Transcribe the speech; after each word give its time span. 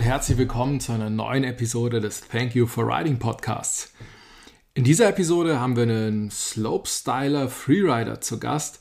Und 0.00 0.06
herzlich 0.06 0.38
willkommen 0.38 0.80
zu 0.80 0.92
einer 0.92 1.10
neuen 1.10 1.44
Episode 1.44 2.00
des 2.00 2.26
Thank 2.26 2.54
You 2.54 2.66
for 2.66 2.86
Riding 2.88 3.18
Podcasts. 3.18 3.92
In 4.72 4.82
dieser 4.82 5.10
Episode 5.10 5.60
haben 5.60 5.76
wir 5.76 5.82
einen 5.82 6.30
Slopestyler 6.30 7.50
Freerider 7.50 8.18
zu 8.22 8.40
Gast, 8.40 8.80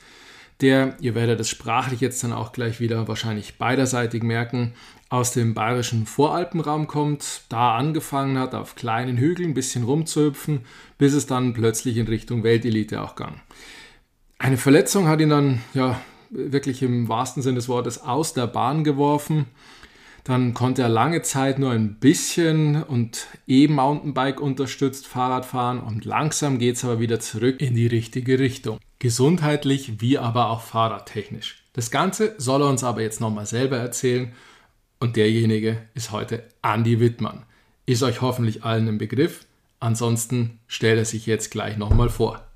der, 0.61 0.95
ihr 1.01 1.15
werdet 1.15 1.41
es 1.41 1.49
sprachlich 1.49 1.99
jetzt 1.99 2.23
dann 2.23 2.31
auch 2.31 2.53
gleich 2.53 2.79
wieder 2.79 3.09
wahrscheinlich 3.09 3.57
beiderseitig 3.57 4.23
merken, 4.23 4.75
aus 5.09 5.33
dem 5.33 5.53
bayerischen 5.53 6.05
Voralpenraum 6.05 6.87
kommt, 6.87 7.41
da 7.49 7.75
angefangen 7.75 8.39
hat, 8.39 8.55
auf 8.55 8.75
kleinen 8.75 9.17
Hügeln 9.17 9.49
ein 9.49 9.55
bisschen 9.55 9.83
rumzuhüpfen, 9.83 10.61
bis 10.97 11.11
es 11.11 11.25
dann 11.25 11.51
plötzlich 11.51 11.97
in 11.97 12.07
Richtung 12.07 12.43
Weltelite 12.43 13.01
auch 13.01 13.17
ging. 13.17 13.41
Eine 14.37 14.55
Verletzung 14.55 15.09
hat 15.09 15.19
ihn 15.19 15.29
dann 15.29 15.61
ja 15.73 15.99
wirklich 16.29 16.81
im 16.81 17.09
wahrsten 17.09 17.43
Sinne 17.43 17.55
des 17.55 17.67
Wortes 17.67 18.01
aus 18.01 18.33
der 18.33 18.47
Bahn 18.47 18.85
geworfen. 18.85 19.47
Dann 20.29 20.53
konnte 20.53 20.83
er 20.83 20.89
lange 20.89 21.23
Zeit 21.23 21.57
nur 21.57 21.71
ein 21.71 21.95
bisschen 21.95 22.83
und 22.83 23.25
E-Mountainbike 23.47 24.39
unterstützt 24.39 25.07
Fahrrad 25.07 25.43
fahren 25.43 25.79
und 25.79 26.05
langsam 26.05 26.59
geht 26.59 26.75
es 26.75 26.85
aber 26.85 26.99
wieder 26.99 27.19
zurück 27.19 27.59
in 27.59 27.73
die 27.73 27.87
richtige 27.87 28.37
Richtung. 28.37 28.77
Gesundheitlich 28.99 30.01
wie 30.01 30.19
aber 30.19 30.51
auch 30.51 30.61
fahrradtechnisch. 30.61 31.63
Das 31.73 31.89
Ganze 31.89 32.35
soll 32.37 32.61
er 32.61 32.69
uns 32.69 32.83
aber 32.83 33.01
jetzt 33.01 33.19
nochmal 33.19 33.47
selber 33.47 33.77
erzählen 33.77 34.31
und 34.99 35.15
derjenige 35.15 35.81
ist 35.95 36.11
heute 36.11 36.43
Andy 36.61 36.99
Wittmann. 36.99 37.41
Ist 37.87 38.03
euch 38.03 38.21
hoffentlich 38.21 38.63
allen 38.63 38.87
im 38.87 38.99
Begriff. 38.99 39.47
Ansonsten 39.79 40.59
stellt 40.67 40.99
er 40.99 41.05
sich 41.05 41.25
jetzt 41.25 41.49
gleich 41.49 41.75
nochmal 41.75 42.09
vor. 42.09 42.48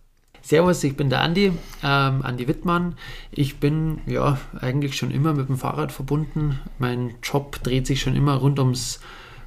Servus, 0.46 0.84
ich 0.84 0.98
bin 0.98 1.10
der 1.10 1.22
Andi, 1.22 1.54
ähm, 1.84 2.22
Andi 2.22 2.50
Wittmann. 2.50 2.96
Ich 3.32 3.62
bin 3.62 4.02
ja 4.06 4.38
eigentlich 4.60 4.98
schon 4.98 5.10
immer 5.10 5.34
mit 5.34 5.48
dem 5.48 5.58
Fahrrad 5.58 5.94
verbunden. 5.94 6.60
Mein 6.80 7.16
Job 7.24 7.64
dreht 7.64 7.88
sich 7.88 8.02
schon 8.02 8.18
immer 8.18 8.36
rund 8.36 8.60
ums, 8.60 9.00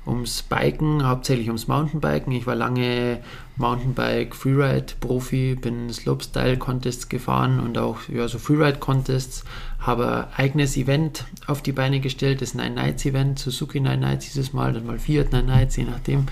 ums 0.07 0.43
Biken, 0.43 1.07
hauptsächlich 1.07 1.49
ums 1.49 1.69
Mountainbiken. 1.69 2.33
Ich 2.33 2.47
war 2.47 2.55
lange 2.55 3.19
Mountainbike 3.57 4.35
Freeride 4.35 4.95
Profi, 4.99 5.55
bin 5.55 5.93
Slopestyle 5.93 6.57
Contests 6.57 7.11
gefahren 7.11 7.61
und 7.61 7.77
auch 7.77 7.99
ja, 8.09 8.27
so 8.27 8.39
Freeride 8.39 8.79
Contests. 8.79 9.45
Habe 9.79 10.29
ein 10.33 10.45
eigenes 10.45 10.79
Event 10.79 11.27
auf 11.47 11.61
die 11.61 11.73
Beine 11.73 12.01
gestellt, 12.01 12.41
das 12.41 12.55
Nine 12.55 12.71
Nights 12.71 13.05
Event, 13.05 13.39
Suzuki 13.39 13.81
Nine 13.81 13.99
Nights 13.99 14.33
dieses 14.33 14.55
Mal, 14.55 14.73
dann 14.73 14.87
mal 14.87 14.99
Fiat 14.99 15.31
Nine 15.31 15.45
Nights, 15.45 15.77
je 15.77 15.85
nachdem. 15.85 16.25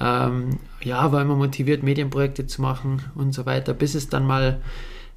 Ähm, 0.00 0.58
ja, 0.82 1.10
war 1.12 1.22
immer 1.22 1.36
motiviert, 1.36 1.82
Medienprojekte 1.82 2.46
zu 2.46 2.62
machen 2.62 3.02
und 3.14 3.32
so 3.32 3.46
weiter, 3.46 3.74
bis 3.74 3.94
es 3.94 4.08
dann 4.08 4.26
mal 4.26 4.60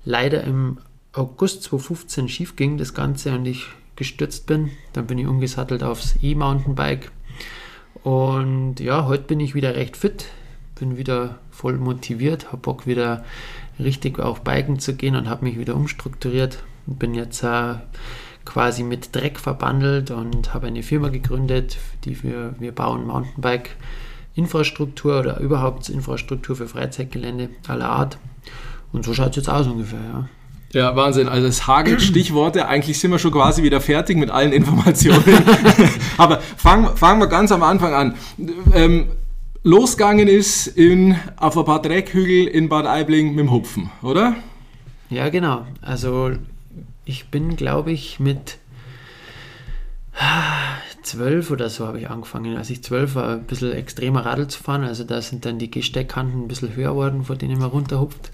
leider 0.06 0.44
im 0.44 0.80
August 1.14 1.64
2015 1.64 2.30
schief 2.30 2.56
ging, 2.56 2.78
das 2.78 2.94
Ganze, 2.94 3.34
und 3.36 3.46
ich 3.46 3.68
gestürzt 3.96 4.48
bin. 4.48 4.72
Dann 4.94 5.08
bin 5.08 5.18
ich 5.18 5.28
umgesattelt 5.28 5.84
aufs 5.84 6.16
E-Mountainbike. 6.22 7.12
Und 8.04 8.80
ja, 8.80 9.06
heute 9.06 9.24
bin 9.24 9.40
ich 9.40 9.54
wieder 9.54 9.76
recht 9.76 9.96
fit, 9.98 10.26
bin 10.80 10.98
wieder 10.98 11.38
voll 11.52 11.78
motiviert, 11.78 12.48
habe 12.48 12.58
Bock 12.58 12.88
wieder 12.88 13.24
richtig 13.78 14.20
auf 14.20 14.42
Biken 14.42 14.80
zu 14.80 14.96
gehen 14.96 15.16
und 15.16 15.30
habe 15.30 15.46
mich 15.46 15.60
wieder 15.60 15.76
umstrukturiert. 15.76 16.64
Bin 16.88 17.14
jetzt 17.14 17.44
äh, 17.44 17.76
quasi 18.44 18.82
mit 18.82 19.16
Dreck 19.16 19.40
verbandelt 19.40 20.10
und 20.10 20.54
habe 20.54 20.68
eine 20.68 20.82
Firma 20.82 21.10
gegründet, 21.10 21.78
die 22.06 22.24
wir, 22.24 22.56
wir 22.58 22.72
bauen 22.72 23.06
Mountainbike 23.06 23.76
Infrastruktur 24.36 25.20
oder 25.20 25.40
überhaupt 25.40 25.90
Infrastruktur 25.90 26.56
für 26.56 26.68
Freizeitgelände 26.68 27.50
aller 27.68 27.90
Art. 27.90 28.18
Und 28.92 29.06
so 29.06 29.14
schaut 29.14 29.32
es 29.32 29.36
jetzt 29.38 29.50
aus 29.50 29.68
ungefähr, 29.68 30.00
ja. 30.00 30.30
Ja, 30.74 30.96
Wahnsinn. 30.96 31.28
Also 31.28 31.48
es 31.48 31.68
hagelt 31.68 32.02
Stichworte. 32.02 32.68
Eigentlich 32.68 33.00
sind 33.00 33.12
wir 33.12 33.20
schon 33.20 33.32
quasi 33.32 33.64
wieder 33.64 33.82
fertig 33.82 34.18
mit 34.18 34.30
allen 34.30 34.54
Informationen. 34.54 35.24
Aber 36.18 36.40
fangen, 36.40 36.96
fangen 36.96 37.20
wir 37.20 37.28
ganz 37.28 37.52
am 37.52 37.64
Anfang 37.64 37.94
an. 37.94 38.16
Ähm, 38.74 39.08
losgegangen 39.64 40.28
ist 40.28 40.68
in, 40.68 41.18
auf 41.38 41.58
ein 41.58 41.66
paar 41.66 41.82
Dreckhügel 41.82 42.48
in 42.48 42.70
Bad 42.70 42.86
Aibling 42.86 43.32
mit 43.32 43.40
dem 43.40 43.52
Hupfen, 43.52 43.90
oder? 44.02 44.36
Ja, 45.10 45.28
genau. 45.30 45.66
Also 45.82 46.32
ich 47.04 47.28
bin, 47.28 47.58
glaube 47.58 47.92
ich, 47.92 48.20
mit 48.20 48.58
zwölf 51.04 51.52
oder 51.52 51.70
so 51.70 51.88
habe 51.88 52.00
ich 52.00 52.10
angefangen. 52.10 52.58
Als 52.58 52.70
ich 52.70 52.84
zwölf 52.84 53.16
war, 53.16 53.34
ein 53.34 53.44
bisschen 53.44 53.74
extremer 53.74 54.26
Radl 54.26 54.48
zu 54.48 54.62
fahren. 54.62 54.84
Also 54.84 55.04
da 55.04 55.22
sind 55.22 55.46
dann 55.46 55.60
die 55.60 55.72
Gesteckkanten 55.72 56.44
ein 56.44 56.48
bisschen 56.48 56.76
höher 56.76 56.92
geworden, 56.92 57.24
vor 57.24 57.36
denen 57.36 57.60
man 57.60 57.70
runterhupft. 57.70 58.32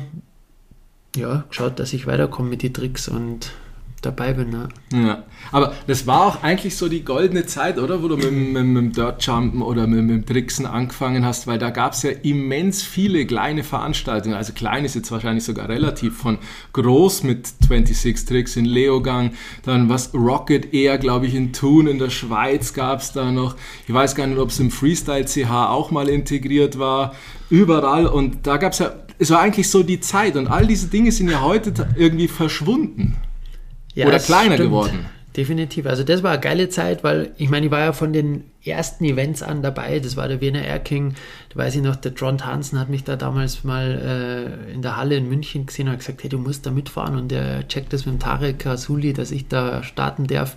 ja, 1.16 1.44
geschaut, 1.48 1.78
dass 1.78 1.92
ich 1.92 2.06
weiterkomme 2.06 2.50
mit 2.50 2.62
den 2.62 2.74
Tricks 2.74 3.08
und 3.08 3.52
dabei 4.00 4.32
bin. 4.32 4.52
Ja. 4.52 4.68
ja. 4.98 5.22
Aber 5.50 5.74
das 5.86 6.06
war 6.06 6.26
auch 6.26 6.42
eigentlich 6.42 6.76
so 6.76 6.88
die 6.88 7.04
goldene 7.04 7.46
Zeit, 7.46 7.78
oder? 7.78 8.02
Wo 8.02 8.08
du 8.08 8.16
mit, 8.16 8.30
mit, 8.30 8.64
mit 8.64 8.76
dem 8.76 8.92
Dirt-Jumpen 8.92 9.62
oder 9.62 9.86
mit, 9.86 10.04
mit 10.04 10.10
dem 10.10 10.26
Tricksen 10.26 10.66
angefangen 10.66 11.24
hast, 11.24 11.46
weil 11.46 11.58
da 11.58 11.70
gab 11.70 11.92
es 11.92 12.02
ja 12.02 12.10
immens 12.10 12.82
viele 12.82 13.26
kleine 13.26 13.64
Veranstaltungen. 13.64 14.36
Also 14.36 14.52
klein 14.52 14.84
ist 14.84 14.94
jetzt 14.94 15.10
wahrscheinlich 15.10 15.44
sogar 15.44 15.68
relativ 15.68 16.16
von 16.16 16.38
groß 16.72 17.22
mit 17.24 17.46
26 17.46 18.24
Tricks 18.24 18.56
in 18.56 18.64
Leogang, 18.64 19.32
dann 19.64 19.88
was 19.88 20.14
Rocket 20.14 20.72
Air, 20.72 20.98
glaube 20.98 21.26
ich, 21.26 21.34
in 21.34 21.52
Thun 21.52 21.86
in 21.86 21.98
der 21.98 22.10
Schweiz 22.10 22.74
gab 22.74 23.00
es 23.00 23.12
da 23.12 23.30
noch. 23.30 23.56
Ich 23.86 23.94
weiß 23.94 24.14
gar 24.14 24.26
nicht, 24.26 24.38
ob 24.38 24.50
es 24.50 24.60
im 24.60 24.70
Freestyle 24.70 25.24
CH 25.24 25.50
auch 25.50 25.90
mal 25.90 26.08
integriert 26.08 26.78
war. 26.78 27.14
Überall 27.50 28.06
und 28.06 28.46
da 28.46 28.58
gab 28.58 28.72
es 28.72 28.78
ja, 28.78 28.92
es 29.18 29.30
war 29.30 29.40
eigentlich 29.40 29.68
so 29.68 29.82
die 29.82 30.00
Zeit 30.00 30.36
und 30.36 30.48
all 30.48 30.66
diese 30.66 30.88
Dinge 30.88 31.10
sind 31.10 31.30
ja 31.30 31.40
heute 31.40 31.88
irgendwie 31.96 32.28
verschwunden. 32.28 33.16
Ja, 33.98 34.06
Oder 34.06 34.20
kleiner 34.20 34.54
stimmt. 34.54 34.68
geworden. 34.68 35.06
Definitiv. 35.36 35.86
Also 35.86 36.04
das 36.04 36.22
war 36.22 36.30
eine 36.30 36.40
geile 36.40 36.68
Zeit, 36.68 37.02
weil 37.02 37.32
ich 37.36 37.50
meine, 37.50 37.66
ich 37.66 37.72
war 37.72 37.80
ja 37.80 37.92
von 37.92 38.12
den 38.12 38.44
ersten 38.64 39.04
Events 39.04 39.42
an 39.42 39.60
dabei. 39.60 39.98
Das 39.98 40.16
war 40.16 40.28
der 40.28 40.40
Wiener 40.40 40.62
Air 40.62 40.78
King. 40.78 41.14
Da 41.48 41.56
weiß 41.56 41.74
ich 41.74 41.82
noch, 41.82 41.96
der 41.96 42.12
John 42.12 42.44
Hansen 42.46 42.78
hat 42.78 42.90
mich 42.90 43.02
da 43.02 43.16
damals 43.16 43.64
mal 43.64 44.62
äh, 44.70 44.72
in 44.72 44.82
der 44.82 44.96
Halle 44.96 45.16
in 45.16 45.28
München 45.28 45.66
gesehen 45.66 45.88
und 45.88 45.94
hat 45.94 45.98
gesagt, 45.98 46.22
hey, 46.22 46.30
du 46.30 46.38
musst 46.38 46.64
da 46.64 46.70
mitfahren. 46.70 47.16
Und 47.16 47.32
er 47.32 47.66
checkt 47.66 47.92
das 47.92 48.06
mit 48.06 48.14
dem 48.14 48.20
Tarek 48.20 48.66
Asuli, 48.66 49.12
dass 49.12 49.32
ich 49.32 49.48
da 49.48 49.82
starten 49.82 50.28
darf. 50.28 50.56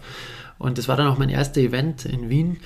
Und 0.60 0.78
das 0.78 0.88
war 0.88 0.96
dann 0.96 1.08
auch 1.08 1.18
mein 1.18 1.30
erster 1.30 1.62
Event 1.62 2.06
in 2.06 2.30
Wien. 2.30 2.58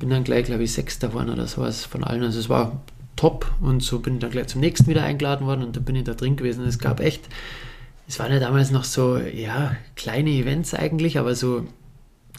Bin 0.00 0.10
dann 0.10 0.24
gleich, 0.24 0.46
glaube 0.46 0.64
ich, 0.64 0.72
Sechster 0.72 1.08
geworden 1.08 1.30
oder 1.30 1.46
sowas 1.46 1.84
von 1.84 2.02
allen. 2.02 2.24
Also 2.24 2.40
es 2.40 2.48
war 2.48 2.82
top. 3.14 3.52
Und 3.60 3.84
so 3.84 4.00
bin 4.00 4.14
ich 4.14 4.20
dann 4.20 4.32
gleich 4.32 4.48
zum 4.48 4.60
nächsten 4.60 4.88
wieder 4.88 5.04
eingeladen 5.04 5.46
worden 5.46 5.62
und 5.62 5.76
da 5.76 5.80
bin 5.80 5.94
ich 5.94 6.04
da 6.04 6.14
drin 6.14 6.34
gewesen. 6.34 6.64
Es 6.66 6.80
gab 6.80 6.98
echt 6.98 7.28
es 8.08 8.18
waren 8.18 8.32
ja 8.32 8.40
damals 8.40 8.70
noch 8.70 8.84
so, 8.84 9.18
ja, 9.18 9.76
kleine 9.94 10.30
Events 10.30 10.72
eigentlich, 10.72 11.18
aber 11.18 11.34
so 11.34 11.66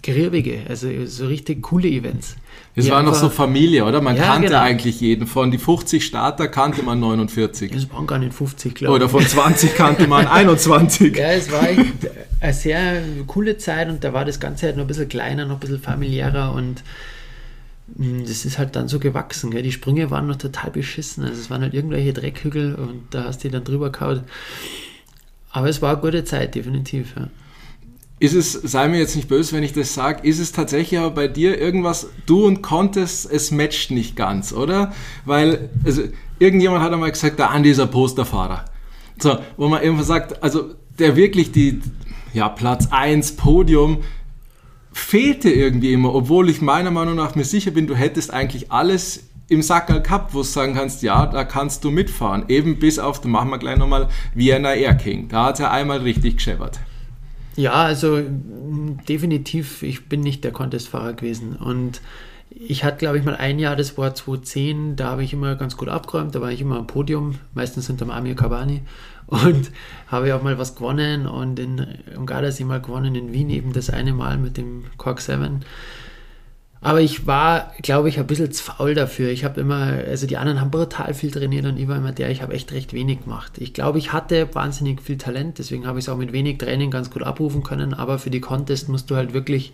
grirbige, 0.02 0.62
also 0.68 0.88
so 1.06 1.28
richtig 1.28 1.62
coole 1.62 1.88
Events. 1.88 2.36
Es 2.76 2.90
war 2.90 3.04
noch 3.04 3.14
so 3.14 3.30
Familie, 3.30 3.86
oder? 3.86 4.02
Man 4.02 4.16
ja, 4.16 4.24
kannte 4.24 4.48
genau. 4.48 4.62
eigentlich 4.62 5.02
jeden. 5.02 5.28
Von 5.28 5.52
die 5.52 5.58
50 5.58 6.06
Starter 6.06 6.48
kannte 6.48 6.82
man 6.82 7.00
49. 7.00 7.74
Es 7.74 7.92
waren 7.92 8.08
gar 8.08 8.18
nicht 8.18 8.34
50, 8.34 8.74
glaube 8.76 8.94
ich. 8.94 8.96
Oder 8.96 9.10
von 9.10 9.26
20 9.26 9.76
kannte 9.76 10.08
man 10.08 10.28
21. 10.28 11.18
Ja, 11.18 11.32
es 11.32 11.52
war 11.52 11.62
eine 11.62 12.54
sehr 12.54 13.02
coole 13.28 13.58
Zeit 13.58 13.90
und 13.90 14.04
da 14.04 14.14
war 14.14 14.24
das 14.24 14.40
Ganze 14.40 14.68
halt 14.68 14.78
noch 14.78 14.86
ein 14.86 14.88
bisschen 14.88 15.10
kleiner, 15.10 15.46
noch 15.46 15.56
ein 15.56 15.60
bisschen 15.60 15.82
familiärer 15.82 16.54
und 16.54 16.84
hm, 17.98 18.26
das 18.26 18.46
ist 18.46 18.58
halt 18.58 18.76
dann 18.76 18.88
so 18.88 19.00
gewachsen. 19.00 19.52
Gell? 19.52 19.64
Die 19.64 19.74
Sprünge 19.74 20.10
waren 20.10 20.28
noch 20.28 20.38
total 20.38 20.72
beschissen. 20.72 21.26
Also 21.26 21.40
es 21.40 21.50
waren 21.50 21.62
halt 21.62 21.74
irgendwelche 21.74 22.14
Dreckhügel 22.14 22.76
und 22.76 23.04
da 23.12 23.26
hast 23.26 23.44
du 23.44 23.50
dann 23.50 23.66
drüber 23.66 23.92
gehauen. 23.92 24.22
Aber 25.52 25.68
es 25.68 25.82
war 25.82 25.94
eine 25.94 26.02
gute 26.02 26.24
Zeit, 26.24 26.56
definitiv. 26.56 27.16
Ja. 27.16 27.30
Ist 28.20 28.36
es, 28.36 28.52
sei 28.52 28.88
mir 28.90 29.00
jetzt 29.00 29.16
nicht 29.16 29.30
böse, 29.30 29.56
wenn 29.56 29.64
ich 29.64 29.74
das 29.74 29.94
sage, 29.94 30.28
ist 30.28 30.40
es 30.40 30.52
tatsächlich 30.52 31.00
aber 31.00 31.12
bei 31.12 31.28
dir 31.28 31.60
irgendwas, 31.60 32.10
du 32.26 32.46
und 32.46 32.62
Contest, 32.62 33.32
es 33.32 33.50
matcht 33.52 33.92
nicht 33.92 34.16
ganz, 34.16 34.52
oder? 34.52 34.94
Weil, 35.26 35.70
also, 35.86 36.04
irgendjemand 36.38 36.84
hat 36.84 36.92
einmal 36.92 37.12
gesagt, 37.12 37.40
der 37.40 37.52
Andi 37.52 37.72
ist 37.72 37.80
ein 37.80 37.90
Posterfahrer. 37.90 38.66
So, 39.18 39.38
wo 39.56 39.70
man 39.70 39.82
irgendwann 39.82 40.06
sagt, 40.06 40.44
also, 40.44 40.76
der 41.00 41.16
wirklich 41.16 41.52
die, 41.54 41.82
ja, 42.34 42.50
Platz 42.50 42.90
1, 42.92 43.38
Podium, 43.38 44.04
fehlte 44.92 45.50
irgendwie 45.50 45.94
immer, 45.94 46.14
obwohl 46.14 46.50
ich 46.50 46.62
meiner 46.62 46.92
Meinung 46.92 47.16
nach 47.16 47.36
mir 47.36 47.46
sicher 47.46 47.72
bin, 47.72 47.88
du 47.88 47.96
hättest 47.96 48.34
eigentlich 48.34 48.72
alles 48.72 49.29
im 49.50 49.62
Sackerl 49.62 50.02
gehabt, 50.02 50.34
wo 50.34 50.40
du 50.40 50.44
sagen 50.44 50.76
kannst, 50.76 51.02
ja, 51.02 51.26
da 51.26 51.44
kannst 51.44 51.84
du 51.84 51.92
mitfahren. 51.92 52.46
Eben 52.48 52.80
bis 52.80 53.00
auf, 53.00 53.20
da 53.20 53.28
machen 53.28 53.50
wir 53.50 53.58
gleich 53.58 53.78
nochmal, 53.78 54.08
Vienna 54.34 54.74
Air 54.74 54.96
King. 54.96 55.28
Da 55.28 55.46
hat 55.46 55.60
er 55.60 55.72
einmal 55.72 56.00
richtig 56.00 56.38
gescheppert. 56.38 56.80
Ja, 57.56 57.74
also 57.74 58.22
definitiv, 59.08 59.84
ich 59.84 60.08
bin 60.08 60.22
nicht 60.22 60.44
der 60.44 60.52
Contestfahrer 60.52 61.14
gewesen. 61.14 61.56
Und 61.56 62.02
ich 62.52 62.84
hatte, 62.84 62.98
glaube 62.98 63.18
ich, 63.18 63.26
mal 63.26 63.36
ein 63.36 63.60
Jahr, 63.60 63.76
das 63.76 63.98
war 63.98 64.14
2010, 64.14 64.96
da 64.96 65.10
habe 65.10 65.24
ich 65.24 65.34
immer 65.34 65.56
ganz 65.56 65.78
gut 65.78 65.90
abgeräumt, 65.90 66.34
da 66.36 66.42
war 66.42 66.52
ich 66.52 66.62
immer 66.62 66.78
am 66.78 66.88
Podium, 66.88 67.36
meistens 67.54 67.88
hinterm 67.88 68.12
Amir 68.12 68.36
Kabani 68.36 68.82
und 69.28 69.72
habe 70.08 70.34
auch 70.36 70.42
mal 70.42 70.58
was 70.58 70.76
gewonnen 70.76 71.28
und 71.28 71.60
in, 71.60 71.86
Gardasee 72.26 72.64
mal 72.64 72.82
gewonnen 72.82 73.16
in 73.16 73.34
Wien, 73.34 73.50
eben 73.50 73.74
das 73.74 73.90
eine 73.90 74.14
Mal 74.14 74.38
mit 74.38 74.58
dem 74.58 74.86
Cork 74.98 75.22
7. 75.22 75.62
Aber 76.82 77.02
ich 77.02 77.28
war, 77.28 77.74
glaube 77.82 78.08
ich, 78.08 78.20
ein 78.20 78.28
bisschen 78.28 78.52
zu 78.54 78.64
faul 78.64 78.94
dafür. 78.94 79.30
Ich 79.30 79.44
habe 79.44 79.60
immer, 79.60 79.84
also 80.08 80.28
die 80.28 80.38
anderen 80.38 80.62
haben 80.62 80.72
brutal 80.72 81.14
viel 81.14 81.30
trainiert 81.30 81.66
und 81.66 81.78
ich 81.78 81.90
war 81.90 81.98
immer 81.98 82.14
der, 82.14 82.30
ich 82.30 82.42
habe 82.42 82.54
echt 82.54 82.72
recht 82.72 82.94
wenig 82.94 83.24
gemacht. 83.24 83.54
Ich 83.58 83.74
glaube, 83.74 83.98
ich 83.98 84.14
hatte 84.14 84.48
wahnsinnig 84.56 85.02
viel 85.02 85.18
Talent, 85.18 85.58
deswegen 85.58 85.86
habe 85.86 86.00
ich 86.00 86.06
es 86.06 86.10
auch 86.10 86.18
mit 86.18 86.32
wenig 86.32 86.58
Training 86.58 86.90
ganz 86.90 87.10
gut 87.12 87.24
abrufen 87.24 87.64
können. 87.64 87.94
Aber 87.94 88.18
für 88.18 88.30
die 88.30 88.40
Contest 88.40 88.88
musst 88.88 89.12
du 89.12 89.18
halt 89.18 89.34
wirklich, 89.34 89.74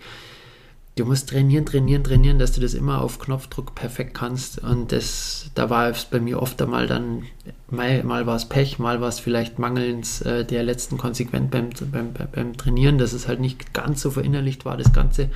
du 0.96 1.06
musst 1.06 1.30
trainieren, 1.30 1.68
trainieren, 1.68 2.04
trainieren, 2.04 2.40
dass 2.40 2.54
du 2.54 2.62
das 2.62 2.74
immer 2.74 3.02
auf 3.02 3.20
Knopfdruck 3.20 3.76
perfekt 3.76 4.16
kannst. 4.16 4.64
Und 4.64 4.92
das, 4.92 5.52
da 5.54 5.70
war 5.70 5.90
es 5.90 6.06
bei 6.06 6.20
mir 6.20 6.42
oft 6.42 6.60
einmal 6.60 6.88
dann, 6.88 7.22
mal, 7.70 8.04
mal 8.04 8.26
war 8.26 8.36
es 8.36 8.46
Pech, 8.46 8.80
mal 8.80 9.00
war 9.00 9.10
es 9.10 9.20
vielleicht 9.20 9.60
mangelns 9.60 10.22
äh, 10.22 10.44
der 10.44 10.64
letzten 10.64 10.98
Konsequenz 10.98 11.52
beim, 11.52 11.70
beim, 11.92 12.14
beim 12.32 12.58
Trainieren, 12.58 12.98
dass 12.98 13.14
es 13.14 13.28
halt 13.28 13.42
nicht 13.42 13.76
ganz 13.76 14.02
so 14.02 14.10
verinnerlicht 14.10 14.66
war, 14.66 14.76
das 14.76 14.92
Ganze. 14.92 15.30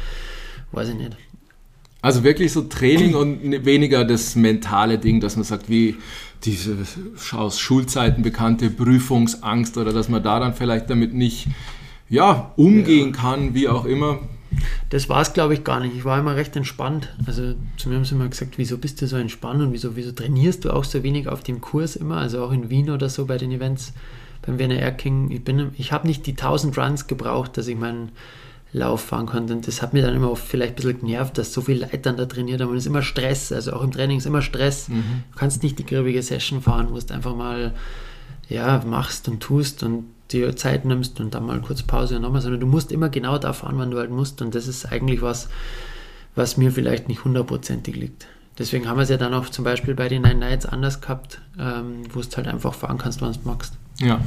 Weiß 0.71 0.89
ich 0.89 0.95
nicht. 0.95 1.15
Also 2.01 2.23
wirklich 2.23 2.53
so 2.53 2.61
Training 2.61 3.13
und 3.15 3.65
weniger 3.65 4.05
das 4.05 4.35
mentale 4.35 4.97
Ding, 4.97 5.19
dass 5.19 5.35
man 5.35 5.43
sagt, 5.43 5.69
wie 5.69 5.97
diese 6.43 6.77
aus 7.33 7.59
Schulzeiten 7.59 8.23
bekannte 8.23 8.69
Prüfungsangst 8.69 9.77
oder 9.77 9.91
dass 9.91 10.07
man 10.07 10.23
da 10.23 10.39
dann 10.39 10.53
vielleicht 10.53 10.89
damit 10.89 11.13
nicht 11.13 11.47
ja, 12.07 12.53
umgehen 12.55 13.13
ja. 13.13 13.21
kann, 13.21 13.53
wie 13.53 13.67
auch 13.67 13.85
immer. 13.85 14.19
Das 14.89 15.09
war 15.09 15.21
es, 15.21 15.33
glaube 15.33 15.53
ich, 15.53 15.63
gar 15.63 15.79
nicht. 15.79 15.95
Ich 15.95 16.05
war 16.05 16.17
immer 16.17 16.35
recht 16.35 16.55
entspannt. 16.55 17.13
Also 17.27 17.53
zu 17.77 17.89
mir 17.89 17.95
haben 17.95 18.05
sie 18.05 18.15
immer 18.15 18.27
gesagt, 18.27 18.57
wieso 18.57 18.77
bist 18.77 19.01
du 19.01 19.07
so 19.07 19.17
entspannt 19.17 19.61
und 19.61 19.73
wieso, 19.73 19.95
wieso 19.95 20.11
trainierst 20.11 20.65
du 20.65 20.71
auch 20.71 20.85
so 20.85 21.03
wenig 21.03 21.27
auf 21.27 21.43
dem 21.43 21.61
Kurs 21.61 21.95
immer? 21.95 22.17
Also 22.17 22.43
auch 22.43 22.51
in 22.51 22.69
Wien 22.69 22.89
oder 22.89 23.09
so 23.09 23.25
bei 23.25 23.37
den 23.37 23.51
Events 23.51 23.93
beim 24.41 24.57
Werner 24.57 24.79
Erking. 24.79 25.29
Ich, 25.29 25.41
ich 25.79 25.91
habe 25.91 26.07
nicht 26.07 26.25
die 26.25 26.31
1000 26.31 26.77
Runs 26.77 27.07
gebraucht, 27.07 27.57
dass 27.57 27.67
ich 27.67 27.77
meinen 27.77 28.11
Lauf 28.71 29.01
fahren 29.01 29.25
konnte. 29.25 29.53
Und 29.53 29.67
das 29.67 29.81
hat 29.81 29.93
mir 29.93 30.03
dann 30.03 30.15
immer 30.15 30.35
vielleicht 30.35 30.73
ein 30.73 30.75
bisschen 30.75 30.99
genervt, 31.01 31.37
dass 31.37 31.53
so 31.53 31.61
viel 31.61 31.81
Leute 31.81 31.97
dann 31.97 32.17
da 32.17 32.25
trainiert 32.25 32.61
haben. 32.61 32.69
Und 32.69 32.77
es 32.77 32.83
ist 32.83 32.89
immer 32.89 33.01
Stress, 33.01 33.51
also 33.51 33.73
auch 33.73 33.83
im 33.83 33.91
Training 33.91 34.17
ist 34.17 34.25
immer 34.25 34.41
Stress. 34.41 34.89
Mhm. 34.89 35.23
Du 35.31 35.39
kannst 35.39 35.63
nicht 35.63 35.79
die 35.79 35.85
griebige 35.85 36.21
Session 36.21 36.61
fahren, 36.61 36.91
musst 36.91 37.11
einfach 37.11 37.35
mal, 37.35 37.73
ja, 38.47 38.83
machst 38.85 39.27
und 39.27 39.39
tust 39.39 39.83
und 39.83 40.05
dir 40.31 40.55
Zeit 40.55 40.85
nimmst 40.85 41.19
und 41.19 41.33
dann 41.33 41.45
mal 41.45 41.59
kurz 41.61 41.81
Pause 41.81 42.17
und 42.17 42.21
nochmal, 42.21 42.41
sondern 42.41 42.61
du 42.61 42.67
musst 42.67 42.91
immer 42.91 43.09
genau 43.09 43.39
da 43.39 43.53
fahren, 43.53 43.77
wann 43.77 43.89
du 43.89 43.97
halt 43.97 44.11
musst. 44.11 44.41
Und 44.41 44.53
das 44.53 44.67
ist 44.67 44.85
eigentlich 44.85 45.21
was, 45.21 45.49
was 46.35 46.57
mir 46.57 46.71
vielleicht 46.71 47.07
nicht 47.07 47.23
hundertprozentig 47.23 47.95
liegt. 47.95 48.27
Deswegen 48.59 48.87
haben 48.87 48.97
wir 48.97 49.03
es 49.03 49.09
ja 49.09 49.17
dann 49.17 49.33
auch 49.33 49.49
zum 49.49 49.63
Beispiel 49.63 49.95
bei 49.95 50.09
den 50.09 50.21
Nine 50.21 50.35
Nights 50.35 50.65
anders 50.65 51.01
gehabt, 51.01 51.41
ähm, 51.57 52.03
wo 52.13 52.21
du 52.21 52.27
halt 52.35 52.47
einfach 52.47 52.73
fahren 52.73 52.97
kannst, 52.97 53.21
wann 53.21 53.33
du 53.33 53.39
magst. 53.45 53.73
Ja. 53.99 54.19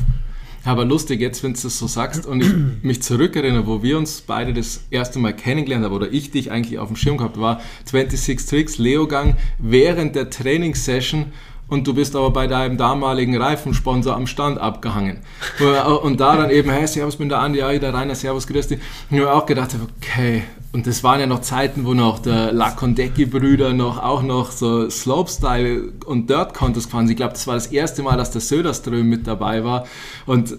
Aber 0.64 0.84
lustig 0.84 1.20
jetzt, 1.20 1.42
wenn 1.42 1.54
du 1.54 1.60
das 1.60 1.78
so 1.78 1.86
sagst 1.86 2.26
und 2.26 2.42
ich 2.42 2.52
mich 2.82 3.02
zurückerinnere, 3.02 3.66
wo 3.66 3.82
wir 3.82 3.98
uns 3.98 4.20
beide 4.20 4.52
das 4.52 4.84
erste 4.90 5.18
Mal 5.18 5.34
kennengelernt 5.34 5.84
haben 5.84 5.94
oder 5.94 6.12
ich 6.12 6.30
dich 6.30 6.50
eigentlich 6.50 6.78
auf 6.78 6.88
dem 6.88 6.96
Schirm 6.96 7.16
gehabt 7.16 7.38
war 7.38 7.60
26 7.84 8.46
Tricks 8.48 8.78
Leogang 8.78 9.36
während 9.58 10.14
der 10.14 10.30
Trainingssession 10.30 11.32
und 11.68 11.86
du 11.86 11.94
bist 11.94 12.14
aber 12.14 12.30
bei 12.30 12.46
deinem 12.46 12.76
damaligen 12.76 13.34
Reifensponsor 13.36 14.14
am 14.14 14.26
Stand 14.26 14.58
abgehangen. 14.58 15.20
Und 16.02 16.20
da 16.20 16.36
dann 16.36 16.50
eben, 16.50 16.68
hey, 16.68 16.86
Servus, 16.86 17.16
bin 17.16 17.30
der 17.30 17.38
Andi, 17.38 17.60
ja, 17.60 17.72
der 17.78 17.94
Rainer, 17.94 18.14
Servus, 18.14 18.46
grüß 18.46 18.68
dich. 18.68 18.78
Und 19.08 19.16
ich 19.16 19.22
habe 19.22 19.32
auch 19.32 19.46
gedacht, 19.46 19.74
okay, 19.98 20.42
und 20.72 20.86
das 20.86 21.04
waren 21.04 21.20
ja 21.20 21.26
noch 21.26 21.42
Zeiten, 21.42 21.84
wo 21.84 21.92
noch 21.92 22.18
der 22.18 22.50
Lakondecki-Brüder 22.52 23.74
noch 23.74 24.02
auch 24.02 24.22
noch 24.22 24.50
so 24.50 24.88
Slopestyle 24.88 25.92
und 26.06 26.30
Dirt 26.30 26.54
Contest 26.54 26.86
gefahren 26.86 27.06
sind. 27.06 27.12
Ich 27.12 27.18
glaube, 27.18 27.34
das 27.34 27.46
war 27.46 27.54
das 27.54 27.66
erste 27.66 28.02
Mal, 28.02 28.16
dass 28.16 28.30
der 28.30 28.40
Söderström 28.40 29.06
mit 29.06 29.26
dabei 29.26 29.64
war. 29.64 29.86
Und 30.24 30.56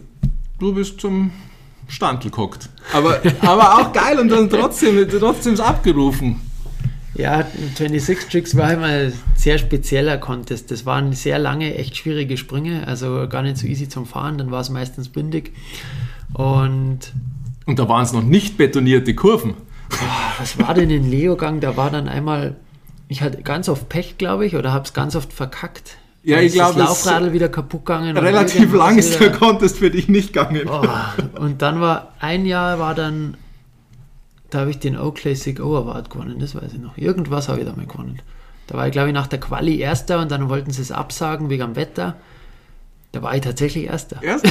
du 0.59 0.73
bist 0.75 1.01
zum 1.01 1.31
Standel 1.87 2.29
geguckt. 2.29 2.69
Aber, 2.93 3.19
aber 3.41 3.79
auch 3.79 3.91
geil 3.91 4.19
und 4.19 4.29
dann 4.29 4.49
trotzdem, 4.51 5.07
trotzdem 5.09 5.59
abgerufen. 5.59 6.39
Ja, 7.15 7.45
26 7.75 8.29
Tricks 8.29 8.55
war 8.55 8.71
immer 8.73 8.85
ein 8.85 9.13
sehr 9.35 9.57
spezieller 9.57 10.19
Contest. 10.19 10.69
Das 10.69 10.85
waren 10.85 11.13
sehr 11.13 11.39
lange, 11.39 11.75
echt 11.75 11.97
schwierige 11.97 12.37
Sprünge, 12.37 12.87
also 12.87 13.27
gar 13.27 13.41
nicht 13.41 13.57
so 13.57 13.65
easy 13.65 13.89
zum 13.89 14.05
Fahren. 14.05 14.37
Dann 14.37 14.51
war 14.51 14.61
es 14.61 14.69
meistens 14.69 15.09
bündig. 15.09 15.53
Und, 16.33 16.99
und 17.65 17.79
da 17.79 17.89
waren 17.89 18.03
es 18.03 18.13
noch 18.13 18.23
nicht 18.23 18.57
betonierte 18.57 19.15
Kurven. 19.15 19.55
Was 20.39 20.59
war 20.59 20.73
denn 20.73 20.89
in 20.89 21.09
Leogang? 21.09 21.59
Da 21.59 21.77
war 21.77 21.89
dann 21.89 22.07
einmal, 22.07 22.55
ich 23.07 23.21
hatte 23.21 23.41
ganz 23.41 23.69
oft 23.69 23.89
Pech, 23.89 24.17
glaube 24.17 24.45
ich, 24.45 24.55
oder 24.55 24.71
habe 24.71 24.85
es 24.85 24.93
ganz 24.93 25.15
oft 25.15 25.33
verkackt. 25.33 25.97
Ja, 26.23 26.39
ich 26.39 26.53
glaube, 26.53 26.79
das 26.79 26.87
Laufradl 26.87 27.33
wieder 27.33 27.49
kaputt 27.49 27.85
gegangen. 27.85 28.15
Relativ 28.15 28.73
lang 28.73 28.97
ist 28.97 29.19
der 29.19 29.31
Contest 29.31 29.79
für 29.79 29.91
dich 29.91 30.07
nicht 30.07 30.33
gegangen. 30.33 30.69
Oh, 30.69 30.81
und 31.39 31.61
dann 31.61 31.81
war 31.81 32.13
ein 32.19 32.45
Jahr 32.45 32.79
war 32.79 32.95
dann 32.95 33.35
da 34.53 34.59
habe 34.59 34.69
ich 34.69 34.77
den 34.77 34.97
O-Classic 34.99 35.59
O 35.59 35.75
Award 35.75 36.11
gewonnen, 36.11 36.37
das 36.37 36.53
weiß 36.53 36.73
ich 36.73 36.79
noch. 36.79 36.95
Irgendwas 36.95 37.49
habe 37.49 37.61
ich 37.61 37.65
da 37.65 37.73
mal 37.75 37.87
gewonnen. 37.87 38.19
Da 38.67 38.77
war 38.77 38.85
ich, 38.85 38.91
glaube 38.91 39.07
ich, 39.07 39.13
nach 39.13 39.25
der 39.25 39.39
Quali 39.39 39.79
Erster 39.79 40.19
und 40.19 40.31
dann 40.31 40.47
wollten 40.47 40.69
sie 40.69 40.83
es 40.83 40.91
absagen 40.91 41.49
wegen 41.49 41.63
am 41.63 41.75
Wetter. 41.75 42.15
Da 43.13 43.21
war 43.21 43.35
ich 43.35 43.41
tatsächlich 43.41 43.85
Erster. 43.85 44.17
Erster? 44.23 44.49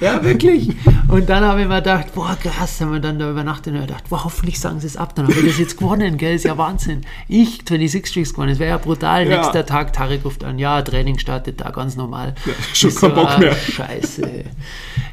ja, 0.00 0.24
wirklich. 0.24 0.70
Und 1.08 1.28
dann 1.28 1.44
habe 1.44 1.60
ich 1.60 1.68
mir 1.68 1.76
gedacht, 1.76 2.14
boah, 2.14 2.34
krass, 2.42 2.80
haben 2.80 2.90
wir 2.90 3.00
dann 3.00 3.18
da 3.18 3.30
übernachtet 3.30 3.74
und 3.74 3.82
gedacht, 3.82 4.08
boah, 4.08 4.24
hoffentlich 4.24 4.58
sagen 4.58 4.80
sie 4.80 4.86
es 4.86 4.96
ab, 4.96 5.14
dann 5.14 5.28
habe 5.28 5.38
ich 5.38 5.46
das 5.46 5.58
jetzt 5.58 5.76
gewonnen, 5.76 6.16
gell, 6.16 6.34
ist 6.34 6.46
ja 6.46 6.56
Wahnsinn. 6.56 7.02
Ich 7.28 7.58
26 7.68 8.06
Streaks 8.06 8.32
gewonnen, 8.32 8.48
das 8.48 8.58
wäre 8.58 8.70
ja 8.70 8.78
brutal. 8.78 9.28
Ja. 9.28 9.36
Nächster 9.36 9.66
Tag, 9.66 9.92
Tarek 9.92 10.24
ruft 10.24 10.42
an, 10.42 10.58
ja, 10.58 10.80
Training 10.80 11.18
startet 11.18 11.60
da 11.60 11.68
ganz 11.68 11.96
normal. 11.96 12.34
Ja, 12.46 12.52
schon 12.72 12.94
kein 12.94 13.10
so, 13.10 13.14
Bock 13.14 13.38
mehr. 13.38 13.54
Scheiße. 13.54 14.44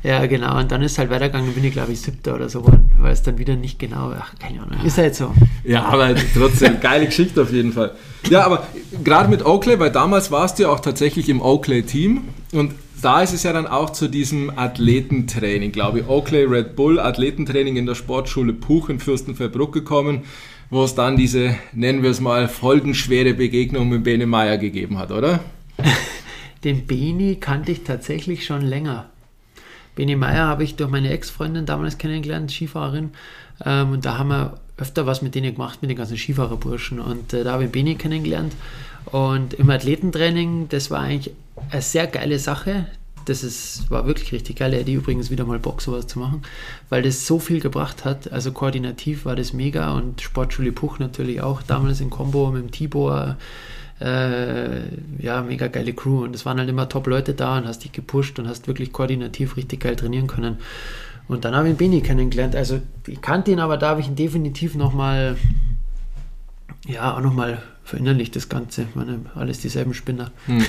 Ja, 0.03 0.25
genau. 0.25 0.57
Und 0.57 0.71
dann 0.71 0.81
ist 0.81 0.97
halt 0.97 1.09
weitergegangen, 1.09 1.53
bin 1.53 1.65
ich, 1.65 1.73
glaube 1.73 1.91
ich, 1.91 1.99
siebter 1.99 2.35
oder 2.35 2.47
so 2.47 2.61
geworden, 2.61 2.89
weil 2.97 3.11
es 3.11 3.23
dann 3.23 3.37
wieder 3.37 3.57
nicht 3.57 3.77
genau, 3.77 4.13
ach, 4.17 4.35
keine 4.39 4.61
Ahnung. 4.61 4.85
Ist 4.85 4.97
halt 4.97 5.15
so. 5.15 5.33
Ja, 5.65 5.83
aber 5.83 6.15
trotzdem, 6.33 6.79
geile 6.79 7.07
Geschichte 7.07 7.41
auf 7.41 7.51
jeden 7.51 7.73
Fall. 7.73 7.91
Ja, 8.29 8.45
aber 8.45 8.67
gerade 9.03 9.29
mit 9.29 9.45
Oakley, 9.45 9.79
weil 9.79 9.91
damals 9.91 10.31
warst 10.31 10.59
du 10.59 10.63
ja 10.63 10.69
auch 10.69 10.79
tatsächlich 10.79 11.29
im 11.29 11.41
Oakley-Team 11.41 12.27
und 12.51 12.73
da 13.01 13.21
ist 13.21 13.33
es 13.33 13.43
ja 13.43 13.53
dann 13.53 13.67
auch 13.67 13.91
zu 13.91 14.07
diesem 14.07 14.51
Athletentraining, 14.57 15.71
glaube 15.71 15.99
ich, 15.99 16.07
Oakley 16.07 16.43
Red 16.43 16.75
Bull 16.75 16.99
Athletentraining 16.99 17.77
in 17.77 17.85
der 17.85 17.95
Sportschule 17.95 18.53
Puch 18.53 18.89
in 18.89 18.99
Fürstenfeldbruck 18.99 19.71
gekommen, 19.71 20.23
wo 20.69 20.83
es 20.83 20.95
dann 20.95 21.15
diese, 21.15 21.55
nennen 21.73 22.03
wir 22.03 22.09
es 22.09 22.19
mal, 22.19 22.47
folgenschwere 22.47 23.33
Begegnung 23.33 23.89
mit 23.89 24.03
Bene 24.03 24.25
Meyer 24.25 24.57
gegeben 24.57 24.97
hat, 24.97 25.11
oder? 25.11 25.39
Den 26.63 26.85
Beni 26.85 27.37
kannte 27.37 27.71
ich 27.71 27.83
tatsächlich 27.83 28.45
schon 28.45 28.61
länger. 28.61 29.09
Beni 29.95 30.15
Meyer 30.15 30.47
habe 30.47 30.63
ich 30.63 30.75
durch 30.75 30.89
meine 30.89 31.09
Ex-Freundin 31.09 31.65
damals 31.65 31.97
kennengelernt, 31.97 32.51
Skifahrerin. 32.51 33.11
Ähm, 33.65 33.91
und 33.91 34.05
da 34.05 34.17
haben 34.17 34.29
wir 34.29 34.59
öfter 34.79 35.05
was 35.05 35.21
mit 35.21 35.35
denen 35.35 35.53
gemacht, 35.53 35.81
mit 35.81 35.91
den 35.91 35.97
ganzen 35.97 36.17
Skifahrerburschen. 36.17 36.99
Und 36.99 37.33
äh, 37.33 37.43
da 37.43 37.53
habe 37.53 37.65
ich 37.65 37.71
Beni 37.71 37.95
kennengelernt. 37.95 38.53
Und 39.11 39.53
im 39.53 39.69
Athletentraining, 39.69 40.69
das 40.69 40.91
war 40.91 41.01
eigentlich 41.01 41.33
eine 41.71 41.81
sehr 41.81 42.07
geile 42.07 42.39
Sache. 42.39 42.87
das 43.29 43.43
ist, 43.43 43.89
war 43.89 44.05
wirklich 44.07 44.31
richtig 44.31 44.57
geil. 44.57 44.73
Er 44.73 44.79
hätte 44.79 44.91
übrigens 44.91 45.29
wieder 45.29 45.45
mal 45.45 45.59
Bock, 45.59 45.81
sowas 45.81 46.07
zu 46.07 46.19
machen, 46.19 46.41
weil 46.89 47.01
das 47.01 47.25
so 47.25 47.39
viel 47.39 47.59
gebracht 47.59 48.03
hat. 48.05 48.31
Also 48.31 48.51
koordinativ 48.51 49.25
war 49.25 49.35
das 49.35 49.53
mega 49.53 49.93
und 49.93 50.21
Sportschule 50.21 50.71
Puch 50.71 50.99
natürlich 50.99 51.41
auch 51.41 51.61
damals 51.61 52.01
in 52.01 52.09
Kombo 52.09 52.51
mit 52.51 52.63
dem 52.63 52.71
Tibor. 52.71 53.37
Äh, 54.01 54.79
ja, 55.21 55.41
mega 55.41 55.67
geile 55.67 55.93
Crew 55.93 56.23
und 56.23 56.33
es 56.33 56.45
waren 56.45 56.57
halt 56.57 56.69
immer 56.69 56.87
Top-Leute 56.87 57.33
da 57.33 57.57
und 57.57 57.67
hast 57.67 57.83
dich 57.83 57.91
gepusht 57.91 58.39
und 58.39 58.47
hast 58.47 58.65
wirklich 58.67 58.93
koordinativ 58.93 59.57
richtig 59.57 59.81
geil 59.81 59.97
trainieren 59.97 60.27
können. 60.27 60.57
Und 61.29 61.45
dann 61.45 61.55
habe 61.55 61.67
ich 61.67 61.75
ihn 61.75 61.77
Beni 61.77 62.01
kennengelernt. 62.01 62.55
Also 62.55 62.81
ich 63.07 63.21
kannte 63.21 63.51
ihn, 63.51 63.59
aber 63.59 63.77
da 63.77 63.89
habe 63.89 64.01
ich 64.01 64.07
ihn 64.07 64.15
definitiv 64.15 64.75
nochmal, 64.75 65.37
ja, 66.87 67.15
auch 67.15 67.21
nochmal 67.21 67.61
verinnerlicht, 67.83 68.35
das 68.35 68.49
Ganze. 68.49 68.81
Ich 68.81 68.95
meine, 68.95 69.21
alles 69.35 69.59
dieselben 69.61 69.93
Spinner. 69.93 70.31
Hm. 70.47 70.65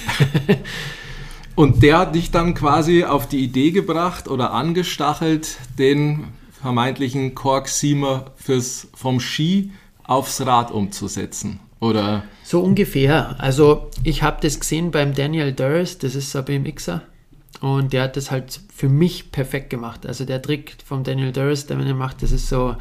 Und 1.57 1.83
der 1.83 1.99
hat 1.99 2.14
dich 2.14 2.31
dann 2.31 2.55
quasi 2.55 3.05
auf 3.05 3.26
die 3.26 3.43
Idee 3.43 3.71
gebracht 3.71 4.29
oder 4.29 4.52
angestachelt, 4.52 5.57
den 5.79 6.29
vermeintlichen 6.61 7.35
Kork-Siemer 7.35 8.26
fürs, 8.37 8.88
vom 8.95 9.19
Ski 9.19 9.73
aufs 10.05 10.45
Rad 10.45 10.71
umzusetzen, 10.71 11.59
oder? 11.81 12.25
So 12.45 12.61
ungefähr. 12.61 13.37
Also 13.38 13.90
ich 14.05 14.23
habe 14.23 14.38
das 14.43 14.61
gesehen 14.61 14.90
beim 14.90 15.14
Daniel 15.14 15.52
Durst, 15.52 16.02
das 16.02 16.14
ist 16.14 16.37
ein 16.37 16.45
BMXer. 16.45 17.02
Und 17.61 17.92
der 17.92 18.04
hat 18.04 18.16
das 18.16 18.30
halt 18.30 18.61
für 18.75 18.88
mich 18.88 19.33
perfekt 19.33 19.71
gemacht. 19.71 20.07
Also 20.07 20.25
der 20.25 20.40
Trick 20.40 20.76
vom 20.85 21.04
Daniel 21.04 21.33
Durst, 21.33 21.69
der 21.69 21.78
er 21.78 21.95
macht, 21.95 22.23
das 22.23 22.33
ist 22.33 22.49
so 22.49 22.76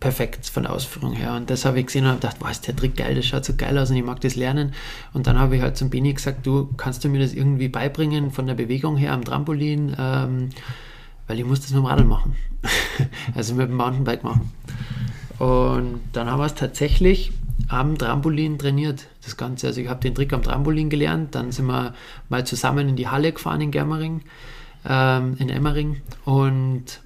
perfekt 0.00 0.46
von 0.46 0.64
der 0.64 0.72
Ausführung 0.72 1.12
her. 1.12 1.34
Und 1.34 1.48
das 1.48 1.64
habe 1.64 1.78
ich 1.78 1.86
gesehen 1.86 2.04
und 2.04 2.10
habe 2.10 2.20
gedacht, 2.20 2.36
wow, 2.40 2.50
ist 2.50 2.66
der 2.66 2.74
Trick 2.74 2.96
geil, 2.96 3.14
das 3.14 3.24
schaut 3.24 3.44
so 3.44 3.54
geil 3.56 3.78
aus 3.78 3.90
und 3.90 3.96
ich 3.96 4.04
mag 4.04 4.20
das 4.20 4.34
lernen. 4.34 4.74
Und 5.12 5.28
dann 5.28 5.38
habe 5.38 5.56
ich 5.56 5.62
halt 5.62 5.76
zum 5.76 5.90
Beni 5.90 6.12
gesagt, 6.12 6.44
du 6.44 6.68
kannst 6.76 7.04
du 7.04 7.08
mir 7.08 7.20
das 7.20 7.32
irgendwie 7.32 7.68
beibringen 7.68 8.32
von 8.32 8.46
der 8.46 8.54
Bewegung 8.54 8.96
her 8.96 9.12
am 9.12 9.24
Trampolin, 9.24 9.94
ähm, 9.96 10.50
weil 11.28 11.38
ich 11.38 11.44
muss 11.44 11.60
das 11.60 11.70
mit 11.70 11.78
dem 11.78 11.86
Radl 11.86 12.04
machen. 12.04 12.34
also 13.36 13.54
mit 13.54 13.68
dem 13.68 13.76
Mountainbike 13.76 14.24
machen. 14.24 14.50
Und 15.38 16.00
dann 16.12 16.28
haben 16.28 16.40
wir 16.40 16.46
es 16.46 16.54
tatsächlich 16.54 17.32
am 17.72 17.96
Trampolin 17.96 18.58
trainiert, 18.58 19.06
das 19.24 19.36
Ganze. 19.36 19.68
Also 19.68 19.80
ich 19.80 19.88
habe 19.88 20.00
den 20.00 20.14
Trick 20.14 20.32
am 20.32 20.42
Trampolin 20.42 20.90
gelernt, 20.90 21.34
dann 21.34 21.52
sind 21.52 21.66
wir 21.66 21.94
mal 22.28 22.44
zusammen 22.44 22.88
in 22.88 22.96
die 22.96 23.08
Halle 23.08 23.32
gefahren 23.32 23.60
in 23.60 23.70
Germering, 23.70 24.22
ähm, 24.86 25.36
in 25.38 25.48
Emmering 25.48 26.02
und 26.24 27.00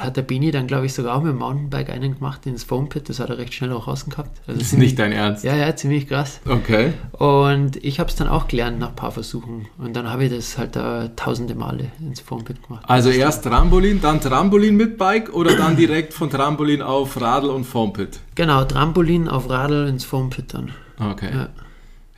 hat 0.00 0.16
der 0.16 0.22
Beni 0.22 0.50
dann, 0.50 0.66
glaube 0.66 0.86
ich, 0.86 0.94
sogar 0.94 1.16
auch 1.16 1.22
mit 1.22 1.32
dem 1.32 1.38
Mountainbike 1.38 1.90
einen 1.90 2.14
gemacht 2.14 2.46
ins 2.46 2.64
Foampit. 2.64 3.08
Das 3.08 3.20
hat 3.20 3.30
er 3.30 3.38
recht 3.38 3.54
schnell 3.54 3.72
auch 3.72 3.86
raus 3.86 4.06
gehabt. 4.08 4.40
Also 4.46 4.58
das 4.58 4.72
ist 4.72 4.78
nicht 4.78 4.98
dein 4.98 5.12
Ernst? 5.12 5.44
Ja, 5.44 5.56
ja, 5.56 5.74
ziemlich 5.74 6.08
krass. 6.08 6.40
Okay. 6.46 6.92
Und 7.12 7.82
ich 7.84 8.00
habe 8.00 8.08
es 8.10 8.16
dann 8.16 8.28
auch 8.28 8.48
gelernt 8.48 8.78
nach 8.78 8.90
ein 8.90 8.96
paar 8.96 9.12
Versuchen. 9.12 9.66
Und 9.78 9.94
dann 9.96 10.10
habe 10.10 10.24
ich 10.24 10.30
das 10.30 10.58
halt 10.58 10.76
uh, 10.76 11.08
tausende 11.16 11.54
Male 11.54 11.86
ins 12.00 12.20
Foampit 12.20 12.62
gemacht. 12.66 12.84
Also 12.86 13.10
erst 13.10 13.44
Trampolin, 13.44 14.00
dann 14.00 14.20
Trampolin 14.20 14.76
mit 14.76 14.98
Bike 14.98 15.32
oder 15.32 15.56
dann 15.56 15.76
direkt 15.76 16.14
von 16.14 16.30
Trampolin 16.30 16.82
auf 16.82 17.20
Radl 17.20 17.50
und 17.50 17.64
Foampit? 17.64 18.20
Genau, 18.34 18.64
Trampolin 18.64 19.28
auf 19.28 19.48
Radl 19.48 19.88
ins 19.88 20.04
Foampit 20.04 20.54
dann. 20.54 20.72
Okay. 20.98 21.30
Ja. 21.32 21.48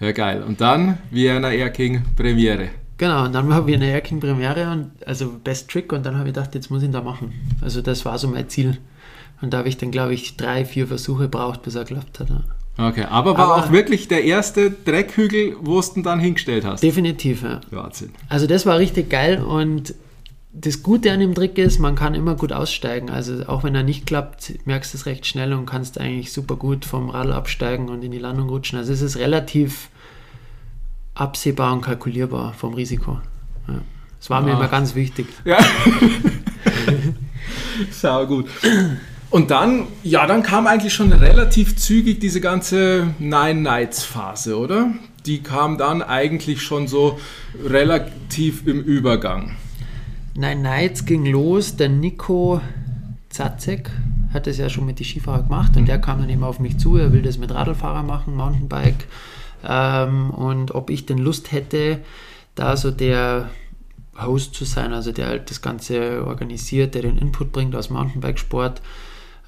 ja, 0.01 0.13
geil. 0.13 0.43
Und 0.43 0.61
dann 0.61 0.99
Vienna 1.11 1.51
Air 1.51 1.71
King 1.71 2.03
Premiere. 2.17 2.71
Genau, 3.01 3.25
und 3.25 3.33
dann 3.33 3.51
haben 3.55 3.67
wir 3.67 3.77
eine 3.77 3.91
Erking 3.91 4.21
Premiere, 4.21 4.71
und, 4.71 4.91
also 5.07 5.31
Best 5.43 5.71
Trick, 5.71 5.91
und 5.91 6.05
dann 6.05 6.19
habe 6.19 6.29
ich 6.29 6.35
gedacht, 6.35 6.55
jetzt 6.55 6.71
muss 6.71 6.83
ich 6.83 6.89
ihn 6.89 6.93
da 6.93 7.01
machen. 7.01 7.33
Also 7.63 7.81
das 7.81 8.05
war 8.05 8.19
so 8.19 8.29
mein 8.29 8.51
Ziel. 8.51 8.77
Und 9.41 9.55
da 9.55 9.59
habe 9.59 9.71
ich 9.71 9.79
dann, 9.79 9.91
glaube 9.91 10.13
ich, 10.13 10.37
drei, 10.37 10.67
vier 10.67 10.87
Versuche 10.87 11.23
gebraucht, 11.23 11.63
bis 11.63 11.77
er 11.77 11.85
geklappt 11.85 12.21
hat. 12.21 12.29
Okay, 12.77 13.05
aber 13.05 13.39
war 13.39 13.53
aber 13.53 13.57
auch 13.57 13.73
wirklich 13.73 14.09
der 14.09 14.25
erste 14.25 14.71
Dreckhügel, 14.71 15.57
wo 15.63 15.81
du 15.81 15.87
ihn 15.97 16.03
dann 16.03 16.21
hingestellt 16.21 16.67
hast? 16.67 16.83
Definitiv, 16.83 17.43
ja. 17.43 17.63
Wahnsinn. 17.71 18.11
Also 18.29 18.47
das 18.47 18.67
war 18.67 18.79
richtig 18.79 19.09
geil 19.09 19.43
und 19.43 19.95
das 20.53 20.83
Gute 20.83 21.11
an 21.11 21.21
dem 21.21 21.35
Trick 21.35 21.57
ist, 21.57 21.79
man 21.79 21.95
kann 21.95 22.15
immer 22.15 22.35
gut 22.35 22.53
aussteigen. 22.53 23.09
Also 23.09 23.47
auch 23.47 23.65
wenn 23.65 23.75
er 23.75 23.83
nicht 23.83 24.05
klappt, 24.05 24.67
merkst 24.67 24.93
du 24.93 24.99
es 24.99 25.07
recht 25.07 25.25
schnell 25.25 25.55
und 25.55 25.65
kannst 25.65 25.99
eigentlich 25.99 26.33
super 26.33 26.57
gut 26.57 26.85
vom 26.85 27.09
Radl 27.09 27.33
absteigen 27.33 27.89
und 27.89 28.05
in 28.05 28.11
die 28.11 28.19
Landung 28.19 28.51
rutschen. 28.51 28.79
Also 28.79 28.93
es 28.93 29.01
ist 29.01 29.17
relativ 29.17 29.89
absehbar 31.21 31.73
und 31.73 31.83
kalkulierbar 31.83 32.55
vom 32.55 32.75
Risiko. 32.75 33.21
Ja. 33.69 33.81
Das 34.19 34.31
war 34.31 34.43
mir 34.43 34.53
immer 34.53 34.69
ganz 34.69 34.95
wichtig. 34.95 35.27
Ja. 35.45 35.59
Sau 37.91 38.27
gut. 38.27 38.47
Und 39.31 39.51
dann, 39.51 39.87
ja, 40.03 40.27
dann 40.27 40.43
kam 40.43 40.67
eigentlich 40.67 40.93
schon 40.93 41.13
relativ 41.13 41.77
zügig 41.77 42.21
diese 42.21 42.41
ganze 42.41 43.15
Nine 43.19 43.61
Nights 43.61 44.05
Phase, 44.05 44.59
oder? 44.59 44.91
Die 45.25 45.43
kam 45.43 45.79
dann 45.79 46.03
eigentlich 46.03 46.63
schon 46.63 46.89
so 46.89 47.19
relativ 47.65 48.67
im 48.67 48.81
Übergang. 48.83 49.57
Nine 50.35 50.63
Nights 50.63 51.05
ging 51.05 51.27
los, 51.27 51.77
der 51.77 51.89
Nico 51.89 52.61
Zacek 53.29 53.91
hat 54.33 54.47
das 54.47 54.59
ja 54.59 54.69
schon 54.69 54.87
mit 54.87 54.99
den 54.99 55.07
Skifahrern 55.07 55.49
gemacht 55.49 55.77
und 55.77 55.87
der 55.87 56.01
kam 56.01 56.21
dann 56.21 56.31
eben 56.31 56.45
auf 56.45 56.61
mich 56.61 56.79
zu, 56.79 56.97
er 56.97 57.13
will 57.13 57.23
das 57.23 57.39
mit 57.39 57.53
Radlfahrer 57.53 58.03
machen, 58.03 58.37
Mountainbike 58.37 59.07
ähm, 59.67 60.31
und 60.31 60.75
ob 60.75 60.91
ich 60.91 61.07
denn 61.07 61.19
Lust 61.19 61.53
hätte, 61.53 62.01
da 62.55 62.77
so 62.77 62.91
der 62.91 63.51
Host 64.21 64.55
zu 64.55 64.65
sein, 64.65 64.93
also 64.93 65.13
der 65.13 65.27
halt 65.27 65.51
das 65.51 65.63
Ganze 65.63 66.25
organisiert, 66.27 66.95
der 66.95 67.03
den 67.03 67.19
Input 67.19 67.53
bringt 67.53 67.75
aus 67.75 67.91
Mountainbikesport. 67.91 68.83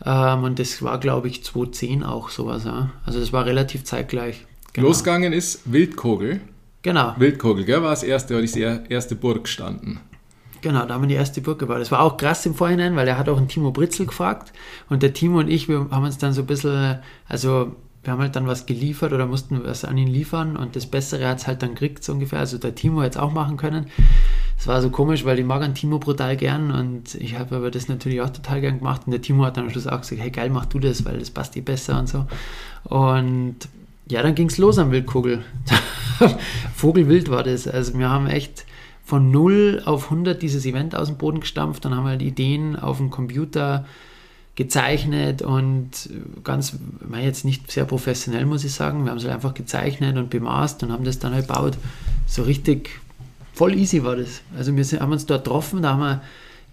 Ähm, 0.05 0.45
und 0.45 0.59
das 0.59 0.83
war, 0.83 0.99
glaube 0.99 1.29
ich, 1.29 1.45
2010 1.45 2.03
auch 2.03 2.29
sowas. 2.31 2.65
Ja? 2.65 2.91
Also 3.05 3.21
das 3.21 3.33
war 3.33 3.45
relativ 3.47 3.85
zeitgleich. 3.85 4.47
Genau. 4.73 4.89
Losgegangen 4.89 5.33
ist 5.33 5.61
Wildkogel. 5.71 6.41
Genau. 6.83 7.15
Wildkogel, 7.17 7.65
gell, 7.65 7.83
war 7.83 7.91
das 7.91 8.03
erste, 8.03 8.35
oder 8.35 8.45
die 8.45 8.61
erste 8.89 9.15
Burg 9.15 9.45
gestanden. 9.45 10.01
Genau, 10.63 10.87
da 10.87 10.95
haben 10.95 11.03
wir 11.03 11.09
die 11.09 11.15
erste 11.15 11.41
Burg 11.41 11.59
gebaut. 11.59 11.81
Das 11.81 11.91
war 11.91 12.01
auch 12.01 12.17
krass 12.17 12.47
im 12.47 12.55
Vorhinein, 12.55 12.97
weil 12.97 13.07
er 13.07 13.19
hat 13.19 13.29
auch 13.29 13.37
einen 13.37 13.49
Timo 13.49 13.73
Britzel 13.73 14.07
gefragt 14.07 14.53
und 14.89 15.03
der 15.03 15.13
Timo 15.13 15.41
und 15.41 15.49
ich, 15.49 15.69
wir 15.69 15.89
haben 15.91 16.05
uns 16.05 16.19
dann 16.19 16.33
so 16.33 16.43
ein 16.43 16.47
bisschen, 16.47 16.99
also 17.29 17.75
wir 18.05 18.13
haben 18.13 18.21
halt 18.21 18.35
dann 18.35 18.49
was 18.49 18.67
geliefert 18.67 19.13
oder 19.13 19.27
mussten 19.27 19.63
was 19.65 19.85
an 19.85 19.97
ihn 19.97 20.09
liefern 20.09 20.57
und 20.57 20.75
das 20.75 20.87
Bessere 20.87 21.29
hat 21.29 21.39
es 21.39 21.47
halt 21.47 21.63
dann 21.63 21.71
gekriegt, 21.71 22.03
so 22.03 22.13
ungefähr. 22.13 22.41
Also 22.41 22.59
der 22.59 22.75
Timo 22.75 23.03
hätte 23.03 23.19
es 23.19 23.23
auch 23.23 23.33
machen 23.33 23.57
können. 23.57 23.87
Es 24.59 24.67
war 24.67 24.83
so 24.83 24.91
komisch, 24.91 25.25
weil 25.25 25.39
ich 25.39 25.45
mag 25.45 25.63
einen 25.63 25.75
Timo 25.75 25.99
brutal 25.99 26.37
gern 26.37 26.73
und 26.73 27.15
ich 27.15 27.39
habe 27.39 27.57
aber 27.57 27.71
das 27.71 27.89
natürlich 27.89 28.21
auch 28.21 28.31
total 28.31 28.61
gern 28.61 28.79
gemacht 28.79 29.03
und 29.07 29.13
der 29.13 29.23
Timo 29.23 29.45
hat 29.45 29.57
dann 29.57 29.65
am 29.65 29.71
Schluss 29.71 29.87
auch 29.87 30.01
gesagt, 30.01 30.21
hey 30.21 30.31
geil, 30.31 30.51
mach 30.51 30.67
du 30.67 30.81
das, 30.81 31.05
weil 31.05 31.19
das 31.19 31.31
passt 31.31 31.55
dir 31.55 31.65
besser 31.65 31.99
und 31.99 32.09
so. 32.09 32.27
Und 32.85 33.57
ja, 34.09 34.23
dann 34.23 34.35
ging 34.35 34.49
es 34.49 34.59
los 34.59 34.79
am 34.79 34.91
Wildkugel. 34.91 35.45
Vogelwild 36.75 37.31
war 37.31 37.45
das. 37.45 37.69
Also 37.69 37.97
wir 37.97 38.09
haben 38.09 38.27
echt 38.27 38.67
von 39.05 39.31
0 39.31 39.83
auf 39.85 40.05
100 40.05 40.43
dieses 40.43 40.67
Event 40.67 40.97
aus 40.97 41.09
dem 41.09 41.19
Boden 41.19 41.41
gestampft, 41.41 41.85
dann 41.85 41.95
haben 41.95 42.05
wir 42.05 42.11
halt 42.11 42.23
Ideen 42.23 42.77
auf 42.77 42.97
dem 42.97 43.11
Computer 43.11 43.85
gezeichnet 44.55 45.41
und 45.41 46.11
ganz, 46.45 46.77
jetzt 47.21 47.45
nicht 47.45 47.71
sehr 47.71 47.85
professionell, 47.85 48.45
muss 48.45 48.65
ich 48.65 48.73
sagen. 48.73 49.05
Wir 49.05 49.11
haben 49.11 49.19
es 49.19 49.25
halt 49.25 49.35
einfach 49.35 49.55
gezeichnet 49.55 50.17
und 50.17 50.31
bemaßt 50.31 50.83
und 50.83 50.93
haben 50.93 51.05
das 51.05 51.19
dann 51.19 51.33
halt 51.33 51.49
gebaut. 51.49 51.79
So 52.27 52.43
richtig 52.43 52.91
voll 53.55 53.75
easy 53.75 54.05
war 54.05 54.17
das. 54.17 54.43
Also 54.57 54.77
wir 54.77 54.85
sind, 54.85 55.01
haben 55.01 55.13
uns 55.13 55.27
dort 55.27 55.45
getroffen, 55.45 55.83
da 55.83 55.91
haben 55.91 56.01
wir 56.01 56.23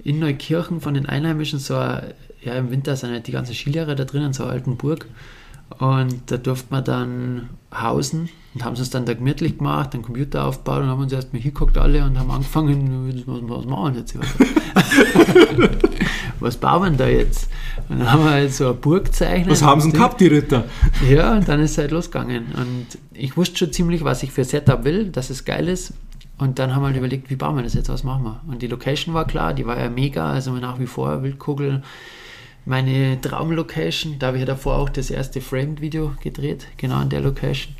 in 0.03 0.19
Neukirchen 0.19 0.81
von 0.81 0.93
den 0.93 1.05
Einheimischen 1.05 1.59
so, 1.59 1.73
ja 1.73 2.55
im 2.55 2.71
Winter 2.71 2.95
sind 2.95 3.11
halt 3.11 3.27
die 3.27 3.31
ganzen 3.31 3.53
Skilehrer 3.53 3.95
da 3.95 4.05
drinnen, 4.05 4.33
so 4.33 4.43
eine 4.43 4.53
alten 4.53 4.77
Burg. 4.77 5.05
Und 5.77 6.31
da 6.31 6.37
durfte 6.37 6.67
man 6.71 6.83
dann 6.83 7.49
hausen 7.73 8.29
und 8.55 8.65
haben 8.65 8.73
es 8.73 8.79
uns 8.79 8.89
dann 8.89 9.05
da 9.05 9.13
gemütlich 9.13 9.59
gemacht, 9.59 9.93
den 9.93 10.01
Computer 10.01 10.45
aufgebaut 10.45 10.81
und 10.81 10.87
haben 10.87 11.01
uns 11.01 11.13
erstmal 11.13 11.41
hingeguckt 11.41 11.77
alle 11.77 12.03
und 12.03 12.17
haben 12.17 12.31
angefangen, 12.31 13.23
was 13.47 13.65
machen 13.65 13.93
wir 13.93 13.99
jetzt? 13.99 14.17
was 16.39 16.57
bauen 16.57 16.91
wir 16.91 16.97
da 16.97 17.07
jetzt? 17.07 17.49
Und 17.87 17.99
dann 17.99 18.11
haben 18.11 18.23
wir 18.23 18.31
halt 18.31 18.53
so 18.53 18.65
eine 18.65 18.73
Burg 18.73 19.05
gezeichnet. 19.05 19.49
Was 19.49 19.63
haben 19.63 19.81
sie 19.81 19.91
denn 19.91 19.99
gehabt, 19.99 20.19
die 20.19 20.27
Ritter? 20.27 20.65
Ja, 21.09 21.33
und 21.33 21.47
dann 21.47 21.59
ist 21.61 21.71
es 21.71 21.77
halt 21.77 21.91
losgegangen. 21.91 22.47
Und 22.53 22.87
ich 23.13 23.37
wusste 23.37 23.57
schon 23.57 23.73
ziemlich, 23.73 24.03
was 24.03 24.23
ich 24.23 24.31
für 24.31 24.43
Setup 24.43 24.83
will, 24.83 25.09
dass 25.09 25.29
es 25.29 25.45
geil 25.45 25.67
ist. 25.67 25.93
Und 26.37 26.57
dann 26.57 26.73
haben 26.73 26.81
wir 26.83 26.87
halt 26.87 26.97
überlegt, 26.97 27.29
wie 27.29 27.35
bauen 27.35 27.55
wir 27.55 27.63
das 27.63 27.73
jetzt, 27.73 27.89
was 27.89 28.03
machen 28.03 28.23
wir? 28.23 28.41
Und 28.47 28.61
die 28.61 28.67
Location 28.67 29.13
war 29.13 29.25
klar, 29.25 29.53
die 29.53 29.65
war 29.65 29.77
ja 29.77 29.89
mega, 29.89 30.31
also 30.31 30.53
nach 30.53 30.79
wie 30.79 30.87
vor 30.87 31.21
Wildkugel 31.21 31.83
meine 32.65 33.19
Traumlocation. 33.19 34.19
Da 34.19 34.27
habe 34.27 34.37
ich 34.37 34.41
ja 34.41 34.47
davor 34.47 34.77
auch 34.77 34.89
das 34.89 35.09
erste 35.09 35.41
Framed-Video 35.41 36.13
gedreht, 36.21 36.67
genau 36.77 36.95
an 36.95 37.09
der 37.09 37.21
Location. 37.21 37.75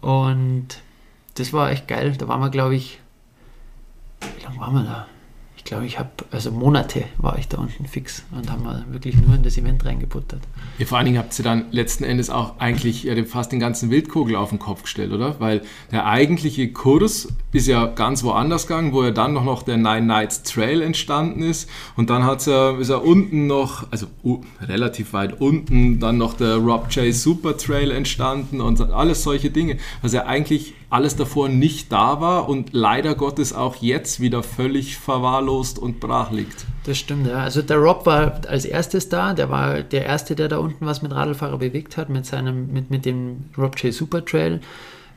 Und 0.00 0.66
das 1.36 1.52
war 1.52 1.70
echt 1.70 1.86
geil. 1.86 2.14
Da 2.18 2.26
waren 2.26 2.40
wir, 2.40 2.50
glaube 2.50 2.74
ich, 2.74 2.98
wie 4.38 4.44
lange 4.44 4.58
waren 4.58 4.74
wir 4.74 4.82
da? 4.82 5.06
Ich 5.64 5.70
glaube, 5.70 5.86
ich 5.86 5.98
habe, 5.98 6.10
also 6.30 6.50
Monate 6.50 7.04
war 7.16 7.38
ich 7.38 7.48
da 7.48 7.56
unten 7.56 7.86
fix 7.86 8.22
und 8.32 8.50
haben 8.50 8.64
wir 8.64 8.84
wirklich 8.88 9.16
nur 9.16 9.34
in 9.34 9.42
das 9.42 9.56
Event 9.56 9.82
reingebuttert. 9.86 10.42
Ja, 10.78 10.86
vor 10.86 10.98
allen 10.98 11.04
Dingen 11.04 11.18
habt 11.18 11.38
ihr 11.38 11.44
dann 11.44 11.66
letzten 11.70 12.02
Endes 12.02 12.30
auch 12.30 12.58
eigentlich 12.58 13.08
fast 13.26 13.52
den 13.52 13.60
ganzen 13.60 13.90
Wildkugel 13.90 14.34
auf 14.34 14.50
den 14.50 14.58
Kopf 14.58 14.82
gestellt, 14.82 15.12
oder? 15.12 15.38
Weil 15.38 15.62
der 15.92 16.06
eigentliche 16.06 16.72
Kurs 16.72 17.28
ist 17.52 17.68
ja 17.68 17.86
ganz 17.86 18.24
woanders 18.24 18.66
gegangen, 18.66 18.92
wo 18.92 19.04
ja 19.04 19.12
dann 19.12 19.34
noch, 19.34 19.44
noch 19.44 19.62
der 19.62 19.76
Nine 19.76 20.02
Nights 20.02 20.42
Trail 20.42 20.82
entstanden 20.82 21.42
ist 21.42 21.70
und 21.96 22.10
dann 22.10 22.24
hat's 22.24 22.46
ja, 22.46 22.76
ist 22.76 22.90
ja 22.90 22.96
unten 22.96 23.46
noch, 23.46 23.86
also 23.92 24.06
uh, 24.24 24.42
relativ 24.60 25.12
weit 25.12 25.40
unten, 25.40 26.00
dann 26.00 26.18
noch 26.18 26.34
der 26.34 26.56
Rob 26.56 26.90
J 26.90 27.14
Super 27.14 27.56
Trail 27.56 27.92
entstanden 27.92 28.60
und 28.60 28.80
alles 28.80 29.22
solche 29.22 29.50
Dinge, 29.50 29.78
was 30.02 30.12
ja 30.12 30.26
eigentlich 30.26 30.74
alles 30.90 31.14
davor 31.14 31.48
nicht 31.48 31.92
da 31.92 32.20
war 32.20 32.48
und 32.48 32.70
leider 32.72 33.14
Gottes 33.14 33.52
auch 33.52 33.76
jetzt 33.76 34.20
wieder 34.20 34.42
völlig 34.42 34.96
verwahrlost 34.96 35.78
und 35.78 36.00
brach 36.00 36.32
liegt. 36.32 36.66
Das 36.84 36.98
stimmt, 36.98 37.26
ja. 37.26 37.38
Also 37.38 37.62
der 37.62 37.78
Rob 37.78 38.04
war 38.04 38.40
als 38.46 38.66
erstes 38.66 39.08
da, 39.08 39.32
der 39.32 39.48
war 39.48 39.82
der 39.82 40.04
Erste, 40.04 40.34
der 40.34 40.48
da 40.48 40.58
unten 40.58 40.84
was 40.84 41.00
mit 41.00 41.12
Radlfahrer 41.12 41.58
bewegt 41.58 41.96
hat, 41.96 42.10
mit 42.10 42.26
seinem, 42.26 42.72
mit, 42.72 42.90
mit 42.90 43.06
dem 43.06 43.46
Rob 43.56 43.78
J 43.78 43.92
Super 43.92 44.24
Trail. 44.24 44.60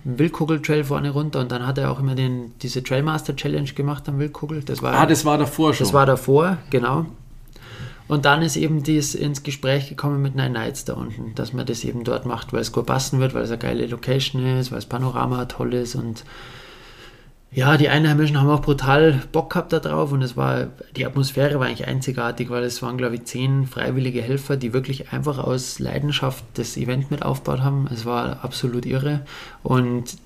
Wildkugel 0.06 0.62
Trail 0.62 0.86
vorne 0.86 1.10
runter 1.10 1.42
und 1.42 1.52
dann 1.52 1.68
hat 1.68 1.78
er 1.78 1.92
auch 1.92 2.00
immer 2.00 2.16
den, 2.16 2.54
diese 2.62 2.82
Trailmaster 2.82 3.36
Challenge 3.36 3.70
gemacht 3.74 4.08
am 4.08 4.20
Wildkugel. 4.20 4.64
Das 4.64 4.82
war, 4.82 4.94
ah, 4.94 5.06
das 5.06 5.26
war 5.26 5.38
davor 5.38 5.74
schon. 5.74 5.86
Das 5.86 5.94
war 5.94 6.06
davor, 6.06 6.58
genau. 6.70 7.06
Und 8.08 8.24
dann 8.24 8.42
ist 8.42 8.56
eben 8.56 8.84
dies 8.84 9.16
ins 9.16 9.44
Gespräch 9.44 9.90
gekommen 9.90 10.22
mit 10.22 10.36
Nine 10.36 10.52
Nights 10.52 10.86
da 10.86 10.94
unten, 10.94 11.36
dass 11.36 11.52
man 11.52 11.66
das 11.66 11.84
eben 11.84 12.06
dort 12.06 12.26
macht, 12.26 12.54
weil 12.54 12.62
es 12.62 12.72
gut 12.72 12.86
passen 12.86 13.20
wird, 13.20 13.34
weil 13.34 13.44
es 13.44 13.50
eine 13.50 13.58
geile 13.58 13.86
Location 13.86 14.46
ist, 14.58 14.72
weil 14.72 14.78
das 14.78 14.86
Panorama 14.86 15.44
toll 15.46 15.74
ist 15.74 15.96
und 15.96 16.24
ja, 17.52 17.78
die 17.78 17.90
Einheimischen 17.90 18.40
haben 18.40 18.50
auch 18.50 18.62
brutal 18.62 19.22
Bock 19.32 19.52
gehabt 19.52 19.72
da 19.74 19.80
drauf 19.80 20.12
und 20.12 20.22
es 20.22 20.36
war, 20.36 20.68
die 20.96 21.06
Atmosphäre 21.06 21.60
war 21.60 21.68
eigentlich 21.68 21.88
einzigartig, 21.88 22.50
weil 22.50 22.64
es 22.64 22.82
waren, 22.82 22.98
glaube 22.98 23.16
ich, 23.16 23.26
zehn 23.26 23.66
freiwillige 23.66 24.22
Helfer, 24.22 24.58
die 24.58 24.74
wirklich 24.74 25.14
einfach 25.14 25.38
aus 25.38 25.80
Leidenschaft 25.80 26.44
das 26.56 26.78
Event 26.78 27.10
mit 27.10 27.24
aufgebaut 27.24 27.62
haben. 27.62 27.88
Es 27.92 28.06
war 28.06 28.44
absolut 28.44 28.86
irre 28.86 29.22
und 29.64 30.18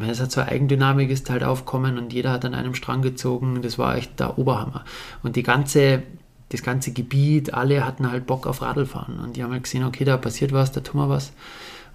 es 0.00 0.20
hat 0.20 0.32
so 0.32 0.40
eine 0.40 0.50
Eigendynamik 0.50 1.10
ist 1.10 1.28
halt 1.28 1.44
aufkommen 1.44 1.98
und 1.98 2.12
jeder 2.12 2.30
hat 2.30 2.44
an 2.44 2.54
einem 2.54 2.74
Strang 2.74 3.02
gezogen. 3.02 3.60
Das 3.60 3.78
war 3.78 3.96
echt 3.96 4.18
der 4.20 4.38
Oberhammer. 4.38 4.84
Und 5.22 5.36
die 5.36 5.42
ganze, 5.42 6.02
das 6.48 6.62
ganze 6.62 6.92
Gebiet, 6.92 7.52
alle 7.52 7.84
hatten 7.84 8.10
halt 8.10 8.26
Bock 8.26 8.46
auf 8.46 8.62
Radlfahren 8.62 9.20
und 9.20 9.36
die 9.36 9.42
haben 9.42 9.52
halt 9.52 9.64
gesehen, 9.64 9.84
okay, 9.84 10.04
da 10.04 10.16
passiert 10.16 10.52
was, 10.52 10.72
da 10.72 10.80
tun 10.80 11.00
wir 11.00 11.08
was. 11.08 11.32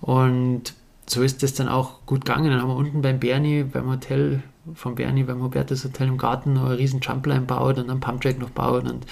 Und 0.02 0.74
so 1.08 1.24
ist 1.24 1.42
das 1.42 1.54
dann 1.54 1.70
auch 1.70 2.06
gut 2.06 2.26
gegangen. 2.26 2.52
Dann 2.52 2.62
haben 2.62 2.70
wir 2.70 2.76
unten 2.76 3.02
beim 3.02 3.20
Bernie, 3.20 3.64
beim 3.64 3.90
Hotel 3.90 4.44
von 4.74 4.96
Bernie, 4.96 5.24
beim 5.24 5.42
Hubertus 5.42 5.84
Hotel 5.84 6.08
im 6.08 6.18
Garten 6.18 6.54
noch 6.54 6.66
einen 6.66 6.76
riesen 6.76 7.00
Jumpline 7.00 7.42
baut 7.42 7.78
und 7.78 7.90
einen 7.90 8.00
Pumptrack 8.00 8.40
noch 8.40 8.50
baut 8.50 8.86
und 8.86 9.06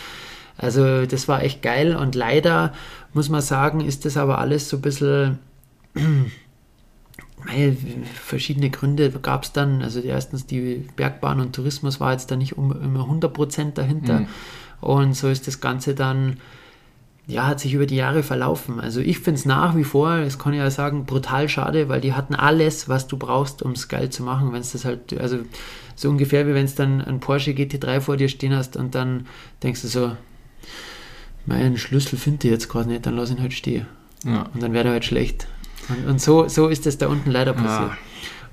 also 0.57 1.05
das 1.05 1.27
war 1.27 1.43
echt 1.43 1.61
geil 1.61 1.95
und 1.95 2.15
leider 2.15 2.73
muss 3.13 3.29
man 3.29 3.41
sagen, 3.41 3.81
ist 3.81 4.05
das 4.05 4.15
aber 4.17 4.39
alles 4.39 4.69
so 4.69 4.77
ein 4.77 4.81
bisschen 4.81 5.39
verschiedene 8.23 8.69
Gründe 8.69 9.09
gab 9.11 9.43
es 9.43 9.51
dann. 9.51 9.81
Also 9.81 9.99
erstens 9.99 10.45
die 10.45 10.87
Bergbahn 10.95 11.39
und 11.39 11.55
Tourismus 11.55 11.99
war 11.99 12.11
jetzt 12.11 12.31
da 12.31 12.35
nicht 12.35 12.57
um, 12.57 12.71
immer 12.71 13.01
100% 13.01 13.73
dahinter. 13.73 14.21
Mhm. 14.21 14.27
Und 14.81 15.13
so 15.13 15.29
ist 15.29 15.47
das 15.47 15.61
Ganze 15.61 15.95
dann, 15.95 16.37
ja, 17.27 17.47
hat 17.47 17.59
sich 17.59 17.73
über 17.73 17.85
die 17.85 17.95
Jahre 17.95 18.21
verlaufen. 18.21 18.79
Also 18.79 18.99
ich 18.99 19.19
finde 19.19 19.39
es 19.39 19.45
nach 19.45 19.75
wie 19.75 19.83
vor, 19.83 20.19
das 20.19 20.37
kann 20.37 20.53
ich 20.53 20.59
ja 20.59 20.69
sagen, 20.69 21.05
brutal 21.05 21.49
schade, 21.49 21.89
weil 21.89 22.01
die 22.01 22.13
hatten 22.13 22.35
alles, 22.35 22.87
was 22.87 23.07
du 23.07 23.17
brauchst, 23.17 23.63
um 23.63 23.71
es 23.71 23.87
geil 23.87 24.09
zu 24.11 24.23
machen. 24.23 24.53
Wenn 24.53 24.61
es 24.61 24.73
das 24.73 24.85
halt, 24.85 25.19
also 25.19 25.39
so 25.95 26.09
ungefähr 26.09 26.47
wie 26.47 26.53
wenn 26.53 26.65
es 26.65 26.75
dann 26.75 27.01
ein 27.01 27.19
Porsche 27.19 27.51
GT3 27.51 28.01
vor 28.01 28.17
dir 28.17 28.29
stehen 28.29 28.55
hast 28.55 28.77
und 28.77 28.93
dann 28.93 29.25
denkst 29.63 29.81
du 29.81 29.87
so, 29.87 30.15
meinen 31.45 31.77
Schlüssel 31.77 32.17
finde 32.17 32.47
ich 32.47 32.51
jetzt 32.51 32.69
gerade 32.69 32.89
nicht, 32.89 33.05
dann 33.05 33.15
lass 33.15 33.31
ihn 33.31 33.41
halt 33.41 33.53
stehen. 33.53 33.87
Ja. 34.23 34.49
Und 34.53 34.61
dann 34.61 34.73
wäre 34.73 34.89
er 34.89 34.93
halt 34.93 35.05
schlecht. 35.05 35.47
Und, 35.89 36.07
und, 36.07 36.21
so, 36.21 36.47
so 36.47 36.67
ist 36.67 36.85
es 36.85 36.97
da 36.97 37.07
unten 37.07 37.31
leider 37.31 37.53
passiert. 37.53 37.91
Ja. 37.91 37.97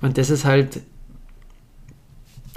Und 0.01 0.19
das 0.19 0.31
ist 0.31 0.45
halt 0.45 0.81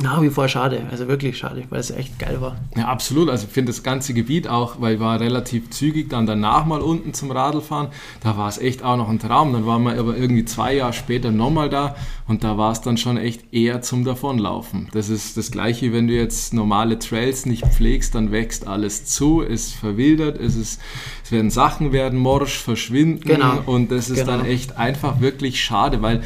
nach 0.01 0.21
wie 0.21 0.29
vor 0.29 0.49
schade, 0.49 0.81
also 0.91 1.07
wirklich 1.07 1.37
schade, 1.37 1.63
weil 1.69 1.79
es 1.79 1.89
echt 1.89 2.19
geil 2.19 2.41
war. 2.41 2.57
Ja, 2.75 2.89
absolut. 2.89 3.29
Also 3.29 3.45
ich 3.47 3.53
finde 3.53 3.71
das 3.71 3.81
ganze 3.81 4.13
Gebiet 4.13 4.45
auch, 4.45 4.81
weil 4.81 4.95
ich 4.95 4.99
war 4.99 5.21
relativ 5.21 5.69
zügig 5.69 6.09
dann 6.09 6.25
danach 6.25 6.65
mal 6.65 6.81
unten 6.81 7.13
zum 7.13 7.31
Radlfahren, 7.31 7.87
da 8.21 8.35
war 8.37 8.49
es 8.49 8.57
echt 8.57 8.83
auch 8.83 8.97
noch 8.97 9.07
ein 9.07 9.19
Traum. 9.19 9.53
Dann 9.53 9.65
waren 9.65 9.83
wir 9.83 9.97
aber 9.97 10.17
irgendwie 10.17 10.43
zwei 10.43 10.75
Jahre 10.75 10.91
später 10.91 11.31
nochmal 11.31 11.69
da 11.69 11.95
und 12.27 12.43
da 12.43 12.57
war 12.57 12.73
es 12.73 12.81
dann 12.81 12.97
schon 12.97 13.15
echt 13.15 13.53
eher 13.53 13.81
zum 13.81 14.03
Davonlaufen. 14.03 14.89
Das 14.91 15.07
ist 15.07 15.37
das 15.37 15.49
Gleiche, 15.49 15.93
wenn 15.93 16.07
du 16.07 16.13
jetzt 16.13 16.53
normale 16.53 16.99
Trails 16.99 17.45
nicht 17.45 17.65
pflegst, 17.65 18.15
dann 18.15 18.33
wächst 18.33 18.67
alles 18.67 19.05
zu, 19.05 19.41
es 19.43 19.71
verwildert, 19.71 20.37
es, 20.37 20.57
ist, 20.57 20.81
es 21.23 21.31
werden 21.31 21.49
Sachen 21.49 21.93
werden 21.93 22.19
morsch, 22.19 22.57
verschwinden 22.57 23.23
genau. 23.23 23.61
und 23.65 23.91
das 23.91 24.09
ist 24.09 24.25
genau. 24.25 24.39
dann 24.39 24.45
echt 24.45 24.77
einfach 24.77 25.21
wirklich 25.21 25.63
schade, 25.63 26.01
weil 26.01 26.21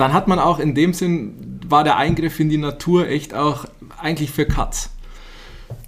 dann 0.00 0.12
hat 0.12 0.28
man 0.28 0.38
auch 0.38 0.58
in 0.58 0.74
dem 0.74 0.92
Sinn, 0.92 1.60
war 1.68 1.84
der 1.84 1.96
Eingriff 1.96 2.40
in 2.40 2.48
die 2.48 2.58
Natur 2.58 3.06
echt 3.08 3.34
auch 3.34 3.66
eigentlich 4.00 4.30
für 4.30 4.46
Katz. 4.46 4.90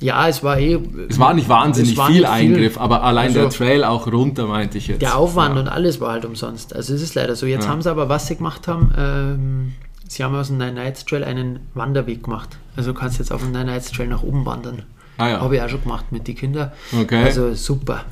Ja, 0.01 0.29
es 0.29 0.43
war 0.43 0.59
eh. 0.59 0.79
Es 1.09 1.19
war 1.19 1.35
nicht 1.35 1.49
wahnsinnig 1.49 1.97
war 1.97 2.07
viel 2.07 2.21
nicht 2.21 2.29
Eingriff, 2.29 2.75
viel. 2.75 2.83
aber 2.83 3.03
allein 3.03 3.29
also 3.29 3.41
der 3.41 3.51
Trail 3.51 3.85
auch 3.85 4.07
runter, 4.07 4.47
meinte 4.47 4.79
ich 4.79 4.89
jetzt. 4.89 5.03
Der 5.03 5.17
Aufwand 5.17 5.55
ja. 5.55 5.61
und 5.63 5.69
alles 5.69 6.01
war 6.01 6.13
halt 6.13 6.25
umsonst. 6.25 6.75
Also 6.75 6.95
es 6.95 7.03
ist 7.03 7.15
leider 7.15 7.35
so. 7.35 7.47
Jetzt 7.47 7.65
ja. 7.65 7.71
haben 7.71 7.83
sie 7.83 7.91
aber, 7.91 8.09
was 8.09 8.27
sie 8.27 8.37
gemacht 8.37 8.69
haben, 8.69 8.93
ähm, 8.97 9.73
sie 10.07 10.23
haben 10.23 10.35
aus 10.35 10.49
dem 10.49 10.59
Nine 10.59 10.75
Nights 10.75 11.05
Trail 11.05 11.25
einen 11.25 11.61
Wanderweg 11.75 12.25
gemacht. 12.25 12.59
Also 12.77 12.93
du 12.93 12.99
kannst 12.99 13.19
jetzt 13.19 13.33
auf 13.33 13.43
dem 13.43 13.53
Nine 13.53 13.67
Nights 13.67 13.91
Trail 13.91 14.09
nach 14.09 14.23
oben 14.23 14.45
wandern. 14.47 14.83
Ah, 15.19 15.29
ja. 15.29 15.41
Habe 15.41 15.57
ich 15.57 15.63
auch 15.63 15.69
schon 15.69 15.83
gemacht 15.83 16.07
mit 16.11 16.27
den 16.27 16.35
Kindern. 16.35 16.73
Okay. 16.99 17.25
Also 17.25 17.55
super. 17.55 18.05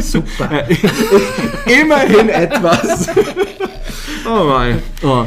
Super. 0.00 0.64
Immerhin 1.66 2.28
etwas. 2.28 3.08
oh 4.26 4.44
mein. 4.44 4.82
Oh. 5.02 5.26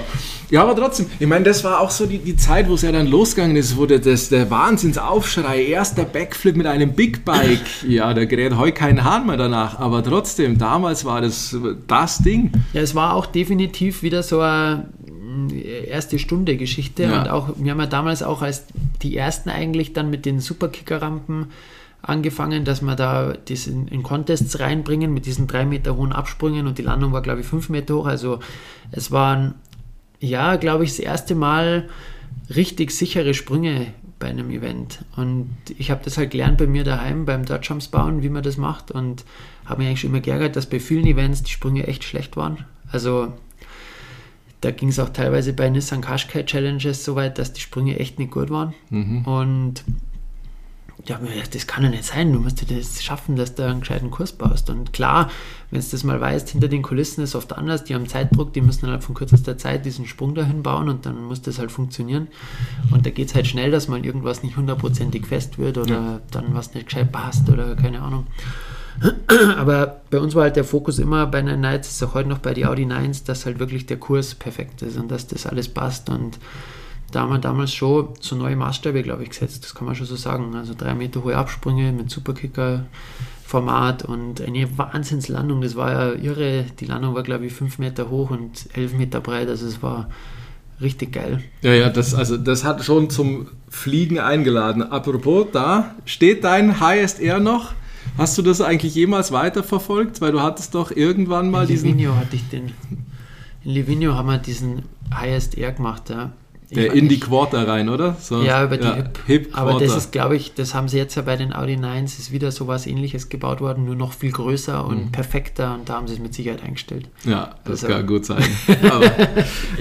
Ja, 0.50 0.64
aber 0.64 0.78
trotzdem, 0.78 1.08
ich 1.20 1.28
meine, 1.28 1.44
das 1.44 1.66
war 1.66 1.82
auch 1.82 1.92
so 1.92 2.06
die, 2.06 2.20
die 2.20 2.38
Zeit, 2.38 2.70
wo 2.70 2.76
es 2.76 2.82
ja 2.82 2.92
dann 2.94 3.08
losgegangen 3.08 3.58
ist, 3.58 3.76
wurde 3.76 4.00
das, 4.00 4.30
der 4.30 4.50
Wahnsinnsaufschrei, 4.50 5.66
erster 5.66 6.06
Backflip 6.06 6.56
mit 6.56 6.66
einem 6.66 6.94
Big 6.94 7.26
Bike. 7.26 7.60
Ja, 7.88 8.14
da 8.14 8.26
gerät 8.26 8.56
heute 8.56 8.74
kein 8.74 9.04
Hahn 9.04 9.28
mehr 9.28 9.38
danach, 9.38 9.80
aber 9.80 10.04
trotzdem, 10.04 10.58
damals 10.58 11.06
war 11.06 11.22
das 11.22 11.56
das 11.88 12.20
Ding. 12.20 12.52
Ja, 12.74 12.82
es 12.82 12.96
war 12.96 13.14
auch 13.14 13.26
definitiv 13.26 14.04
wieder 14.04 14.24
so 14.24 14.40
eine 14.40 14.88
erste 15.88 16.20
Stunde 16.20 16.58
Geschichte 16.58 17.04
ja. 17.04 17.20
und 17.20 17.30
auch, 17.30 17.50
wir 17.58 17.72
haben 17.72 17.80
ja 17.80 17.88
damals 17.88 18.24
auch 18.24 18.42
als 18.42 18.66
die 19.02 19.16
ersten 19.16 19.50
eigentlich 19.50 19.94
dann 19.94 20.10
mit 20.10 20.26
den 20.26 20.40
Superkicker-Rampen 20.40 21.48
angefangen, 22.02 22.64
dass 22.64 22.82
wir 22.82 22.96
da 22.96 23.34
das 23.34 23.68
in, 23.68 23.88
in, 23.88 24.04
Contests 24.04 24.60
reinbringen 24.60 25.14
mit 25.14 25.26
diesen 25.26 25.48
drei 25.48 25.66
Meter 25.66 25.98
hohen 25.98 26.14
Absprüngen 26.14 26.68
und 26.68 26.78
die 26.78 26.84
Landung 26.84 27.12
war, 27.12 27.22
glaube 27.22 27.42
ich, 27.42 27.46
fünf 27.46 27.70
Meter 27.70 27.96
hoch. 27.96 28.06
Also 28.06 28.40
es 28.92 29.12
waren, 29.12 29.56
ja, 30.20 30.56
glaube 30.56 30.84
ich, 30.84 30.92
das 30.92 31.00
erste 31.00 31.36
Mal 31.36 31.90
richtig 32.56 32.92
sichere 32.92 33.34
Sprünge 33.34 33.88
bei 34.20 34.28
einem 34.28 34.50
Event. 34.50 35.00
Und 35.16 35.50
ich 35.78 35.92
habe 35.92 36.02
das 36.04 36.18
halt 36.18 36.32
gelernt 36.32 36.58
bei 36.58 36.68
mir 36.68 36.84
daheim 36.84 37.26
beim 37.26 37.46
Dodgejumps 37.46 37.90
bauen, 37.90 38.24
wie 38.24 38.30
man 38.30 38.44
das 38.44 38.58
macht 38.58 38.92
und 38.92 39.26
habe 39.66 39.80
mich 39.80 39.88
eigentlich 39.88 40.02
schon 40.02 40.12
immer 40.12 40.22
geärgert, 40.22 40.56
dass 40.56 40.66
bei 40.66 40.80
vielen 40.80 41.06
Events 41.06 41.44
die 41.44 41.52
Sprünge 41.52 41.88
echt 41.88 42.04
schlecht 42.04 42.38
waren. 42.38 42.66
Also 42.92 43.34
da 44.62 44.72
ging 44.72 44.90
es 44.90 45.00
auch 45.00 45.10
teilweise 45.10 45.54
bei 45.54 45.70
Nissan 45.70 46.02
Qashqai 46.02 46.44
Challenges 46.44 47.04
so 47.04 47.16
weit, 47.16 47.38
dass 47.38 47.54
die 47.54 47.62
Sprünge 47.62 48.00
echt 48.00 48.18
nicht 48.20 48.32
gut 48.32 48.50
waren. 48.50 48.74
Mhm. 48.90 49.26
Und 49.26 49.84
ja, 51.06 51.20
das 51.54 51.68
kann 51.68 51.84
ja 51.84 51.90
nicht 51.90 52.04
sein, 52.04 52.34
du 52.34 52.40
musst 52.40 52.62
dir 52.62 52.76
das 52.76 53.02
schaffen, 53.04 53.36
dass 53.36 53.56
du 53.56 53.66
einen 53.66 53.80
gescheiten 53.80 54.12
Kurs 54.12 54.34
baust. 54.34 54.70
Und 54.70 54.94
klar, 54.94 55.30
wenn 55.72 55.80
du 55.80 55.88
das 55.90 56.04
mal 56.04 56.20
weißt, 56.20 56.50
hinter 56.50 56.68
den 56.68 56.82
Kulissen 56.82 57.24
ist 57.24 57.30
es 57.30 57.36
oft 57.36 57.54
anders, 57.54 57.84
die 57.86 57.96
haben 57.96 58.08
Zeitdruck, 58.08 58.52
die 58.54 58.62
müssen 58.62 58.86
innerhalb 58.86 59.04
von 59.04 59.16
kürzester 59.16 59.58
Zeit 59.58 59.86
diesen 59.86 60.06
Sprung 60.06 60.36
dahin 60.36 60.64
bauen 60.64 60.90
und 60.90 61.06
dann 61.06 61.24
muss 61.24 61.42
das 61.42 61.60
halt 61.60 61.72
funktionieren. 61.72 62.28
Und 62.92 63.06
da 63.06 63.12
geht 63.12 63.30
es 63.30 63.36
halt 63.36 63.48
schnell, 63.48 63.72
dass 63.72 63.88
mal 63.88 64.06
irgendwas 64.06 64.44
nicht 64.44 64.58
hundertprozentig 64.58 65.28
fest 65.28 65.58
wird 65.58 65.78
oder 65.78 65.94
ja. 65.94 66.20
dann 66.32 66.54
was 66.54 66.74
nicht 66.74 66.88
gescheit 66.88 67.12
passt 67.12 67.48
oder 67.50 67.76
keine 67.76 68.02
Ahnung. 68.02 68.26
Aber 69.58 70.02
bei 70.10 70.20
uns 70.20 70.36
war 70.36 70.44
halt 70.44 70.56
der 70.56 70.64
Fokus 70.64 71.00
immer 71.00 71.26
bei 71.28 71.42
den 71.42 71.62
Nights, 71.62 71.90
ist 71.90 72.04
auch 72.04 72.14
heute 72.14 72.30
noch 72.30 72.40
bei 72.40 72.54
die 72.54 72.66
Audi 72.66 72.86
9s, 72.86 73.26
dass 73.26 73.46
halt 73.46 73.60
wirklich 73.60 73.86
der 73.86 73.98
Kurs 73.98 74.36
perfekt 74.36 74.82
ist 74.82 74.98
und 74.98 75.10
dass 75.10 75.28
das 75.28 75.46
alles 75.46 75.68
passt 75.68 76.10
und 76.10 76.40
da 77.12 77.22
haben 77.22 77.32
wir 77.32 77.40
damals 77.40 77.74
schon 77.74 78.10
so 78.20 78.36
neue 78.36 78.56
Maßstäbe, 78.56 79.02
glaube 79.02 79.24
ich, 79.24 79.30
gesetzt. 79.30 79.64
Das 79.64 79.74
kann 79.74 79.86
man 79.86 79.96
schon 79.96 80.06
so 80.06 80.16
sagen. 80.16 80.56
Also 80.56 80.74
drei 80.78 80.94
Meter 80.94 81.24
hohe 81.24 81.38
Absprünge 81.38 81.94
mit 81.94 82.10
Superkicker-Format 82.10 84.04
und 84.04 84.42
eine 84.42 84.78
Wahnsinnslandung. 84.78 85.62
Das 85.62 85.76
war 85.76 85.92
ja 85.92 86.12
irre. 86.14 86.66
Die 86.80 86.86
Landung 86.86 87.16
war, 87.16 87.24
glaube 87.24 87.46
ich, 87.46 87.54
fünf 87.54 87.80
Meter 87.80 88.10
hoch 88.10 88.30
und 88.32 88.68
elf 88.74 88.94
Meter 88.94 89.22
breit. 89.22 89.48
Also 89.48 89.68
es 89.68 89.82
war 89.82 90.10
richtig 90.82 91.14
geil. 91.14 91.42
Ja, 91.62 91.74
ja, 91.74 91.90
das, 91.90 92.14
also 92.14 92.36
das 92.36 92.66
hat 92.66 92.84
schon 92.84 93.10
zum 93.10 93.48
Fliegen 93.70 94.20
eingeladen. 94.20 94.84
Apropos, 94.84 95.48
da 95.54 95.96
steht 96.04 96.44
dein 96.44 96.82
Highest 96.82 97.22
Air 97.22 97.40
noch. 97.40 97.74
Hast 98.18 98.38
du 98.38 98.42
das 98.42 98.62
eigentlich 98.62 98.96
jemals 98.96 99.32
weiterverfolgt? 99.32 100.22
Weil 100.22 100.32
du 100.32 100.42
hattest 100.42 100.76
doch 100.76 100.92
irgendwann 100.92 101.52
mal 101.52 101.64
in 101.64 101.68
diesen. 101.68 101.90
Livigno 101.90 102.16
hatte 102.16 102.36
ich 102.36 102.48
den. 102.50 102.72
In 103.64 103.72
Livigno 103.72 104.16
haben 104.16 104.28
wir 104.28 104.38
diesen 104.38 104.84
Highest 105.14 105.58
Air 105.58 105.74
gemacht, 105.74 106.10
ja. 106.10 106.32
Der 106.70 106.92
in 106.94 107.08
die 107.08 107.20
Quarter 107.20 107.66
rein, 107.66 107.88
oder? 107.88 108.18
So, 108.20 108.42
ja, 108.42 108.62
über 108.66 108.76
die 108.76 108.84
ja, 108.84 108.96
Hip. 108.96 109.20
Hip 109.26 109.50
Aber 109.54 109.80
das 109.80 109.96
ist, 109.96 110.12
glaube 110.12 110.36
ich, 110.36 110.54
das 110.54 110.74
haben 110.74 110.90
sie 110.90 110.98
jetzt 110.98 111.16
ja 111.16 111.22
bei 111.22 111.38
den 111.38 111.54
Audi 111.54 111.76
9s, 111.76 112.20
ist 112.20 112.34
wieder 112.34 112.52
so 112.52 112.68
was 112.68 112.88
ähnliches 112.88 113.30
gebaut 113.30 113.62
worden, 113.62 113.86
nur 113.86 113.96
noch 113.96 114.12
viel 114.12 114.34
größer 114.34 114.86
und 114.86 115.06
mhm. 115.06 115.12
perfekter 115.12 115.76
und 115.76 115.88
da 115.88 115.94
haben 115.94 116.08
sie 116.08 116.16
es 116.16 116.20
mit 116.20 116.34
Sicherheit 116.34 116.62
eingestellt. 116.64 117.08
Ja, 117.24 117.56
das 117.64 117.86
also. 117.86 117.96
kann 117.96 118.06
gut 118.06 118.26
sein. 118.26 118.44
aber, 118.92 119.12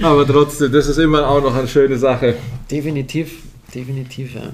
aber, 0.01 0.27
trotzdem, 0.27 0.71
das 0.71 0.87
ist 0.87 0.97
immer 0.97 1.27
auch 1.27 1.41
noch 1.41 1.53
eine 1.55 1.67
schöne 1.67 1.97
Sache. 1.97 2.35
Definitiv, 2.71 3.43
definitiv, 3.75 4.35
ja. 4.35 4.53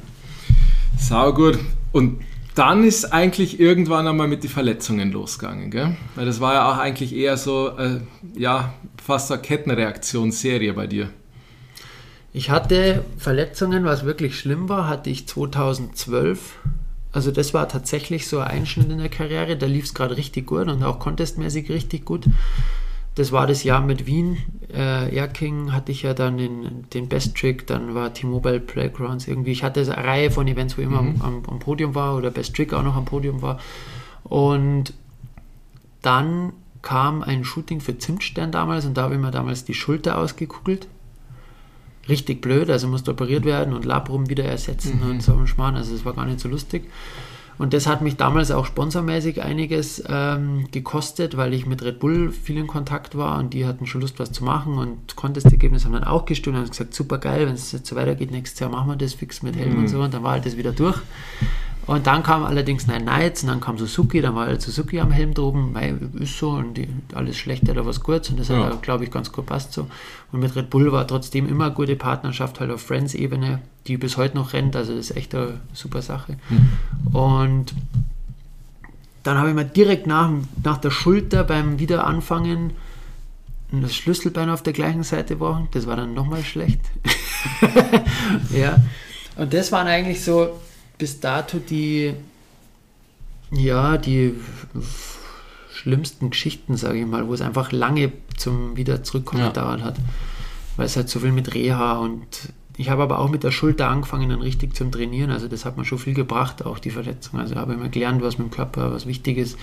Sau 0.98 1.34
gut. 1.34 1.60
Und 1.92 2.20
dann 2.56 2.84
ist 2.84 3.06
eigentlich 3.12 3.60
irgendwann 3.60 4.08
einmal 4.08 4.28
mit 4.28 4.44
den 4.44 4.50
Verletzungen 4.50 5.12
losgegangen, 5.12 5.72
gell? 5.72 5.96
Weil 6.16 6.26
das 6.26 6.40
war 6.40 6.54
ja 6.54 6.72
auch 6.72 6.78
eigentlich 6.78 7.16
eher 7.16 7.38
so, 7.38 7.70
äh, 7.78 8.00
ja, 8.36 8.74
fast 9.04 9.32
eine 9.32 9.42
Kettenreaktionsserie 9.42 10.74
bei 10.74 10.88
dir. 10.88 11.10
Ich 12.32 12.50
hatte 12.50 13.04
Verletzungen, 13.18 13.86
was 13.86 14.06
wirklich 14.06 14.38
schlimm 14.38 14.70
war, 14.70 14.88
hatte 14.88 15.10
ich 15.10 15.28
2012. 15.28 16.58
Also 17.12 17.30
das 17.30 17.54
war 17.54 17.70
tatsächlich 17.70 18.28
so 18.28 18.40
ein 18.40 18.48
Einschnitt 18.48 18.90
in 18.90 18.98
der 18.98 19.10
Karriere. 19.10 19.56
Da 19.56 19.68
lief 19.68 19.86
es 19.86 19.94
gerade 19.94 20.18
richtig 20.18 20.48
gut 20.48 20.68
und 20.68 20.84
auch 20.84 20.98
contestmäßig 20.98 21.70
richtig 21.70 22.06
gut. 22.06 22.26
Das 23.16 23.32
war 23.32 23.46
das 23.46 23.64
Jahr 23.64 23.82
mit 23.82 24.08
Wien. 24.08 24.38
Äh, 24.74 25.16
Erking 25.16 25.72
hatte 25.72 25.92
ich 25.92 26.02
ja 26.02 26.14
dann 26.14 26.38
den, 26.38 26.90
den 26.94 27.08
Best 27.08 27.36
Trick, 27.36 27.68
dann 27.68 27.94
war 27.94 28.14
T-Mobile 28.14 28.60
Playgrounds 28.60 29.28
irgendwie. 29.28 29.52
Ich 29.52 29.64
hatte 29.64 29.82
eine 29.82 29.98
Reihe 29.98 30.32
von 30.32 30.48
Events, 30.48 30.78
wo 30.78 30.82
ich 30.82 30.88
immer 30.88 31.02
mhm. 31.02 31.22
am, 31.22 31.44
am, 31.48 31.60
Podium 31.60 31.96
war 31.96 32.16
oder 32.16 32.32
Best 32.32 32.56
Trick 32.56 32.74
auch 32.74 32.84
noch 32.84 32.96
am 32.96 33.06
Podium 33.06 33.42
war. 33.42 33.60
Und 34.24 34.94
dann 36.02 36.54
kam 36.82 37.22
ein 37.22 37.44
Shooting 37.44 37.82
für 37.82 37.98
Zimtstern 37.98 38.52
damals 38.52 38.86
und 38.86 38.98
da 38.98 39.04
habe 39.04 39.16
ich 39.16 39.22
mir 39.22 39.32
damals 39.32 39.64
die 39.64 39.74
Schulter 39.74 40.18
ausgekugelt 40.18 40.88
richtig 42.10 42.42
blöd, 42.42 42.70
also 42.70 42.88
musste 42.88 43.12
operiert 43.12 43.46
werden 43.46 43.74
und 43.74 43.86
Labrum 43.86 44.30
wieder 44.30 44.46
ersetzen 44.46 45.02
mhm. 45.04 45.12
und 45.12 45.24
so 45.24 45.36
ein 45.36 45.48
Schmarrn, 45.48 45.76
also 45.76 45.94
es 45.96 46.06
war 46.06 46.14
gar 46.14 46.26
nicht 46.26 46.40
so 46.40 46.50
lustig. 46.50 46.90
Und 47.64 47.74
das 47.74 47.88
hat 47.88 48.02
mich 48.02 48.18
damals 48.18 48.52
auch 48.52 48.66
sponsormäßig 48.66 49.42
einiges 49.42 50.04
ähm, 50.10 50.68
gekostet, 50.72 51.38
weil 51.38 51.54
ich 51.54 51.66
mit 51.66 51.82
Red 51.82 51.98
Bull 52.00 52.34
viel 52.34 52.58
in 52.58 52.68
Kontakt 52.68 53.18
war 53.18 53.40
und 53.40 53.54
die 53.54 53.66
hatten 53.66 53.88
schon 53.88 54.02
Lust, 54.02 54.20
was 54.20 54.34
zu 54.34 54.44
machen 54.44 54.78
und 54.78 55.16
Contest-Ergebnisse 55.16 55.86
haben 55.86 55.94
dann 55.94 56.04
auch 56.04 56.26
gestimmt 56.26 56.58
und 56.58 56.64
haben 56.64 56.70
gesagt, 56.70 56.94
super 56.94 57.20
geil, 57.20 57.48
wenn 57.48 57.54
es 57.54 57.72
jetzt 57.72 57.88
so 57.88 57.96
weitergeht, 57.96 58.32
nächstes 58.32 58.60
Jahr 58.60 58.70
machen 58.70 58.90
wir 58.90 58.98
das 58.98 59.14
fix 59.14 59.44
mit 59.44 59.56
Helm 59.56 59.76
mhm. 59.76 59.80
und 59.80 59.88
so 59.88 60.02
und 60.02 60.14
dann 60.14 60.24
war 60.24 60.34
halt 60.34 60.46
das 60.46 60.58
wieder 60.58 60.74
durch. 60.74 61.00
Und 61.86 62.08
dann 62.08 62.24
kam 62.24 62.44
allerdings 62.44 62.88
Nine 62.88 63.04
Nights 63.04 63.44
und 63.44 63.50
dann 63.50 63.60
kam 63.60 63.78
Suzuki, 63.78 64.22
dann 64.22 64.36
war 64.36 64.60
Suzuki 64.60 65.00
am 65.00 65.12
Helm 65.12 65.34
droben, 65.34 65.74
Mei, 65.74 65.94
ist 66.20 66.38
so 66.38 66.52
und 66.52 66.76
die, 66.76 66.88
alles 67.14 67.38
schlecht 67.38 67.68
oder 67.70 67.86
was 67.86 68.00
kurz 68.00 68.30
und 68.30 68.40
das 68.40 68.48
ja. 68.48 68.64
hat, 68.64 68.82
glaube 68.82 69.04
ich, 69.04 69.12
ganz 69.12 69.32
gut 69.32 69.46
passt 69.46 69.74
so. 69.74 69.88
Und 70.32 70.40
mit 70.40 70.56
Red 70.56 70.70
Bull 70.70 70.92
war 70.94 71.06
trotzdem 71.06 71.48
immer 71.48 71.66
eine 71.66 71.74
gute 71.74 71.98
Partnerschaft 71.98 72.62
halt 72.62 72.72
auf 72.72 72.82
Friends-Ebene, 72.82 73.60
die 73.88 73.98
bis 73.98 74.16
heute 74.16 74.36
noch 74.36 74.54
rennt, 74.54 74.76
also 74.78 74.96
das 74.96 75.10
ist 75.10 75.18
echt 75.18 75.36
eine 75.36 75.60
super 75.74 76.02
Sache. 76.02 76.38
Mhm. 76.50 77.16
Und 77.16 77.74
dann 79.24 79.38
habe 79.38 79.50
ich 79.50 79.56
mir 79.56 79.66
direkt 79.66 80.08
nach, 80.08 80.32
nach 80.64 80.78
der 80.78 80.92
Schulter 80.92 81.44
beim 81.44 81.80
Wiederanfangen 81.80 82.72
das 83.72 83.96
Schlüsselbein 83.96 84.50
auf 84.50 84.62
der 84.62 84.74
gleichen 84.74 85.04
Seite 85.04 85.40
war, 85.40 85.68
das 85.72 85.88
war 85.88 85.96
dann 85.96 86.14
nochmal 86.14 86.44
schlecht. 86.44 86.80
ja, 88.56 88.78
und 89.36 89.54
das 89.54 89.72
waren 89.72 89.88
eigentlich 89.88 90.24
so 90.24 90.50
bis 90.98 91.20
dato 91.20 91.60
die, 91.60 92.14
ja, 93.52 93.98
die 93.98 94.36
schlimmsten 95.72 96.30
Geschichten, 96.30 96.78
sage 96.78 97.00
ich 97.00 97.06
mal, 97.06 97.28
wo 97.28 97.34
es 97.34 97.42
einfach 97.42 97.72
lange 97.72 98.12
zum 98.38 98.78
wieder 98.78 99.04
zurückkommen 99.04 99.52
ja. 99.54 99.82
hat. 99.82 99.98
Weil 100.78 100.86
es 100.86 100.96
halt 100.96 101.10
so 101.10 101.20
viel 101.20 101.32
mit 101.32 101.54
Reha 101.54 101.98
und 101.98 102.54
ich 102.78 102.90
habe 102.90 103.04
aber 103.04 103.20
auch 103.20 103.30
mit 103.30 103.44
der 103.44 103.52
Schulter 103.52 103.90
angefangen, 103.90 104.30
dann 104.30 104.42
richtig 104.42 104.76
zum 104.76 104.92
Trainieren. 104.92 105.30
Also 105.30 105.48
das 105.48 105.66
hat 105.66 105.78
mir 105.78 105.86
schon 105.86 106.00
viel 106.00 106.16
gebracht, 106.16 106.66
auch 106.66 106.80
die 106.80 106.90
Verletzung. 106.90 107.40
Also 107.40 107.56
habe 107.56 107.74
ich 107.74 107.80
mir 107.80 107.90
gelernt, 107.90 108.24
was 108.24 108.38
mit 108.38 108.48
dem 108.48 108.52
Körper, 108.52 108.92
was 108.92 109.06
wichtig 109.06 109.38
ist. 109.38 109.58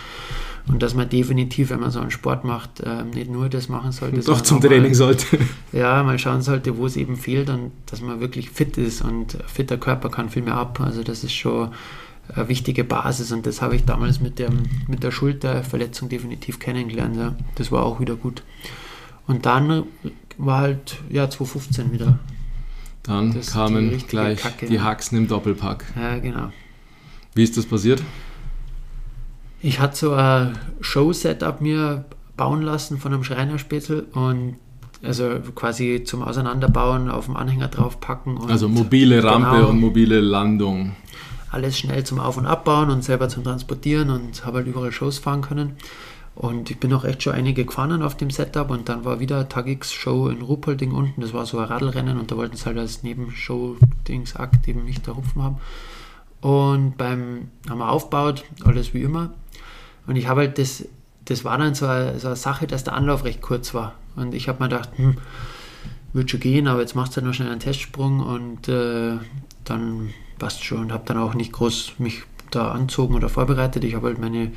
Und 0.69 0.83
dass 0.83 0.95
man 0.95 1.09
definitiv, 1.09 1.71
wenn 1.71 1.81
man 1.81 1.91
so 1.91 2.01
einen 2.01 2.11
Sport 2.11 2.45
macht, 2.45 2.81
äh, 2.81 3.03
nicht 3.05 3.31
nur 3.31 3.49
das 3.49 3.69
machen 3.69 3.93
sollte. 3.93 4.21
Doch 4.21 4.41
zum 4.41 4.61
Training 4.61 4.91
mal, 4.91 4.95
sollte. 4.95 5.27
Ja, 5.73 6.03
mal 6.03 6.19
schauen 6.19 6.43
sollte, 6.43 6.77
wo 6.77 6.87
es 6.87 6.97
eben 6.97 7.17
fehlt 7.17 7.51
und 7.51 7.73
dass 7.87 8.01
man 8.01 8.21
wirklich 8.21 8.51
fit 8.51 8.77
ist. 8.77 9.03
Und 9.03 9.39
fitter 9.47 9.79
Körper 9.79 10.11
kann 10.11 10.31
viel 10.31 10.43
mehr 10.43 10.57
ab. 10.57 10.81
Also 10.81 11.03
das 11.03 11.25
ist 11.25 11.33
schon 11.33 11.71
eine 12.35 12.49
wichtige 12.49 12.85
Basis. 12.85 13.33
Und 13.33 13.47
das 13.47 13.63
habe 13.63 13.77
ich 13.77 13.85
damals 13.85 14.21
mit, 14.21 14.39
dem, 14.39 14.65
mit 14.87 15.03
der 15.03 15.11
Schulterverletzung 15.11 16.09
definitiv 16.09 16.59
kennengelernt. 16.59 17.17
Ja. 17.17 17.35
Das 17.57 17.73
war 17.73 17.85
auch 17.85 18.01
wieder 18.01 18.17
gut. 18.17 18.43
Und 19.27 19.47
dann 19.47 19.85
war 20.39 20.59
halt, 20.59 20.99
ja, 21.09 21.29
2015 21.29 21.93
wieder 21.93 22.19
dann 23.03 23.33
das 23.33 23.53
kamen 23.53 23.91
die 23.91 23.97
gleich 23.99 24.41
Kacke, 24.41 24.67
die 24.67 24.81
Haxen 24.81 25.19
im 25.19 25.29
Doppelpack. 25.29 25.85
Ja, 25.97 26.19
genau. 26.19 26.53
Wie 27.35 27.43
ist 27.43 27.57
das 27.57 27.65
passiert? 27.65 28.03
Ich 29.63 29.81
hatte 29.81 29.97
so 29.97 30.13
ein 30.13 30.59
Show-Setup 30.81 31.61
mir 31.61 32.05
bauen 32.37 32.63
lassen 32.63 32.99
von 32.99 33.13
einem 33.13 33.25
Schreinerspätzl 33.25 34.07
und 34.15 34.57
also 35.03 35.29
quasi 35.55 36.03
zum 36.05 36.23
Auseinanderbauen 36.23 37.11
auf 37.11 37.27
dem 37.27 37.37
Anhänger 37.37 37.69
draufpacken. 37.69 38.39
also 38.49 38.69
mobile 38.69 39.23
Rampe 39.23 39.57
genau, 39.57 39.69
und 39.69 39.81
mobile 39.81 40.21
Landung. 40.21 40.93
Alles 41.51 41.79
schnell 41.79 42.05
zum 42.05 42.21
Auf- 42.21 42.37
und 42.37 42.47
Abbauen 42.47 42.91
und 42.91 43.03
selber 43.03 43.29
zum 43.29 43.45
Transportieren 43.45 44.11
und 44.11 44.45
habe 44.45 44.59
halt 44.59 44.67
überall 44.67 44.93
Shows 44.93 45.19
fahren 45.19 45.43
können. 45.43 45.77
Und 46.35 46.71
ich 46.71 46.79
bin 46.79 46.93
auch 46.95 47.05
echt 47.05 47.23
schon 47.23 47.35
einige 47.35 47.65
gefahren 47.65 48.03
auf 48.03 48.17
dem 48.17 48.31
Setup 48.31 48.71
und 48.71 48.89
dann 48.89 49.05
war 49.05 49.21
wieder 49.21 49.49
Tag 49.49 49.67
X 49.67 49.93
Show 49.93 50.29
in 50.29 50.43
Ruppolding 50.43 50.93
unten. 50.93 51.21
Das 51.21 51.35
war 51.35 51.45
so 51.45 51.59
ein 51.59 51.65
Radlrennen 51.65 52.19
und 52.19 52.31
da 52.31 52.37
wollten 52.37 52.57
sie 52.57 52.65
halt 52.65 52.79
als 52.79 53.03
Nebenshow-Dings-Akt 53.03 54.69
eben 54.69 54.85
nicht 54.85 55.07
da 55.07 55.17
Hupfen 55.17 55.43
haben. 55.43 55.57
Und 56.41 56.97
beim 56.97 57.49
haben 57.69 57.79
wir 57.79 57.91
aufgebaut, 57.91 58.45
alles 58.65 58.95
wie 58.95 59.03
immer. 59.03 59.35
Und 60.11 60.17
ich 60.17 60.27
habe 60.27 60.41
halt 60.41 60.59
das, 60.59 60.85
das 61.25 61.45
war 61.45 61.57
dann 61.57 61.77
so 61.77 61.87
eine, 61.87 62.19
so 62.19 62.27
eine, 62.27 62.35
Sache, 62.35 62.67
dass 62.67 62.83
der 62.83 62.95
Anlauf 62.95 63.25
recht 63.25 63.41
kurz 63.41 63.75
war. 63.75 63.95
Und 64.17 64.35
ich 64.35 64.49
habe 64.49 64.61
mir 64.61 64.69
gedacht, 64.69 64.91
hm, 64.97 65.19
wird 66.13 66.33
schon 66.33 66.41
gehen, 66.41 66.67
aber 66.67 66.81
jetzt 66.81 66.97
machst 66.97 67.13
du 67.13 67.19
halt 67.19 67.27
noch 67.27 67.35
schnell 67.35 67.49
einen 67.49 67.61
Testsprung 67.61 68.19
und 68.19 68.67
äh, 68.67 69.19
dann 69.63 70.11
passt 70.41 70.65
schon. 70.65 70.81
Und 70.81 70.93
habe 70.93 71.05
dann 71.07 71.17
auch 71.17 71.35
nicht 71.35 71.53
groß 71.53 71.93
mich 71.99 72.25
da 72.51 72.73
anzogen 72.73 73.15
oder 73.15 73.29
vorbereitet. 73.29 73.85
Ich 73.85 73.95
habe 73.95 74.09
halt 74.09 74.19
meine 74.19 74.51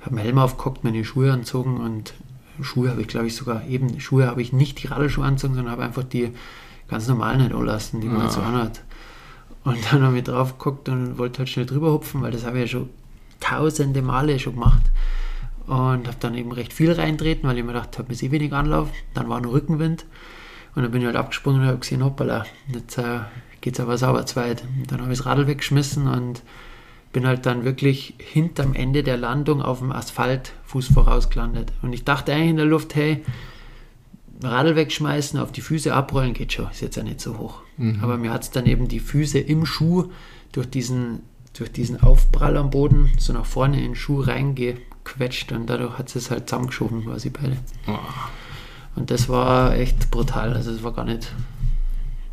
habe 0.00 0.14
meinen 0.14 0.24
Helm 0.24 0.38
aufgeguckt, 0.38 0.84
meine 0.84 1.04
Schuhe 1.04 1.30
anzogen 1.30 1.76
und 1.76 2.14
Schuhe 2.62 2.88
habe 2.88 3.02
ich, 3.02 3.08
glaube 3.08 3.26
ich, 3.26 3.36
sogar 3.36 3.66
eben, 3.66 4.00
Schuhe 4.00 4.26
habe 4.26 4.40
ich 4.40 4.54
nicht 4.54 4.82
die 4.82 4.86
Radlschuhe 4.86 5.26
anzogen, 5.26 5.54
sondern 5.54 5.72
habe 5.72 5.84
einfach 5.84 6.04
die 6.04 6.30
ganz 6.88 7.08
normalen 7.08 7.42
nicht 7.42 7.54
anlassen, 7.54 8.00
die 8.00 8.08
man 8.08 8.22
ja. 8.22 8.30
so 8.30 8.40
anhat. 8.40 8.82
Und 9.64 9.78
dann 9.90 10.02
habe 10.02 10.16
ich 10.16 10.24
drauf 10.24 10.56
geguckt 10.58 10.88
und 10.88 11.18
wollte 11.18 11.40
halt 11.40 11.50
schnell 11.50 11.66
drüber 11.66 11.92
hupfen, 11.92 12.22
weil 12.22 12.32
das 12.32 12.46
habe 12.46 12.56
ich 12.56 12.62
ja 12.72 12.78
schon 12.78 12.88
tausende 13.40 14.02
Male 14.02 14.38
schon 14.38 14.54
gemacht. 14.54 14.82
Und 15.66 16.06
habe 16.06 16.16
dann 16.20 16.34
eben 16.34 16.52
recht 16.52 16.72
viel 16.72 16.92
reintreten, 16.92 17.48
weil 17.48 17.56
ich 17.56 17.64
mir 17.64 17.72
gedacht 17.72 17.98
habe, 17.98 18.12
ist 18.12 18.22
eh 18.22 18.30
wenig 18.30 18.52
Anlauf. 18.52 18.90
Dann 19.14 19.28
war 19.28 19.40
nur 19.40 19.54
Rückenwind. 19.54 20.04
Und 20.74 20.82
dann 20.82 20.90
bin 20.90 21.00
ich 21.00 21.06
halt 21.06 21.16
abgesprungen 21.16 21.62
und 21.62 21.66
habe 21.66 21.78
gesehen, 21.78 22.04
hoppala, 22.04 22.44
jetzt 22.72 22.98
äh, 22.98 23.20
geht 23.60 23.74
es 23.74 23.80
aber 23.80 23.96
sauber 23.96 24.26
zweit. 24.26 24.62
Und 24.78 24.90
dann 24.90 25.00
habe 25.00 25.12
ich 25.12 25.18
das 25.18 25.26
Radl 25.26 25.46
weggeschmissen 25.46 26.06
und 26.06 26.42
bin 27.12 27.26
halt 27.26 27.46
dann 27.46 27.64
wirklich 27.64 28.14
hinterm 28.18 28.74
Ende 28.74 29.02
der 29.02 29.16
Landung 29.16 29.62
auf 29.62 29.78
dem 29.78 29.92
Asphalt 29.92 30.52
Fuß 30.64 30.88
voraus 30.88 31.30
gelandet. 31.30 31.72
Und 31.80 31.92
ich 31.92 32.04
dachte 32.04 32.32
eigentlich 32.32 32.50
in 32.50 32.56
der 32.56 32.66
Luft, 32.66 32.94
hey, 32.94 33.24
Radl 34.42 34.76
wegschmeißen, 34.76 35.38
auf 35.38 35.52
die 35.52 35.60
Füße 35.60 35.94
abrollen 35.94 36.34
geht 36.34 36.52
schon, 36.52 36.68
ist 36.70 36.82
jetzt 36.82 36.96
ja 36.96 37.02
nicht 37.02 37.20
so 37.20 37.38
hoch. 37.38 37.60
Mhm. 37.76 38.00
Aber 38.02 38.18
mir 38.18 38.32
hat 38.32 38.42
es 38.42 38.50
dann 38.50 38.66
eben 38.66 38.88
die 38.88 39.00
Füße 39.00 39.38
im 39.38 39.64
Schuh 39.64 40.10
durch 40.52 40.68
diesen, 40.68 41.20
durch 41.54 41.72
diesen 41.72 42.02
Aufprall 42.02 42.56
am 42.56 42.70
Boden 42.70 43.10
so 43.18 43.32
nach 43.32 43.46
vorne 43.46 43.78
in 43.78 43.84
den 43.84 43.94
Schuh 43.94 44.20
reingequetscht 44.20 45.52
und 45.52 45.66
dadurch 45.68 45.98
hat 45.98 46.14
es 46.14 46.30
halt 46.30 46.48
zusammengeschoben 46.48 47.04
quasi 47.04 47.30
beide. 47.30 47.56
Oh. 47.86 47.98
Und 48.96 49.10
das 49.10 49.28
war 49.28 49.74
echt 49.76 50.10
brutal, 50.10 50.52
also 50.54 50.70
es 50.70 50.82
war 50.82 50.92
gar 50.92 51.04
nicht 51.04 51.32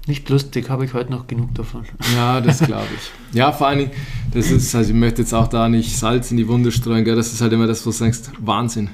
nicht 0.08 0.28
lustig, 0.30 0.70
habe 0.70 0.84
ich 0.84 0.96
heute 0.96 1.12
noch 1.12 1.28
genug 1.28 1.54
davon. 1.54 1.86
Ja, 2.16 2.42
das 2.42 2.60
glaube 2.60 2.88
ich. 2.96 3.36
Ja, 3.36 3.52
vor 3.52 3.68
allen 3.68 3.80
Dingen, 3.80 3.92
das 4.34 4.50
ist, 4.50 4.74
also 4.74 4.90
ich 4.90 4.96
möchte 4.96 5.22
jetzt 5.22 5.34
auch 5.34 5.48
da 5.48 5.70
nicht 5.70 5.96
Salz 5.96 6.32
in 6.32 6.38
die 6.38 6.48
Wunde 6.48 6.72
streuen, 6.72 7.06
gell? 7.06 7.16
das 7.16 7.32
ist 7.32 7.40
halt 7.40 7.54
immer 7.54 7.68
das, 7.68 7.86
wo 7.86 7.92
du 7.92 7.98
denkst, 7.98 8.22
Wahnsinn. 8.40 8.90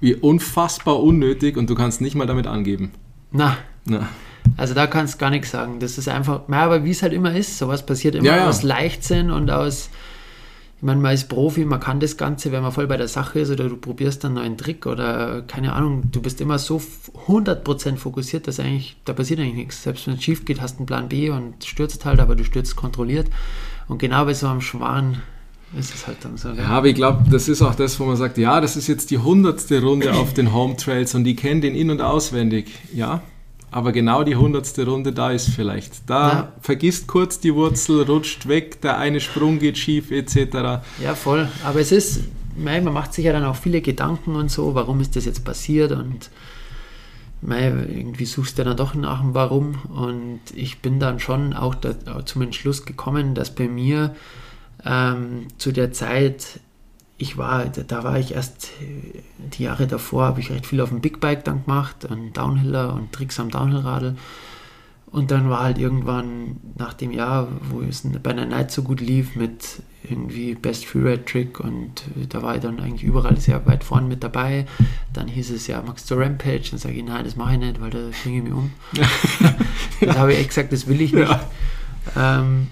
Wie 0.00 0.14
unfassbar 0.14 1.02
unnötig 1.02 1.56
und 1.56 1.68
du 1.68 1.74
kannst 1.74 2.00
nicht 2.00 2.14
mal 2.14 2.26
damit 2.26 2.46
angeben. 2.46 2.92
Na. 3.32 3.58
Na. 3.84 4.08
Also 4.56 4.74
da 4.74 4.86
kannst 4.86 5.14
du 5.14 5.18
gar 5.18 5.30
nichts 5.30 5.50
sagen. 5.50 5.78
Das 5.80 5.98
ist 5.98 6.08
einfach, 6.08 6.42
ja, 6.48 6.64
aber 6.64 6.84
wie 6.84 6.90
es 6.90 7.02
halt 7.02 7.12
immer 7.12 7.34
ist, 7.34 7.58
sowas 7.58 7.84
passiert 7.84 8.14
immer 8.14 8.26
ja, 8.26 8.48
aus 8.48 8.62
Leichtsinn 8.62 9.30
und 9.30 9.50
aus 9.50 9.90
ich 10.82 10.86
meine, 10.86 11.00
man 11.00 11.14
ist 11.14 11.28
Profi, 11.28 11.64
man 11.64 11.78
kann 11.78 12.00
das 12.00 12.16
Ganze, 12.16 12.50
wenn 12.50 12.60
man 12.60 12.72
voll 12.72 12.88
bei 12.88 12.96
der 12.96 13.06
Sache 13.06 13.38
ist 13.38 13.52
oder 13.52 13.68
du 13.68 13.76
probierst 13.76 14.24
einen 14.24 14.34
neuen 14.34 14.58
Trick 14.58 14.84
oder 14.84 15.42
keine 15.42 15.74
Ahnung, 15.74 16.10
du 16.10 16.20
bist 16.20 16.40
immer 16.40 16.58
so 16.58 16.82
100% 17.28 17.98
fokussiert, 17.98 18.48
dass 18.48 18.58
eigentlich, 18.58 18.96
da 19.04 19.12
passiert 19.12 19.38
eigentlich 19.38 19.54
nichts. 19.54 19.84
Selbst 19.84 20.08
wenn 20.08 20.14
es 20.14 20.24
schief 20.24 20.44
geht, 20.44 20.60
hast 20.60 20.74
du 20.74 20.78
einen 20.78 20.86
Plan 20.86 21.08
B 21.08 21.30
und 21.30 21.64
stürzt 21.64 22.04
halt, 22.04 22.18
aber 22.18 22.34
du 22.34 22.42
stürzt 22.42 22.74
kontrolliert. 22.74 23.28
Und 23.86 23.98
genau 23.98 24.24
bei 24.24 24.34
so 24.34 24.48
einem 24.48 24.60
Schwan 24.60 25.22
ist 25.78 25.94
es 25.94 26.08
halt 26.08 26.16
dann 26.22 26.36
so. 26.36 26.48
Ja, 26.48 26.66
aber 26.66 26.88
ich 26.88 26.96
glaube, 26.96 27.30
das 27.30 27.48
ist 27.48 27.62
auch 27.62 27.76
das, 27.76 28.00
wo 28.00 28.04
man 28.04 28.16
sagt, 28.16 28.36
ja, 28.36 28.60
das 28.60 28.74
ist 28.74 28.88
jetzt 28.88 29.12
die 29.12 29.18
hundertste 29.18 29.80
Runde 29.82 30.12
auf 30.14 30.34
den 30.34 30.52
Home 30.52 30.76
Trails 30.76 31.14
und 31.14 31.22
die 31.22 31.36
kennen 31.36 31.60
den 31.60 31.76
in- 31.76 31.90
und 31.90 32.00
auswendig. 32.00 32.72
Ja, 32.92 33.22
aber 33.72 33.92
genau 33.92 34.22
die 34.22 34.36
hundertste 34.36 34.86
Runde 34.86 35.12
da 35.12 35.30
ist 35.30 35.48
vielleicht. 35.48 36.08
Da 36.08 36.28
ja. 36.28 36.52
vergisst 36.60 37.08
kurz 37.08 37.40
die 37.40 37.54
Wurzel, 37.54 38.02
rutscht 38.02 38.46
weg, 38.46 38.80
der 38.82 38.98
eine 38.98 39.18
Sprung 39.18 39.58
geht 39.58 39.78
schief 39.78 40.10
etc. 40.10 40.82
Ja, 41.02 41.14
voll. 41.14 41.48
Aber 41.64 41.80
es 41.80 41.90
ist, 41.90 42.20
man 42.54 42.84
macht 42.84 43.14
sich 43.14 43.24
ja 43.24 43.32
dann 43.32 43.44
auch 43.44 43.56
viele 43.56 43.80
Gedanken 43.80 44.36
und 44.36 44.50
so, 44.50 44.74
warum 44.74 45.00
ist 45.00 45.16
das 45.16 45.24
jetzt 45.24 45.44
passiert 45.44 45.92
und 45.92 46.30
irgendwie 47.44 48.24
suchst 48.24 48.58
du 48.58 48.64
dann 48.64 48.76
doch 48.76 48.94
nach 48.94 49.20
dem 49.20 49.34
Warum. 49.34 49.74
Und 49.88 50.40
ich 50.54 50.80
bin 50.80 51.00
dann 51.00 51.18
schon 51.18 51.54
auch 51.54 51.74
da, 51.74 52.24
zum 52.24 52.42
Entschluss 52.42 52.84
gekommen, 52.84 53.34
dass 53.34 53.54
bei 53.54 53.66
mir 53.66 54.14
ähm, 54.84 55.46
zu 55.58 55.72
der 55.72 55.92
Zeit, 55.92 56.60
ich 57.22 57.38
war, 57.38 57.66
da 57.66 58.02
war 58.02 58.18
ich 58.18 58.34
erst 58.34 58.70
die 59.38 59.62
Jahre 59.62 59.86
davor, 59.86 60.24
habe 60.24 60.40
ich 60.40 60.50
recht 60.50 60.66
viel 60.66 60.80
auf 60.80 60.88
dem 60.88 61.00
Big 61.00 61.20
Bike 61.20 61.44
dann 61.44 61.64
gemacht, 61.64 62.04
und 62.04 62.36
Downhiller 62.36 62.94
und 62.94 63.12
Tricks 63.12 63.38
am 63.38 63.48
Downhillradl. 63.48 64.16
Und 65.06 65.30
dann 65.30 65.48
war 65.48 65.62
halt 65.62 65.78
irgendwann 65.78 66.56
nach 66.76 66.94
dem 66.94 67.12
Jahr, 67.12 67.48
wo 67.70 67.80
es 67.82 68.02
bei 68.22 68.30
einer 68.30 68.46
Night 68.46 68.72
so 68.72 68.82
gut 68.82 69.00
lief 69.00 69.36
mit 69.36 69.82
irgendwie 70.02 70.54
Best 70.54 70.84
Freeride 70.84 71.24
Trick 71.24 71.60
und 71.60 72.02
da 72.30 72.42
war 72.42 72.56
ich 72.56 72.62
dann 72.62 72.80
eigentlich 72.80 73.04
überall 73.04 73.36
sehr 73.38 73.64
weit 73.66 73.84
vorne 73.84 74.08
mit 74.08 74.24
dabei. 74.24 74.66
Dann 75.12 75.28
hieß 75.28 75.50
es 75.50 75.68
ja, 75.68 75.80
magst 75.86 76.10
du 76.10 76.14
Rampage? 76.14 76.70
Dann 76.70 76.78
sage 76.78 76.94
ich, 76.94 77.04
nein, 77.04 77.24
das 77.24 77.36
mache 77.36 77.52
ich 77.52 77.60
nicht, 77.60 77.80
weil 77.80 77.90
da 77.90 77.98
bringe 78.22 78.38
ich 78.38 78.42
mich 78.42 78.52
um. 78.52 78.72
dann 80.00 80.18
habe 80.18 80.32
ich 80.32 80.40
echt 80.40 80.48
gesagt, 80.48 80.72
das 80.72 80.88
will 80.88 81.00
ich 81.00 81.12
nicht. 81.12 81.28
Ja. 81.28 81.40
Ähm, 82.40 82.66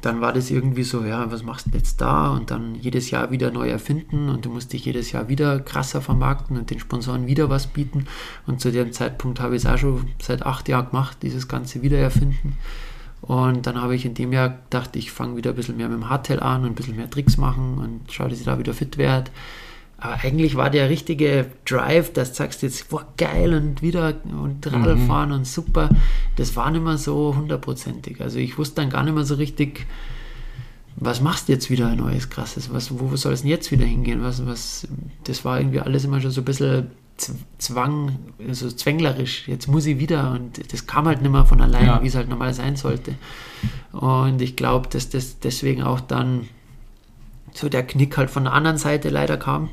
dann 0.00 0.20
war 0.20 0.32
das 0.32 0.50
irgendwie 0.50 0.84
so, 0.84 1.04
ja, 1.04 1.30
was 1.30 1.42
machst 1.42 1.66
du 1.66 1.70
jetzt 1.76 2.00
da? 2.00 2.30
Und 2.30 2.50
dann 2.50 2.74
jedes 2.74 3.10
Jahr 3.10 3.30
wieder 3.30 3.50
neu 3.50 3.68
erfinden 3.68 4.28
und 4.28 4.44
du 4.44 4.50
musst 4.50 4.72
dich 4.72 4.84
jedes 4.84 5.12
Jahr 5.12 5.28
wieder 5.28 5.60
krasser 5.60 6.00
vermarkten 6.00 6.56
und 6.56 6.70
den 6.70 6.78
Sponsoren 6.78 7.26
wieder 7.26 7.50
was 7.50 7.66
bieten. 7.66 8.06
Und 8.46 8.60
zu 8.60 8.70
dem 8.70 8.92
Zeitpunkt 8.92 9.40
habe 9.40 9.56
ich 9.56 9.64
es 9.64 9.70
auch 9.70 9.78
schon 9.78 10.08
seit 10.20 10.44
acht 10.44 10.68
Jahren 10.68 10.90
gemacht, 10.90 11.18
dieses 11.22 11.48
ganze 11.48 11.82
Wiedererfinden. 11.82 12.54
Und 13.20 13.66
dann 13.66 13.80
habe 13.80 13.94
ich 13.96 14.04
in 14.04 14.14
dem 14.14 14.32
Jahr 14.32 14.50
gedacht, 14.50 14.94
ich 14.94 15.10
fange 15.10 15.36
wieder 15.36 15.50
ein 15.50 15.56
bisschen 15.56 15.76
mehr 15.76 15.88
mit 15.88 15.98
dem 15.98 16.08
Hardtail 16.08 16.40
an 16.40 16.62
und 16.62 16.68
ein 16.68 16.74
bisschen 16.74 16.96
mehr 16.96 17.10
Tricks 17.10 17.36
machen 17.36 17.78
und 17.78 18.12
schaue, 18.12 18.28
dass 18.28 18.38
ich 18.38 18.44
da 18.44 18.58
wieder 18.58 18.74
fit 18.74 18.96
werde. 18.96 19.30
Aber 20.00 20.14
eigentlich 20.22 20.54
war 20.54 20.70
der 20.70 20.88
richtige 20.88 21.46
Drive, 21.64 22.12
dass 22.12 22.30
du 22.30 22.36
sagst 22.36 22.62
jetzt, 22.62 22.88
boah, 22.88 23.04
geil 23.16 23.52
und 23.52 23.82
wieder 23.82 24.14
und 24.24 24.64
Radl 24.64 24.94
mhm. 24.94 25.06
fahren 25.08 25.32
und 25.32 25.44
super. 25.44 25.90
Das 26.36 26.54
war 26.54 26.70
nicht 26.70 26.84
mehr 26.84 26.98
so 26.98 27.34
hundertprozentig. 27.36 28.20
Also 28.20 28.38
ich 28.38 28.58
wusste 28.58 28.76
dann 28.76 28.90
gar 28.90 29.02
nicht 29.02 29.14
mehr 29.14 29.24
so 29.24 29.34
richtig, 29.34 29.86
was 30.94 31.20
machst 31.20 31.48
du 31.48 31.52
jetzt 31.52 31.68
wieder 31.68 31.94
Neues, 31.96 32.30
Krasses? 32.30 32.72
Was, 32.72 32.96
wo 32.96 33.16
soll 33.16 33.32
es 33.32 33.42
denn 33.42 33.50
jetzt 33.50 33.72
wieder 33.72 33.84
hingehen? 33.84 34.22
Was, 34.22 34.46
was, 34.46 34.86
das 35.24 35.44
war 35.44 35.58
irgendwie 35.58 35.80
alles 35.80 36.04
immer 36.04 36.20
schon 36.20 36.30
so 36.30 36.42
ein 36.42 36.44
bisschen 36.44 36.90
Zwang, 37.58 38.16
also 38.46 38.70
zwänglerisch. 38.70 39.48
Jetzt 39.48 39.66
muss 39.66 39.86
ich 39.86 39.98
wieder 39.98 40.30
und 40.30 40.72
das 40.72 40.86
kam 40.86 41.06
halt 41.08 41.20
nicht 41.20 41.32
mehr 41.32 41.44
von 41.44 41.60
allein, 41.60 41.86
ja. 41.86 42.02
wie 42.02 42.06
es 42.06 42.14
halt 42.14 42.28
normal 42.28 42.54
sein 42.54 42.76
sollte. 42.76 43.16
Und 43.90 44.40
ich 44.40 44.54
glaube, 44.54 44.88
dass 44.88 45.08
das 45.08 45.40
deswegen 45.40 45.82
auch 45.82 45.98
dann 45.98 46.48
so 47.52 47.68
der 47.68 47.84
Knick 47.84 48.16
halt 48.16 48.30
von 48.30 48.44
der 48.44 48.52
anderen 48.52 48.78
Seite 48.78 49.08
leider 49.08 49.36
kam. 49.36 49.70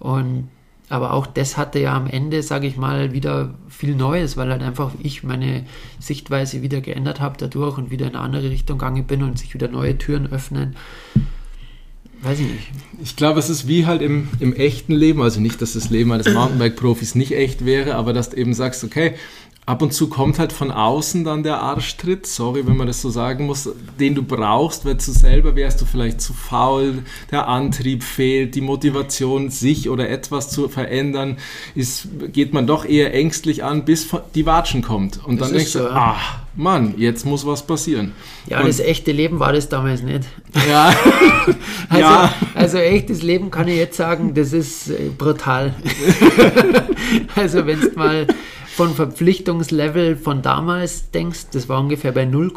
Und 0.00 0.48
aber 0.90 1.12
auch 1.12 1.28
das 1.28 1.56
hatte 1.56 1.78
ja 1.78 1.96
am 1.96 2.08
Ende, 2.08 2.42
sage 2.42 2.66
ich 2.66 2.76
mal, 2.76 3.12
wieder 3.12 3.54
viel 3.68 3.94
Neues, 3.94 4.36
weil 4.36 4.50
halt 4.50 4.60
einfach 4.60 4.90
ich 5.00 5.22
meine 5.22 5.64
Sichtweise 6.00 6.62
wieder 6.62 6.80
geändert 6.80 7.20
habe 7.20 7.36
dadurch 7.38 7.78
und 7.78 7.92
wieder 7.92 8.08
in 8.08 8.16
eine 8.16 8.24
andere 8.24 8.50
Richtung 8.50 8.78
gegangen 8.78 9.04
bin 9.04 9.22
und 9.22 9.38
sich 9.38 9.54
wieder 9.54 9.68
neue 9.68 9.96
Türen 9.98 10.32
öffnen. 10.32 10.74
Weiß 12.22 12.40
ich 12.40 12.46
nicht. 12.48 12.70
Ich 13.02 13.16
glaube, 13.16 13.38
es 13.38 13.48
ist 13.48 13.68
wie 13.68 13.86
halt 13.86 14.02
im, 14.02 14.28
im 14.40 14.52
echten 14.52 14.92
Leben, 14.92 15.22
also 15.22 15.40
nicht, 15.40 15.62
dass 15.62 15.74
das 15.74 15.90
Leben 15.90 16.12
eines 16.12 16.28
Mountainbike-Profis 16.28 17.14
nicht 17.14 17.32
echt 17.32 17.64
wäre, 17.64 17.94
aber 17.94 18.12
dass 18.12 18.30
du 18.30 18.36
eben 18.36 18.52
sagst, 18.52 18.82
okay, 18.82 19.14
ab 19.70 19.82
und 19.82 19.92
zu 19.92 20.08
kommt 20.08 20.40
halt 20.40 20.52
von 20.52 20.72
außen 20.72 21.22
dann 21.22 21.44
der 21.44 21.60
Arschtritt, 21.60 22.26
sorry, 22.26 22.66
wenn 22.66 22.76
man 22.76 22.88
das 22.88 23.00
so 23.00 23.08
sagen 23.08 23.46
muss, 23.46 23.70
den 24.00 24.16
du 24.16 24.24
brauchst, 24.24 24.84
weil 24.84 24.96
du 24.96 25.00
selber 25.00 25.54
wärst 25.54 25.80
du 25.80 25.84
vielleicht 25.84 26.20
zu 26.20 26.32
faul, 26.32 27.04
der 27.30 27.46
Antrieb 27.46 28.02
fehlt, 28.02 28.56
die 28.56 28.62
Motivation, 28.62 29.48
sich 29.48 29.88
oder 29.88 30.10
etwas 30.10 30.50
zu 30.50 30.68
verändern, 30.68 31.38
ist, 31.76 32.08
geht 32.32 32.52
man 32.52 32.66
doch 32.66 32.84
eher 32.84 33.14
ängstlich 33.14 33.62
an, 33.62 33.84
bis 33.84 34.08
die 34.34 34.44
Watschen 34.44 34.82
kommt. 34.82 35.24
Und 35.24 35.40
das 35.40 35.48
dann 35.48 35.58
denkst 35.58 35.72
so, 35.72 35.78
du, 35.78 35.92
ah, 35.92 36.16
Mann, 36.56 36.94
jetzt 36.96 37.24
muss 37.24 37.46
was 37.46 37.64
passieren. 37.64 38.12
Ja, 38.48 38.58
und 38.58 38.68
das 38.68 38.80
echte 38.80 39.12
Leben 39.12 39.38
war 39.38 39.52
das 39.52 39.68
damals 39.68 40.02
nicht. 40.02 40.24
Ja. 40.68 40.92
also, 41.88 42.02
ja. 42.02 42.34
also 42.54 42.78
echtes 42.78 43.22
Leben 43.22 43.52
kann 43.52 43.68
ich 43.68 43.76
jetzt 43.76 43.96
sagen, 43.96 44.34
das 44.34 44.52
ist 44.52 44.90
äh, 44.90 45.10
brutal. 45.16 45.76
also 47.36 47.66
wenn 47.66 47.78
es 47.78 47.94
mal 47.94 48.26
von 48.80 48.94
Verpflichtungslevel 48.94 50.16
von 50.16 50.40
damals 50.40 51.10
denkst, 51.10 51.48
das 51.52 51.68
war 51.68 51.80
ungefähr 51.80 52.12
bei 52.12 52.24
0, 52.24 52.50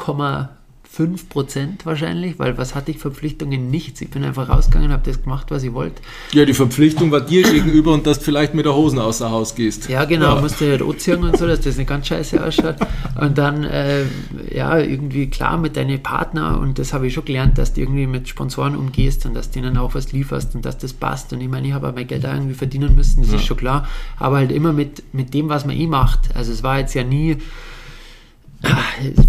5 0.96 1.28
Prozent 1.28 1.88
wahrscheinlich, 1.88 2.38
weil 2.38 2.56
was 2.60 2.76
hatte 2.76 2.92
ich 2.92 3.00
Verpflichtungen? 3.00 3.72
Nichts. 3.72 4.00
Ich 4.02 4.12
bin 4.12 4.24
einfach 4.24 4.48
rausgegangen 4.48 4.90
und 4.90 4.94
habe 4.94 5.02
das 5.04 5.24
gemacht, 5.24 5.48
was 5.50 5.64
ich 5.64 5.74
wollte. 5.74 6.04
Ja, 6.34 6.46
die 6.46 6.54
Verpflichtung 6.54 7.10
war 7.10 7.22
dir 7.22 7.42
gegenüber 7.42 7.94
und 7.94 8.06
dass 8.06 8.20
du 8.20 8.26
vielleicht 8.26 8.54
mit 8.54 8.68
der 8.68 8.76
Hosen 8.76 9.00
außer 9.00 9.32
Haus 9.32 9.56
gehst. 9.56 9.90
Ja, 9.90 10.06
genau, 10.06 10.36
ja. 10.36 10.42
musste 10.42 10.70
halt 10.70 10.84
anziehen 10.84 11.24
und 11.24 11.36
so, 11.36 11.48
dass 11.48 11.62
das 11.62 11.78
nicht 11.78 11.88
ganz 11.90 12.06
scheiße 12.06 12.46
ausschaut. 12.46 12.76
Und 13.20 13.40
dann, 13.40 13.64
äh, 13.64 14.04
ja, 14.54 14.78
irgendwie 14.78 15.32
klar 15.32 15.58
mit 15.58 15.78
deinen 15.78 16.04
Partner 16.04 16.60
und 16.60 16.78
das 16.78 16.94
habe 16.94 17.08
ich 17.08 17.16
schon 17.16 17.26
gelernt, 17.26 17.58
dass 17.58 17.74
du 17.74 17.82
irgendwie 17.82 18.06
mit 18.06 18.30
Sponsoren 18.30 18.76
umgehst 18.76 19.26
und 19.26 19.34
dass 19.34 19.50
du 19.50 19.58
ihnen 19.58 19.78
auch 19.78 19.96
was 19.96 20.12
lieferst 20.12 20.54
und 20.54 20.64
dass 20.64 20.78
das 20.78 20.94
passt. 20.94 21.34
Und 21.34 21.42
ich 21.42 21.50
meine, 21.50 21.68
ich 21.68 21.74
habe 21.74 21.90
auch 21.90 21.96
mein 21.96 22.06
Geld 22.06 22.24
irgendwie 22.24 22.54
verdienen 22.54 22.96
müssen, 22.96 23.22
das 23.22 23.32
ja. 23.32 23.38
ist 23.38 23.46
schon 23.46 23.58
klar, 23.58 23.88
aber 24.20 24.38
halt 24.38 24.52
immer 24.52 24.74
mit, 24.74 25.02
mit 25.12 25.34
dem, 25.34 25.50
was 25.50 25.66
man 25.66 25.76
eh 25.76 25.88
macht. 25.88 26.36
Also 26.36 26.52
es 26.52 26.62
war 26.62 26.78
jetzt 26.78 26.94
ja 26.94 27.04
nie 27.04 27.38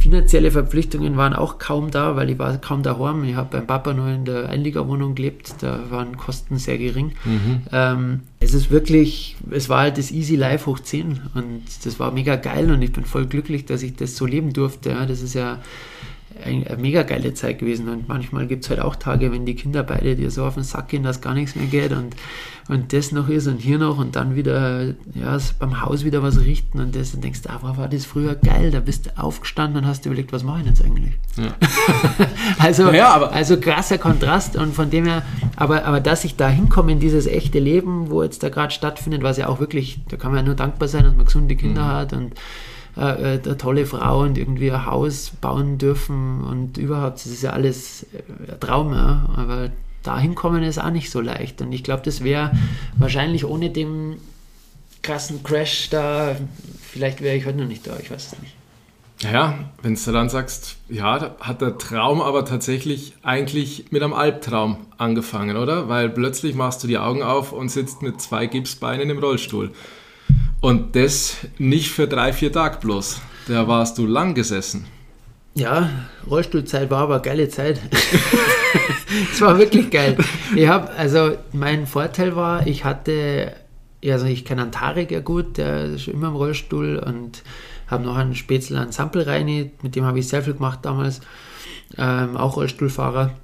finanzielle 0.00 0.50
Verpflichtungen 0.50 1.16
waren 1.16 1.34
auch 1.34 1.58
kaum 1.58 1.90
da, 1.90 2.14
weil 2.16 2.30
ich 2.30 2.38
war 2.38 2.56
kaum 2.58 2.82
daheim. 2.82 3.24
Ich 3.24 3.34
habe 3.34 3.48
beim 3.50 3.66
Papa 3.66 3.92
nur 3.92 4.08
in 4.08 4.24
der 4.24 4.48
Einliegerwohnung 4.48 5.14
gelebt, 5.14 5.56
da 5.60 5.90
waren 5.90 6.16
Kosten 6.16 6.58
sehr 6.58 6.78
gering. 6.78 7.12
Mhm. 7.24 7.62
Ähm, 7.72 8.20
es 8.40 8.54
ist 8.54 8.70
wirklich, 8.70 9.36
es 9.50 9.68
war 9.68 9.80
halt 9.80 9.98
das 9.98 10.10
Easy 10.10 10.36
Life 10.36 10.66
hoch 10.66 10.78
10 10.78 11.20
und 11.34 11.62
das 11.84 11.98
war 11.98 12.12
mega 12.12 12.36
geil 12.36 12.70
und 12.70 12.82
ich 12.82 12.92
bin 12.92 13.04
voll 13.04 13.26
glücklich, 13.26 13.64
dass 13.64 13.82
ich 13.82 13.96
das 13.96 14.16
so 14.16 14.26
leben 14.26 14.52
durfte. 14.52 14.90
Ja, 14.90 15.06
das 15.06 15.20
ist 15.20 15.34
ja 15.34 15.58
eine 16.42 16.76
mega 16.78 17.02
geile 17.02 17.34
Zeit 17.34 17.58
gewesen. 17.58 17.88
Und 17.88 18.08
manchmal 18.08 18.46
gibt 18.46 18.64
es 18.64 18.70
halt 18.70 18.80
auch 18.80 18.96
Tage, 18.96 19.32
wenn 19.32 19.46
die 19.46 19.54
Kinder 19.54 19.82
beide 19.82 20.16
dir 20.16 20.30
so 20.30 20.44
auf 20.44 20.54
den 20.54 20.64
Sack 20.64 20.88
gehen, 20.88 21.02
dass 21.02 21.20
gar 21.20 21.34
nichts 21.34 21.54
mehr 21.54 21.66
geht 21.66 21.92
und, 21.92 22.14
und 22.68 22.92
das 22.92 23.12
noch 23.12 23.28
ist 23.28 23.46
und 23.46 23.58
hier 23.58 23.78
noch 23.78 23.98
und 23.98 24.16
dann 24.16 24.34
wieder 24.34 24.94
ja, 25.14 25.38
beim 25.58 25.82
Haus 25.82 26.04
wieder 26.04 26.22
was 26.22 26.40
richten 26.40 26.80
und 26.80 26.96
das 26.96 27.14
und 27.14 27.22
denkst, 27.22 27.40
ah, 27.48 27.60
war 27.62 27.88
das 27.88 28.04
früher 28.04 28.34
geil, 28.34 28.70
da 28.70 28.80
bist 28.80 29.06
du 29.06 29.18
aufgestanden 29.18 29.82
und 29.82 29.88
hast 29.88 30.06
überlegt, 30.06 30.32
was 30.32 30.42
mache 30.42 30.60
ich 30.60 30.66
jetzt 30.66 30.84
eigentlich? 30.84 31.14
Ja. 31.36 31.54
also, 32.58 32.90
ja, 32.90 33.08
aber 33.08 33.32
also 33.32 33.58
krasser 33.58 33.98
Kontrast 33.98 34.56
und 34.56 34.74
von 34.74 34.90
dem 34.90 35.06
her, 35.06 35.22
aber, 35.56 35.84
aber 35.84 36.00
dass 36.00 36.24
ich 36.24 36.36
da 36.36 36.48
hinkomme 36.48 36.92
in 36.92 37.00
dieses 37.00 37.26
echte 37.26 37.58
Leben, 37.58 38.10
wo 38.10 38.22
jetzt 38.22 38.42
da 38.42 38.48
gerade 38.48 38.72
stattfindet, 38.72 39.22
was 39.22 39.36
ja 39.36 39.48
auch 39.48 39.60
wirklich, 39.60 40.00
da 40.08 40.16
kann 40.16 40.32
man 40.32 40.40
ja 40.40 40.46
nur 40.46 40.56
dankbar 40.56 40.88
sein, 40.88 41.04
dass 41.04 41.14
man 41.14 41.26
gesunde 41.26 41.56
Kinder 41.56 41.82
mhm. 41.82 41.88
hat 41.88 42.12
und 42.12 42.32
äh, 42.96 43.00
eine 43.00 43.34
äh, 43.34 43.56
tolle 43.56 43.86
Frau 43.86 44.20
und 44.20 44.38
irgendwie 44.38 44.70
ein 44.70 44.86
Haus 44.86 45.32
bauen 45.40 45.78
dürfen 45.78 46.44
und 46.44 46.78
überhaupt, 46.78 47.16
das 47.16 47.26
ist 47.26 47.42
ja 47.42 47.50
alles 47.50 48.04
äh, 48.12 48.52
ein 48.52 48.60
Traum, 48.60 48.92
ja. 48.92 49.28
aber 49.36 49.70
dahin 50.02 50.34
kommen 50.34 50.62
ist 50.62 50.78
auch 50.78 50.90
nicht 50.90 51.10
so 51.10 51.20
leicht 51.20 51.60
und 51.60 51.72
ich 51.72 51.82
glaube, 51.82 52.02
das 52.04 52.22
wäre 52.22 52.52
wahrscheinlich 52.96 53.44
ohne 53.44 53.70
den 53.70 54.16
krassen 55.02 55.42
Crash 55.42 55.90
da, 55.90 56.36
vielleicht 56.80 57.20
wäre 57.20 57.36
ich 57.36 57.46
heute 57.46 57.58
noch 57.58 57.68
nicht 57.68 57.86
da, 57.86 57.96
ich 58.00 58.10
weiß 58.10 58.32
es 58.32 58.40
nicht. 58.40 58.54
Ja, 59.22 59.58
wenn 59.82 59.94
du 59.94 60.12
dann 60.12 60.28
sagst, 60.28 60.76
ja, 60.88 61.34
hat 61.40 61.60
der 61.60 61.78
Traum 61.78 62.20
aber 62.20 62.44
tatsächlich 62.44 63.14
eigentlich 63.22 63.86
mit 63.90 64.02
einem 64.02 64.12
Albtraum 64.12 64.78
angefangen, 64.98 65.56
oder? 65.56 65.88
Weil 65.88 66.10
plötzlich 66.10 66.54
machst 66.54 66.82
du 66.82 66.88
die 66.88 66.98
Augen 66.98 67.22
auf 67.22 67.52
und 67.52 67.70
sitzt 67.70 68.02
mit 68.02 68.20
zwei 68.20 68.46
Gipsbeinen 68.46 69.08
im 69.08 69.18
Rollstuhl. 69.18 69.70
Und 70.64 70.96
das 70.96 71.36
nicht 71.58 71.90
für 71.90 72.08
drei, 72.08 72.32
vier 72.32 72.50
Tage 72.50 72.78
bloß. 72.80 73.20
Da 73.48 73.68
warst 73.68 73.98
du 73.98 74.06
lang 74.06 74.32
gesessen. 74.32 74.86
Ja, 75.52 75.90
Rollstuhlzeit 76.26 76.90
war 76.90 77.02
aber 77.02 77.16
eine 77.16 77.22
geile 77.22 77.48
Zeit. 77.50 77.78
Es 79.30 79.42
war 79.42 79.58
wirklich 79.58 79.90
geil. 79.90 80.16
Ich 80.56 80.66
habe, 80.66 80.90
also 80.92 81.36
mein 81.52 81.86
Vorteil 81.86 82.34
war, 82.34 82.66
ich 82.66 82.84
hatte, 82.84 83.54
also 84.04 84.24
ich 84.24 84.46
kenne 84.46 84.62
einen 84.62 84.72
Tarek 84.72 85.10
ja 85.10 85.20
gut, 85.20 85.58
der 85.58 85.84
ist 85.84 86.08
immer 86.08 86.28
im 86.28 86.36
Rollstuhl 86.36 86.96
und 86.96 87.42
habe 87.86 88.02
noch 88.02 88.16
einen 88.16 88.34
Spätzle, 88.34 88.80
einen 88.80 88.90
Sampelreini, 88.90 89.70
mit 89.82 89.94
dem 89.94 90.04
habe 90.04 90.18
ich 90.18 90.26
sehr 90.26 90.42
viel 90.42 90.54
gemacht 90.54 90.80
damals, 90.82 91.20
ähm, 91.98 92.38
auch 92.38 92.56
Rollstuhlfahrer. 92.56 93.34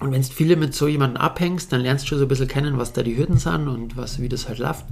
Und 0.00 0.12
wenn 0.12 0.22
du 0.22 0.28
viele 0.28 0.54
mit 0.54 0.74
so 0.74 0.86
jemandem 0.86 1.20
abhängst, 1.20 1.72
dann 1.72 1.80
lernst 1.80 2.04
du 2.04 2.08
schon 2.08 2.18
so 2.18 2.24
ein 2.26 2.28
bisschen 2.28 2.46
kennen, 2.46 2.78
was 2.78 2.92
da 2.92 3.02
die 3.02 3.16
Hürden 3.16 3.38
sind 3.38 3.66
und 3.66 3.96
was, 3.96 4.20
wie 4.20 4.28
das 4.28 4.48
halt 4.48 4.58
läuft. 4.58 4.84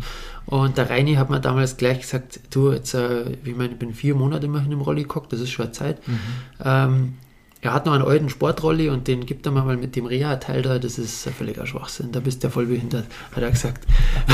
Und 0.46 0.78
der 0.78 0.90
Reini 0.90 1.14
hat 1.14 1.30
mir 1.30 1.40
damals 1.40 1.76
gleich 1.76 2.00
gesagt, 2.00 2.40
du, 2.50 2.72
jetzt, 2.72 2.92
äh, 2.94 3.30
ich 3.44 3.54
meine, 3.54 3.72
ich 3.72 3.78
bin 3.78 3.94
vier 3.94 4.16
Monate 4.16 4.46
immerhin 4.46 4.72
im 4.72 4.80
Rolli 4.80 5.02
geguckt, 5.02 5.32
das 5.32 5.40
ist 5.40 5.50
schon 5.50 5.66
eine 5.66 5.72
Zeit. 5.72 6.08
Mhm. 6.08 6.18
Ähm, 6.64 7.14
er 7.62 7.72
hat 7.72 7.86
noch 7.86 7.94
einen 7.94 8.04
alten 8.04 8.28
Sportrolli 8.28 8.90
und 8.90 9.08
den 9.08 9.26
gibt 9.26 9.46
er 9.46 9.50
mir 9.50 9.62
mal 9.62 9.76
mit 9.76 9.96
dem 9.96 10.06
Reha-Teil 10.06 10.62
da. 10.62 10.78
Das 10.78 10.98
ist 10.98 11.26
ein 11.26 11.32
völliger 11.32 11.66
Schwachsinn. 11.66 12.12
Da 12.12 12.20
bist 12.20 12.42
du 12.42 12.48
ja 12.48 12.50
voll 12.52 12.66
behindert, 12.66 13.06
hat 13.34 13.42
er 13.42 13.50
gesagt. 13.50 13.86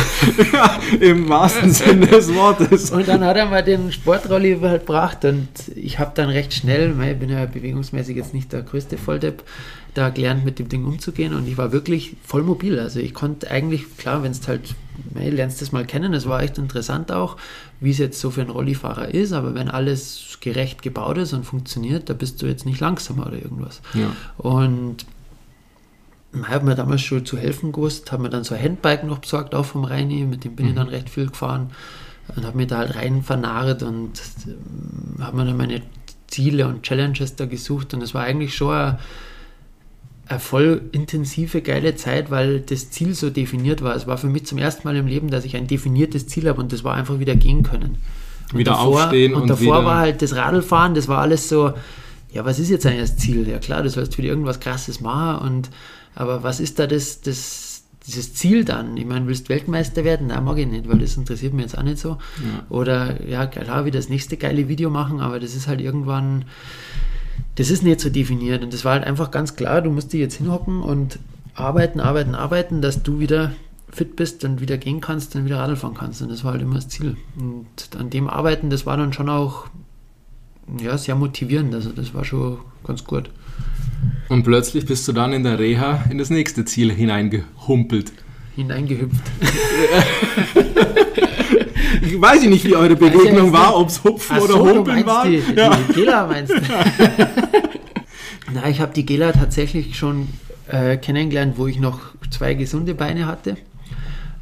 ja, 0.52 0.78
im 1.00 1.28
wahrsten 1.28 1.70
Sinne 1.70 2.08
des 2.08 2.34
Wortes. 2.34 2.90
Und 2.90 3.08
dann 3.08 3.24
hat 3.24 3.36
er 3.36 3.46
mal 3.46 3.62
den 3.62 3.92
Sportrolli 3.92 4.58
halt 4.60 4.86
gebracht 4.86 5.24
und 5.24 5.48
ich 5.76 5.98
habe 5.98 6.12
dann 6.14 6.30
recht 6.30 6.52
schnell, 6.52 6.94
ich 7.00 7.18
bin 7.18 7.30
ja 7.30 7.46
bewegungsmäßig 7.46 8.16
jetzt 8.16 8.34
nicht 8.34 8.52
der 8.52 8.62
größte 8.62 8.98
Volldepp, 8.98 9.44
da 9.94 10.08
gelernt, 10.08 10.44
mit 10.44 10.58
dem 10.58 10.68
Ding 10.68 10.84
umzugehen 10.84 11.34
und 11.34 11.46
ich 11.46 11.58
war 11.58 11.72
wirklich 11.72 12.16
voll 12.24 12.42
mobil. 12.42 12.78
Also 12.78 12.98
ich 12.98 13.12
konnte 13.12 13.50
eigentlich, 13.50 13.96
klar, 13.98 14.22
wenn 14.22 14.32
es 14.32 14.46
halt, 14.48 14.74
hey, 15.14 15.30
lernst 15.30 15.60
das 15.60 15.70
mal 15.70 15.84
kennen, 15.84 16.14
es 16.14 16.26
war 16.26 16.42
echt 16.42 16.56
interessant 16.56 17.12
auch, 17.12 17.36
wie 17.80 17.90
es 17.90 17.98
jetzt 17.98 18.18
so 18.18 18.30
für 18.30 18.40
einen 18.40 18.50
Rollifahrer 18.50 19.12
ist, 19.12 19.32
aber 19.32 19.54
wenn 19.54 19.68
alles 19.68 20.38
gerecht 20.40 20.82
gebaut 20.82 21.18
ist 21.18 21.34
und 21.34 21.44
funktioniert, 21.44 22.08
da 22.08 22.14
bist 22.14 22.40
du 22.40 22.46
jetzt 22.46 22.64
nicht 22.64 22.80
langsamer 22.80 23.26
oder 23.26 23.36
irgendwas. 23.36 23.82
Ja. 23.92 24.16
Und 24.38 25.04
habe 26.44 26.64
mir 26.64 26.74
damals 26.74 27.02
schon 27.02 27.26
zu 27.26 27.36
helfen 27.36 27.72
gewusst, 27.72 28.10
habe 28.12 28.22
mir 28.22 28.30
dann 28.30 28.44
so 28.44 28.54
ein 28.54 28.62
Handbike 28.62 29.04
noch 29.04 29.18
besorgt, 29.18 29.54
auch 29.54 29.66
vom 29.66 29.84
Reini, 29.84 30.24
mit 30.24 30.44
dem 30.44 30.56
bin 30.56 30.66
mhm. 30.66 30.70
ich 30.70 30.76
dann 30.76 30.88
recht 30.88 31.10
viel 31.10 31.26
gefahren 31.26 31.70
und 32.34 32.46
habe 32.46 32.56
mir 32.56 32.66
da 32.66 32.78
halt 32.78 32.94
rein 32.94 33.22
vernarrt 33.22 33.82
und 33.82 34.18
äh, 34.46 35.22
habe 35.22 35.36
mir 35.36 35.44
dann 35.44 35.58
meine 35.58 35.82
Ziele 36.28 36.66
und 36.66 36.82
Challenges 36.82 37.36
da 37.36 37.44
gesucht 37.44 37.92
und 37.92 38.02
es 38.02 38.14
war 38.14 38.22
eigentlich 38.22 38.54
schon 38.54 38.74
ein 38.74 38.98
eine 40.28 40.40
voll 40.40 40.82
intensive, 40.92 41.62
geile 41.62 41.96
Zeit, 41.96 42.30
weil 42.30 42.60
das 42.60 42.90
Ziel 42.90 43.14
so 43.14 43.30
definiert 43.30 43.82
war. 43.82 43.94
Es 43.94 44.06
war 44.06 44.18
für 44.18 44.28
mich 44.28 44.46
zum 44.46 44.58
ersten 44.58 44.86
Mal 44.86 44.96
im 44.96 45.06
Leben, 45.06 45.30
dass 45.30 45.44
ich 45.44 45.56
ein 45.56 45.66
definiertes 45.66 46.26
Ziel 46.26 46.48
habe 46.48 46.60
und 46.60 46.72
das 46.72 46.84
war 46.84 46.94
einfach 46.94 47.18
wieder 47.18 47.34
gehen 47.34 47.62
können. 47.62 47.98
Und 48.52 48.58
wieder 48.58 48.72
davor, 48.72 49.04
aufstehen 49.04 49.34
und, 49.34 49.42
und 49.42 49.50
davor 49.50 49.84
war 49.84 49.98
halt 49.98 50.22
das 50.22 50.34
Radlfahren, 50.34 50.94
das 50.94 51.08
war 51.08 51.18
alles 51.18 51.48
so, 51.48 51.72
ja, 52.30 52.44
was 52.44 52.58
ist 52.58 52.70
jetzt 52.70 52.86
eigentlich 52.86 53.00
das 53.00 53.16
Ziel? 53.16 53.48
Ja 53.48 53.58
klar, 53.58 53.82
du 53.82 53.90
sollst 53.90 54.16
wieder 54.16 54.28
irgendwas 54.28 54.60
krasses 54.60 55.00
machen 55.00 55.46
und 55.46 55.70
aber 56.14 56.42
was 56.42 56.60
ist 56.60 56.78
da 56.78 56.86
das, 56.86 57.20
das, 57.22 57.84
dieses 58.06 58.34
Ziel 58.34 58.64
dann? 58.64 58.96
Ich 58.96 59.06
meine, 59.06 59.26
willst 59.26 59.48
Weltmeister 59.48 60.04
werden? 60.04 60.28
Nein, 60.28 60.44
mag 60.44 60.58
ich 60.58 60.66
nicht, 60.66 60.88
weil 60.88 60.98
das 60.98 61.16
interessiert 61.16 61.54
mich 61.54 61.64
jetzt 61.64 61.78
auch 61.78 61.82
nicht 61.82 61.98
so. 61.98 62.10
Ja. 62.10 62.66
Oder 62.68 63.26
ja, 63.26 63.46
klar, 63.46 63.84
wie 63.84 63.90
das 63.90 64.08
nächste 64.08 64.36
geile 64.36 64.68
Video 64.68 64.90
machen, 64.90 65.20
aber 65.20 65.40
das 65.40 65.54
ist 65.54 65.68
halt 65.68 65.80
irgendwann 65.80 66.44
das 67.56 67.70
ist 67.70 67.82
nicht 67.82 68.00
so 68.00 68.10
definiert. 68.10 68.62
Und 68.62 68.72
das 68.72 68.84
war 68.84 68.92
halt 68.92 69.04
einfach 69.04 69.30
ganz 69.30 69.56
klar, 69.56 69.82
du 69.82 69.90
musst 69.90 70.12
dich 70.12 70.20
jetzt 70.20 70.36
hinhocken 70.36 70.82
und 70.82 71.18
arbeiten, 71.54 72.00
arbeiten, 72.00 72.34
arbeiten, 72.34 72.82
dass 72.82 73.02
du 73.02 73.18
wieder 73.18 73.52
fit 73.90 74.16
bist 74.16 74.44
und 74.44 74.60
wieder 74.60 74.78
gehen 74.78 75.02
kannst 75.02 75.36
und 75.36 75.44
wieder 75.44 75.58
Radl 75.58 75.76
fahren 75.76 75.94
kannst. 75.94 76.22
Und 76.22 76.30
das 76.30 76.44
war 76.44 76.52
halt 76.52 76.62
immer 76.62 76.76
das 76.76 76.88
Ziel. 76.88 77.16
Und 77.38 77.66
an 77.98 78.08
dem 78.08 78.28
Arbeiten, 78.28 78.70
das 78.70 78.86
war 78.86 78.96
dann 78.96 79.12
schon 79.12 79.28
auch 79.28 79.66
ja, 80.80 80.96
sehr 80.96 81.14
motivierend. 81.14 81.74
Also 81.74 81.90
das 81.90 82.14
war 82.14 82.24
schon 82.24 82.58
ganz 82.84 83.04
gut. 83.04 83.28
Und 84.28 84.44
plötzlich 84.44 84.86
bist 84.86 85.06
du 85.06 85.12
dann 85.12 85.32
in 85.32 85.44
der 85.44 85.58
Reha 85.58 86.04
in 86.10 86.18
das 86.18 86.30
nächste 86.30 86.64
Ziel 86.64 86.90
hineingehumpelt. 86.90 88.12
Hineingehüpft. 88.56 89.22
ich 92.00 92.20
weiß 92.20 92.42
nicht, 92.44 92.64
wie 92.64 92.76
eure 92.76 92.96
Begegnung 92.96 93.52
war, 93.52 93.76
ob 93.76 93.88
es 93.88 94.02
Hupfen 94.02 94.38
oder 94.38 94.54
so, 94.54 94.68
Humpeln 94.68 95.06
war. 95.06 95.26
Die, 95.26 95.42
ja. 95.56 95.76
die 95.76 95.92
Gela 95.92 96.26
meinst 96.26 96.52
du? 96.52 96.60
Na, 98.54 98.68
ich 98.68 98.80
habe 98.80 98.92
die 98.92 99.06
Gela 99.06 99.32
tatsächlich 99.32 99.96
schon 99.96 100.28
äh, 100.68 100.96
kennengelernt, 100.96 101.54
wo 101.56 101.66
ich 101.66 101.78
noch 101.78 102.00
zwei 102.30 102.54
gesunde 102.54 102.94
Beine 102.94 103.26
hatte. 103.26 103.56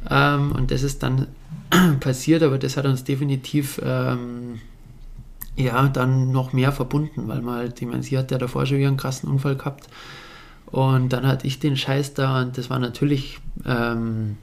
Ähm, 0.09 0.51
und 0.51 0.71
das 0.71 0.83
ist 0.83 1.03
dann 1.03 1.27
passiert, 1.99 2.43
aber 2.43 2.57
das 2.57 2.77
hat 2.77 2.85
uns 2.85 3.03
definitiv 3.03 3.81
ähm, 3.83 4.59
ja, 5.55 5.87
dann 5.87 6.31
noch 6.31 6.53
mehr 6.53 6.71
verbunden, 6.71 7.27
weil 7.27 7.41
man 7.41 7.55
halt, 7.55 7.81
ich 7.81 7.87
meine, 7.87 8.03
sie 8.03 8.17
hat 8.17 8.31
ja 8.31 8.37
davor 8.37 8.65
schon 8.65 8.77
wieder 8.77 8.87
einen 8.87 8.97
krassen 8.97 9.29
Unfall 9.29 9.55
gehabt. 9.55 9.87
Und 10.65 11.09
dann 11.09 11.27
hatte 11.27 11.47
ich 11.47 11.59
den 11.59 11.75
Scheiß 11.75 12.13
da 12.13 12.41
und 12.41 12.57
das 12.57 12.69
war 12.69 12.79
natürlich 12.79 13.39
ähm, 13.65 14.37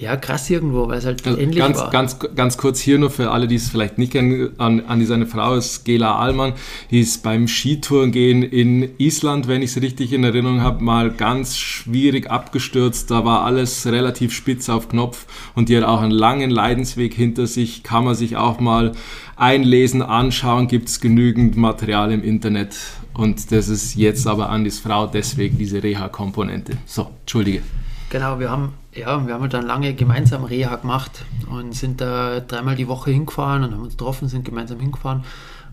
ja, 0.00 0.16
krass 0.16 0.48
irgendwo, 0.48 0.88
weil 0.88 0.96
es 0.96 1.04
halt 1.04 1.26
also 1.26 1.38
ähnlich 1.38 1.58
ganz, 1.58 1.76
war. 1.76 1.90
Ganz, 1.90 2.18
ganz 2.34 2.56
kurz 2.56 2.80
hier 2.80 2.98
nur 2.98 3.10
für 3.10 3.30
alle, 3.30 3.46
die 3.46 3.56
es 3.56 3.68
vielleicht 3.68 3.98
nicht 3.98 4.12
kennen, 4.12 4.48
an, 4.56 4.80
an 4.86 5.04
seine 5.04 5.26
Frau 5.26 5.54
ist 5.54 5.84
Gela 5.84 6.14
Ahlmann, 6.14 6.54
die 6.90 7.00
ist 7.00 7.22
beim 7.22 7.46
Skitourengehen 7.46 8.42
in 8.42 8.88
Island, 8.96 9.46
wenn 9.46 9.60
ich 9.60 9.76
es 9.76 9.82
richtig 9.82 10.14
in 10.14 10.24
Erinnerung 10.24 10.62
habe, 10.62 10.82
mal 10.82 11.10
ganz 11.10 11.58
schwierig 11.58 12.30
abgestürzt. 12.30 13.10
Da 13.10 13.26
war 13.26 13.44
alles 13.44 13.86
relativ 13.86 14.32
spitz 14.32 14.70
auf 14.70 14.88
Knopf 14.88 15.26
und 15.54 15.68
die 15.68 15.76
hat 15.76 15.84
auch 15.84 16.00
einen 16.00 16.12
langen 16.12 16.48
Leidensweg 16.48 17.12
hinter 17.12 17.46
sich, 17.46 17.82
kann 17.82 18.04
man 18.04 18.14
sich 18.14 18.38
auch 18.38 18.58
mal 18.58 18.92
einlesen, 19.36 20.00
anschauen, 20.00 20.66
gibt 20.66 20.88
es 20.88 21.00
genügend 21.02 21.58
Material 21.58 22.10
im 22.10 22.24
Internet. 22.24 22.74
Und 23.12 23.52
das 23.52 23.68
ist 23.68 23.96
jetzt 23.96 24.26
aber 24.26 24.48
Andis 24.48 24.78
Frau, 24.78 25.06
deswegen 25.06 25.58
diese 25.58 25.82
Reha-Komponente. 25.82 26.78
So, 26.86 27.10
entschuldige. 27.20 27.60
Genau, 28.08 28.40
wir 28.40 28.50
haben, 28.50 28.72
ja, 28.94 29.24
wir 29.26 29.34
haben 29.34 29.42
halt 29.42 29.54
dann 29.54 29.66
lange 29.66 29.94
gemeinsam 29.94 30.44
Reha 30.44 30.76
gemacht 30.76 31.24
und 31.48 31.74
sind 31.74 32.00
da 32.00 32.40
dreimal 32.40 32.76
die 32.76 32.88
Woche 32.88 33.10
hingefahren 33.10 33.62
und 33.62 33.72
haben 33.72 33.82
uns 33.82 33.96
getroffen, 33.96 34.28
sind 34.28 34.44
gemeinsam 34.44 34.80
hingefahren. 34.80 35.24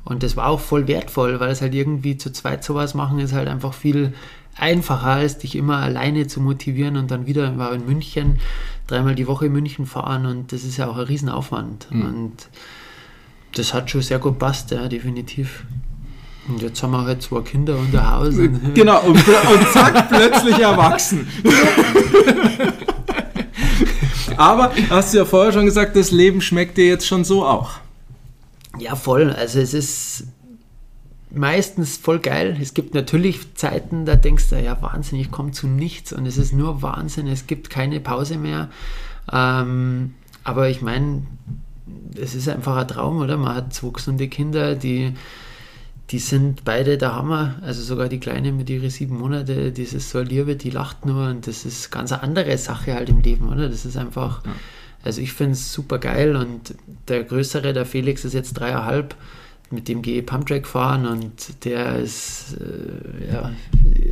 Und 0.06 0.24
das 0.24 0.38
war 0.38 0.48
auch 0.48 0.60
voll 0.60 0.88
wertvoll, 0.88 1.40
weil 1.40 1.50
es 1.50 1.62
halt 1.62 1.74
irgendwie 1.74 2.18
zu 2.18 2.32
zweit 2.32 2.64
sowas 2.64 2.94
machen 2.94 3.20
ist 3.20 3.34
halt 3.34 3.48
einfach 3.48 3.74
viel 3.74 4.14
einfacher, 4.56 5.08
als 5.08 5.40
dich 5.40 5.56
immer 5.56 5.78
alleine 5.78 6.28
zu 6.28 6.42
motivieren 6.42 6.96
und 6.96 7.12
dann 7.12 7.26
wieder 7.26 7.58
war 7.58 7.74
in 7.74 7.86
München, 7.86 8.40
dreimal 8.88 9.16
die 9.16 9.28
Woche 9.28 9.48
in 9.48 9.54
München 9.54 9.86
fahren 9.86 10.26
und 10.26 10.52
das 10.52 10.64
ist 10.64 10.78
ja 10.78 10.88
auch 10.88 10.98
ein 10.98 11.06
Riesenaufwand. 11.06 11.88
Mhm. 11.92 12.02
Und 12.02 12.50
das 13.56 13.74
hat 13.74 13.90
schon 13.92 14.02
sehr 14.02 14.20
gut 14.20 14.40
passt, 14.40 14.72
ja, 14.72 14.88
definitiv. 14.88 15.66
Und 16.48 16.62
jetzt 16.62 16.82
haben 16.82 16.92
wir 16.92 17.04
halt 17.04 17.22
zwei 17.22 17.42
Kinder 17.42 17.78
und 17.78 17.94
ein 17.94 18.10
Haus. 18.10 18.36
Genau, 18.74 19.02
und, 19.02 19.18
und 19.18 19.68
zack, 19.74 20.08
plötzlich 20.10 20.60
erwachsen. 20.60 21.28
Aber 24.38 24.72
hast 24.90 25.14
du 25.14 25.18
ja 25.18 25.26
vorher 25.26 25.52
schon 25.52 25.66
gesagt, 25.66 25.96
das 25.96 26.12
Leben 26.12 26.42
schmeckt 26.42 26.78
dir 26.78 26.86
jetzt 26.86 27.08
schon 27.08 27.24
so 27.24 27.44
auch. 27.46 27.72
Ja, 28.80 28.96
voll. 28.96 29.32
Also 29.32 29.60
es 29.60 29.74
ist 29.74 30.28
meistens 31.32 31.98
voll 31.98 32.20
geil. 32.20 32.58
Es 32.62 32.74
gibt 32.74 32.94
natürlich 32.94 33.56
Zeiten, 33.56 34.06
da 34.06 34.16
denkst 34.16 34.50
du, 34.50 34.62
ja 34.62 34.82
Wahnsinn, 34.82 35.20
ich 35.20 35.32
komme 35.32 35.52
zu 35.52 35.68
nichts 35.68 36.14
und 36.14 36.26
es 36.26 36.38
ist 36.38 36.54
nur 36.54 36.82
Wahnsinn, 36.82 37.28
es 37.28 37.48
gibt 37.48 37.70
keine 37.70 38.00
Pause 38.00 38.38
mehr. 38.38 38.70
Ähm, 39.32 40.14
aber 40.44 40.70
ich 40.70 40.82
meine, 40.82 41.24
es 42.16 42.36
ist 42.36 42.48
einfach 42.48 42.78
ein 42.78 42.88
Traum, 42.88 43.18
oder? 43.18 43.38
Man 43.38 43.56
hat 43.56 43.74
zwei 43.74 43.90
gesunde 43.90 44.28
Kinder, 44.28 44.76
die 44.76 45.14
die 46.10 46.20
sind 46.20 46.64
beide 46.64 46.98
der 46.98 47.16
Hammer. 47.16 47.56
Also 47.62 47.82
sogar 47.82 48.08
die 48.08 48.20
Kleine 48.20 48.52
mit 48.52 48.70
ihren 48.70 48.90
sieben 48.90 49.18
Monate, 49.18 49.72
dieses 49.72 50.10
so 50.10 50.22
Liebe, 50.22 50.56
die 50.56 50.70
lacht 50.70 51.06
nur 51.06 51.30
und 51.30 51.48
das 51.48 51.66
ist 51.66 51.92
ganz 51.92 52.12
eine 52.12 52.24
andere 52.24 52.58
Sache 52.58 52.94
halt 52.94 53.10
im 53.10 53.22
Leben, 53.22 53.50
oder? 53.50 53.70
Das 53.70 53.86
ist 53.86 53.98
einfach, 53.98 54.46
ja. 54.46 54.52
also 55.04 55.22
ich 55.22 55.34
finde 55.34 55.54
es 55.54 55.74
super 55.74 55.98
geil 55.98 56.36
und 56.36 56.76
der 57.08 57.24
Größere, 57.24 57.74
der 57.74 57.86
Felix, 57.86 58.24
ist 58.24 58.34
jetzt 58.34 58.54
dreieinhalb. 58.54 59.16
Mit 59.70 59.90
dem 59.90 60.02
gehe 60.02 60.22
ich 60.22 60.26
Pumptrack 60.26 60.66
fahren 60.66 61.06
und 61.06 61.66
der 61.66 61.98
ist, 61.98 62.56
äh, 62.58 63.34
ja, 63.34 63.52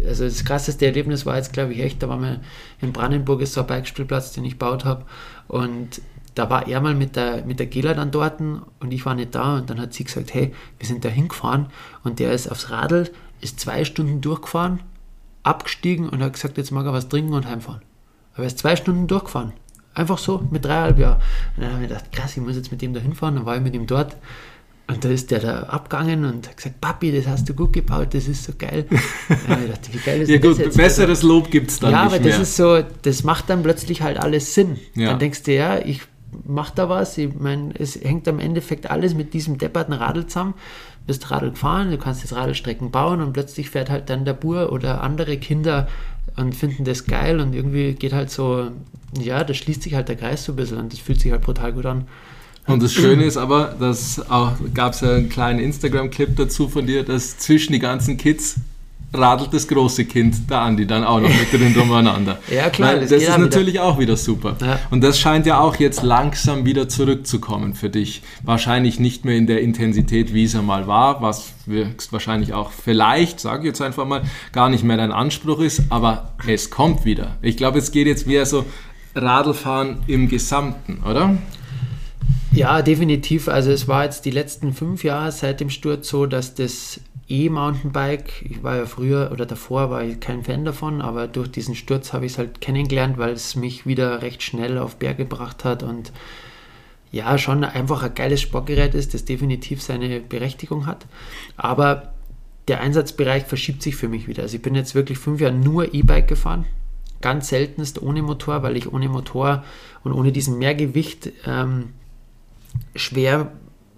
also 0.05 0.25
das 0.25 0.43
krasseste 0.43 0.85
Erlebnis 0.85 1.25
war 1.25 1.37
jetzt, 1.37 1.53
glaube 1.53 1.71
ich, 1.71 1.79
echt, 1.79 2.03
da 2.03 2.09
waren 2.09 2.21
wir 2.21 2.41
in 2.81 2.91
Brandenburg, 2.91 3.39
ist 3.39 3.53
so 3.53 3.61
ein 3.61 3.67
Bikespielplatz, 3.67 4.33
den 4.33 4.43
ich 4.43 4.53
gebaut 4.53 4.83
habe 4.83 5.05
und 5.47 6.01
da 6.35 6.49
war 6.49 6.67
er 6.67 6.81
mal 6.81 6.93
mit 6.93 7.15
der, 7.15 7.45
mit 7.45 7.59
der 7.59 7.65
Gela 7.65 7.93
dann 7.93 8.11
dort 8.11 8.41
und 8.41 8.91
ich 8.91 9.05
war 9.05 9.15
nicht 9.15 9.33
da 9.33 9.57
und 9.57 9.69
dann 9.69 9.79
hat 9.79 9.93
sie 9.93 10.03
gesagt, 10.03 10.33
hey, 10.33 10.53
wir 10.77 10.87
sind 10.87 11.03
da 11.03 11.09
hingefahren 11.09 11.67
und 12.03 12.19
der 12.19 12.33
ist 12.33 12.51
aufs 12.51 12.69
Radl, 12.69 13.09
ist 13.41 13.59
zwei 13.59 13.85
Stunden 13.85 14.21
durchgefahren, 14.21 14.81
abgestiegen 15.43 16.09
und 16.09 16.21
hat 16.21 16.33
gesagt, 16.33 16.57
jetzt 16.57 16.71
mag 16.71 16.85
er 16.85 16.93
was 16.93 17.09
trinken 17.09 17.33
und 17.33 17.47
heimfahren. 17.47 17.81
Aber 18.33 18.43
er 18.43 18.47
ist 18.47 18.59
zwei 18.59 18.75
Stunden 18.75 19.07
durchgefahren. 19.07 19.53
Einfach 19.93 20.17
so, 20.17 20.45
mit 20.51 20.65
dreieinhalb 20.65 20.99
Jahren. 20.99 21.21
Und 21.55 21.63
dann 21.63 21.73
habe 21.73 21.83
ich 21.83 21.89
gedacht, 21.89 22.11
krass, 22.11 22.35
ich 22.35 22.43
muss 22.43 22.57
jetzt 22.57 22.69
mit 22.69 22.81
dem 22.81 22.93
da 22.93 22.99
hinfahren. 22.99 23.35
Dann 23.35 23.45
war 23.45 23.55
ich 23.55 23.61
mit 23.61 23.73
ihm 23.73 23.87
dort. 23.87 24.17
Und 24.87 25.03
da 25.03 25.09
ist 25.09 25.31
der 25.31 25.39
da 25.39 25.63
abgegangen 25.63 26.25
und 26.25 26.47
hat 26.47 26.57
gesagt, 26.57 26.81
Papi, 26.81 27.11
das 27.11 27.27
hast 27.27 27.49
du 27.49 27.53
gut 27.55 27.73
gebaut, 27.73 28.13
das 28.13 28.27
ist 28.27 28.43
so 28.43 28.53
geil. 28.55 28.85
ja, 29.29 29.57
ich 29.63 29.71
dachte, 29.71 29.93
wie 29.93 29.97
geil 29.97 30.21
ist 30.21 30.29
ja, 30.29 30.37
gut, 30.37 30.51
das 30.51 30.57
jetzt? 30.59 30.77
Besseres 30.77 31.23
Lob 31.23 31.49
gibt 31.49 31.71
es 31.71 31.79
dann 31.79 31.91
ja, 31.91 32.03
nicht 32.03 32.11
Ja, 32.11 32.19
aber 32.19 32.29
das 32.29 32.39
ist 32.39 32.55
so, 32.55 32.83
das 33.01 33.23
macht 33.23 33.49
dann 33.49 33.63
plötzlich 33.63 34.01
halt 34.01 34.19
alles 34.19 34.53
Sinn. 34.53 34.77
Ja. 34.93 35.09
Dann 35.09 35.19
denkst 35.19 35.41
du, 35.43 35.55
ja, 35.55 35.79
ich 35.79 36.01
macht 36.45 36.77
da 36.77 36.89
was. 36.89 37.17
Ich 37.17 37.33
meine, 37.39 37.73
es 37.77 37.95
hängt 37.95 38.27
am 38.27 38.39
Endeffekt 38.39 38.89
alles 38.89 39.15
mit 39.15 39.33
diesem 39.33 39.57
depperten 39.57 39.93
Radl 39.93 40.27
zusammen. 40.27 40.53
Du 41.01 41.07
bist 41.07 41.29
Radl 41.31 41.51
gefahren, 41.51 41.91
du 41.91 41.97
kannst 41.97 42.21
jetzt 42.21 42.35
Radlstrecken 42.35 42.91
bauen 42.91 43.21
und 43.21 43.33
plötzlich 43.33 43.69
fährt 43.69 43.89
halt 43.89 44.09
dann 44.09 44.25
der 44.25 44.33
Bur 44.33 44.71
oder 44.71 45.01
andere 45.01 45.37
Kinder 45.37 45.87
und 46.35 46.55
finden 46.55 46.83
das 46.83 47.05
geil 47.05 47.39
und 47.39 47.53
irgendwie 47.53 47.93
geht 47.93 48.13
halt 48.13 48.29
so, 48.29 48.71
ja, 49.19 49.43
da 49.43 49.53
schließt 49.53 49.83
sich 49.83 49.93
halt 49.93 50.09
der 50.09 50.15
Kreis 50.15 50.43
so 50.43 50.53
ein 50.53 50.55
bisschen 50.55 50.77
und 50.77 50.91
das 50.91 50.99
fühlt 50.99 51.21
sich 51.21 51.31
halt 51.31 51.41
brutal 51.41 51.73
gut 51.73 51.85
an. 51.85 52.05
Und 52.67 52.81
das 52.81 52.93
Schöne 52.93 53.25
ist 53.25 53.37
aber, 53.37 53.75
dass 53.79 54.19
auch 54.29 54.53
gab 54.73 54.93
es 54.93 55.01
ja 55.01 55.15
einen 55.15 55.29
kleinen 55.29 55.59
Instagram-Clip 55.59 56.35
dazu 56.35 56.67
von 56.67 56.87
dir, 56.87 57.03
dass 57.03 57.37
zwischen 57.37 57.73
die 57.73 57.79
ganzen 57.79 58.17
Kids 58.17 58.55
radelt 59.13 59.53
das 59.53 59.67
große 59.67 60.05
Kind, 60.05 60.49
der 60.49 60.59
Andi, 60.61 60.85
dann 60.85 61.03
auch 61.03 61.19
noch 61.19 61.29
mit 61.29 61.51
drin 61.51 61.73
drübereinander. 61.73 62.39
ja, 62.53 62.69
klar. 62.69 62.93
Weil 62.93 63.01
das 63.01 63.09
das 63.09 63.23
ist 63.23 63.29
auch 63.29 63.35
wieder. 63.35 63.45
natürlich 63.45 63.79
auch 63.79 63.99
wieder 63.99 64.17
super. 64.17 64.55
Ja. 64.61 64.79
Und 64.89 65.01
das 65.03 65.19
scheint 65.19 65.45
ja 65.45 65.59
auch 65.59 65.75
jetzt 65.77 66.03
langsam 66.03 66.65
wieder 66.65 66.89
zurückzukommen 66.89 67.75
für 67.75 67.89
dich. 67.89 68.21
Wahrscheinlich 68.43 68.99
nicht 68.99 69.25
mehr 69.25 69.35
in 69.35 69.47
der 69.47 69.61
Intensität, 69.61 70.33
wie 70.33 70.43
es 70.43 70.55
einmal 70.55 70.87
war, 70.87 71.21
was 71.21 71.53
wahrscheinlich 72.11 72.53
auch 72.53 72.71
vielleicht, 72.71 73.39
sage 73.39 73.63
ich 73.63 73.67
jetzt 73.67 73.81
einfach 73.81 74.05
mal, 74.05 74.23
gar 74.51 74.69
nicht 74.69 74.83
mehr 74.83 74.97
dein 74.97 75.11
Anspruch 75.11 75.59
ist, 75.59 75.83
aber 75.89 76.33
es 76.45 76.69
kommt 76.69 77.05
wieder. 77.05 77.37
Ich 77.41 77.57
glaube, 77.57 77.79
es 77.79 77.91
geht 77.91 78.07
jetzt 78.07 78.27
wieder 78.27 78.45
so 78.45 78.65
Radlfahren 79.15 79.99
im 80.07 80.27
Gesamten, 80.27 81.01
oder? 81.09 81.37
Ja, 82.51 82.81
definitiv. 82.81 83.47
Also 83.47 83.71
es 83.71 83.87
war 83.87 84.05
jetzt 84.05 84.25
die 84.25 84.31
letzten 84.31 84.73
fünf 84.73 85.03
Jahre 85.03 85.31
seit 85.31 85.59
dem 85.59 85.69
Sturz 85.69 86.07
so, 86.07 86.25
dass 86.25 86.55
das 86.55 87.01
E-Mountainbike, 87.27 88.43
ich 88.43 88.61
war 88.61 88.75
ja 88.75 88.85
früher 88.85 89.31
oder 89.31 89.45
davor 89.45 89.89
war 89.89 90.03
ich 90.03 90.19
kein 90.19 90.43
Fan 90.43 90.63
davon, 90.63 91.01
aber 91.01 91.27
durch 91.27 91.49
diesen 91.49 91.73
Sturz 91.73 92.13
habe 92.13 92.25
ich 92.25 92.33
es 92.33 92.37
halt 92.37 92.61
kennengelernt, 92.61 93.17
weil 93.17 93.33
es 93.33 93.55
mich 93.55 93.87
wieder 93.87 94.21
recht 94.21 94.43
schnell 94.43 94.77
auf 94.77 94.97
Berg 94.97 95.17
gebracht 95.17 95.63
hat 95.63 95.81
und 95.81 96.11
ja, 97.11 97.37
schon 97.37 97.63
einfach 97.63 98.03
ein 98.03 98.13
geiles 98.13 98.41
Sportgerät 98.41 98.93
ist, 98.93 99.13
das 99.13 99.25
definitiv 99.25 99.81
seine 99.81 100.19
Berechtigung 100.19 100.85
hat. 100.85 101.05
Aber 101.55 102.13
der 102.67 102.81
Einsatzbereich 102.81 103.45
verschiebt 103.45 103.81
sich 103.81 103.95
für 103.95 104.09
mich 104.09 104.27
wieder. 104.27 104.43
Also 104.43 104.57
ich 104.57 104.61
bin 104.61 104.75
jetzt 104.75 104.95
wirklich 104.95 105.17
fünf 105.17 105.39
Jahre 105.39 105.53
nur 105.53 105.93
E-Bike 105.93 106.27
gefahren. 106.27 106.65
Ganz 107.21 107.47
seltenst 107.47 108.01
ohne 108.01 108.21
Motor, 108.21 108.63
weil 108.63 108.75
ich 108.75 108.91
ohne 108.91 109.07
Motor 109.07 109.63
und 110.03 110.11
ohne 110.11 110.31
diesen 110.31 110.57
Mehrgewicht 110.57 111.31
ähm, 111.45 111.93
schwer 112.95 113.51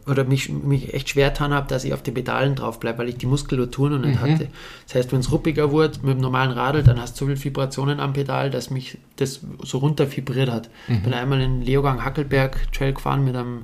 oder 0.08 0.24
mich, 0.24 0.50
mich 0.50 0.94
echt 0.94 1.10
schwer 1.10 1.30
getan 1.30 1.54
habe, 1.54 1.68
dass 1.68 1.84
ich 1.84 1.94
auf 1.94 2.02
den 2.02 2.14
Pedalen 2.14 2.56
drauf 2.56 2.80
bleibe, 2.80 3.00
weil 3.00 3.10
ich 3.10 3.18
die 3.18 3.26
Muskulatur 3.26 3.90
noch 3.90 4.00
nicht 4.00 4.20
hatte. 4.20 4.48
Das 4.86 4.96
heißt, 4.96 5.12
wenn 5.12 5.20
es 5.20 5.32
ruppiger 5.32 5.72
wurde 5.72 6.00
mit 6.02 6.16
dem 6.16 6.22
normalen 6.22 6.52
Radl, 6.52 6.84
dann 6.84 7.00
hast 7.02 7.20
du 7.20 7.26
so 7.26 7.32
viele 7.32 7.44
Vibrationen 7.44 8.00
am 8.00 8.14
Pedal, 8.14 8.50
dass 8.50 8.70
mich 8.70 8.98
das 9.18 9.42
so 9.64 9.80
runter 9.80 10.10
vibriert 10.16 10.50
hat. 10.50 10.70
Ich 10.88 11.02
bin 11.04 11.14
einmal 11.14 11.42
in 11.42 11.62
Leogang 11.62 12.04
Hackelberg 12.06 12.72
Trail 12.72 12.94
gefahren 12.94 13.24
mit 13.26 13.36
einem 13.36 13.64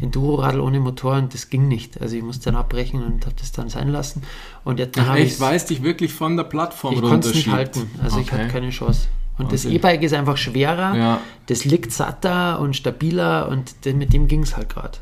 Enduro-Radl 0.00 0.60
ohne 0.60 0.80
Motor 0.80 1.16
und 1.16 1.34
das 1.34 1.50
ging 1.50 1.68
nicht. 1.68 2.00
Also 2.00 2.16
ich 2.16 2.22
musste 2.22 2.46
dann 2.46 2.56
abbrechen 2.56 3.02
und 3.02 3.26
habe 3.26 3.34
das 3.38 3.52
dann 3.52 3.68
sein 3.68 3.88
lassen. 3.88 4.22
Und 4.64 4.78
jetzt 4.78 4.98
habe 4.98 5.18
echt, 5.18 5.32
ich's- 5.32 5.40
weiß 5.40 5.66
dich 5.66 5.82
wirklich 5.82 6.12
von 6.12 6.36
der 6.36 6.44
Plattform 6.44 6.94
ich 6.94 7.00
konnte 7.02 7.28
es 7.28 7.34
nicht 7.34 7.48
halten. 7.50 7.90
Also 8.02 8.20
ich 8.20 8.28
Okay. 8.32 8.42
hatte 8.42 8.52
keine 8.52 8.70
Chance. 8.70 9.08
Und 9.38 9.52
das 9.52 9.64
Wahnsinn. 9.64 9.72
E-Bike 9.72 10.02
ist 10.02 10.12
einfach 10.14 10.36
schwerer, 10.36 10.94
Ja. 10.96 11.20
das 11.46 11.64
liegt 11.64 11.92
satter 11.92 12.60
und 12.60 12.76
stabiler 12.76 13.48
und 13.48 13.74
mit 13.96 14.12
dem 14.12 14.28
ging 14.28 14.42
es 14.42 14.56
halt 14.56 14.68
gerade. 14.68 14.98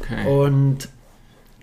Okay. 0.00 0.26
Und 0.28 0.88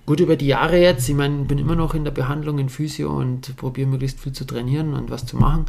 gut 0.05 0.19
über 0.19 0.35
die 0.35 0.47
Jahre 0.47 0.77
jetzt, 0.77 1.07
ich 1.07 1.15
meine, 1.15 1.43
bin 1.45 1.57
immer 1.59 1.75
noch 1.75 1.93
in 1.93 2.03
der 2.03 2.11
Behandlung 2.11 2.59
in 2.59 2.67
Physio 2.69 3.09
und 3.15 3.55
probiere 3.55 3.87
möglichst 3.87 4.19
viel 4.19 4.33
zu 4.33 4.43
trainieren 4.45 4.93
und 4.95 5.09
was 5.11 5.25
zu 5.25 5.37
machen. 5.37 5.65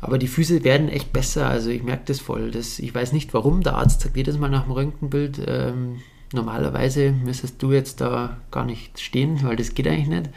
Aber 0.00 0.18
die 0.18 0.28
Füße 0.28 0.62
werden 0.64 0.88
echt 0.90 1.12
besser, 1.12 1.48
also 1.48 1.70
ich 1.70 1.82
merke 1.82 2.02
das 2.06 2.20
voll. 2.20 2.50
Das, 2.50 2.78
ich 2.80 2.94
weiß 2.94 3.12
nicht 3.12 3.32
warum, 3.32 3.62
der 3.62 3.76
Arzt 3.76 4.02
sagt 4.02 4.16
jedes 4.16 4.36
Mal 4.36 4.50
nach 4.50 4.64
dem 4.64 4.72
Röntgenbild, 4.72 5.40
ähm, 5.46 6.00
normalerweise 6.34 7.12
müsstest 7.12 7.62
du 7.62 7.72
jetzt 7.72 8.00
da 8.00 8.36
gar 8.50 8.64
nicht 8.64 9.00
stehen, 9.00 9.42
weil 9.42 9.56
das 9.56 9.74
geht 9.74 9.88
eigentlich 9.88 10.08
nicht, 10.08 10.30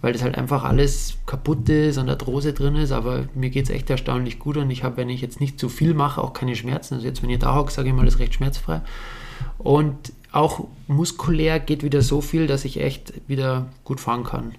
weil 0.00 0.12
das 0.12 0.22
halt 0.22 0.36
einfach 0.36 0.64
alles 0.64 1.16
kaputt 1.26 1.68
ist 1.68 1.98
und 1.98 2.08
Arthrose 2.08 2.52
drin 2.52 2.76
ist, 2.76 2.92
aber 2.92 3.24
mir 3.34 3.50
geht 3.50 3.64
es 3.64 3.70
echt 3.70 3.88
erstaunlich 3.90 4.38
gut 4.38 4.56
und 4.56 4.70
ich 4.70 4.84
habe, 4.84 4.96
wenn 4.98 5.08
ich 5.08 5.20
jetzt 5.20 5.40
nicht 5.40 5.58
zu 5.58 5.68
viel 5.68 5.94
mache, 5.94 6.20
auch 6.20 6.32
keine 6.32 6.56
Schmerzen. 6.56 6.94
Also 6.94 7.06
jetzt, 7.06 7.22
wenn 7.22 7.30
ich 7.30 7.38
da 7.38 7.54
hocke, 7.54 7.72
sage 7.72 7.88
ich 7.88 7.94
mal, 7.94 8.06
ist 8.06 8.18
recht 8.18 8.34
schmerzfrei. 8.34 8.82
Und 9.58 10.12
auch 10.32 10.66
muskulär 10.88 11.60
geht 11.60 11.82
wieder 11.82 12.02
so 12.02 12.20
viel, 12.20 12.46
dass 12.46 12.64
ich 12.64 12.80
echt 12.80 13.14
wieder 13.28 13.66
gut 13.84 14.00
fahren 14.00 14.24
kann. 14.24 14.52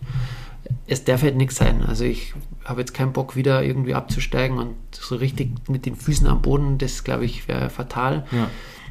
Es 0.88 1.04
darf 1.04 1.22
halt 1.22 1.36
nichts 1.36 1.58
sein. 1.58 1.84
Also 1.84 2.06
ich 2.06 2.34
habe 2.64 2.82
jetzt 2.82 2.94
keinen 2.94 3.14
Bock, 3.14 3.36
wieder 3.36 3.64
irgendwie 3.64 3.94
abzusteigen 3.94 4.58
und 4.58 4.76
so 4.92 5.16
richtig 5.16 5.52
mit 5.70 5.86
den 5.86 5.96
Füßen 5.96 6.26
am 6.28 6.42
Boden, 6.42 6.78
das 6.78 7.04
glaube 7.04 7.26
ich 7.26 7.48
wäre 7.48 7.70
fatal. 7.70 8.26
Ja. 8.32 8.50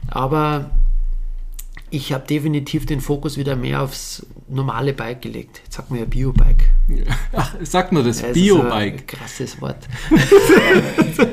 Aber 0.08 0.70
ich 1.94 2.12
habe 2.12 2.26
definitiv 2.26 2.86
den 2.86 3.00
Fokus 3.00 3.36
wieder 3.36 3.54
mehr 3.54 3.82
aufs 3.82 4.26
normale 4.48 4.92
Bike 4.92 5.22
gelegt. 5.22 5.60
Jetzt 5.64 5.74
sagt 5.76 5.90
man 5.90 6.00
ja 6.00 6.04
Biobike. 6.06 6.64
Ach, 7.32 7.54
sag 7.62 7.92
nur 7.92 8.02
das 8.02 8.20
Ja, 8.20 8.32
Biobike. 8.32 9.04
krasses 9.06 9.60
Wort. 9.60 9.86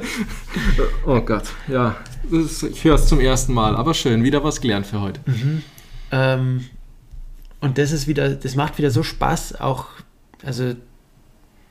Oh 1.06 1.22
Gott, 1.22 1.46
ja. 1.68 1.96
Das 2.30 2.44
ist, 2.44 2.64
ich 2.64 2.84
höre 2.84 2.96
es 2.96 3.08
zum 3.08 3.20
ersten 3.20 3.54
Mal, 3.54 3.76
aber 3.76 3.94
schön, 3.94 4.24
wieder 4.24 4.44
was 4.44 4.62
gelernt 4.62 4.86
für 4.86 5.02
heute. 5.02 5.20
Ähm, 6.12 6.66
und 7.62 7.78
das 7.78 7.92
ist 7.92 8.08
wieder, 8.08 8.30
das 8.30 8.56
macht 8.56 8.78
wieder 8.78 8.92
so 8.92 9.02
Spaß, 9.04 9.60
auch, 9.62 9.86
also 10.44 10.74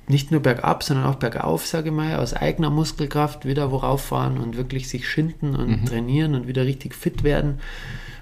nicht 0.09 0.30
nur 0.32 0.41
bergab, 0.41 0.82
sondern 0.82 1.07
auch 1.07 1.16
bergauf, 1.16 1.66
sage 1.66 1.91
ich 1.91 1.95
mal, 1.95 2.16
aus 2.16 2.34
eigener 2.34 2.70
Muskelkraft 2.70 3.45
wieder 3.45 3.70
worauf 3.70 4.03
fahren 4.07 4.38
und 4.38 4.57
wirklich 4.57 4.88
sich 4.88 5.09
schinden 5.09 5.55
und 5.55 5.86
trainieren 5.86 6.34
und 6.34 6.47
wieder 6.49 6.64
richtig 6.64 6.95
fit 6.95 7.22
werden. 7.22 7.61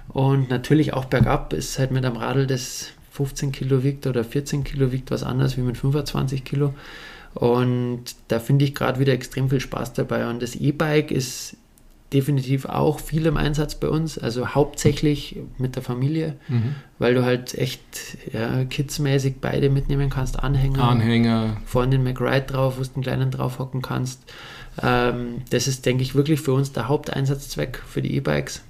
Und 0.09 0.49
natürlich 0.49 0.93
auch 0.93 1.05
bergab 1.05 1.53
ist 1.53 1.79
halt 1.79 1.91
mit 1.91 2.03
einem 2.03 2.17
Radl, 2.17 2.47
das 2.47 2.89
15 3.11 3.51
Kilo 3.51 3.83
wiegt 3.83 4.07
oder 4.07 4.23
14 4.23 4.63
Kilo 4.63 4.91
wiegt, 4.91 5.11
was 5.11 5.23
anders 5.23 5.57
wie 5.57 5.61
mit 5.61 5.77
25 5.77 6.43
Kilo. 6.43 6.73
Und 7.35 8.03
da 8.27 8.39
finde 8.39 8.65
ich 8.65 8.73
gerade 8.73 8.99
wieder 8.99 9.13
extrem 9.13 9.49
viel 9.49 9.59
Spaß 9.59 9.93
dabei. 9.93 10.29
Und 10.29 10.41
das 10.41 10.55
E-Bike 10.55 11.11
ist 11.11 11.55
definitiv 12.11 12.65
auch 12.65 12.99
viel 12.99 13.25
im 13.27 13.37
Einsatz 13.37 13.75
bei 13.75 13.87
uns, 13.87 14.17
also 14.17 14.47
hauptsächlich 14.49 15.37
mit 15.59 15.75
der 15.75 15.83
Familie, 15.83 16.37
weil 16.97 17.13
du 17.13 17.23
halt 17.23 17.53
echt 17.55 17.81
ja, 18.33 18.65
kidsmäßig 18.65 19.35
beide 19.39 19.69
mitnehmen 19.69 20.09
kannst, 20.09 20.39
Anhänger, 20.39 20.83
Anhänger. 20.83 21.57
vorne 21.65 21.91
den 21.91 22.03
McRide 22.03 22.47
drauf, 22.47 22.79
wo 22.79 22.83
du 22.83 22.89
den 22.89 23.03
kleinen 23.03 23.29
drauf 23.29 23.59
hocken 23.59 23.83
kannst. 23.83 24.23
Ähm, 24.81 25.41
das 25.51 25.67
ist, 25.67 25.85
denke 25.85 26.01
ich, 26.01 26.15
wirklich 26.15 26.41
für 26.41 26.53
uns 26.53 26.71
der 26.71 26.87
Haupteinsatzzweck 26.87 27.79
für 27.85 28.01
die 28.01 28.15
E-Bikes. 28.15 28.63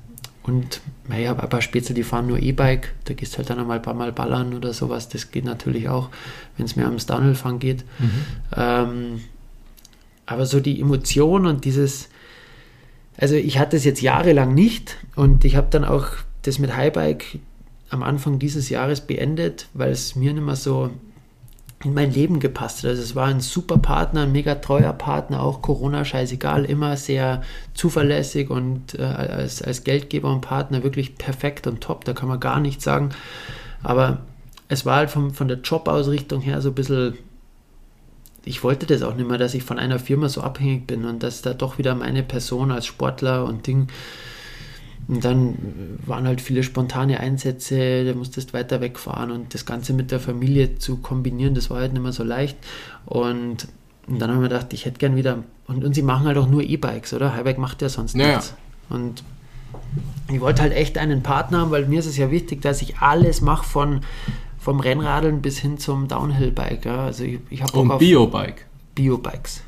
Und 0.49 0.81
ich 1.15 1.27
habe 1.27 1.43
ein 1.43 1.49
paar 1.49 1.61
Spätzle, 1.61 1.93
die 1.93 2.03
fahren 2.03 2.25
nur 2.25 2.39
E-Bike, 2.39 2.93
da 3.05 3.13
gehst 3.13 3.37
halt 3.37 3.49
dann 3.51 3.59
einmal 3.59 3.77
ein 3.77 3.83
paar 3.83 3.93
Mal 3.93 4.11
ballern 4.11 4.55
oder 4.55 4.73
sowas, 4.73 5.07
das 5.07 5.29
geht 5.29 5.45
natürlich 5.45 5.89
auch, 5.89 6.09
wenn 6.57 6.65
es 6.65 6.75
mehr 6.75 6.87
ums 6.87 7.05
Downhill-Fahren 7.05 7.59
geht. 7.59 7.85
Ähm, 8.55 9.21
aber 10.25 10.45
so 10.47 10.59
die 10.59 10.81
Emotion 10.81 11.45
und 11.45 11.65
dieses, 11.65 12.09
also 13.17 13.35
ich 13.35 13.59
hatte 13.59 13.77
es 13.77 13.83
jetzt 13.83 14.01
jahrelang 14.01 14.55
nicht 14.55 14.97
und 15.15 15.45
ich 15.45 15.55
habe 15.55 15.67
dann 15.69 15.85
auch 15.85 16.07
das 16.41 16.57
mit 16.57 16.75
Highbike 16.75 17.39
am 17.91 18.01
Anfang 18.01 18.39
dieses 18.39 18.69
Jahres 18.69 19.01
beendet, 19.01 19.67
weil 19.73 19.91
es 19.91 20.15
mir 20.15 20.33
nicht 20.33 20.45
mehr 20.45 20.55
so 20.55 20.89
in 21.83 21.93
mein 21.93 22.11
Leben 22.11 22.39
gepasst 22.39 22.79
hat. 22.79 22.89
Also 22.89 23.01
es 23.01 23.15
war 23.15 23.27
ein 23.27 23.39
super 23.39 23.77
Partner, 23.77 24.23
ein 24.23 24.31
mega 24.31 24.55
treuer 24.55 24.93
Partner, 24.93 25.41
auch 25.41 25.61
Corona 25.61 26.03
scheißegal, 26.03 26.65
immer 26.65 26.97
sehr 26.97 27.41
zuverlässig 27.73 28.49
und 28.49 28.99
äh, 28.99 29.03
als, 29.03 29.61
als 29.61 29.83
Geldgeber 29.83 30.31
und 30.31 30.41
Partner 30.41 30.83
wirklich 30.83 31.15
perfekt 31.17 31.67
und 31.67 31.81
top, 31.81 32.03
da 32.05 32.13
kann 32.13 32.27
man 32.27 32.39
gar 32.39 32.59
nichts 32.59 32.83
sagen. 32.83 33.09
Aber 33.81 34.19
es 34.67 34.85
war 34.85 34.97
halt 34.97 35.09
vom, 35.09 35.33
von 35.33 35.47
der 35.47 35.59
Jobausrichtung 35.59 36.41
her 36.41 36.61
so 36.61 36.69
ein 36.69 36.75
bisschen 36.75 37.17
ich 38.45 38.63
wollte 38.63 38.85
das 38.85 39.03
auch 39.03 39.15
nicht 39.15 39.27
mehr, 39.27 39.37
dass 39.37 39.53
ich 39.53 39.63
von 39.63 39.77
einer 39.77 39.99
Firma 39.99 40.29
so 40.29 40.41
abhängig 40.41 40.87
bin 40.87 41.05
und 41.05 41.23
dass 41.23 41.41
da 41.41 41.53
doch 41.53 41.77
wieder 41.77 41.93
meine 41.93 42.23
Person 42.23 42.71
als 42.71 42.85
Sportler 42.85 43.45
und 43.45 43.67
Ding. 43.67 43.87
Und 45.09 45.25
dann 45.25 45.57
waren 46.05 46.27
halt 46.27 46.39
viele 46.39 46.61
spontane 46.61 47.19
Einsätze, 47.19 48.05
da 48.05 48.13
musstest 48.13 48.53
weiter 48.53 48.79
wegfahren 48.79 49.31
und 49.31 49.55
das 49.55 49.65
Ganze 49.65 49.93
mit 49.93 50.11
der 50.11 50.19
Familie 50.19 50.77
zu 50.77 50.97
kombinieren, 50.97 51.55
das 51.55 51.71
war 51.71 51.79
halt 51.79 51.93
nicht 51.93 52.03
mehr 52.03 52.11
so 52.11 52.23
leicht. 52.23 52.55
Und, 53.07 53.67
und 54.07 54.19
dann 54.19 54.29
haben 54.29 54.41
wir 54.41 54.49
gedacht, 54.49 54.71
ich 54.71 54.85
hätte 54.85 54.99
gern 54.99 55.15
wieder. 55.15 55.39
Und, 55.67 55.83
und 55.83 55.95
sie 55.95 56.03
machen 56.03 56.27
halt 56.27 56.37
auch 56.37 56.47
nur 56.47 56.61
E-Bikes, 56.61 57.13
oder? 57.13 57.33
Highbike 57.33 57.57
macht 57.57 57.81
ja 57.81 57.89
sonst 57.89 58.15
Ja, 58.15 58.27
nichts. 58.27 58.53
Und 58.89 59.23
ich 60.31 60.41
wollte 60.41 60.61
halt 60.61 60.73
echt 60.73 60.99
einen 60.99 61.23
Partner 61.23 61.61
haben, 61.61 61.71
weil 61.71 61.87
mir 61.87 61.99
ist 61.99 62.05
es 62.05 62.17
ja 62.17 62.29
wichtig, 62.29 62.61
dass 62.61 62.83
ich 62.83 62.99
alles 62.99 63.41
mache 63.41 63.65
von 63.67 64.01
vom 64.59 64.79
Rennradeln 64.79 65.41
bis 65.41 65.57
hin 65.57 65.79
zum 65.79 66.07
Downhill-Bike. 66.07 66.85
Ja. 66.85 67.05
Also 67.05 67.23
ich, 67.23 67.39
ich 67.49 67.63
habe 67.63 67.79
Und 67.79 67.97
Biobike. 67.97 68.61
Bio-Bikes. 68.93 69.61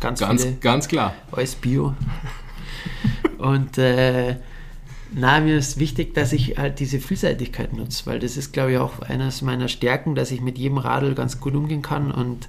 Ganz, 0.00 0.20
Ganz, 0.20 0.42
viele, 0.42 0.56
ganz 0.56 0.88
klar. 0.88 1.14
alles 1.30 1.54
Bio. 1.54 1.94
Und 3.38 3.78
äh, 3.78 4.36
na, 5.14 5.40
mir 5.40 5.58
ist 5.58 5.78
wichtig, 5.78 6.14
dass 6.14 6.32
ich 6.32 6.58
halt 6.58 6.80
diese 6.80 7.00
Vielseitigkeit 7.00 7.72
nutze, 7.74 8.06
weil 8.06 8.18
das 8.18 8.36
ist, 8.36 8.52
glaube 8.52 8.72
ich, 8.72 8.78
auch 8.78 9.00
eines 9.00 9.42
meiner 9.42 9.68
Stärken, 9.68 10.14
dass 10.14 10.30
ich 10.30 10.40
mit 10.40 10.58
jedem 10.58 10.78
Radl 10.78 11.14
ganz 11.14 11.40
gut 11.40 11.54
umgehen 11.54 11.82
kann 11.82 12.10
und 12.10 12.48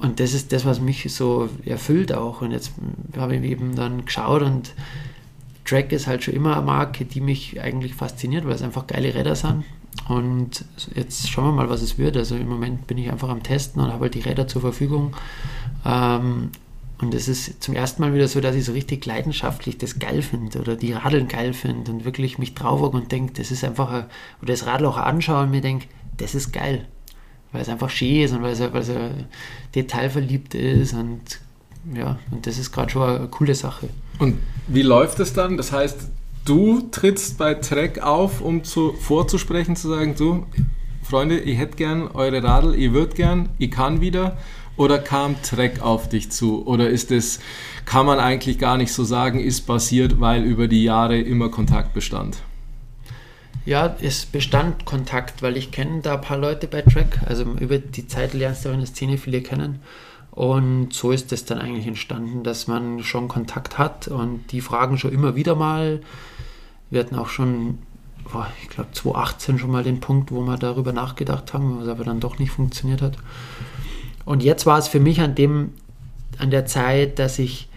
und 0.00 0.20
das 0.20 0.32
ist 0.32 0.52
das, 0.52 0.64
was 0.64 0.80
mich 0.80 1.12
so 1.12 1.48
erfüllt 1.64 2.12
auch. 2.12 2.40
Und 2.40 2.52
jetzt 2.52 2.72
habe 3.16 3.36
ich 3.36 3.42
eben 3.42 3.74
dann 3.74 4.04
geschaut 4.04 4.42
und 4.42 4.72
Track 5.64 5.92
ist 5.92 6.06
halt 6.06 6.22
schon 6.22 6.34
immer 6.34 6.56
eine 6.56 6.64
Marke, 6.64 7.04
die 7.04 7.20
mich 7.20 7.60
eigentlich 7.60 7.94
fasziniert, 7.94 8.46
weil 8.46 8.54
es 8.54 8.62
einfach 8.62 8.86
geile 8.86 9.14
Räder 9.14 9.34
sind. 9.34 9.64
Und 10.08 10.64
jetzt 10.94 11.28
schauen 11.28 11.46
wir 11.46 11.52
mal, 11.52 11.68
was 11.68 11.82
es 11.82 11.98
wird. 11.98 12.16
Also 12.16 12.36
im 12.36 12.48
Moment 12.48 12.86
bin 12.86 12.96
ich 12.96 13.10
einfach 13.10 13.28
am 13.28 13.42
Testen 13.42 13.82
und 13.82 13.92
habe 13.92 14.04
halt 14.04 14.14
die 14.14 14.20
Räder 14.20 14.46
zur 14.46 14.62
Verfügung. 14.62 15.16
Ähm, 15.84 16.50
und 17.00 17.14
es 17.14 17.28
ist 17.28 17.62
zum 17.62 17.74
ersten 17.74 18.02
Mal 18.02 18.12
wieder 18.14 18.28
so, 18.28 18.40
dass 18.40 18.56
ich 18.56 18.64
so 18.64 18.72
richtig 18.72 19.06
leidenschaftlich 19.06 19.78
das 19.78 19.98
geil 19.98 20.22
finde 20.22 20.58
oder 20.58 20.76
die 20.76 20.92
Radeln 20.92 21.28
geil 21.28 21.52
finde 21.52 21.92
und 21.92 22.04
wirklich 22.04 22.38
mich 22.38 22.54
drauf 22.54 22.80
und 22.92 23.12
denke, 23.12 23.34
das 23.34 23.50
ist 23.50 23.64
einfach, 23.64 23.90
ein, 23.92 24.04
oder 24.42 24.52
das 24.52 24.66
Radl 24.66 24.86
auch 24.86 24.96
anschaue 24.96 25.44
und 25.44 25.50
mir 25.50 25.60
denke, 25.60 25.86
das 26.16 26.34
ist 26.34 26.52
geil. 26.52 26.86
weil 27.52 27.62
es 27.62 27.68
einfach 27.68 27.90
schön 27.90 28.22
ist 28.22 28.32
und 28.32 28.42
weil 28.42 28.52
es, 28.52 28.60
weil 28.60 28.82
es 28.82 28.90
detailverliebt 29.74 30.54
ist 30.54 30.94
und 30.94 31.40
ja, 31.94 32.18
und 32.30 32.46
das 32.46 32.58
ist 32.58 32.72
gerade 32.72 32.90
schon 32.90 33.08
eine 33.08 33.28
coole 33.28 33.54
Sache. 33.54 33.88
Und 34.18 34.38
wie 34.66 34.82
läuft 34.82 35.20
es 35.20 35.32
dann? 35.32 35.56
Das 35.56 35.72
heißt, 35.72 36.08
du 36.44 36.88
trittst 36.90 37.38
bei 37.38 37.54
Trek 37.54 38.02
auf, 38.02 38.40
um 38.40 38.64
zu, 38.64 38.92
vorzusprechen, 38.94 39.76
zu 39.76 39.88
sagen, 39.88 40.14
du, 40.16 40.46
Freunde, 41.02 41.38
ich 41.38 41.56
hätte 41.56 41.76
gern 41.76 42.08
eure 42.08 42.42
Radl, 42.42 42.74
ich 42.74 42.92
würde 42.92 43.14
gern, 43.14 43.48
ich 43.58 43.70
kann 43.70 44.00
wieder. 44.00 44.36
Oder 44.78 45.00
kam 45.00 45.42
Trek 45.42 45.82
auf 45.82 46.08
dich 46.08 46.30
zu? 46.30 46.64
Oder 46.64 46.88
ist 46.88 47.10
es, 47.10 47.40
kann 47.84 48.06
man 48.06 48.20
eigentlich 48.20 48.58
gar 48.58 48.76
nicht 48.76 48.92
so 48.92 49.02
sagen, 49.02 49.40
ist 49.40 49.62
passiert, 49.62 50.20
weil 50.20 50.44
über 50.44 50.68
die 50.68 50.84
Jahre 50.84 51.18
immer 51.18 51.50
Kontakt 51.50 51.94
bestand? 51.94 52.38
Ja, 53.66 53.96
es 54.00 54.24
bestand 54.24 54.84
Kontakt, 54.84 55.42
weil 55.42 55.56
ich 55.56 55.72
kenne 55.72 56.00
da 56.00 56.14
ein 56.14 56.20
paar 56.20 56.38
Leute 56.38 56.68
bei 56.68 56.82
Trek. 56.82 57.18
Also 57.26 57.42
über 57.58 57.78
die 57.78 58.06
Zeit 58.06 58.32
lernst 58.34 58.64
du 58.64 58.70
auch 58.70 58.72
in 58.72 58.78
der 58.78 58.86
Szene 58.86 59.18
viele 59.18 59.42
kennen. 59.42 59.80
Und 60.30 60.94
so 60.94 61.10
ist 61.10 61.32
es 61.32 61.44
dann 61.44 61.58
eigentlich 61.58 61.88
entstanden, 61.88 62.44
dass 62.44 62.68
man 62.68 63.02
schon 63.02 63.26
Kontakt 63.26 63.76
hat 63.78 64.06
und 64.06 64.52
die 64.52 64.60
fragen 64.60 64.96
schon 64.96 65.12
immer 65.12 65.34
wieder 65.34 65.56
mal. 65.56 66.00
Wir 66.88 67.00
hatten 67.00 67.16
auch 67.16 67.28
schon, 67.28 67.78
boah, 68.32 68.46
ich 68.62 68.68
glaube 68.68 68.92
2018 68.92 69.58
schon 69.58 69.72
mal 69.72 69.82
den 69.82 69.98
Punkt, 69.98 70.30
wo 70.30 70.40
wir 70.42 70.56
darüber 70.56 70.92
nachgedacht 70.92 71.52
haben, 71.52 71.80
was 71.80 71.88
aber 71.88 72.04
dann 72.04 72.20
doch 72.20 72.38
nicht 72.38 72.52
funktioniert 72.52 73.02
hat. 73.02 73.16
Und 74.28 74.42
jetzt 74.42 74.66
war 74.66 74.78
es 74.78 74.88
für 74.88 75.00
mich 75.00 75.22
an 75.22 75.34
dem, 75.34 75.70
an 76.36 76.50
der 76.50 76.66
Zeit, 76.66 77.18
dass 77.18 77.38
ich 77.38 77.70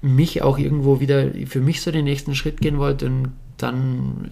mich 0.00 0.42
auch 0.42 0.56
irgendwo 0.56 1.00
wieder 1.00 1.32
für 1.46 1.60
mich 1.60 1.82
so 1.82 1.90
den 1.90 2.04
nächsten 2.04 2.36
Schritt 2.36 2.60
gehen 2.60 2.78
wollte 2.78 3.06
und 3.06 3.32
dann 3.56 4.30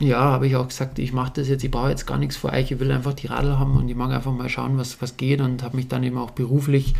ja, 0.00 0.18
habe 0.20 0.46
ich 0.46 0.56
auch 0.56 0.68
gesagt, 0.68 0.98
ich 0.98 1.14
mache 1.14 1.32
das 1.36 1.48
jetzt, 1.48 1.64
ich 1.64 1.70
brauche 1.70 1.88
jetzt 1.88 2.06
gar 2.06 2.18
nichts 2.18 2.36
für 2.36 2.52
euch, 2.52 2.70
ich 2.70 2.78
will 2.78 2.92
einfach 2.92 3.14
die 3.14 3.28
Radl 3.28 3.58
haben 3.58 3.74
und 3.74 3.88
ich 3.88 3.96
mag 3.96 4.10
einfach 4.12 4.32
mal 4.34 4.50
schauen, 4.50 4.76
was, 4.76 5.00
was 5.00 5.16
geht 5.16 5.40
und 5.40 5.62
habe 5.62 5.76
mich 5.76 5.88
dann 5.88 6.02
eben 6.02 6.18
auch 6.18 6.32
beruflich 6.32 6.92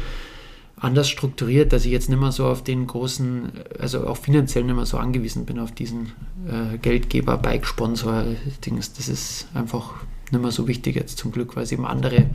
anders 0.77 1.11
strukturiert, 1.11 1.75
dass 1.75 1.85
ich 1.85 1.93
jetzt 1.93 2.09
nicht 2.09 2.19
mehr 2.19 2.33
so 2.33 2.47
auf 2.47 2.65
den 2.65 2.87
großen, 2.87 3.53
also 3.79 4.07
auch 4.07 4.17
finanziell 4.17 4.65
nicht 4.65 4.75
mehr 4.75 4.87
so 4.87 4.97
angewiesen 4.97 5.45
bin 5.45 5.59
auf 5.59 5.73
diesen 5.73 6.13
äh, 6.49 6.79
Geldgeber, 6.79 7.37
Bike-Sponsor-Dings. 7.37 8.95
Das 8.95 9.09
ist 9.09 9.49
einfach 9.53 9.97
nicht 10.31 10.41
mehr 10.41 10.51
so 10.51 10.67
wichtig 10.67 10.97
jetzt 10.97 11.19
zum 11.19 11.31
Glück, 11.31 11.57
weil 11.57 11.65
es 11.65 11.73
eben 11.73 11.85
andere 11.85 12.31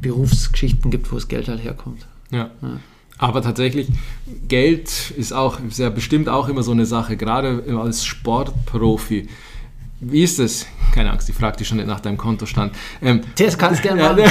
Berufsgeschichten 0.00 0.90
gibt, 0.90 1.10
wo 1.10 1.16
das 1.16 1.28
Geld 1.28 1.48
halt 1.48 1.62
herkommt. 1.62 2.06
ja. 2.30 2.50
ja. 2.62 2.80
Aber 3.20 3.42
tatsächlich, 3.42 3.88
Geld 4.48 5.10
ist 5.14 5.32
auch 5.34 5.58
sehr 5.68 5.90
bestimmt 5.90 6.30
auch 6.30 6.48
immer 6.48 6.62
so 6.62 6.70
eine 6.70 6.86
Sache, 6.86 7.18
gerade 7.18 7.62
als 7.78 8.06
Sportprofi. 8.06 9.28
Wie 10.00 10.22
ist 10.22 10.38
es? 10.38 10.64
Keine 10.94 11.10
Angst, 11.10 11.28
ich 11.28 11.34
frage 11.34 11.58
dich 11.58 11.68
schon 11.68 11.76
nicht 11.76 11.86
nach 11.86 12.00
deinem 12.00 12.16
Kontostand. 12.16 12.74
Ähm, 13.02 13.20
das 13.36 13.58
kannst 13.58 13.84
du 13.84 13.88
gerne 13.88 14.02
machen. 14.02 14.22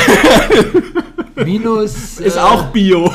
Minus. 1.45 2.19
Ist 2.19 2.35
äh, 2.35 2.39
auch 2.39 2.65
Bio. 2.71 3.13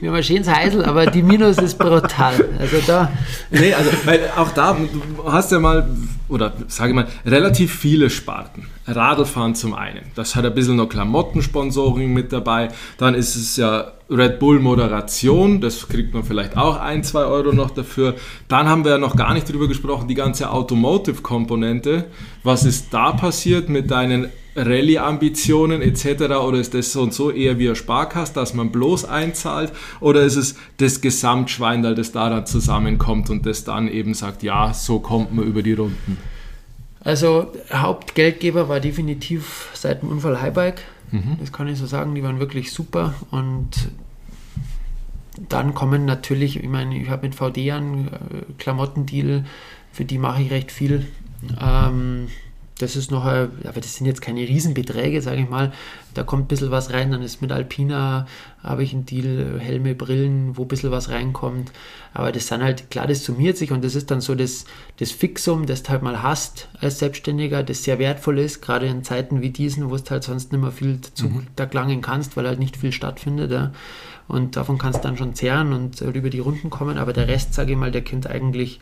Wir 0.00 0.10
haben 0.10 0.16
ein 0.16 0.22
schönes 0.22 0.48
Heisel, 0.48 0.84
aber 0.84 1.06
die 1.06 1.22
Minus 1.22 1.58
ist 1.58 1.78
brutal. 1.78 2.44
Also 2.58 2.76
da. 2.86 3.10
Nee, 3.50 3.74
also, 3.74 3.90
weil 4.04 4.30
auch 4.36 4.50
da, 4.50 4.74
du 4.74 5.32
hast 5.32 5.50
ja 5.50 5.58
mal, 5.58 5.88
oder 6.28 6.52
sage 6.68 6.90
ich 6.90 6.94
mal, 6.94 7.08
relativ 7.26 7.74
viele 7.74 8.08
Sparten. 8.10 8.66
Radlfahren 8.86 9.54
zum 9.54 9.74
einen. 9.74 10.02
Das 10.14 10.36
hat 10.36 10.44
ein 10.44 10.54
bisschen 10.54 10.76
noch 10.76 10.88
Klamottensponsoring 10.88 12.12
mit 12.12 12.32
dabei. 12.32 12.68
Dann 12.96 13.14
ist 13.14 13.34
es 13.34 13.56
ja 13.56 13.92
Red 14.10 14.38
Bull 14.38 14.58
Moderation, 14.58 15.60
das 15.60 15.86
kriegt 15.86 16.14
man 16.14 16.24
vielleicht 16.24 16.56
auch 16.56 16.78
ein, 16.78 17.04
zwei 17.04 17.24
Euro 17.24 17.52
noch 17.52 17.70
dafür. 17.70 18.14
Dann 18.48 18.68
haben 18.68 18.84
wir 18.84 18.92
ja 18.92 18.98
noch 18.98 19.16
gar 19.16 19.34
nicht 19.34 19.50
drüber 19.50 19.68
gesprochen, 19.68 20.08
die 20.08 20.14
ganze 20.14 20.50
Automotive-Komponente. 20.50 22.06
Was 22.42 22.64
ist 22.64 22.94
da 22.94 23.12
passiert 23.12 23.68
mit 23.68 23.90
deinen 23.90 24.28
Rallye-Ambitionen 24.56 25.82
etc. 25.82 26.22
Oder 26.36 26.58
ist 26.58 26.74
das 26.74 26.92
so 26.92 27.02
und 27.02 27.12
so 27.12 27.30
eher 27.30 27.58
wie 27.58 27.68
ein 27.68 27.76
Sparkasse, 27.76 28.32
dass 28.32 28.54
man 28.54 28.72
bloß 28.72 29.04
einzahlt? 29.04 29.72
Oder 30.00 30.22
ist 30.22 30.36
es 30.36 30.56
das 30.78 31.00
Gesamtschweindal, 31.00 31.94
das 31.94 32.12
da 32.12 32.30
dann 32.30 32.46
zusammenkommt 32.46 33.30
und 33.30 33.46
das 33.46 33.64
dann 33.64 33.88
eben 33.88 34.14
sagt, 34.14 34.42
ja, 34.42 34.72
so 34.72 35.00
kommt 35.00 35.34
man 35.34 35.44
über 35.44 35.62
die 35.62 35.74
Runden? 35.74 36.18
Also 37.00 37.52
Hauptgeldgeber 37.72 38.68
war 38.68 38.80
definitiv 38.80 39.68
seit 39.74 40.02
dem 40.02 40.10
Unfall 40.10 40.40
Highbike. 40.40 40.82
Mhm. 41.10 41.36
Das 41.40 41.52
kann 41.52 41.68
ich 41.68 41.78
so 41.78 41.86
sagen, 41.86 42.14
die 42.14 42.22
waren 42.22 42.38
wirklich 42.38 42.72
super 42.72 43.14
und 43.30 43.90
dann 45.48 45.74
kommen 45.74 46.04
natürlich, 46.04 46.62
ich 46.62 46.68
meine, 46.68 46.96
ich 47.00 47.08
habe 47.10 47.26
mit 47.26 47.34
VD 47.34 47.70
einen 47.72 48.08
äh, 48.08 48.52
Klamottendeal, 48.58 49.44
für 49.92 50.04
die 50.04 50.18
mache 50.18 50.42
ich 50.42 50.50
recht 50.50 50.72
viel. 50.72 51.06
Ähm, 51.60 52.28
das 52.78 52.96
ist 52.96 53.10
noch, 53.10 53.24
aber 53.24 53.50
das 53.74 53.96
sind 53.96 54.06
jetzt 54.06 54.22
keine 54.22 54.40
Riesenbeträge, 54.40 55.20
sage 55.20 55.42
ich 55.42 55.48
mal. 55.48 55.72
Da 56.14 56.22
kommt 56.22 56.44
ein 56.44 56.48
bisschen 56.48 56.70
was 56.70 56.92
rein, 56.92 57.12
dann 57.12 57.22
ist 57.22 57.42
mit 57.42 57.52
Alpina, 57.52 58.26
habe 58.62 58.82
ich 58.82 58.92
einen 58.92 59.04
Deal, 59.06 59.58
Helme, 59.60 59.94
Brillen, 59.94 60.56
wo 60.56 60.62
ein 60.62 60.68
bisschen 60.68 60.90
was 60.90 61.10
reinkommt. 61.10 61.70
Aber 62.14 62.32
das 62.32 62.48
sind 62.48 62.62
halt, 62.62 62.90
klar, 62.90 63.06
das 63.06 63.24
summiert 63.24 63.56
sich 63.56 63.72
und 63.72 63.84
das 63.84 63.94
ist 63.94 64.10
dann 64.10 64.20
so 64.20 64.34
das, 64.34 64.64
das 64.98 65.10
Fixum, 65.10 65.66
das 65.66 65.82
du 65.82 65.90
halt 65.90 66.02
mal 66.02 66.22
hast 66.22 66.68
als 66.80 66.98
Selbstständiger, 66.98 67.62
das 67.62 67.84
sehr 67.84 67.98
wertvoll 67.98 68.38
ist, 68.38 68.62
gerade 68.62 68.86
in 68.86 69.04
Zeiten 69.04 69.42
wie 69.42 69.50
diesen, 69.50 69.90
wo 69.90 69.96
du 69.96 70.10
halt 70.10 70.24
sonst 70.24 70.52
nicht 70.52 70.60
mehr 70.60 70.72
viel 70.72 70.96
dazu 70.96 71.28
mhm. 71.28 71.46
da 71.56 71.64
gelangen 71.64 72.00
kannst, 72.00 72.36
weil 72.36 72.46
halt 72.46 72.58
nicht 72.58 72.76
viel 72.76 72.92
stattfindet. 72.92 73.50
Ja. 73.50 73.72
Und 74.28 74.56
davon 74.56 74.78
kannst 74.78 75.00
du 75.00 75.02
dann 75.02 75.16
schon 75.16 75.34
zehren 75.34 75.72
und 75.72 76.00
über 76.00 76.30
die 76.30 76.38
Runden 76.38 76.70
kommen, 76.70 76.98
aber 76.98 77.12
der 77.12 77.28
Rest, 77.28 77.54
sage 77.54 77.72
ich 77.72 77.78
mal, 77.78 77.90
der 77.90 78.04
kommt 78.04 78.26
eigentlich 78.26 78.78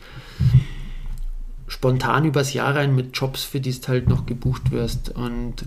spontan 1.67 2.25
übers 2.25 2.53
Jahr 2.53 2.75
rein 2.75 2.95
mit 2.95 3.15
Jobs, 3.17 3.43
für 3.43 3.59
die 3.59 3.79
du 3.79 3.87
halt 3.87 4.07
noch 4.07 4.25
gebucht 4.25 4.71
wirst. 4.71 5.09
Und 5.09 5.65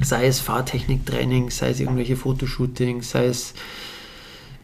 sei 0.00 0.26
es 0.26 0.40
Fahrtechniktraining, 0.40 1.50
sei 1.50 1.70
es 1.70 1.80
irgendwelche 1.80 2.16
Fotoshootings, 2.16 3.10
sei 3.10 3.26
es 3.26 3.54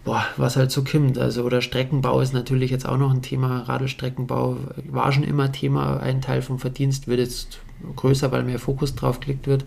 boah, 0.05 0.25
was 0.37 0.57
halt 0.57 0.71
so 0.71 0.83
kommt. 0.85 1.19
Also, 1.19 1.43
oder 1.45 1.61
Streckenbau 1.61 2.21
ist 2.21 2.33
natürlich 2.33 2.71
jetzt 2.71 2.89
auch 2.89 2.97
noch 2.97 3.13
ein 3.13 3.23
Thema. 3.23 3.61
Radelstreckenbau 3.61 4.57
war 4.91 5.13
schon 5.13 5.25
immer 5.25 5.53
Thema. 5.53 6.01
Ein 6.01 6.23
Teil 6.23 6.41
vom 6.41 6.59
Verdienst 6.59 7.09
wird 7.09 7.21
jetzt 7.21 7.61
größer, 7.95 8.33
weil 8.33 8.43
mehr 8.43 8.59
Fokus 8.59 8.95
drauf 8.95 9.21
gelegt 9.21 9.47
wird. 9.47 9.65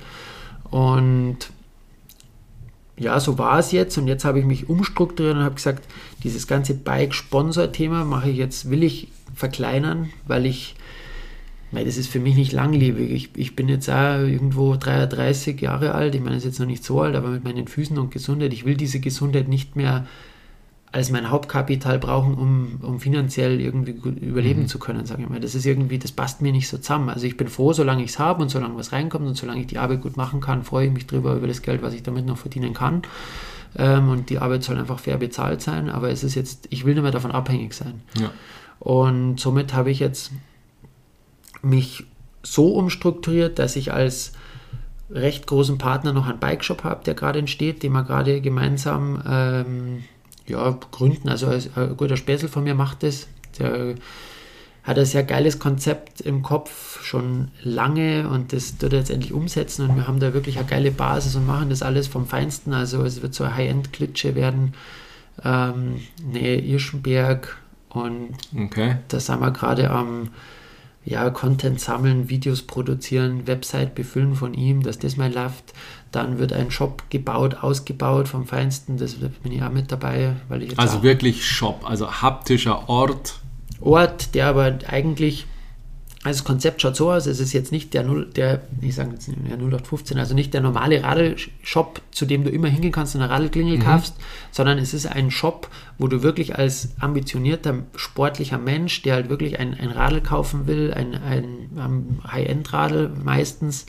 Und 0.71 1.37
ja, 3.01 3.19
so 3.19 3.37
war 3.37 3.59
es 3.59 3.71
jetzt. 3.71 3.97
Und 3.97 4.07
jetzt 4.07 4.25
habe 4.25 4.39
ich 4.39 4.45
mich 4.45 4.69
umstrukturiert 4.69 5.35
und 5.35 5.43
habe 5.43 5.55
gesagt, 5.55 5.83
dieses 6.23 6.47
ganze 6.47 6.73
Bike-Sponsor-Thema 6.73 8.05
mache 8.05 8.29
ich 8.29 8.37
jetzt, 8.37 8.69
will 8.69 8.83
ich 8.83 9.09
verkleinern, 9.35 10.09
weil 10.27 10.45
ich 10.45 10.75
weil 11.71 11.85
das 11.85 11.95
ist 11.95 12.09
für 12.09 12.19
mich 12.19 12.35
nicht 12.35 12.51
langlebig. 12.51 13.11
Ich, 13.11 13.29
ich 13.35 13.55
bin 13.55 13.69
jetzt 13.69 13.89
auch 13.89 14.19
irgendwo 14.19 14.75
33 14.75 15.59
Jahre 15.61 15.95
alt. 15.95 16.13
Ich 16.15 16.21
meine, 16.21 16.35
das 16.35 16.43
ist 16.43 16.51
jetzt 16.51 16.59
noch 16.59 16.67
nicht 16.67 16.83
so 16.83 17.01
alt, 17.01 17.15
aber 17.15 17.29
mit 17.29 17.45
meinen 17.45 17.67
Füßen 17.67 17.97
und 17.97 18.11
Gesundheit, 18.11 18.51
ich 18.51 18.65
will 18.65 18.75
diese 18.75 18.99
Gesundheit 18.99 19.47
nicht 19.47 19.77
mehr 19.77 20.05
als 20.91 21.09
mein 21.09 21.29
Hauptkapital 21.29 21.99
brauchen, 21.99 22.33
um, 22.33 22.79
um 22.81 22.99
finanziell 22.99 23.61
irgendwie 23.61 23.91
überleben 23.91 24.63
mhm. 24.63 24.67
zu 24.67 24.77
können, 24.77 25.05
sage 25.05 25.23
ich 25.23 25.29
mal. 25.29 25.39
Das 25.39 25.55
ist 25.55 25.65
irgendwie, 25.65 25.99
das 25.99 26.11
passt 26.11 26.41
mir 26.41 26.51
nicht 26.51 26.67
so 26.67 26.77
zusammen. 26.77 27.09
Also 27.09 27.25
ich 27.25 27.37
bin 27.37 27.47
froh, 27.47 27.71
solange 27.71 28.03
ich 28.03 28.11
es 28.11 28.19
habe 28.19 28.41
und 28.41 28.49
solange 28.49 28.75
was 28.75 28.91
reinkommt 28.91 29.25
und 29.25 29.35
solange 29.35 29.61
ich 29.61 29.67
die 29.67 29.77
Arbeit 29.77 30.01
gut 30.01 30.17
machen 30.17 30.41
kann, 30.41 30.63
freue 30.63 30.87
ich 30.87 30.93
mich 30.93 31.07
drüber 31.07 31.35
über 31.35 31.47
das 31.47 31.61
Geld, 31.61 31.81
was 31.81 31.93
ich 31.93 32.03
damit 32.03 32.25
noch 32.25 32.37
verdienen 32.37 32.73
kann. 32.73 33.03
Ähm, 33.77 34.09
und 34.09 34.29
die 34.29 34.39
Arbeit 34.39 34.63
soll 34.63 34.77
einfach 34.77 34.99
fair 34.99 35.17
bezahlt 35.17 35.61
sein, 35.61 35.89
aber 35.89 36.09
es 36.09 36.25
ist 36.25 36.35
jetzt, 36.35 36.67
ich 36.71 36.83
will 36.85 36.93
nicht 36.93 37.03
mehr 37.03 37.11
davon 37.11 37.31
abhängig 37.31 37.73
sein. 37.73 38.01
Ja. 38.19 38.29
Und 38.79 39.39
somit 39.39 39.73
habe 39.73 39.91
ich 39.91 39.99
jetzt 39.99 40.31
mich 41.61 42.05
so 42.43 42.73
umstrukturiert, 42.73 43.59
dass 43.59 43.77
ich 43.77 43.93
als 43.93 44.33
recht 45.09 45.47
großen 45.47 45.77
Partner 45.77 46.11
noch 46.11 46.27
einen 46.27 46.39
Bike-Shop 46.39 46.83
habe, 46.83 47.03
der 47.05 47.13
gerade 47.13 47.39
entsteht, 47.39 47.83
den 47.83 47.93
wir 47.93 48.03
gerade 48.03 48.41
gemeinsam 48.41 49.21
ähm, 49.25 50.03
ja, 50.47 50.77
gründen. 50.91 51.29
Also 51.29 51.47
ein 51.47 51.97
guter 51.97 52.17
Späßel 52.17 52.49
von 52.49 52.63
mir 52.63 52.75
macht 52.75 53.03
das. 53.03 53.27
Der 53.59 53.95
hat 54.83 54.97
ein 54.97 55.05
sehr 55.05 55.23
geiles 55.23 55.59
Konzept 55.59 56.21
im 56.21 56.41
Kopf 56.41 57.03
schon 57.03 57.49
lange 57.61 58.27
und 58.27 58.51
das 58.51 58.81
wird 58.81 58.93
er 58.93 58.99
jetzt 58.99 59.11
endlich 59.11 59.31
umsetzen 59.31 59.87
und 59.87 59.95
wir 59.95 60.07
haben 60.07 60.19
da 60.19 60.33
wirklich 60.33 60.57
eine 60.57 60.67
geile 60.67 60.91
Basis 60.91 61.35
und 61.35 61.45
machen 61.45 61.69
das 61.69 61.83
alles 61.83 62.07
vom 62.07 62.25
Feinsten. 62.25 62.73
Also 62.73 63.03
es 63.03 63.21
wird 63.21 63.35
so 63.35 63.43
eine 63.43 63.55
High-End-Klitsche 63.55 64.33
werden, 64.33 64.73
ähm, 65.43 66.01
Nähe 66.23 66.59
Irschenberg 66.59 67.57
und 67.89 68.31
okay. 68.57 68.97
da 69.09 69.19
sind 69.19 69.39
wir 69.39 69.51
gerade 69.51 69.91
am 69.91 70.29
ja, 71.03 71.29
Content 71.31 71.79
sammeln, 71.79 72.29
Videos 72.29 72.61
produzieren, 72.61 73.47
Website 73.47 73.95
befüllen 73.95 74.35
von 74.35 74.53
ihm, 74.53 74.83
dass 74.83 74.99
das 74.99 75.17
mal 75.17 75.33
läuft. 75.33 75.73
Dann 76.11 76.37
wird 76.37 76.53
ein 76.53 76.69
Shop 76.69 77.03
gebaut, 77.09 77.55
ausgebaut 77.61 78.27
vom 78.27 78.45
Feinsten, 78.45 78.97
das 78.97 79.15
bin 79.15 79.51
ich 79.51 79.63
auch 79.63 79.71
mit 79.71 79.91
dabei. 79.91 80.35
Weil 80.47 80.63
ich 80.63 80.77
also 80.77 81.01
wirklich 81.01 81.45
Shop, 81.45 81.81
also 81.89 82.11
haptischer 82.21 82.87
Ort. 82.87 83.39
Ort, 83.79 84.35
der 84.35 84.47
aber 84.47 84.77
eigentlich 84.87 85.47
also 86.23 86.37
das 86.39 86.43
Konzept 86.43 86.81
schaut 86.81 86.95
so 86.95 87.11
aus, 87.11 87.25
es 87.25 87.39
ist 87.39 87.51
jetzt 87.51 87.71
nicht 87.71 87.95
der, 87.95 88.03
0, 88.03 88.27
der 88.35 88.61
ich 88.79 88.93
sage 88.93 89.11
jetzt 89.11 89.27
der 89.27 89.57
0815, 89.57 90.19
also 90.19 90.35
nicht 90.35 90.53
der 90.53 90.61
normale 90.61 91.03
Radelshop, 91.03 92.01
zu 92.11 92.27
dem 92.27 92.43
du 92.43 92.51
immer 92.51 92.67
hingehen 92.67 92.91
kannst 92.91 93.15
und 93.15 93.21
eine 93.21 93.31
Radelklingel 93.31 93.77
mhm. 93.77 93.81
kaufst, 93.81 94.15
sondern 94.51 94.77
es 94.77 94.93
ist 94.93 95.07
ein 95.07 95.31
Shop, 95.31 95.67
wo 95.97 96.07
du 96.07 96.21
wirklich 96.21 96.59
als 96.59 96.89
ambitionierter, 96.99 97.83
sportlicher 97.95 98.59
Mensch, 98.59 99.01
der 99.01 99.15
halt 99.15 99.29
wirklich 99.29 99.59
ein, 99.59 99.73
ein 99.73 99.89
Radl 99.89 100.21
kaufen 100.21 100.67
will, 100.67 100.93
ein, 100.93 101.15
ein, 101.15 101.69
ein 101.75 102.19
High-End-Radl 102.31 103.11
meistens, 103.23 103.87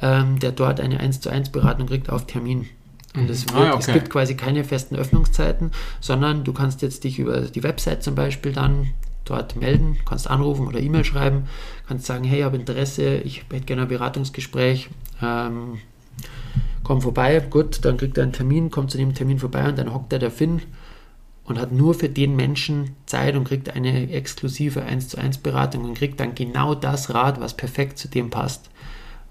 ähm, 0.00 0.38
der 0.38 0.52
dort 0.52 0.80
eine 0.80 1.00
1 1.00 1.20
zu 1.20 1.28
1 1.28 1.50
Beratung 1.50 1.88
kriegt 1.88 2.08
auf 2.08 2.26
Termin. 2.26 2.66
Und 3.16 3.30
es, 3.30 3.46
Ah, 3.48 3.54
wird, 3.54 3.64
ja, 3.64 3.74
okay. 3.74 3.84
es 3.86 3.92
gibt 3.92 4.10
quasi 4.10 4.36
keine 4.36 4.62
festen 4.62 4.96
Öffnungszeiten, 4.96 5.72
sondern 6.00 6.44
du 6.44 6.52
kannst 6.52 6.82
jetzt 6.82 7.02
dich 7.02 7.18
über 7.18 7.40
die 7.40 7.62
Website 7.64 8.04
zum 8.04 8.14
Beispiel 8.14 8.52
dann 8.52 8.90
dort 9.24 9.56
melden, 9.56 9.96
kannst 10.04 10.28
anrufen 10.28 10.66
oder 10.66 10.80
E-Mail 10.80 11.04
schreiben, 11.04 11.44
kannst 11.88 12.06
sagen, 12.06 12.24
hey, 12.24 12.40
ich 12.40 12.44
habe 12.44 12.56
Interesse, 12.56 13.16
ich 13.18 13.44
hätte 13.50 13.64
gerne 13.64 13.82
ein 13.82 13.88
Beratungsgespräch, 13.88 14.90
ähm, 15.22 15.78
komm 16.82 17.00
vorbei, 17.00 17.40
gut, 17.40 17.84
dann 17.84 17.96
kriegt 17.96 18.18
er 18.18 18.24
einen 18.24 18.32
Termin, 18.32 18.70
kommt 18.70 18.90
zu 18.90 18.98
dem 18.98 19.14
Termin 19.14 19.38
vorbei 19.38 19.68
und 19.68 19.78
dann 19.78 19.92
hockt 19.94 20.12
er 20.12 20.18
der 20.18 20.30
Finn 20.30 20.62
und 21.44 21.58
hat 21.58 21.72
nur 21.72 21.94
für 21.94 22.08
den 22.08 22.36
Menschen 22.36 22.96
Zeit 23.06 23.36
und 23.36 23.44
kriegt 23.44 23.74
eine 23.74 24.10
exklusive 24.10 24.82
1 24.82 25.08
zu 25.08 25.18
1 25.18 25.38
Beratung 25.38 25.84
und 25.84 25.94
kriegt 25.94 26.20
dann 26.20 26.34
genau 26.34 26.74
das 26.74 27.12
Rad, 27.12 27.40
was 27.40 27.56
perfekt 27.56 27.98
zu 27.98 28.08
dem 28.08 28.30
passt. 28.30 28.70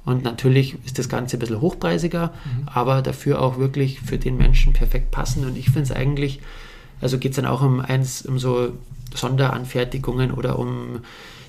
Und 0.06 0.24
natürlich 0.24 0.76
ist 0.86 1.00
das 1.00 1.08
Ganze 1.08 1.38
ein 1.38 1.39
bisschen 1.39 1.62
hochpreisiger, 1.62 2.34
aber 2.66 3.02
dafür 3.02 3.41
auch 3.41 3.58
wirklich 3.58 4.02
für 4.02 4.18
den 4.18 4.36
Menschen 4.36 4.74
perfekt 4.74 5.12
passend. 5.12 5.46
Und 5.46 5.58
ich 5.58 5.66
finde 5.66 5.84
es 5.84 5.91
eigentlich, 5.91 6.41
also 7.02 7.18
geht 7.18 7.32
es 7.32 7.36
dann 7.36 7.46
auch 7.46 7.62
um 7.62 7.80
eins, 7.80 8.26
um 8.26 8.39
so 8.39 8.74
Sonderanfertigungen 9.16 10.32
oder 10.32 10.58
um 10.58 11.02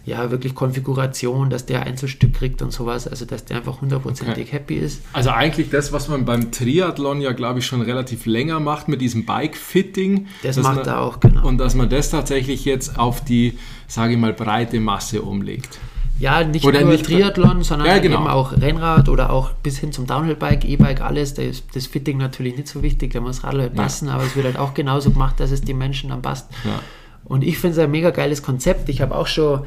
ja 0.07 0.31
wirklich 0.31 0.55
Konfiguration, 0.55 1.49
dass 1.49 1.65
der 1.65 1.85
Einzelstück 1.85 2.35
kriegt 2.35 2.61
und 2.61 2.73
sowas, 2.73 3.09
also 3.09 3.25
dass 3.25 3.45
der 3.47 3.57
einfach 3.57 3.81
hundertprozentig 3.81 4.49
Okay. 4.49 4.53
happy 4.53 4.75
ist. 4.75 5.03
Also 5.15 5.31
eigentlich 5.31 5.71
das, 5.71 5.93
was 5.93 6.09
man 6.09 6.25
beim 6.27 6.53
Triathlon 6.53 7.21
ja, 7.21 7.33
glaube 7.33 7.61
ich, 7.61 7.67
schon 7.67 7.81
relativ 7.81 8.27
länger 8.27 8.61
macht 8.61 8.89
mit 8.89 9.01
diesem 9.01 9.25
Bike-Fitting. 9.25 10.27
Das 10.43 10.57
macht 10.59 10.77
man, 10.77 10.87
er 10.87 11.01
auch, 11.01 11.21
genau. 11.21 11.47
Und 11.47 11.59
dass 11.59 11.75
man 11.75 11.89
das 11.89 12.11
tatsächlich 12.11 12.65
jetzt 12.67 12.99
auf 12.99 13.25
die, 13.25 13.59
sage 13.89 14.13
ich 14.13 14.19
mal, 14.19 14.35
breite 14.35 14.79
Masse 14.79 15.23
umlegt. 15.23 15.79
Ja, 16.25 16.43
nicht 16.43 16.65
Oder 16.65 16.81
nur 16.81 16.93
nicht- 16.93 17.05
Triathlon, 17.05 17.63
sondern 17.63 17.87
Ja, 17.87 17.99
genau. 17.99 18.17
eben 18.21 18.29
auch 18.29 18.53
Rennrad 18.53 19.11
oder 19.11 19.29
auch 19.31 19.51
bis 19.63 19.79
hin 19.79 19.93
zum 19.93 20.07
Downhill-Bike, 20.07 20.65
E-Bike, 20.65 21.03
alles. 21.03 21.35
Da 21.35 21.43
ist 21.43 21.65
das 21.75 21.87
Fitting 21.87 22.17
natürlich 22.17 22.57
nicht 22.57 22.69
so 22.69 22.83
wichtig, 22.83 23.13
da 23.13 23.21
muss 23.21 23.45
Radl 23.45 23.61
halt 23.61 23.75
Ja. 23.77 23.83
passen, 23.83 24.09
aber 24.09 24.25
es 24.25 24.35
wird 24.35 24.47
halt 24.47 24.59
auch 24.59 24.73
genauso 24.73 25.11
gemacht, 25.11 25.39
dass 25.39 25.51
es 25.51 25.61
den 25.61 25.77
Menschen 25.77 26.09
dann 26.09 26.23
passt. 26.23 26.51
Ja. 26.65 26.81
Und 27.27 27.45
ich 27.45 27.59
finde 27.59 27.77
es 27.79 27.85
ein 27.85 27.91
mega 27.91 28.09
geiles 28.11 28.43
Konzept. 28.43 28.89
Ich 28.89 29.03
habe 29.03 29.15
auch 29.15 29.27
schon 29.27 29.65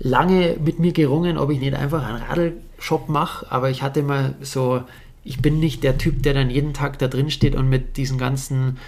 lange 0.00 0.56
mit 0.64 0.80
mir 0.80 0.92
gerungen, 0.92 1.38
ob 1.38 1.50
ich 1.50 1.60
nicht 1.60 1.74
einfach 1.74 2.04
einen 2.04 2.22
Radl-Shop 2.22 3.08
mache, 3.08 3.46
aber 3.50 3.70
ich 3.70 3.82
hatte 3.82 4.02
mal 4.02 4.34
so, 4.40 4.82
ich 5.22 5.40
bin 5.40 5.60
nicht 5.60 5.84
der 5.84 5.96
Typ, 5.96 6.22
der 6.24 6.34
dann 6.34 6.50
jeden 6.50 6.72
Tag 6.72 6.98
da 6.98 7.06
drin 7.06 7.30
steht 7.30 7.54
und 7.54 7.68
mit 7.68 7.96
diesen 7.98 8.18
ganzen, 8.18 8.78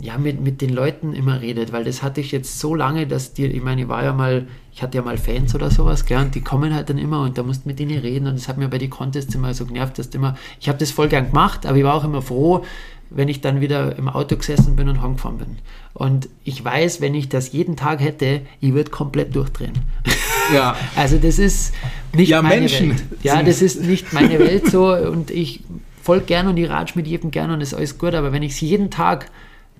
ja, 0.00 0.16
mit, 0.16 0.40
mit 0.40 0.60
den 0.62 0.70
Leuten 0.72 1.12
immer 1.12 1.40
redet, 1.40 1.72
weil 1.72 1.84
das 1.84 2.02
hatte 2.02 2.20
ich 2.20 2.30
jetzt 2.32 2.60
so 2.60 2.74
lange, 2.74 3.06
dass 3.06 3.34
die, 3.34 3.46
ich 3.46 3.62
meine, 3.62 3.82
ich 3.82 3.88
war 3.88 4.04
ja 4.04 4.12
mal, 4.12 4.46
ich 4.78 4.82
hatte 4.84 4.96
ja 4.96 5.02
mal 5.02 5.18
Fans 5.18 5.56
oder 5.56 5.72
sowas, 5.72 6.06
gell, 6.06 6.18
und 6.18 6.36
die 6.36 6.40
kommen 6.40 6.72
halt 6.72 6.88
dann 6.88 6.98
immer 6.98 7.22
und 7.22 7.36
da 7.36 7.42
musst 7.42 7.64
du 7.64 7.68
mit 7.68 7.80
denen 7.80 7.98
reden 7.98 8.28
und 8.28 8.38
das 8.38 8.46
hat 8.46 8.58
mir 8.58 8.68
bei 8.68 8.78
den 8.78 8.90
Contests 8.90 9.34
immer 9.34 9.52
so 9.52 9.66
genervt, 9.66 9.98
dass 9.98 10.06
immer, 10.08 10.36
ich 10.60 10.68
habe 10.68 10.78
das 10.78 10.92
voll 10.92 11.08
gern 11.08 11.30
gemacht, 11.30 11.66
aber 11.66 11.76
ich 11.78 11.82
war 11.82 11.94
auch 11.94 12.04
immer 12.04 12.22
froh, 12.22 12.64
wenn 13.10 13.26
ich 13.26 13.40
dann 13.40 13.60
wieder 13.60 13.98
im 13.98 14.08
Auto 14.08 14.36
gesessen 14.36 14.76
bin 14.76 14.88
und 14.88 15.02
heimgefahren 15.02 15.38
bin. 15.38 15.56
Und 15.94 16.28
ich 16.44 16.64
weiß, 16.64 17.00
wenn 17.00 17.16
ich 17.16 17.28
das 17.28 17.50
jeden 17.50 17.74
Tag 17.74 17.98
hätte, 17.98 18.42
ich 18.60 18.72
würde 18.72 18.90
komplett 18.90 19.34
durchdrehen. 19.34 19.72
Ja. 20.54 20.76
Also 20.96 21.18
das 21.18 21.38
ist 21.38 21.74
nicht 22.14 22.30
Ja, 22.30 22.40
meine 22.40 22.60
Menschen 22.60 22.88
Welt. 22.88 23.02
Ja, 23.22 23.42
das 23.42 23.60
ist 23.60 23.82
nicht 23.82 24.14
meine 24.14 24.38
Welt 24.38 24.70
so 24.70 24.94
und 24.94 25.30
ich 25.30 25.60
folge 26.02 26.24
gern 26.24 26.46
und 26.46 26.56
ich 26.56 26.70
ratsch 26.70 26.96
mit 26.96 27.06
jedem 27.06 27.30
gern 27.30 27.50
und 27.50 27.60
ist 27.60 27.74
alles 27.74 27.98
gut, 27.98 28.14
aber 28.14 28.32
wenn 28.32 28.42
ich 28.42 28.52
es 28.52 28.60
jeden 28.62 28.90
Tag, 28.90 29.30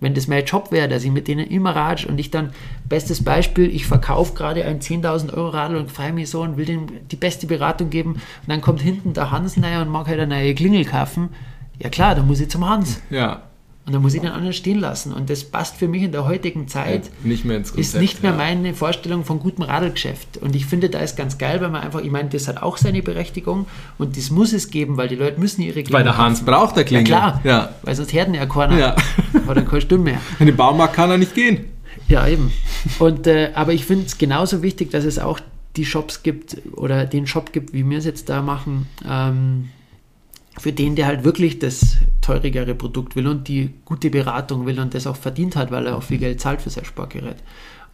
wenn 0.00 0.14
das 0.14 0.28
mein 0.28 0.44
Job 0.44 0.70
wäre, 0.70 0.88
dass 0.88 1.04
ich 1.04 1.10
mit 1.10 1.28
denen 1.28 1.46
immer 1.46 1.74
ratsch 1.74 2.06
und 2.06 2.18
ich 2.18 2.30
dann, 2.30 2.52
bestes 2.88 3.24
Beispiel, 3.24 3.74
ich 3.74 3.86
verkaufe 3.86 4.34
gerade 4.34 4.64
ein 4.64 4.80
10.000 4.80 5.34
Euro 5.34 5.48
Radl 5.48 5.76
und 5.76 5.90
freue 5.90 6.12
mich 6.12 6.30
so 6.30 6.42
und 6.42 6.56
will 6.56 6.66
dem 6.66 6.86
die 7.10 7.16
beste 7.16 7.46
Beratung 7.46 7.90
geben 7.90 8.14
und 8.14 8.48
dann 8.48 8.60
kommt 8.60 8.80
hinten 8.80 9.12
der 9.12 9.30
Hans 9.30 9.62
rein 9.62 9.82
und 9.82 9.88
mag 9.88 10.06
halt 10.06 10.20
eine 10.20 10.34
neue 10.36 10.54
Klingel 10.54 10.84
kaufen, 10.84 11.30
ja 11.78 11.88
klar, 11.88 12.14
dann 12.14 12.26
muss 12.26 12.40
ich 12.40 12.50
zum 12.50 12.68
Hans 12.68 13.00
Ja. 13.10 13.47
Und 13.88 13.94
dann 13.94 14.02
muss 14.02 14.12
ich 14.12 14.20
den 14.20 14.30
anderen 14.30 14.52
stehen 14.52 14.78
lassen 14.78 15.14
und 15.14 15.30
das 15.30 15.44
passt 15.44 15.76
für 15.78 15.88
mich 15.88 16.02
in 16.02 16.12
der 16.12 16.26
heutigen 16.26 16.68
Zeit 16.68 17.08
Nicht 17.24 17.46
mehr 17.46 17.56
ins 17.56 17.72
Konzept. 17.72 17.94
ist 17.94 18.00
nicht 18.00 18.22
mehr 18.22 18.32
ja. 18.32 18.36
meine 18.36 18.74
Vorstellung 18.74 19.24
von 19.24 19.40
gutem 19.40 19.64
Radlgeschäft. 19.64 20.36
Und 20.36 20.54
ich 20.54 20.66
finde, 20.66 20.90
da 20.90 20.98
ist 20.98 21.16
ganz 21.16 21.38
geil, 21.38 21.62
weil 21.62 21.70
man 21.70 21.80
einfach, 21.80 22.02
ich 22.02 22.10
meine, 22.10 22.28
das 22.28 22.46
hat 22.48 22.62
auch 22.62 22.76
seine 22.76 23.02
Berechtigung 23.02 23.64
und 23.96 24.18
das 24.18 24.30
muss 24.30 24.52
es 24.52 24.68
geben, 24.70 24.98
weil 24.98 25.08
die 25.08 25.14
Leute 25.16 25.40
müssen 25.40 25.62
ihre 25.62 25.82
Klingel 25.82 25.94
Weil 25.94 26.04
der 26.04 26.18
Hans 26.18 26.40
kaufen. 26.40 26.52
braucht 26.52 26.76
der 26.76 26.82
Ja 26.82 26.88
Klingel. 26.88 27.04
klar, 27.06 27.40
Ja. 27.44 27.70
weil 27.82 27.94
sonst 27.94 28.12
hätten 28.12 28.34
ja 28.34 28.44
keiner. 28.44 28.78
Ja. 28.78 28.96
Oder 29.48 29.62
keine 29.62 29.80
Stimme 29.80 30.04
mehr. 30.04 30.20
In 30.38 30.44
den 30.46 30.56
Baumarkt 30.56 30.94
kann 30.94 31.10
er 31.10 31.16
nicht 31.16 31.34
gehen. 31.34 31.64
Ja, 32.08 32.28
eben. 32.28 32.52
Und, 32.98 33.26
äh, 33.26 33.52
aber 33.54 33.72
ich 33.72 33.86
finde 33.86 34.04
es 34.04 34.18
genauso 34.18 34.60
wichtig, 34.62 34.90
dass 34.90 35.04
es 35.04 35.18
auch 35.18 35.40
die 35.76 35.84
Shops 35.86 36.22
gibt 36.22 36.58
oder 36.72 37.06
den 37.06 37.26
Shop 37.26 37.52
gibt, 37.54 37.72
wie 37.72 37.88
wir 37.88 37.96
es 37.98 38.04
jetzt 38.04 38.28
da 38.28 38.42
machen, 38.42 38.86
ähm, 39.08 39.68
für 40.58 40.72
den, 40.72 40.96
der 40.96 41.06
halt 41.06 41.24
wirklich 41.24 41.58
das 41.58 41.96
teurigere 42.20 42.74
Produkt 42.74 43.16
will 43.16 43.26
und 43.26 43.48
die 43.48 43.70
gute 43.84 44.10
Beratung 44.10 44.66
will 44.66 44.80
und 44.80 44.94
das 44.94 45.06
auch 45.06 45.16
verdient 45.16 45.56
hat, 45.56 45.70
weil 45.70 45.86
er 45.86 45.96
auch 45.96 46.02
viel 46.02 46.18
Geld 46.18 46.40
zahlt 46.40 46.60
für 46.60 46.70
sein 46.70 46.84
Sportgerät. 46.84 47.36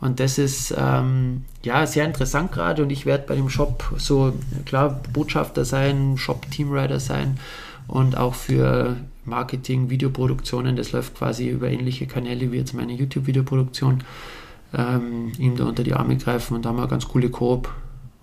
Und 0.01 0.21
das 0.21 0.39
ist 0.39 0.75
ähm, 0.77 1.45
ja 1.63 1.87
sehr 1.87 2.05
interessant 2.05 2.53
gerade 2.53 2.83
und 2.83 2.91
ich 2.91 3.07
werde 3.07 3.25
bei 3.27 3.37
dem 3.37 3.49
Shop 3.49 3.95
so, 3.97 4.35
klar, 4.67 5.01
Botschafter 5.13 5.65
sein, 5.65 6.17
Shop-Teamrider 6.19 7.01
sein 7.01 7.39
und 7.87 8.17
auch 8.17 8.35
für 8.35 8.97
Marketing, 9.25 9.91
Videoproduktionen, 9.91 10.77
das 10.77 10.93
läuft 10.93 11.17
quasi 11.17 11.49
über 11.49 11.71
ähnliche 11.71 12.07
Kanäle 12.07 12.53
wie 12.53 12.59
jetzt 12.59 12.75
meine 12.75 12.93
YouTube-Videoproduktion, 12.93 14.03
ähm, 14.77 15.33
ihm 15.39 15.57
da 15.57 15.65
unter 15.65 15.85
die 15.85 15.95
Arme 15.95 16.17
greifen 16.17 16.55
und 16.55 16.65
da 16.65 16.71
haben 16.71 16.77
wir 16.77 16.89
ganz 16.89 17.09
coole 17.09 17.31
Koop. 17.31 17.73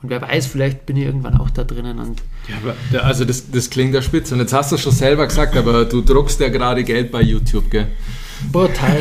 Und 0.01 0.09
wer 0.09 0.21
weiß, 0.21 0.47
vielleicht 0.47 0.85
bin 0.85 0.97
ich 0.97 1.05
irgendwann 1.05 1.37
auch 1.37 1.49
da 1.51 1.63
drinnen 1.63 1.99
und 1.99 2.21
Ja, 2.47 2.55
aber, 2.63 3.05
also 3.05 3.23
das, 3.23 3.51
das 3.51 3.69
klingt 3.69 3.93
ja 3.93 4.01
spitze. 4.01 4.33
Und 4.33 4.39
jetzt 4.39 4.53
hast 4.53 4.71
du 4.71 4.77
schon 4.77 4.93
selber 4.93 5.27
gesagt, 5.27 5.55
aber 5.55 5.85
du 5.85 6.01
druckst 6.01 6.39
ja 6.39 6.49
gerade 6.49 6.83
Geld 6.83 7.11
bei 7.11 7.21
YouTube, 7.21 7.69
gell? 7.69 7.87
brutal. 8.51 8.97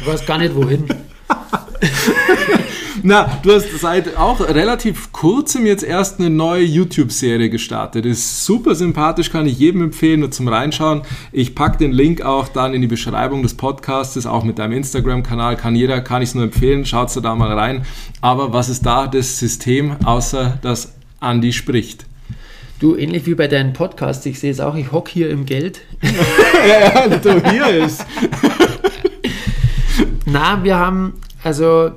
Ich 0.00 0.06
weiß 0.06 0.26
gar 0.26 0.38
nicht 0.38 0.54
wohin. 0.54 0.84
Na, 3.04 3.40
du 3.42 3.52
hast 3.52 3.66
seit 3.80 4.16
auch 4.16 4.38
relativ 4.40 5.10
kurzem 5.10 5.66
jetzt 5.66 5.82
erst 5.82 6.20
eine 6.20 6.30
neue 6.30 6.62
YouTube-Serie 6.62 7.50
gestartet. 7.50 8.06
Ist 8.06 8.44
super 8.44 8.76
sympathisch, 8.76 9.32
kann 9.32 9.44
ich 9.44 9.58
jedem 9.58 9.82
empfehlen, 9.82 10.20
nur 10.20 10.30
zum 10.30 10.46
Reinschauen. 10.46 11.02
Ich 11.32 11.56
packe 11.56 11.78
den 11.78 11.90
Link 11.90 12.22
auch 12.22 12.46
dann 12.46 12.74
in 12.74 12.80
die 12.80 12.86
Beschreibung 12.86 13.42
des 13.42 13.54
Podcasts, 13.54 14.24
auch 14.24 14.44
mit 14.44 14.60
deinem 14.60 14.74
Instagram-Kanal. 14.74 15.56
Kann 15.56 15.74
jeder, 15.74 16.00
kann 16.00 16.22
ich 16.22 16.28
es 16.28 16.34
nur 16.36 16.44
empfehlen, 16.44 16.84
schaut 16.84 17.12
da 17.24 17.34
mal 17.34 17.52
rein. 17.58 17.84
Aber 18.20 18.52
was 18.52 18.68
ist 18.68 18.86
da 18.86 19.08
das 19.08 19.36
System, 19.36 19.96
außer 20.04 20.60
dass 20.62 20.94
Andi 21.18 21.52
spricht? 21.52 22.06
Du, 22.78 22.94
ähnlich 22.96 23.26
wie 23.26 23.34
bei 23.34 23.48
deinen 23.48 23.72
Podcasts, 23.72 24.24
ich 24.26 24.38
sehe 24.38 24.52
es 24.52 24.60
auch, 24.60 24.76
ich 24.76 24.92
hocke 24.92 25.10
hier 25.10 25.28
im 25.28 25.44
Geld. 25.44 25.80
ja, 26.02 27.08
ja, 27.08 27.16
du 27.16 27.50
hier 27.50 27.84
ist. 27.84 28.06
Na, 30.24 30.62
wir 30.62 30.78
haben, 30.78 31.14
also 31.42 31.90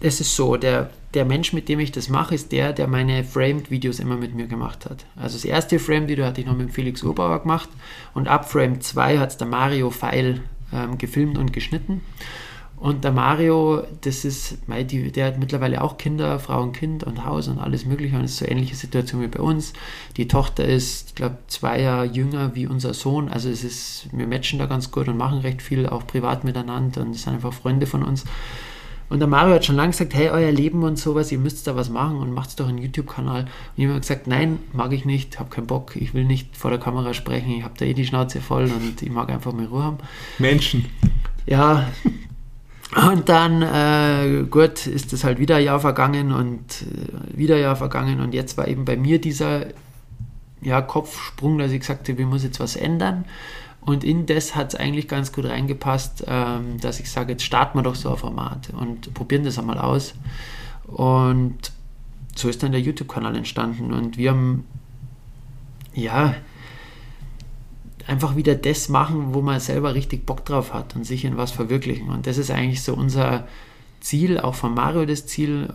es 0.00 0.20
ist 0.20 0.36
so, 0.36 0.56
der, 0.56 0.90
der 1.14 1.24
Mensch, 1.24 1.52
mit 1.52 1.68
dem 1.68 1.80
ich 1.80 1.90
das 1.90 2.08
mache, 2.08 2.34
ist 2.34 2.52
der, 2.52 2.72
der 2.72 2.86
meine 2.86 3.24
Framed-Videos 3.24 3.98
immer 3.98 4.16
mit 4.16 4.34
mir 4.34 4.46
gemacht 4.46 4.86
hat. 4.86 5.04
Also 5.16 5.36
das 5.36 5.44
erste 5.44 5.78
Framed-Video 5.78 6.24
hatte 6.24 6.40
ich 6.40 6.46
noch 6.46 6.56
mit 6.56 6.72
Felix 6.72 7.02
Urbauer 7.02 7.40
gemacht 7.40 7.68
und 8.14 8.28
ab 8.28 8.50
Frame 8.50 8.80
2 8.80 9.18
hat 9.18 9.30
es 9.30 9.36
der 9.36 9.48
Mario 9.48 9.90
Feil 9.90 10.42
ähm, 10.72 10.98
gefilmt 10.98 11.38
und 11.38 11.52
geschnitten. 11.52 12.02
Und 12.80 13.02
der 13.02 13.10
Mario, 13.10 13.82
das 14.02 14.24
ist, 14.24 14.58
der 14.68 15.26
hat 15.26 15.38
mittlerweile 15.38 15.82
auch 15.82 15.98
Kinder, 15.98 16.38
Frau 16.38 16.62
und 16.62 16.74
Kind 16.74 17.02
und 17.02 17.24
Haus 17.24 17.48
und 17.48 17.58
alles 17.58 17.84
Mögliche. 17.84 18.16
Und 18.16 18.22
ist 18.22 18.36
so 18.36 18.46
ähnliche 18.46 18.76
Situation 18.76 19.20
wie 19.20 19.26
bei 19.26 19.40
uns. 19.40 19.72
Die 20.16 20.28
Tochter 20.28 20.64
ist, 20.64 21.08
ich 21.08 21.14
glaube, 21.16 21.38
zwei 21.48 21.80
Jahre 21.80 22.04
jünger 22.04 22.54
wie 22.54 22.68
unser 22.68 22.94
Sohn. 22.94 23.30
Also 23.30 23.48
es 23.48 23.64
ist, 23.64 24.08
wir 24.12 24.28
matchen 24.28 24.60
da 24.60 24.66
ganz 24.66 24.92
gut 24.92 25.08
und 25.08 25.16
machen 25.16 25.40
recht 25.40 25.60
viel, 25.60 25.88
auch 25.88 26.06
privat 26.06 26.44
miteinander 26.44 27.00
und 27.00 27.14
sind 27.14 27.34
einfach 27.34 27.52
Freunde 27.52 27.86
von 27.86 28.04
uns. 28.04 28.24
Und 29.08 29.20
der 29.20 29.28
Mario 29.28 29.54
hat 29.54 29.64
schon 29.64 29.76
lange 29.76 29.92
gesagt, 29.92 30.14
hey, 30.14 30.28
euer 30.30 30.52
Leben 30.52 30.82
und 30.82 30.98
sowas, 30.98 31.32
ihr 31.32 31.38
müsst 31.38 31.66
da 31.66 31.76
was 31.76 31.88
machen 31.88 32.18
und 32.18 32.32
macht 32.32 32.58
doch 32.60 32.68
einen 32.68 32.78
YouTube-Kanal. 32.78 33.42
Und 33.42 33.48
ich 33.76 33.86
habe 33.86 34.00
gesagt, 34.00 34.26
nein, 34.26 34.58
mag 34.72 34.92
ich 34.92 35.04
nicht, 35.04 35.38
habe 35.38 35.48
keinen 35.48 35.66
Bock, 35.66 35.96
ich 35.96 36.12
will 36.12 36.24
nicht 36.24 36.56
vor 36.56 36.70
der 36.70 36.78
Kamera 36.78 37.14
sprechen, 37.14 37.50
ich 37.52 37.64
habe 37.64 37.74
da 37.78 37.84
eh 37.84 37.94
die 37.94 38.04
Schnauze 38.04 38.40
voll 38.40 38.64
und 38.64 39.00
ich 39.00 39.10
mag 39.10 39.30
einfach 39.30 39.52
mal 39.52 39.66
Ruhe 39.66 39.82
haben. 39.82 39.98
Menschen. 40.38 40.86
Ja, 41.46 41.86
und 43.10 43.28
dann, 43.28 43.62
äh, 43.62 44.44
gut, 44.44 44.86
ist 44.86 45.12
es 45.12 45.24
halt 45.24 45.38
wieder 45.38 45.56
ein 45.56 45.64
Jahr 45.64 45.80
vergangen 45.80 46.32
und 46.32 46.60
äh, 46.82 47.36
wieder 47.36 47.56
ein 47.56 47.62
Jahr 47.62 47.76
vergangen 47.76 48.20
und 48.20 48.32
jetzt 48.32 48.56
war 48.56 48.66
eben 48.66 48.84
bei 48.84 48.96
mir 48.96 49.20
dieser 49.20 49.66
ja, 50.62 50.80
Kopfsprung, 50.80 51.58
dass 51.58 51.70
ich 51.70 51.80
gesagt 51.80 52.08
habe, 52.08 52.20
ich 52.20 52.26
muss 52.26 52.42
jetzt 52.42 52.60
was 52.60 52.76
ändern. 52.76 53.24
Und 53.88 54.04
in 54.04 54.26
das 54.26 54.54
hat 54.54 54.74
es 54.74 54.78
eigentlich 54.78 55.08
ganz 55.08 55.32
gut 55.32 55.46
reingepasst, 55.46 56.24
ähm, 56.26 56.78
dass 56.78 57.00
ich 57.00 57.10
sage, 57.10 57.32
jetzt 57.32 57.42
starten 57.42 57.78
wir 57.78 57.82
doch 57.82 57.94
so 57.94 58.10
ein 58.10 58.18
Format 58.18 58.68
und 58.78 59.14
probieren 59.14 59.44
das 59.44 59.58
einmal 59.58 59.78
aus. 59.78 60.12
Und 60.86 61.72
so 62.36 62.50
ist 62.50 62.62
dann 62.62 62.72
der 62.72 62.82
YouTube-Kanal 62.82 63.34
entstanden. 63.34 63.94
Und 63.94 64.18
wir 64.18 64.32
haben, 64.32 64.66
ja, 65.94 66.34
einfach 68.06 68.36
wieder 68.36 68.56
das 68.56 68.90
machen, 68.90 69.32
wo 69.32 69.40
man 69.40 69.58
selber 69.58 69.94
richtig 69.94 70.26
Bock 70.26 70.44
drauf 70.44 70.74
hat 70.74 70.94
und 70.94 71.04
sich 71.04 71.24
in 71.24 71.38
was 71.38 71.50
verwirklichen. 71.50 72.10
Und 72.10 72.26
das 72.26 72.36
ist 72.36 72.50
eigentlich 72.50 72.82
so 72.82 72.92
unser 72.92 73.48
Ziel, 74.00 74.38
auch 74.38 74.54
von 74.54 74.74
Mario 74.74 75.04
das 75.04 75.26
Ziel. 75.26 75.68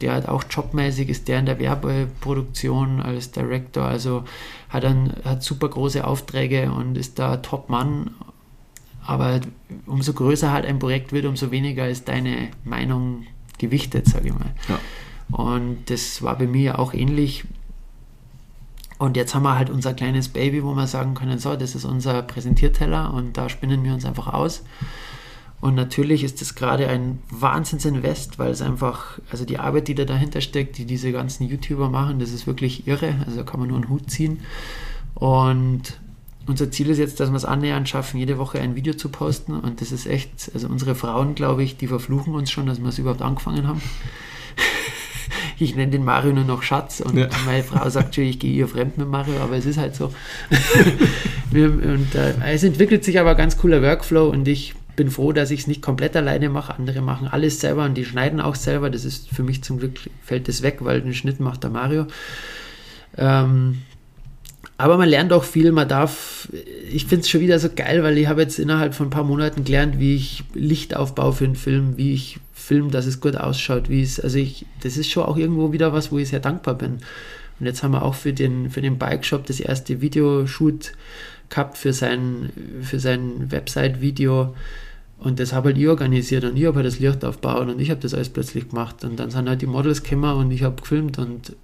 Der 0.00 0.14
hat 0.14 0.28
auch 0.28 0.44
jobmäßig, 0.48 1.08
ist 1.08 1.28
der 1.28 1.40
in 1.40 1.46
der 1.46 1.58
Werbeproduktion 1.58 3.00
als 3.00 3.30
Director, 3.30 3.84
also 3.84 4.24
hat, 4.68 4.84
ein, 4.84 5.12
hat 5.24 5.42
super 5.42 5.68
große 5.68 6.06
Aufträge 6.06 6.72
und 6.72 6.96
ist 6.96 7.18
da 7.18 7.38
Top-Mann. 7.38 8.10
Aber 9.06 9.40
umso 9.86 10.14
größer 10.14 10.50
halt 10.50 10.64
ein 10.64 10.78
Projekt 10.78 11.12
wird, 11.12 11.26
umso 11.26 11.50
weniger 11.50 11.88
ist 11.88 12.08
deine 12.08 12.48
Meinung 12.64 13.26
gewichtet, 13.58 14.06
sage 14.06 14.28
ich 14.28 14.34
mal. 14.34 14.52
Ja. 14.68 14.78
Und 15.30 15.90
das 15.90 16.22
war 16.22 16.36
bei 16.38 16.46
mir 16.46 16.78
auch 16.78 16.94
ähnlich. 16.94 17.44
Und 18.98 19.16
jetzt 19.16 19.34
haben 19.34 19.42
wir 19.42 19.56
halt 19.56 19.70
unser 19.70 19.92
kleines 19.92 20.28
Baby, 20.28 20.62
wo 20.64 20.74
wir 20.74 20.86
sagen 20.86 21.14
können, 21.14 21.38
so, 21.38 21.56
das 21.56 21.74
ist 21.74 21.84
unser 21.84 22.22
Präsentierteller 22.22 23.12
und 23.12 23.36
da 23.36 23.48
spinnen 23.48 23.82
wir 23.84 23.92
uns 23.92 24.04
einfach 24.04 24.28
aus. 24.28 24.62
Und 25.64 25.76
natürlich 25.76 26.24
ist 26.24 26.42
das 26.42 26.54
gerade 26.54 26.88
ein 26.88 27.20
Wahnsinnsinvest, 27.30 28.38
weil 28.38 28.50
es 28.50 28.60
einfach, 28.60 29.18
also 29.30 29.46
die 29.46 29.58
Arbeit, 29.58 29.88
die 29.88 29.94
da 29.94 30.04
dahinter 30.04 30.42
steckt, 30.42 30.76
die 30.76 30.84
diese 30.84 31.10
ganzen 31.10 31.48
YouTuber 31.48 31.88
machen, 31.88 32.18
das 32.18 32.32
ist 32.32 32.46
wirklich 32.46 32.86
irre. 32.86 33.14
Also 33.24 33.38
da 33.38 33.44
kann 33.44 33.60
man 33.60 33.70
nur 33.70 33.78
einen 33.78 33.88
Hut 33.88 34.10
ziehen. 34.10 34.40
Und 35.14 35.98
unser 36.46 36.70
Ziel 36.70 36.90
ist 36.90 36.98
jetzt, 36.98 37.18
dass 37.18 37.30
wir 37.30 37.36
es 37.36 37.46
annähernd 37.46 37.88
schaffen, 37.88 38.18
jede 38.18 38.36
Woche 38.36 38.60
ein 38.60 38.76
Video 38.76 38.92
zu 38.92 39.08
posten. 39.08 39.58
Und 39.58 39.80
das 39.80 39.90
ist 39.90 40.06
echt, 40.06 40.50
also 40.52 40.68
unsere 40.68 40.94
Frauen, 40.94 41.34
glaube 41.34 41.64
ich, 41.64 41.78
die 41.78 41.86
verfluchen 41.86 42.34
uns 42.34 42.50
schon, 42.50 42.66
dass 42.66 42.82
wir 42.82 42.88
es 42.90 42.98
überhaupt 42.98 43.22
angefangen 43.22 43.66
haben. 43.66 43.80
ich 45.58 45.74
nenne 45.74 45.92
den 45.92 46.04
Mario 46.04 46.34
nur 46.34 46.44
noch 46.44 46.62
Schatz 46.62 47.00
und 47.00 47.16
ja. 47.16 47.30
meine 47.46 47.62
Frau 47.62 47.88
sagt 47.88 48.16
schon, 48.16 48.24
ich 48.24 48.38
gehe 48.38 48.52
ihr 48.52 48.68
fremd 48.68 48.98
mit 48.98 49.08
Mario, 49.08 49.40
aber 49.40 49.56
es 49.56 49.64
ist 49.64 49.78
halt 49.78 49.96
so. 49.96 50.12
und 51.52 52.14
äh, 52.14 52.52
es 52.52 52.64
entwickelt 52.64 53.02
sich 53.02 53.18
aber 53.18 53.30
ein 53.30 53.36
ganz 53.38 53.56
cooler 53.56 53.80
Workflow 53.80 54.28
und 54.28 54.46
ich 54.46 54.74
bin 54.96 55.10
froh, 55.10 55.32
dass 55.32 55.50
ich 55.50 55.60
es 55.60 55.66
nicht 55.66 55.82
komplett 55.82 56.16
alleine 56.16 56.48
mache. 56.48 56.74
Andere 56.74 57.00
machen 57.00 57.28
alles 57.28 57.60
selber 57.60 57.84
und 57.84 57.94
die 57.94 58.04
schneiden 58.04 58.40
auch 58.40 58.54
selber. 58.54 58.90
Das 58.90 59.04
ist 59.04 59.28
für 59.28 59.42
mich 59.42 59.62
zum 59.62 59.78
Glück, 59.78 59.98
fällt 60.22 60.48
das 60.48 60.62
weg, 60.62 60.78
weil 60.80 61.00
den 61.00 61.14
Schnitt 61.14 61.40
macht 61.40 61.62
der 61.62 61.70
Mario. 61.70 62.06
Ähm, 63.16 63.82
aber 64.76 64.98
man 64.98 65.08
lernt 65.08 65.32
auch 65.32 65.44
viel, 65.44 65.70
man 65.70 65.88
darf, 65.88 66.48
ich 66.90 67.06
finde 67.06 67.22
es 67.22 67.28
schon 67.28 67.40
wieder 67.40 67.58
so 67.60 67.68
geil, 67.74 68.02
weil 68.02 68.18
ich 68.18 68.26
habe 68.26 68.42
jetzt 68.42 68.58
innerhalb 68.58 68.94
von 68.94 69.06
ein 69.06 69.10
paar 69.10 69.24
Monaten 69.24 69.64
gelernt, 69.64 70.00
wie 70.00 70.16
ich 70.16 70.42
Licht 70.52 70.96
aufbaue 70.96 71.32
für 71.32 71.44
einen 71.44 71.54
Film, 71.54 71.96
wie 71.96 72.12
ich 72.12 72.40
film, 72.52 72.90
dass 72.90 73.06
es 73.06 73.20
gut 73.20 73.36
ausschaut, 73.36 73.88
wie 73.88 74.02
es, 74.02 74.18
also 74.18 74.38
ich, 74.38 74.66
das 74.82 74.96
ist 74.96 75.10
schon 75.10 75.24
auch 75.24 75.36
irgendwo 75.36 75.72
wieder 75.72 75.92
was, 75.92 76.10
wo 76.10 76.18
ich 76.18 76.28
sehr 76.28 76.40
dankbar 76.40 76.74
bin. 76.74 76.98
Und 77.60 77.66
jetzt 77.66 77.84
haben 77.84 77.92
wir 77.92 78.02
auch 78.02 78.14
für 78.14 78.32
den, 78.32 78.70
für 78.70 78.80
den 78.80 78.98
Bike 78.98 79.24
Shop 79.24 79.46
das 79.46 79.60
erste 79.60 80.00
Videoshoot 80.00 80.92
gehabt 81.50 81.78
für 81.78 81.92
sein, 81.92 82.50
für 82.82 82.98
sein 82.98 83.50
Website-Video. 83.52 84.54
Und 85.18 85.40
das 85.40 85.52
habe 85.52 85.68
halt 85.68 85.78
ich 85.78 85.88
organisiert 85.88 86.44
und 86.44 86.56
ich 86.56 86.66
habe 86.66 86.76
halt 86.76 86.86
das 86.86 86.98
Licht 86.98 87.24
aufgebaut 87.24 87.68
und 87.68 87.80
ich 87.80 87.90
habe 87.90 88.00
das 88.00 88.14
alles 88.14 88.28
plötzlich 88.28 88.68
gemacht. 88.68 89.04
Und 89.04 89.18
dann 89.18 89.30
sind 89.30 89.48
halt 89.48 89.62
die 89.62 89.66
Models 89.66 90.02
gekommen 90.02 90.36
und 90.36 90.50
ich 90.50 90.62
habe 90.62 90.80
gefilmt 90.80 91.18
und 91.18 91.56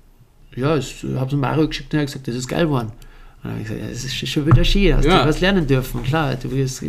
ja, 0.57 0.77
ich 0.77 1.05
habe 1.17 1.31
es 1.31 1.37
Mario 1.37 1.69
geschickt 1.69 1.93
und 1.93 1.99
er 1.99 2.03
hat 2.03 2.07
gesagt, 2.09 2.29
das 2.29 2.35
ist 2.35 2.49
geil 2.49 2.67
geworden. 2.67 2.93
Und 3.43 3.51
dann 3.51 3.53
habe 3.53 3.63
ich 3.63 3.69
gesagt, 3.69 3.83
ja, 3.83 3.91
das 3.91 4.05
ist 4.05 4.29
schon 4.29 4.47
wieder 4.47 4.65
schön, 4.65 4.97
hast 4.97 5.07
ja. 5.07 5.23
du 5.23 5.29
was 5.29 5.41
lernen 5.41 5.67
dürfen. 5.67 6.03
Klar, 6.03 6.37
du 6.37 6.51
wirst, 6.51 6.85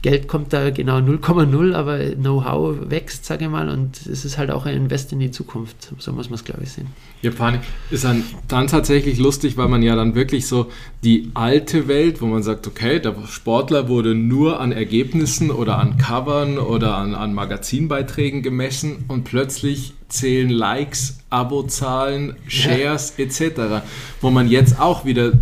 Geld 0.00 0.28
kommt 0.28 0.52
da 0.52 0.70
genau 0.70 0.98
0,0, 0.98 1.74
aber 1.74 1.98
Know-how 2.14 2.88
wächst, 2.88 3.26
sage 3.26 3.46
ich 3.46 3.50
mal, 3.50 3.68
und 3.68 4.06
es 4.06 4.24
ist 4.24 4.38
halt 4.38 4.50
auch 4.50 4.64
ein 4.64 4.74
Invest 4.74 5.12
in 5.12 5.18
die 5.18 5.30
Zukunft. 5.30 5.92
So 5.98 6.12
muss 6.12 6.30
man 6.30 6.36
es, 6.36 6.44
glaube 6.44 6.62
ich, 6.62 6.70
sehen. 6.70 6.86
Japanik 7.20 7.62
ist 7.90 8.04
dann, 8.04 8.22
dann 8.46 8.68
tatsächlich 8.68 9.18
lustig, 9.18 9.56
weil 9.56 9.66
man 9.66 9.82
ja 9.82 9.96
dann 9.96 10.14
wirklich 10.14 10.46
so 10.46 10.70
die 11.02 11.32
alte 11.34 11.88
Welt, 11.88 12.22
wo 12.22 12.26
man 12.26 12.44
sagt, 12.44 12.66
okay, 12.68 13.00
der 13.00 13.14
Sportler 13.26 13.88
wurde 13.88 14.14
nur 14.14 14.60
an 14.60 14.70
Ergebnissen 14.70 15.50
oder 15.50 15.78
an 15.78 15.98
Covern 15.98 16.58
oder 16.58 16.96
an, 16.96 17.16
an 17.16 17.34
Magazinbeiträgen 17.34 18.42
gemessen 18.42 19.04
und 19.08 19.24
plötzlich 19.24 19.94
zählen 20.08 20.48
Likes, 20.48 21.18
Abozahlen, 21.28 22.36
Shares 22.46 23.14
ja. 23.16 23.24
etc., 23.24 23.84
wo 24.20 24.30
man 24.30 24.48
jetzt 24.48 24.80
auch 24.80 25.04
wieder 25.04 25.32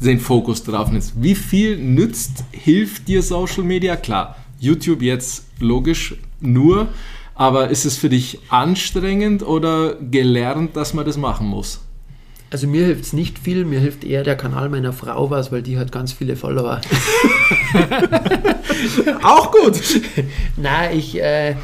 den 0.00 0.20
Fokus 0.20 0.62
drauf 0.62 0.90
nimmt. 0.90 1.12
Wie 1.16 1.34
viel 1.34 1.76
nützt, 1.76 2.44
hilft 2.52 3.08
dir 3.08 3.22
Social 3.22 3.64
Media? 3.64 3.96
Klar, 3.96 4.36
YouTube 4.58 5.02
jetzt 5.02 5.44
logisch 5.60 6.16
nur, 6.40 6.88
aber 7.34 7.68
ist 7.68 7.84
es 7.84 7.96
für 7.96 8.08
dich 8.08 8.38
anstrengend 8.48 9.42
oder 9.42 9.94
gelernt, 9.94 10.76
dass 10.76 10.94
man 10.94 11.04
das 11.04 11.16
machen 11.16 11.46
muss? 11.46 11.80
Also 12.50 12.66
mir 12.66 12.86
hilft 12.86 13.04
es 13.04 13.12
nicht 13.12 13.38
viel, 13.38 13.64
mir 13.66 13.78
hilft 13.78 14.04
eher 14.04 14.24
der 14.24 14.36
Kanal 14.36 14.70
meiner 14.70 14.94
Frau 14.94 15.30
was, 15.30 15.52
weil 15.52 15.62
die 15.62 15.78
hat 15.78 15.92
ganz 15.92 16.12
viele 16.12 16.34
Follower. 16.34 16.80
Auch 19.22 19.52
gut. 19.52 19.78
Na, 20.56 20.90
ich, 20.90 21.20
äh, 21.20 21.56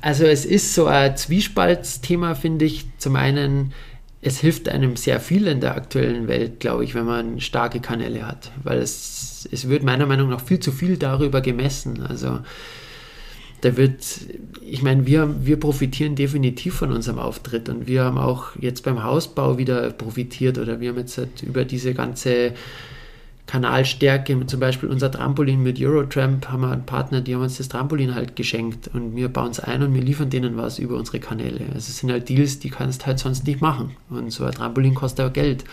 also 0.00 0.24
es 0.24 0.44
ist 0.44 0.74
so 0.74 0.86
ein 0.86 1.16
Zwiespaltsthema, 1.16 2.34
finde 2.34 2.64
ich. 2.64 2.86
Zum 2.98 3.14
einen, 3.14 3.72
es 4.24 4.38
hilft 4.38 4.70
einem 4.70 4.96
sehr 4.96 5.20
viel 5.20 5.46
in 5.46 5.60
der 5.60 5.76
aktuellen 5.76 6.28
Welt, 6.28 6.58
glaube 6.58 6.82
ich, 6.84 6.94
wenn 6.94 7.04
man 7.04 7.40
starke 7.40 7.80
Kanäle 7.80 8.26
hat, 8.26 8.50
weil 8.62 8.78
es, 8.78 9.46
es 9.52 9.68
wird 9.68 9.82
meiner 9.82 10.06
Meinung 10.06 10.30
nach 10.30 10.40
viel 10.40 10.60
zu 10.60 10.72
viel 10.72 10.96
darüber 10.96 11.42
gemessen. 11.42 12.02
Also 12.02 12.40
da 13.60 13.76
wird, 13.76 14.02
ich 14.62 14.82
meine, 14.82 15.06
wir, 15.06 15.44
wir 15.44 15.60
profitieren 15.60 16.16
definitiv 16.16 16.74
von 16.74 16.90
unserem 16.90 17.18
Auftritt 17.18 17.68
und 17.68 17.86
wir 17.86 18.04
haben 18.04 18.16
auch 18.16 18.56
jetzt 18.58 18.82
beim 18.82 19.04
Hausbau 19.04 19.58
wieder 19.58 19.90
profitiert 19.90 20.56
oder 20.56 20.80
wir 20.80 20.90
haben 20.90 20.98
jetzt 20.98 21.18
halt 21.18 21.42
über 21.42 21.66
diese 21.66 21.92
ganze 21.92 22.54
Kanalstärke, 23.46 24.46
zum 24.46 24.60
Beispiel 24.60 24.88
unser 24.88 25.10
Trampolin 25.10 25.62
mit 25.62 25.78
Eurotramp, 25.78 26.48
haben 26.48 26.62
wir 26.62 26.70
einen 26.70 26.86
Partner, 26.86 27.20
die 27.20 27.34
haben 27.34 27.42
uns 27.42 27.58
das 27.58 27.68
Trampolin 27.68 28.14
halt 28.14 28.36
geschenkt 28.36 28.88
und 28.94 29.14
wir 29.16 29.28
bauen 29.28 29.50
es 29.50 29.60
ein 29.60 29.82
und 29.82 29.94
wir 29.94 30.02
liefern 30.02 30.30
denen 30.30 30.56
was 30.56 30.78
über 30.78 30.96
unsere 30.96 31.20
Kanäle. 31.20 31.60
Also 31.66 31.90
es 31.90 31.98
sind 31.98 32.10
halt 32.10 32.28
Deals, 32.28 32.58
die 32.58 32.70
kannst 32.70 33.02
du 33.02 33.06
halt 33.06 33.18
sonst 33.18 33.46
nicht 33.46 33.60
machen. 33.60 33.96
Und 34.08 34.30
so 34.32 34.44
ein 34.44 34.52
Trampolin 34.52 34.94
kostet 34.94 35.26
auch 35.26 35.32
Geld. 35.32 35.64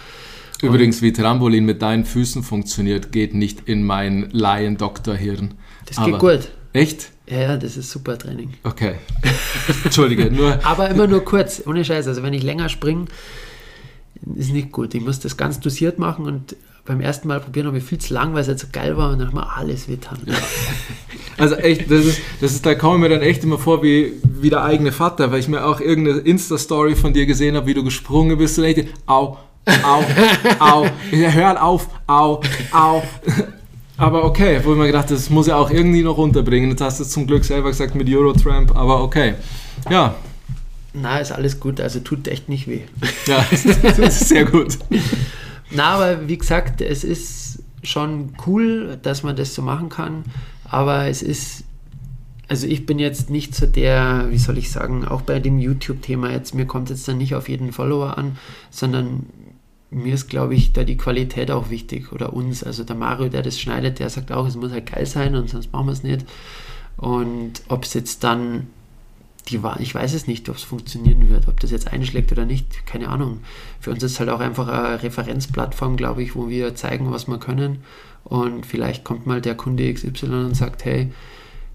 Übrigens, 0.61 1.01
wie 1.01 1.11
Trampolin 1.11 1.65
mit 1.65 1.81
deinen 1.81 2.05
Füßen 2.05 2.43
funktioniert, 2.43 3.11
geht 3.11 3.33
nicht 3.33 3.67
in 3.67 3.83
mein 3.83 4.29
Laien-Doktor-Hirn. 4.31 5.55
Das 5.85 5.97
geht 5.97 6.13
Aber 6.13 6.17
gut. 6.19 6.49
Echt? 6.73 7.11
Ja, 7.27 7.39
ja, 7.39 7.57
das 7.57 7.77
ist 7.77 7.89
super 7.89 8.17
Training. 8.17 8.53
Okay. 8.63 8.95
Entschuldige, 9.83 10.29
nur. 10.29 10.59
Aber 10.65 10.89
immer 10.89 11.07
nur 11.07 11.25
kurz, 11.25 11.63
ohne 11.65 11.83
Scheiß. 11.83 12.07
Also 12.07 12.21
wenn 12.21 12.33
ich 12.33 12.43
länger 12.43 12.69
springe, 12.69 13.05
ist 14.35 14.51
nicht 14.51 14.71
gut. 14.71 14.93
Ich 14.93 15.01
muss 15.01 15.19
das 15.19 15.37
ganz 15.37 15.59
dosiert 15.59 15.97
machen 15.97 16.25
und 16.25 16.55
beim 16.85 17.01
ersten 17.01 17.27
Mal 17.27 17.39
probieren 17.39 17.67
habe 17.67 17.77
ich 17.77 17.83
viel 17.83 17.99
zu 17.99 18.13
lang, 18.13 18.33
weil 18.33 18.41
es 18.41 18.47
halt 18.47 18.59
so 18.59 18.67
geil 18.71 18.97
war 18.97 19.11
und 19.11 19.19
dann 19.19 19.27
haben 19.27 19.37
wir 19.37 19.55
alles 19.55 19.87
wittern. 19.87 20.19
Ja. 20.25 20.35
Also 21.37 21.55
echt, 21.55 21.89
das 21.89 22.05
ist, 22.05 22.21
das 22.39 22.51
ist, 22.53 22.65
da 22.65 22.75
komme 22.75 22.95
ich 22.95 23.01
mir 23.01 23.09
dann 23.09 23.21
echt 23.21 23.43
immer 23.43 23.57
vor 23.57 23.81
wie, 23.81 24.13
wie 24.23 24.49
der 24.49 24.63
eigene 24.63 24.91
Vater, 24.91 25.31
weil 25.31 25.39
ich 25.39 25.47
mir 25.47 25.65
auch 25.65 25.79
irgendeine 25.79 26.19
Insta-Story 26.19 26.95
von 26.95 27.13
dir 27.13 27.25
gesehen 27.25 27.55
habe, 27.55 27.65
wie 27.67 27.73
du 27.73 27.83
gesprungen 27.83 28.37
bist 28.37 28.57
und 28.59 28.65
echt, 28.65 28.87
au, 29.07 29.37
au, 29.65 30.03
au, 30.59 30.85
hör 31.11 31.63
auf, 31.63 31.87
au, 32.07 32.41
au. 32.71 33.03
Aber 33.97 34.23
okay, 34.23 34.59
wo 34.63 34.73
ich 34.73 34.77
mir 34.77 34.87
gedacht 34.87 35.11
das 35.11 35.29
muss 35.29 35.47
ja 35.47 35.57
auch 35.57 35.69
irgendwie 35.69 36.01
noch 36.01 36.17
runterbringen. 36.17 36.71
Jetzt 36.71 36.81
hast 36.81 36.99
du 36.99 37.03
es 37.03 37.11
zum 37.11 37.27
Glück 37.27 37.45
selber 37.45 37.69
gesagt 37.69 37.93
mit 37.95 38.09
Eurotramp, 38.09 38.75
aber 38.75 39.03
okay. 39.03 39.35
Ja. 39.89 40.15
Na, 40.93 41.19
ist 41.19 41.31
alles 41.31 41.59
gut, 41.59 41.79
also 41.79 41.99
tut 41.99 42.27
echt 42.27 42.49
nicht 42.49 42.67
weh. 42.67 42.81
Ja, 43.27 43.45
das 43.51 44.21
ist 44.21 44.29
sehr 44.29 44.45
gut. 44.45 44.77
Na, 45.71 45.95
aber 45.95 46.27
wie 46.27 46.37
gesagt, 46.37 46.81
es 46.81 47.03
ist 47.03 47.63
schon 47.83 48.33
cool, 48.45 48.99
dass 49.01 49.23
man 49.23 49.35
das 49.35 49.55
so 49.55 49.61
machen 49.61 49.89
kann, 49.89 50.23
aber 50.65 51.07
es 51.07 51.21
ist, 51.23 51.63
also 52.47 52.67
ich 52.67 52.85
bin 52.85 52.99
jetzt 52.99 53.29
nicht 53.29 53.55
so 53.55 53.65
der, 53.65 54.27
wie 54.29 54.37
soll 54.37 54.57
ich 54.57 54.71
sagen, 54.71 55.07
auch 55.07 55.21
bei 55.21 55.39
dem 55.39 55.59
YouTube-Thema 55.59 56.31
jetzt, 56.31 56.53
mir 56.53 56.65
kommt 56.65 56.89
jetzt 56.89 57.07
dann 57.07 57.17
nicht 57.17 57.35
auf 57.35 57.49
jeden 57.49 57.71
Follower 57.71 58.17
an, 58.17 58.37
sondern 58.69 59.25
mir 59.91 60.13
ist, 60.13 60.29
glaube 60.29 60.55
ich, 60.55 60.71
da 60.71 60.83
die 60.83 60.97
Qualität 60.97 61.51
auch 61.51 61.69
wichtig 61.69 62.13
oder 62.13 62.33
uns. 62.33 62.63
Also 62.63 62.83
der 62.83 62.95
Mario, 62.95 63.27
der 63.27 63.41
das 63.41 63.59
schneidet, 63.59 63.99
der 63.99 64.09
sagt 64.09 64.31
auch, 64.31 64.47
es 64.47 64.55
muss 64.55 64.71
halt 64.71 64.91
geil 64.91 65.05
sein 65.05 65.35
und 65.35 65.49
sonst 65.49 65.71
machen 65.73 65.87
wir 65.87 65.91
es 65.93 66.03
nicht. 66.03 66.25
Und 66.95 67.61
ob 67.67 67.83
es 67.83 67.93
jetzt 67.93 68.23
dann 68.23 68.67
die 69.51 69.63
war, 69.63 69.79
ich 69.79 69.93
weiß 69.93 70.13
es 70.13 70.27
nicht, 70.27 70.49
ob 70.49 70.55
es 70.55 70.63
funktionieren 70.63 71.29
wird, 71.29 71.47
ob 71.47 71.59
das 71.59 71.71
jetzt 71.71 71.91
einschlägt 71.91 72.31
oder 72.31 72.45
nicht, 72.45 72.85
keine 72.85 73.09
Ahnung. 73.09 73.39
Für 73.79 73.91
uns 73.91 74.01
ist 74.03 74.13
es 74.13 74.19
halt 74.19 74.29
auch 74.29 74.39
einfach 74.39 74.67
eine 74.67 75.03
Referenzplattform, 75.03 75.97
glaube 75.97 76.23
ich, 76.23 76.35
wo 76.35 76.49
wir 76.49 76.75
zeigen, 76.75 77.11
was 77.11 77.27
wir 77.27 77.37
können. 77.37 77.79
Und 78.23 78.65
vielleicht 78.65 79.03
kommt 79.03 79.25
mal 79.27 79.41
der 79.41 79.55
Kunde 79.55 79.91
XY 79.93 80.25
und 80.25 80.55
sagt, 80.55 80.85
hey, 80.85 81.11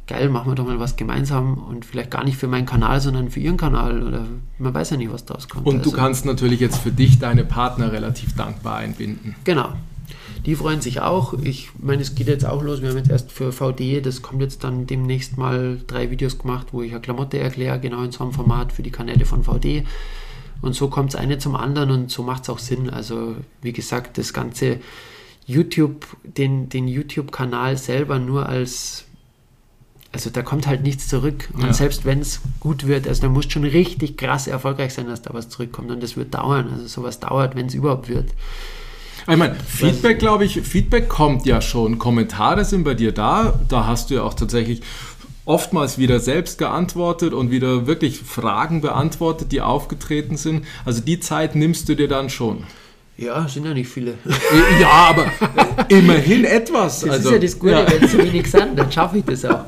geil, 0.06 0.28
machen 0.28 0.50
wir 0.50 0.54
doch 0.54 0.66
mal 0.66 0.78
was 0.78 0.96
gemeinsam 0.96 1.58
und 1.58 1.84
vielleicht 1.84 2.10
gar 2.10 2.24
nicht 2.24 2.36
für 2.36 2.46
meinen 2.46 2.66
Kanal, 2.66 3.00
sondern 3.00 3.30
für 3.30 3.40
ihren 3.40 3.56
Kanal 3.56 4.02
oder 4.02 4.24
man 4.58 4.72
weiß 4.72 4.90
ja 4.90 4.96
nicht, 4.96 5.12
was 5.12 5.24
daraus 5.24 5.48
kommt. 5.48 5.66
Und 5.66 5.84
du 5.84 5.90
also, 5.90 5.96
kannst 5.96 6.24
natürlich 6.24 6.60
jetzt 6.60 6.78
für 6.78 6.92
dich 6.92 7.18
deine 7.18 7.44
Partner 7.44 7.92
relativ 7.92 8.34
dankbar 8.34 8.76
einbinden. 8.76 9.34
Genau. 9.44 9.72
Die 10.47 10.55
freuen 10.55 10.80
sich 10.80 11.01
auch. 11.01 11.34
Ich 11.42 11.70
meine, 11.78 12.03
es 12.03 12.14
geht 12.14 12.28
jetzt 12.28 12.47
auch 12.47 12.62
los. 12.62 12.80
Wir 12.80 12.90
haben 12.90 12.97
jetzt 12.97 13.11
erst 13.11 13.32
für 13.32 13.53
VD, 13.53 14.01
das 14.01 14.22
kommt 14.22 14.40
jetzt 14.40 14.62
dann 14.62 14.86
demnächst 14.86 15.36
mal 15.36 15.80
drei 15.88 16.11
Videos 16.11 16.38
gemacht, 16.38 16.68
wo 16.70 16.82
ich 16.82 16.92
eine 16.92 17.01
Klamotte 17.01 17.38
erkläre, 17.38 17.80
genau 17.80 18.03
in 18.03 18.12
so 18.12 18.22
einem 18.22 18.32
Format 18.32 18.72
für 18.72 18.82
die 18.82 18.92
Kanäle 18.92 19.26
von 19.26 19.42
VD. 19.42 19.84
Und 20.62 20.74
so 20.74 20.88
kommt 20.88 21.11
es 21.11 21.16
eine 21.16 21.38
zum 21.38 21.57
anderen 21.57 21.90
und 21.90 22.11
so 22.11 22.22
macht 22.22 22.44
es 22.44 22.49
auch 22.49 22.61
Sinn. 22.61 22.88
Also, 22.88 23.36
wie 23.61 23.72
gesagt, 23.72 24.18
das 24.18 24.32
ganze 24.32 24.78
YouTube, 25.47 26.07
den, 26.22 26.68
den 26.68 26.88
YouTube-Kanal 26.88 27.76
selber 27.76 28.18
nur 28.18 28.49
als 28.49 29.07
also 30.12 30.30
da 30.30 30.40
kommt 30.40 30.66
halt 30.66 30.82
nichts 30.82 31.09
zurück. 31.09 31.47
Und 31.53 31.64
ja. 31.64 31.72
selbst 31.74 32.07
wenn 32.07 32.20
es 32.20 32.40
gut 32.59 32.86
wird, 32.86 33.07
also 33.07 33.20
da 33.20 33.28
muss 33.28 33.53
schon 33.53 33.64
richtig 33.64 34.16
krass 34.16 34.47
erfolgreich 34.47 34.94
sein, 34.94 35.09
dass 35.09 35.20
da 35.20 35.34
was 35.34 35.51
zurückkommt. 35.51 35.90
Und 35.90 36.03
das 36.03 36.16
wird 36.16 36.32
dauern. 36.32 36.70
Also 36.72 36.86
sowas 36.86 37.20
dauert, 37.20 37.55
wenn 37.55 37.66
es 37.66 37.74
überhaupt 37.74 38.09
wird. 38.09 38.30
Ich 39.28 39.36
meine, 39.36 39.56
Feedback, 39.56 40.18
glaube 40.18 40.44
ich, 40.44 40.60
Feedback 40.60 41.08
kommt 41.08 41.46
ja 41.46 41.60
schon. 41.60 41.98
Kommentare 41.98 42.64
sind 42.64 42.84
bei 42.84 42.94
dir 42.94 43.12
da. 43.12 43.58
Da 43.68 43.86
hast 43.86 44.10
du 44.10 44.14
ja 44.14 44.22
auch 44.22 44.34
tatsächlich 44.34 44.82
oftmals 45.44 45.98
wieder 45.98 46.20
selbst 46.20 46.58
geantwortet 46.58 47.32
und 47.32 47.50
wieder 47.50 47.86
wirklich 47.86 48.18
Fragen 48.20 48.80
beantwortet, 48.80 49.52
die 49.52 49.60
aufgetreten 49.60 50.36
sind. 50.36 50.64
Also 50.84 51.00
die 51.00 51.20
Zeit 51.20 51.54
nimmst 51.54 51.88
du 51.88 51.94
dir 51.94 52.08
dann 52.08 52.30
schon. 52.30 52.64
Ja, 53.16 53.48
sind 53.48 53.64
ja 53.64 53.72
nicht 53.72 53.88
viele. 53.88 54.14
Ja, 54.78 54.88
aber 54.88 55.26
immerhin 55.88 56.44
etwas. 56.44 57.00
Das 57.00 57.10
also, 57.10 57.28
ist 57.28 57.34
ja 57.34 57.40
das 57.40 57.58
Gute, 57.58 57.72
ja. 57.72 57.90
wenn 57.90 58.04
es 58.04 58.18
wenig 58.18 58.50
sind, 58.50 58.78
dann 58.78 58.92
schaffe 58.92 59.18
ich 59.18 59.24
das 59.24 59.44
auch. 59.44 59.64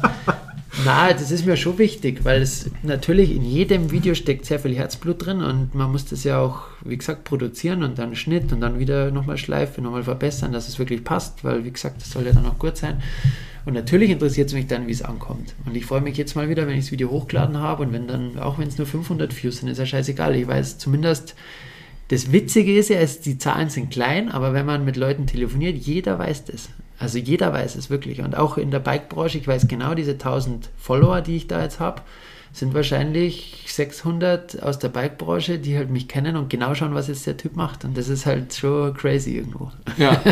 Na, 0.88 1.12
das 1.12 1.30
ist 1.30 1.44
mir 1.44 1.58
schon 1.58 1.76
wichtig, 1.76 2.24
weil 2.24 2.40
es 2.40 2.70
natürlich 2.82 3.36
in 3.36 3.44
jedem 3.44 3.90
Video 3.90 4.14
steckt 4.14 4.46
sehr 4.46 4.58
viel 4.58 4.74
Herzblut 4.74 5.26
drin 5.26 5.42
und 5.42 5.74
man 5.74 5.92
muss 5.92 6.06
das 6.06 6.24
ja 6.24 6.40
auch, 6.40 6.62
wie 6.82 6.96
gesagt, 6.96 7.24
produzieren 7.24 7.82
und 7.82 7.98
dann 7.98 8.16
Schnitt 8.16 8.54
und 8.54 8.62
dann 8.62 8.78
wieder 8.78 9.10
nochmal 9.10 9.36
Schleife, 9.36 9.82
nochmal 9.82 10.02
verbessern, 10.02 10.50
dass 10.50 10.66
es 10.66 10.78
wirklich 10.78 11.04
passt, 11.04 11.44
weil 11.44 11.66
wie 11.66 11.72
gesagt, 11.72 12.00
das 12.00 12.12
soll 12.12 12.24
ja 12.24 12.32
dann 12.32 12.46
auch 12.46 12.58
gut 12.58 12.78
sein. 12.78 13.02
Und 13.66 13.74
natürlich 13.74 14.08
interessiert 14.08 14.48
es 14.48 14.54
mich 14.54 14.66
dann, 14.66 14.86
wie 14.86 14.92
es 14.92 15.02
ankommt. 15.02 15.54
Und 15.66 15.76
ich 15.76 15.84
freue 15.84 16.00
mich 16.00 16.16
jetzt 16.16 16.36
mal 16.36 16.48
wieder, 16.48 16.66
wenn 16.66 16.78
ich 16.78 16.86
das 16.86 16.92
Video 16.92 17.10
hochgeladen 17.10 17.58
habe 17.58 17.82
und 17.82 17.92
wenn 17.92 18.08
dann, 18.08 18.38
auch 18.38 18.58
wenn 18.58 18.68
es 18.68 18.78
nur 18.78 18.86
500 18.86 19.42
Views 19.42 19.58
sind, 19.58 19.68
ist 19.68 19.76
ja 19.76 19.84
scheißegal. 19.84 20.36
Ich 20.36 20.48
weiß 20.48 20.78
zumindest, 20.78 21.34
das 22.08 22.32
Witzige 22.32 22.74
ist 22.74 22.88
ja, 22.88 22.96
die 23.04 23.36
Zahlen 23.36 23.68
sind 23.68 23.90
klein, 23.90 24.30
aber 24.30 24.54
wenn 24.54 24.64
man 24.64 24.86
mit 24.86 24.96
Leuten 24.96 25.26
telefoniert, 25.26 25.76
jeder 25.76 26.18
weiß 26.18 26.46
das. 26.46 26.70
Also 26.98 27.18
jeder 27.18 27.52
weiß 27.52 27.76
es 27.76 27.90
wirklich. 27.90 28.20
Und 28.20 28.36
auch 28.36 28.58
in 28.58 28.70
der 28.70 28.80
Bike-Branche, 28.80 29.38
ich 29.38 29.46
weiß 29.46 29.68
genau, 29.68 29.94
diese 29.94 30.12
1000 30.12 30.70
Follower, 30.76 31.20
die 31.20 31.36
ich 31.36 31.46
da 31.46 31.62
jetzt 31.62 31.80
habe, 31.80 32.02
sind 32.52 32.74
wahrscheinlich 32.74 33.64
600 33.66 34.62
aus 34.62 34.78
der 34.78 34.88
Bike-Branche, 34.88 35.58
die 35.58 35.76
halt 35.76 35.90
mich 35.90 36.08
kennen 36.08 36.34
und 36.36 36.50
genau 36.50 36.74
schauen, 36.74 36.94
was 36.94 37.08
jetzt 37.08 37.26
der 37.26 37.36
Typ 37.36 37.56
macht. 37.56 37.84
Und 37.84 37.96
das 37.96 38.08
ist 38.08 38.26
halt 38.26 38.54
schon 38.54 38.94
crazy 38.94 39.36
irgendwo. 39.36 39.70
Ja. 39.96 40.20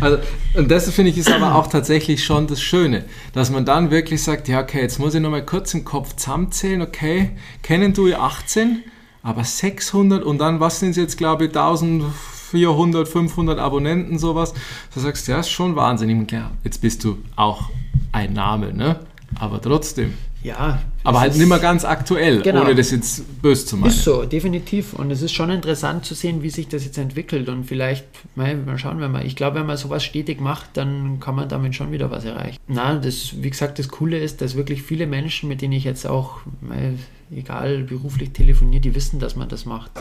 Also, 0.00 0.16
und 0.54 0.70
das 0.70 0.90
finde 0.90 1.10
ich 1.10 1.18
ist 1.18 1.30
aber 1.30 1.56
auch 1.56 1.66
tatsächlich 1.66 2.24
schon 2.24 2.46
das 2.46 2.62
Schöne, 2.62 3.04
dass 3.34 3.50
man 3.50 3.66
dann 3.66 3.90
wirklich 3.90 4.22
sagt, 4.22 4.48
ja, 4.48 4.62
okay, 4.62 4.80
jetzt 4.80 4.98
muss 4.98 5.14
ich 5.14 5.20
nochmal 5.20 5.44
kurz 5.44 5.74
im 5.74 5.84
Kopf 5.84 6.16
zusammenzählen, 6.16 6.80
okay, 6.80 7.32
kennen 7.62 7.92
du 7.92 8.10
18, 8.14 8.82
aber 9.22 9.44
600 9.44 10.24
und 10.24 10.38
dann, 10.38 10.58
was 10.58 10.80
sind 10.80 10.90
es 10.90 10.96
jetzt, 10.96 11.18
glaube 11.18 11.44
ich, 11.44 11.50
1000 11.50 12.04
400, 12.50 13.08
500 13.08 13.58
Abonnenten, 13.58 14.18
sowas. 14.18 14.54
Du 14.92 15.00
sagst, 15.00 15.28
ja, 15.28 15.40
ist 15.40 15.50
schon 15.50 15.76
wahnsinnig. 15.76 16.30
Ja, 16.32 16.50
jetzt 16.64 16.80
bist 16.80 17.04
du 17.04 17.18
auch 17.36 17.70
ein 18.12 18.32
Name, 18.32 18.72
ne? 18.72 19.00
Aber 19.38 19.60
trotzdem. 19.60 20.14
Ja. 20.42 20.82
Aber 21.04 21.20
halt 21.20 21.36
nicht 21.36 21.48
mehr 21.48 21.58
ganz 21.58 21.84
aktuell, 21.84 22.42
genau. 22.42 22.62
ohne 22.62 22.74
das 22.74 22.90
jetzt 22.90 23.42
böse 23.42 23.66
zu 23.66 23.76
machen. 23.76 23.90
Ist 23.90 24.04
so, 24.04 24.24
definitiv. 24.24 24.94
Und 24.94 25.10
es 25.10 25.22
ist 25.22 25.32
schon 25.32 25.50
interessant 25.50 26.04
zu 26.04 26.14
sehen, 26.14 26.42
wie 26.42 26.50
sich 26.50 26.68
das 26.68 26.84
jetzt 26.84 26.98
entwickelt. 26.98 27.48
Und 27.48 27.64
vielleicht, 27.64 28.06
mal 28.34 28.56
schauen 28.76 29.00
wir 29.00 29.08
mal. 29.08 29.24
Ich 29.24 29.36
glaube, 29.36 29.60
wenn 29.60 29.66
man 29.66 29.76
sowas 29.76 30.02
stetig 30.02 30.40
macht, 30.40 30.70
dann 30.74 31.20
kann 31.20 31.34
man 31.34 31.48
damit 31.48 31.74
schon 31.74 31.92
wieder 31.92 32.10
was 32.10 32.24
erreichen. 32.24 32.58
Na, 32.68 32.96
das, 32.96 33.42
wie 33.42 33.50
gesagt, 33.50 33.78
das 33.78 33.88
Coole 33.88 34.18
ist, 34.18 34.40
dass 34.40 34.56
wirklich 34.56 34.82
viele 34.82 35.06
Menschen, 35.06 35.48
mit 35.48 35.62
denen 35.62 35.74
ich 35.74 35.84
jetzt 35.84 36.06
auch, 36.06 36.40
mal, 36.60 36.94
egal, 37.30 37.84
beruflich 37.84 38.32
telefoniere, 38.32 38.80
die 38.80 38.94
wissen, 38.94 39.20
dass 39.20 39.36
man 39.36 39.48
das 39.48 39.66
macht. 39.66 39.92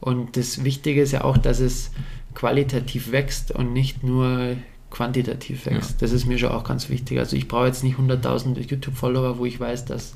Und 0.00 0.36
das 0.36 0.64
Wichtige 0.64 1.02
ist 1.02 1.12
ja 1.12 1.24
auch, 1.24 1.38
dass 1.38 1.60
es 1.60 1.90
qualitativ 2.34 3.12
wächst 3.12 3.50
und 3.50 3.72
nicht 3.72 4.02
nur 4.02 4.56
quantitativ 4.90 5.66
wächst. 5.66 5.92
Ja. 5.92 5.96
Das 6.00 6.12
ist 6.12 6.26
mir 6.26 6.38
schon 6.38 6.50
auch 6.50 6.64
ganz 6.64 6.88
wichtig. 6.88 7.18
Also 7.18 7.36
ich 7.36 7.48
brauche 7.48 7.66
jetzt 7.66 7.82
nicht 7.82 7.98
100.000 7.98 8.58
YouTube-Follower, 8.58 9.38
wo 9.38 9.46
ich 9.46 9.58
weiß, 9.58 9.84
dass 9.86 10.14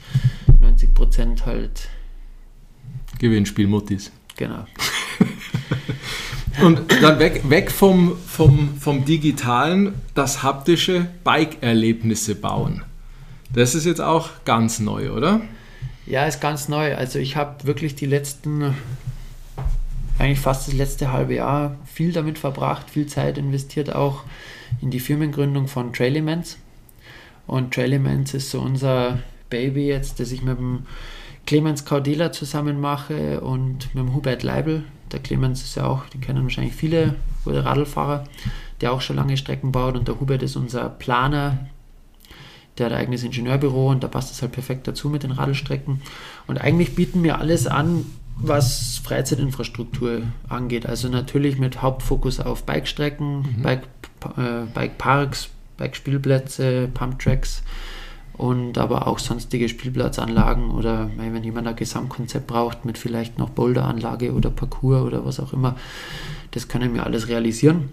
90% 0.62 1.44
halt 1.44 1.88
Gewinnspielmuttis. 3.18 4.12
Genau. 4.36 4.64
und 6.62 6.80
dann 7.02 7.18
weg, 7.18 7.42
weg 7.48 7.70
vom, 7.70 8.16
vom, 8.26 8.76
vom 8.78 9.04
Digitalen, 9.04 9.94
das 10.14 10.42
haptische 10.42 11.08
Bike-Erlebnisse 11.24 12.34
bauen. 12.34 12.82
Das 13.52 13.74
ist 13.74 13.84
jetzt 13.84 14.00
auch 14.00 14.30
ganz 14.44 14.78
neu, 14.78 15.10
oder? 15.10 15.40
Ja, 16.06 16.24
ist 16.26 16.40
ganz 16.40 16.68
neu. 16.68 16.94
Also 16.94 17.18
ich 17.18 17.36
habe 17.36 17.66
wirklich 17.66 17.96
die 17.96 18.06
letzten 18.06 18.74
eigentlich 20.20 20.40
fast 20.40 20.68
das 20.68 20.74
letzte 20.74 21.12
halbe 21.12 21.34
Jahr 21.34 21.76
viel 21.84 22.12
damit 22.12 22.38
verbracht, 22.38 22.90
viel 22.90 23.06
Zeit 23.06 23.38
investiert 23.38 23.94
auch 23.94 24.24
in 24.80 24.90
die 24.90 25.00
Firmengründung 25.00 25.66
von 25.66 25.92
Trailiments. 25.92 26.58
Und 27.46 27.74
Trailiments 27.74 28.34
ist 28.34 28.50
so 28.50 28.60
unser 28.60 29.18
Baby 29.48 29.86
jetzt, 29.86 30.20
das 30.20 30.30
ich 30.30 30.42
mit 30.42 30.58
dem 30.58 30.86
Clemens 31.46 31.84
Caudela 31.84 32.30
zusammen 32.32 32.80
mache 32.80 33.40
und 33.40 33.94
mit 33.94 34.04
dem 34.04 34.14
Hubert 34.14 34.42
Leibel. 34.42 34.84
Der 35.10 35.20
Clemens 35.20 35.62
ist 35.62 35.74
ja 35.74 35.86
auch, 35.86 36.06
die 36.06 36.18
kennen 36.18 36.44
wahrscheinlich 36.44 36.74
viele, 36.74 37.16
wurde 37.44 37.64
Radlfahrer, 37.64 38.24
der 38.80 38.92
auch 38.92 39.00
schon 39.00 39.16
lange 39.16 39.36
Strecken 39.36 39.72
baut 39.72 39.96
und 39.96 40.06
der 40.06 40.20
Hubert 40.20 40.42
ist 40.42 40.54
unser 40.54 40.88
Planer, 40.88 41.66
der 42.78 42.86
hat 42.86 42.92
ein 42.92 43.00
eigenes 43.00 43.24
Ingenieurbüro 43.24 43.90
und 43.90 44.04
da 44.04 44.08
passt 44.08 44.32
es 44.32 44.42
halt 44.42 44.52
perfekt 44.52 44.86
dazu 44.86 45.08
mit 45.08 45.22
den 45.22 45.32
Radlstrecken. 45.32 46.00
Und 46.46 46.58
eigentlich 46.58 46.94
bieten 46.94 47.22
wir 47.22 47.38
alles 47.38 47.66
an, 47.66 48.06
was 48.36 49.00
Freizeitinfrastruktur 49.02 50.22
angeht. 50.48 50.86
Also 50.86 51.08
natürlich 51.08 51.58
mit 51.58 51.82
Hauptfokus 51.82 52.40
auf 52.40 52.64
Bikestrecken, 52.64 53.38
mhm. 53.38 53.62
Bike, 53.62 53.82
äh, 54.36 54.66
Bikeparks, 54.72 55.48
Bikespielplätze, 55.76 56.88
Pumptracks 56.92 57.62
und 58.34 58.78
aber 58.78 59.06
auch 59.06 59.18
sonstige 59.18 59.68
Spielplatzanlagen 59.68 60.70
oder 60.70 61.10
wenn 61.16 61.44
jemand 61.44 61.66
ein 61.66 61.76
Gesamtkonzept 61.76 62.46
braucht 62.46 62.86
mit 62.86 62.96
vielleicht 62.96 63.38
noch 63.38 63.50
Boulderanlage 63.50 64.32
oder 64.32 64.48
Parcours 64.48 65.02
oder 65.02 65.26
was 65.26 65.40
auch 65.40 65.52
immer, 65.52 65.76
das 66.52 66.68
können 66.68 66.94
wir 66.94 67.04
alles 67.04 67.28
realisieren. 67.28 67.90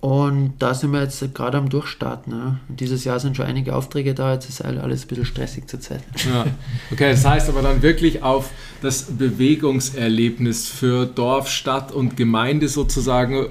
Und 0.00 0.54
da 0.60 0.72
sind 0.72 0.92
wir 0.92 1.02
jetzt 1.02 1.22
gerade 1.34 1.58
am 1.58 1.68
Durchstarten. 1.68 2.32
Ne? 2.32 2.58
Dieses 2.68 3.04
Jahr 3.04 3.20
sind 3.20 3.36
schon 3.36 3.44
einige 3.44 3.76
Aufträge 3.76 4.14
da, 4.14 4.32
jetzt 4.32 4.48
ist 4.48 4.62
alles 4.62 5.04
ein 5.04 5.08
bisschen 5.08 5.26
stressig 5.26 5.68
zur 5.68 5.80
Zeit. 5.80 6.02
Ja. 6.26 6.46
Okay, 6.90 7.10
das 7.10 7.24
heißt 7.24 7.50
aber 7.50 7.60
dann 7.60 7.82
wirklich 7.82 8.22
auf 8.22 8.50
das 8.80 9.02
Bewegungserlebnis 9.02 10.68
für 10.68 11.04
Dorf, 11.04 11.50
Stadt 11.50 11.92
und 11.92 12.16
Gemeinde 12.16 12.68
sozusagen 12.68 13.48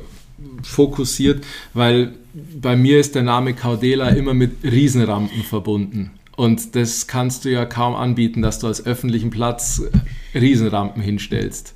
fokussiert, 0.63 1.45
weil 1.73 2.15
bei 2.33 2.75
mir 2.75 2.99
ist 2.99 3.13
der 3.13 3.23
Name 3.23 3.53
Caudela 3.53 4.09
immer 4.09 4.33
mit 4.33 4.63
Riesenrampen 4.63 5.43
verbunden. 5.43 6.11
Und 6.35 6.75
das 6.75 7.05
kannst 7.05 7.45
du 7.45 7.49
ja 7.49 7.65
kaum 7.65 7.95
anbieten, 7.95 8.41
dass 8.41 8.59
du 8.59 8.67
als 8.67 8.85
öffentlichen 8.85 9.29
Platz 9.29 9.83
Riesenrampen 10.33 11.01
hinstellst. 11.01 11.75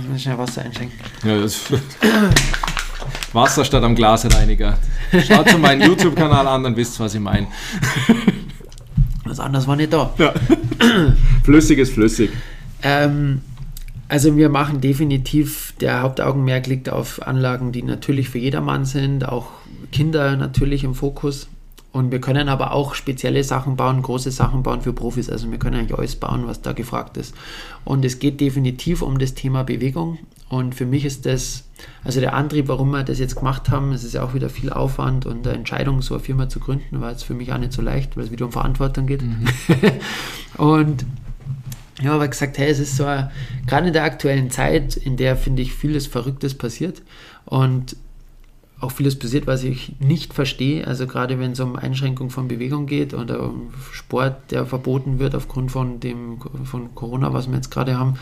Ich 0.00 0.08
muss 0.08 0.22
schnell 0.22 0.38
Wasser 0.38 0.62
einschenken. 0.62 0.98
Ja, 1.22 1.40
das 1.40 1.60
Wasser 3.32 3.64
statt 3.64 3.82
am 3.82 3.94
Glasreiniger. 3.94 4.78
Schaut 5.26 5.48
zu 5.48 5.58
meinen 5.58 5.82
YouTube-Kanal 5.82 6.46
an, 6.46 6.62
dann 6.62 6.76
wisst 6.76 7.00
ihr, 7.00 7.04
was 7.04 7.14
ich 7.14 7.20
meine. 7.20 7.46
Was 9.24 9.38
anderes 9.38 9.66
war 9.66 9.76
nicht 9.76 9.92
da. 9.92 10.12
Ja. 10.18 10.34
flüssig 11.44 11.78
ist 11.78 11.92
flüssig. 11.92 12.30
Ähm, 12.82 13.42
also 14.08 14.36
wir 14.36 14.48
machen 14.48 14.80
definitiv, 14.80 15.74
der 15.80 16.02
Hauptaugenmerk 16.02 16.66
liegt 16.66 16.88
auf 16.88 17.26
Anlagen, 17.26 17.70
die 17.70 17.84
natürlich 17.84 18.28
für 18.28 18.38
jedermann 18.38 18.84
sind, 18.84 19.28
auch 19.28 19.46
Kinder 19.92 20.36
natürlich 20.36 20.82
im 20.82 20.94
Fokus. 20.94 21.48
Und 21.92 22.12
wir 22.12 22.20
können 22.20 22.48
aber 22.48 22.72
auch 22.72 22.94
spezielle 22.94 23.42
Sachen 23.42 23.76
bauen, 23.76 24.02
große 24.02 24.30
Sachen 24.30 24.62
bauen 24.62 24.80
für 24.80 24.92
Profis. 24.92 25.28
Also 25.28 25.50
wir 25.50 25.58
können 25.58 25.76
eigentlich 25.76 25.98
alles 25.98 26.16
bauen, 26.16 26.46
was 26.46 26.62
da 26.62 26.72
gefragt 26.72 27.16
ist. 27.16 27.34
Und 27.84 28.04
es 28.04 28.18
geht 28.18 28.40
definitiv 28.40 29.02
um 29.02 29.18
das 29.18 29.34
Thema 29.34 29.64
Bewegung. 29.64 30.18
Und 30.50 30.74
für 30.74 30.84
mich 30.84 31.04
ist 31.04 31.26
das, 31.26 31.64
also 32.02 32.18
der 32.18 32.34
Antrieb, 32.34 32.66
warum 32.66 32.90
wir 32.90 33.04
das 33.04 33.20
jetzt 33.20 33.36
gemacht 33.36 33.70
haben, 33.70 33.92
es 33.92 34.02
ist 34.02 34.14
ja 34.14 34.24
auch 34.24 34.34
wieder 34.34 34.50
viel 34.50 34.70
Aufwand 34.70 35.24
und 35.24 35.46
eine 35.46 35.56
Entscheidung, 35.56 36.02
so 36.02 36.14
eine 36.14 36.22
Firma 36.22 36.48
zu 36.48 36.58
gründen, 36.58 37.00
war 37.00 37.12
jetzt 37.12 37.22
für 37.22 37.34
mich 37.34 37.52
auch 37.52 37.58
nicht 37.58 37.72
so 37.72 37.80
leicht, 37.80 38.16
weil 38.16 38.24
es 38.24 38.32
wieder 38.32 38.46
um 38.46 38.52
Verantwortung 38.52 39.06
geht. 39.06 39.22
Mhm. 39.22 39.46
und 40.58 41.06
ja, 42.02 42.14
aber 42.14 42.26
gesagt, 42.26 42.58
hey, 42.58 42.68
es 42.68 42.80
ist 42.80 42.96
so, 42.96 43.04
gerade 43.04 43.86
in 43.86 43.92
der 43.92 44.02
aktuellen 44.02 44.50
Zeit, 44.50 44.96
in 44.96 45.16
der, 45.16 45.36
finde 45.36 45.62
ich, 45.62 45.72
vieles 45.72 46.08
Verrücktes 46.08 46.54
passiert. 46.54 47.02
Und 47.44 47.94
auch 48.80 48.90
vieles 48.90 49.18
passiert, 49.18 49.46
was 49.46 49.62
ich 49.62 49.92
nicht 50.00 50.32
verstehe. 50.32 50.86
Also 50.86 51.06
gerade 51.06 51.38
wenn 51.38 51.52
es 51.52 51.60
um 51.60 51.76
Einschränkung 51.76 52.30
von 52.30 52.48
Bewegung 52.48 52.86
geht 52.86 53.14
oder 53.14 53.42
um 53.42 53.72
Sport, 53.92 54.50
der 54.50 54.66
verboten 54.66 55.18
wird 55.18 55.34
aufgrund 55.34 55.70
von 55.70 56.00
dem 56.00 56.38
von 56.64 56.94
Corona, 56.94 57.32
was 57.32 57.48
wir 57.48 57.56
jetzt 57.56 57.70
gerade 57.70 57.98
haben, 57.98 58.14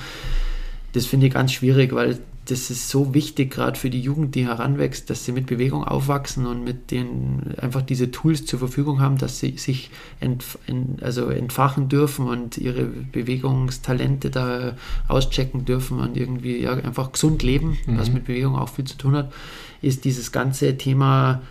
das 0.92 1.06
finde 1.06 1.26
ich 1.26 1.32
ganz 1.34 1.52
schwierig, 1.52 1.94
weil 1.94 2.18
das 2.50 2.70
ist 2.70 2.88
so 2.88 3.12
wichtig, 3.12 3.50
gerade 3.50 3.78
für 3.78 3.90
die 3.90 4.00
Jugend, 4.00 4.34
die 4.34 4.46
heranwächst, 4.46 5.10
dass 5.10 5.24
sie 5.24 5.32
mit 5.32 5.46
Bewegung 5.46 5.84
aufwachsen 5.84 6.46
und 6.46 6.64
mit 6.64 6.90
denen 6.90 7.54
einfach 7.60 7.82
diese 7.82 8.10
Tools 8.10 8.46
zur 8.46 8.58
Verfügung 8.58 9.00
haben, 9.00 9.18
dass 9.18 9.38
sie 9.38 9.58
sich 9.58 9.90
entf 10.20 10.58
also 11.02 11.28
entfachen 11.28 11.90
dürfen 11.90 12.26
und 12.26 12.56
ihre 12.56 12.84
Bewegungstalente 12.84 14.30
da 14.30 14.76
auschecken 15.08 15.66
dürfen 15.66 16.00
und 16.00 16.16
irgendwie 16.16 16.62
ja, 16.62 16.72
einfach 16.72 17.12
gesund 17.12 17.42
leben, 17.42 17.76
mhm. 17.86 17.98
was 17.98 18.10
mit 18.10 18.24
Bewegung 18.24 18.56
auch 18.56 18.70
viel 18.70 18.86
zu 18.86 18.96
tun 18.96 19.14
hat, 19.14 19.32
ist 19.82 20.06
dieses 20.06 20.32
ganze 20.32 20.78
Thema 20.78 21.42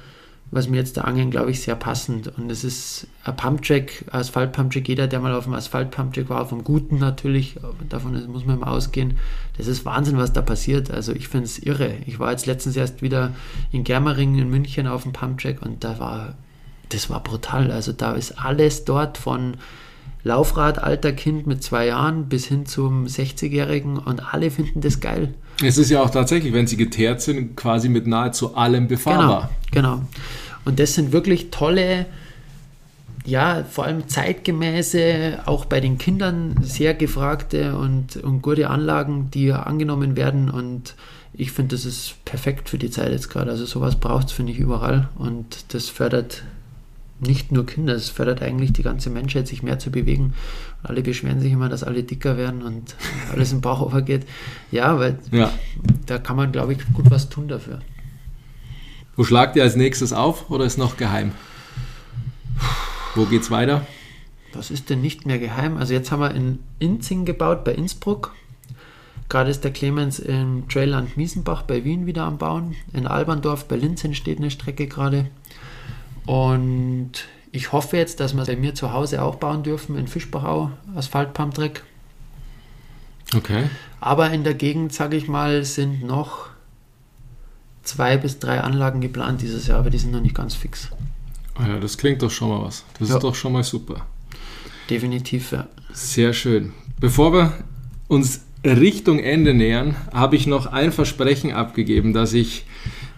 was 0.49 0.69
mir 0.69 0.77
jetzt 0.77 0.95
da 0.95 1.01
angeln, 1.01 1.29
glaube 1.29 1.51
ich, 1.51 1.61
sehr 1.61 1.75
passend. 1.75 2.29
Und 2.37 2.49
es 2.49 2.63
ist 2.63 3.07
ein 3.25 3.35
Pumptrack, 3.35 4.05
Asphalt-Pumptrack. 4.11 4.87
Jeder, 4.87 5.07
der 5.07 5.19
mal 5.19 5.33
auf 5.33 5.43
dem 5.43 5.53
Asphalt-Pumptrack 5.53 6.29
war, 6.29 6.45
vom 6.47 6.63
Guten 6.63 6.99
natürlich, 6.99 7.57
davon 7.89 8.13
muss 8.31 8.45
man 8.45 8.57
immer 8.57 8.71
ausgehen. 8.71 9.17
Das 9.57 9.67
ist 9.67 9.83
Wahnsinn, 9.83 10.17
was 10.17 10.31
da 10.31 10.41
passiert. 10.41 10.89
Also 10.89 11.13
ich 11.13 11.27
finde 11.27 11.45
es 11.45 11.59
irre. 11.59 11.95
Ich 12.05 12.19
war 12.19 12.31
jetzt 12.31 12.45
letztens 12.45 12.77
erst 12.77 13.01
wieder 13.01 13.33
in 13.71 13.83
Germering 13.83 14.37
in 14.37 14.49
München 14.49 14.87
auf 14.87 15.03
dem 15.03 15.11
Pumptrack 15.11 15.61
und 15.61 15.83
da 15.83 15.99
war, 15.99 16.35
das 16.89 17.09
war 17.09 17.21
brutal. 17.21 17.69
Also 17.71 17.91
da 17.91 18.13
ist 18.13 18.39
alles 18.39 18.85
dort 18.85 19.17
von 19.17 19.57
Laufrad, 20.27 20.77
alter 20.77 21.13
Kind 21.13 21.47
mit 21.47 21.63
zwei 21.63 21.87
Jahren 21.87 22.29
bis 22.29 22.45
hin 22.45 22.65
zum 22.65 23.05
60-Jährigen 23.05 23.97
und 23.97 24.33
alle 24.33 24.51
finden 24.51 24.81
das 24.81 24.99
geil. 24.99 25.33
Es 25.63 25.77
ist 25.77 25.89
ja 25.89 26.03
auch 26.03 26.11
tatsächlich, 26.11 26.53
wenn 26.53 26.67
sie 26.67 26.77
geteert 26.77 27.21
sind, 27.21 27.55
quasi 27.55 27.89
mit 27.89 28.05
nahezu 28.05 28.55
allem 28.55 28.87
befahrbar. 28.87 29.49
Genau, 29.71 29.97
genau. 29.97 30.07
Und 30.65 30.79
das 30.79 30.93
sind 30.93 31.11
wirklich 31.13 31.49
tolle, 31.49 32.05
ja, 33.25 33.63
vor 33.63 33.85
allem 33.85 34.07
zeitgemäße, 34.07 35.39
auch 35.45 35.65
bei 35.65 35.79
den 35.79 35.97
Kindern 35.97 36.55
sehr 36.61 36.93
gefragte 36.93 37.77
und, 37.77 38.17
und 38.17 38.41
gute 38.41 38.69
Anlagen, 38.69 39.31
die 39.31 39.51
angenommen 39.51 40.15
werden. 40.15 40.49
Und 40.49 40.95
ich 41.33 41.51
finde, 41.51 41.75
das 41.75 41.85
ist 41.85 42.15
perfekt 42.25 42.69
für 42.69 42.77
die 42.77 42.91
Zeit 42.91 43.11
jetzt 43.11 43.29
gerade. 43.29 43.49
Also 43.49 43.65
sowas 43.65 43.95
braucht 43.95 44.27
es, 44.27 44.33
finde 44.33 44.51
ich, 44.51 44.59
überall. 44.59 45.09
Und 45.17 45.73
das 45.73 45.89
fördert 45.89 46.43
nicht 47.19 47.51
nur 47.51 47.65
Kinder, 47.65 47.95
es 47.95 48.09
fördert 48.09 48.41
eigentlich 48.41 48.73
die 48.73 48.83
ganze 48.83 49.09
Menschheit, 49.09 49.47
sich 49.47 49.63
mehr 49.63 49.79
zu 49.79 49.89
bewegen. 49.89 50.33
Alle 50.83 51.01
beschweren 51.01 51.39
sich 51.39 51.51
immer, 51.51 51.69
dass 51.69 51.83
alle 51.83 52.03
dicker 52.03 52.37
werden 52.37 52.61
und 52.61 52.95
alles 53.31 53.51
im 53.51 53.61
Bauch 53.61 53.81
overgeht. 53.81 54.25
Ja, 54.71 54.99
weil 54.99 55.19
ja. 55.31 55.51
da 56.05 56.19
kann 56.19 56.35
man, 56.35 56.51
glaube 56.51 56.73
ich, 56.73 56.79
gut 56.93 57.09
was 57.09 57.29
tun 57.29 57.47
dafür. 57.47 57.79
Wo 59.15 59.23
schlagt 59.23 59.55
ihr 59.55 59.63
als 59.63 59.75
nächstes 59.75 60.13
auf 60.13 60.51
oder 60.51 60.65
ist 60.65 60.77
noch 60.77 60.97
geheim? 60.97 61.31
Wo 63.15 63.25
geht's 63.25 63.49
weiter? 63.49 63.85
Was 64.53 64.69
ist 64.69 64.89
denn 64.89 65.01
nicht 65.01 65.25
mehr 65.25 65.39
geheim? 65.39 65.77
Also 65.77 65.93
jetzt 65.93 66.11
haben 66.11 66.19
wir 66.19 66.35
in 66.35 66.59
Inzing 66.77 67.25
gebaut 67.25 67.63
bei 67.63 67.73
Innsbruck. 67.73 68.33
Gerade 69.29 69.49
ist 69.49 69.63
der 69.63 69.73
Clemens 69.73 70.19
im 70.19 70.69
Trailland 70.69 71.17
Miesenbach 71.17 71.63
bei 71.63 71.83
Wien 71.83 72.05
wieder 72.05 72.23
am 72.23 72.37
Bauen. 72.37 72.75
In 72.93 73.07
Alberndorf 73.07 73.67
bei 73.67 73.75
Linz 73.75 74.03
entsteht 74.03 74.37
eine 74.37 74.51
Strecke 74.51 74.87
gerade. 74.87 75.29
Und 76.27 77.11
ich 77.51 77.71
hoffe 77.71 77.97
jetzt, 77.97 78.19
dass 78.19 78.35
wir 78.35 78.45
bei 78.45 78.57
mir 78.57 78.75
zu 78.75 78.91
Hause 78.93 79.23
auch 79.23 79.35
bauen 79.35 79.63
dürfen 79.63 79.97
in 79.97 80.07
Fischbachau, 80.07 80.71
Asphaltpumptrack. 80.95 81.83
Okay. 83.35 83.63
Aber 83.99 84.29
in 84.31 84.43
der 84.43 84.53
Gegend, 84.53 84.93
sage 84.93 85.17
ich 85.17 85.27
mal, 85.27 85.63
sind 85.63 86.03
noch 86.03 86.49
zwei 87.83 88.17
bis 88.17 88.39
drei 88.39 88.59
Anlagen 88.59 89.01
geplant 89.01 89.41
dieses 89.41 89.67
Jahr, 89.67 89.79
aber 89.79 89.89
die 89.89 89.97
sind 89.97 90.11
noch 90.11 90.21
nicht 90.21 90.35
ganz 90.35 90.53
fix. 90.53 90.89
Ah 91.55 91.67
ja, 91.67 91.79
das 91.79 91.97
klingt 91.97 92.21
doch 92.21 92.29
schon 92.29 92.49
mal 92.49 92.61
was. 92.61 92.83
Das 92.99 93.09
ja. 93.09 93.15
ist 93.15 93.23
doch 93.23 93.33
schon 93.33 93.53
mal 93.53 93.63
super. 93.63 94.05
Definitiv, 94.89 95.53
ja. 95.53 95.67
Sehr 95.93 96.33
schön. 96.33 96.73
Bevor 96.99 97.33
wir 97.33 97.53
uns 98.07 98.41
Richtung 98.65 99.19
Ende 99.19 99.53
nähern, 99.53 99.95
habe 100.13 100.35
ich 100.35 100.45
noch 100.45 100.67
ein 100.67 100.91
Versprechen 100.91 101.53
abgegeben, 101.53 102.13
dass 102.13 102.33
ich 102.33 102.65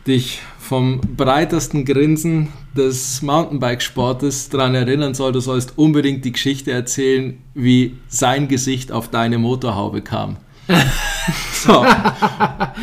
dich 0.05 0.41
vom 0.69 1.01
breitesten 1.01 1.83
Grinsen 1.83 2.49
des 2.77 3.23
Mountainbike-Sportes 3.23 4.49
daran 4.49 4.75
erinnern 4.75 5.15
soll, 5.15 5.31
du 5.31 5.39
sollst 5.39 5.79
unbedingt 5.79 6.23
die 6.25 6.31
Geschichte 6.31 6.71
erzählen, 6.71 7.39
wie 7.55 7.97
sein 8.07 8.47
Gesicht 8.47 8.91
auf 8.91 9.09
deine 9.09 9.39
Motorhaube 9.39 10.03
kam. 10.03 10.37
so. 11.53 11.83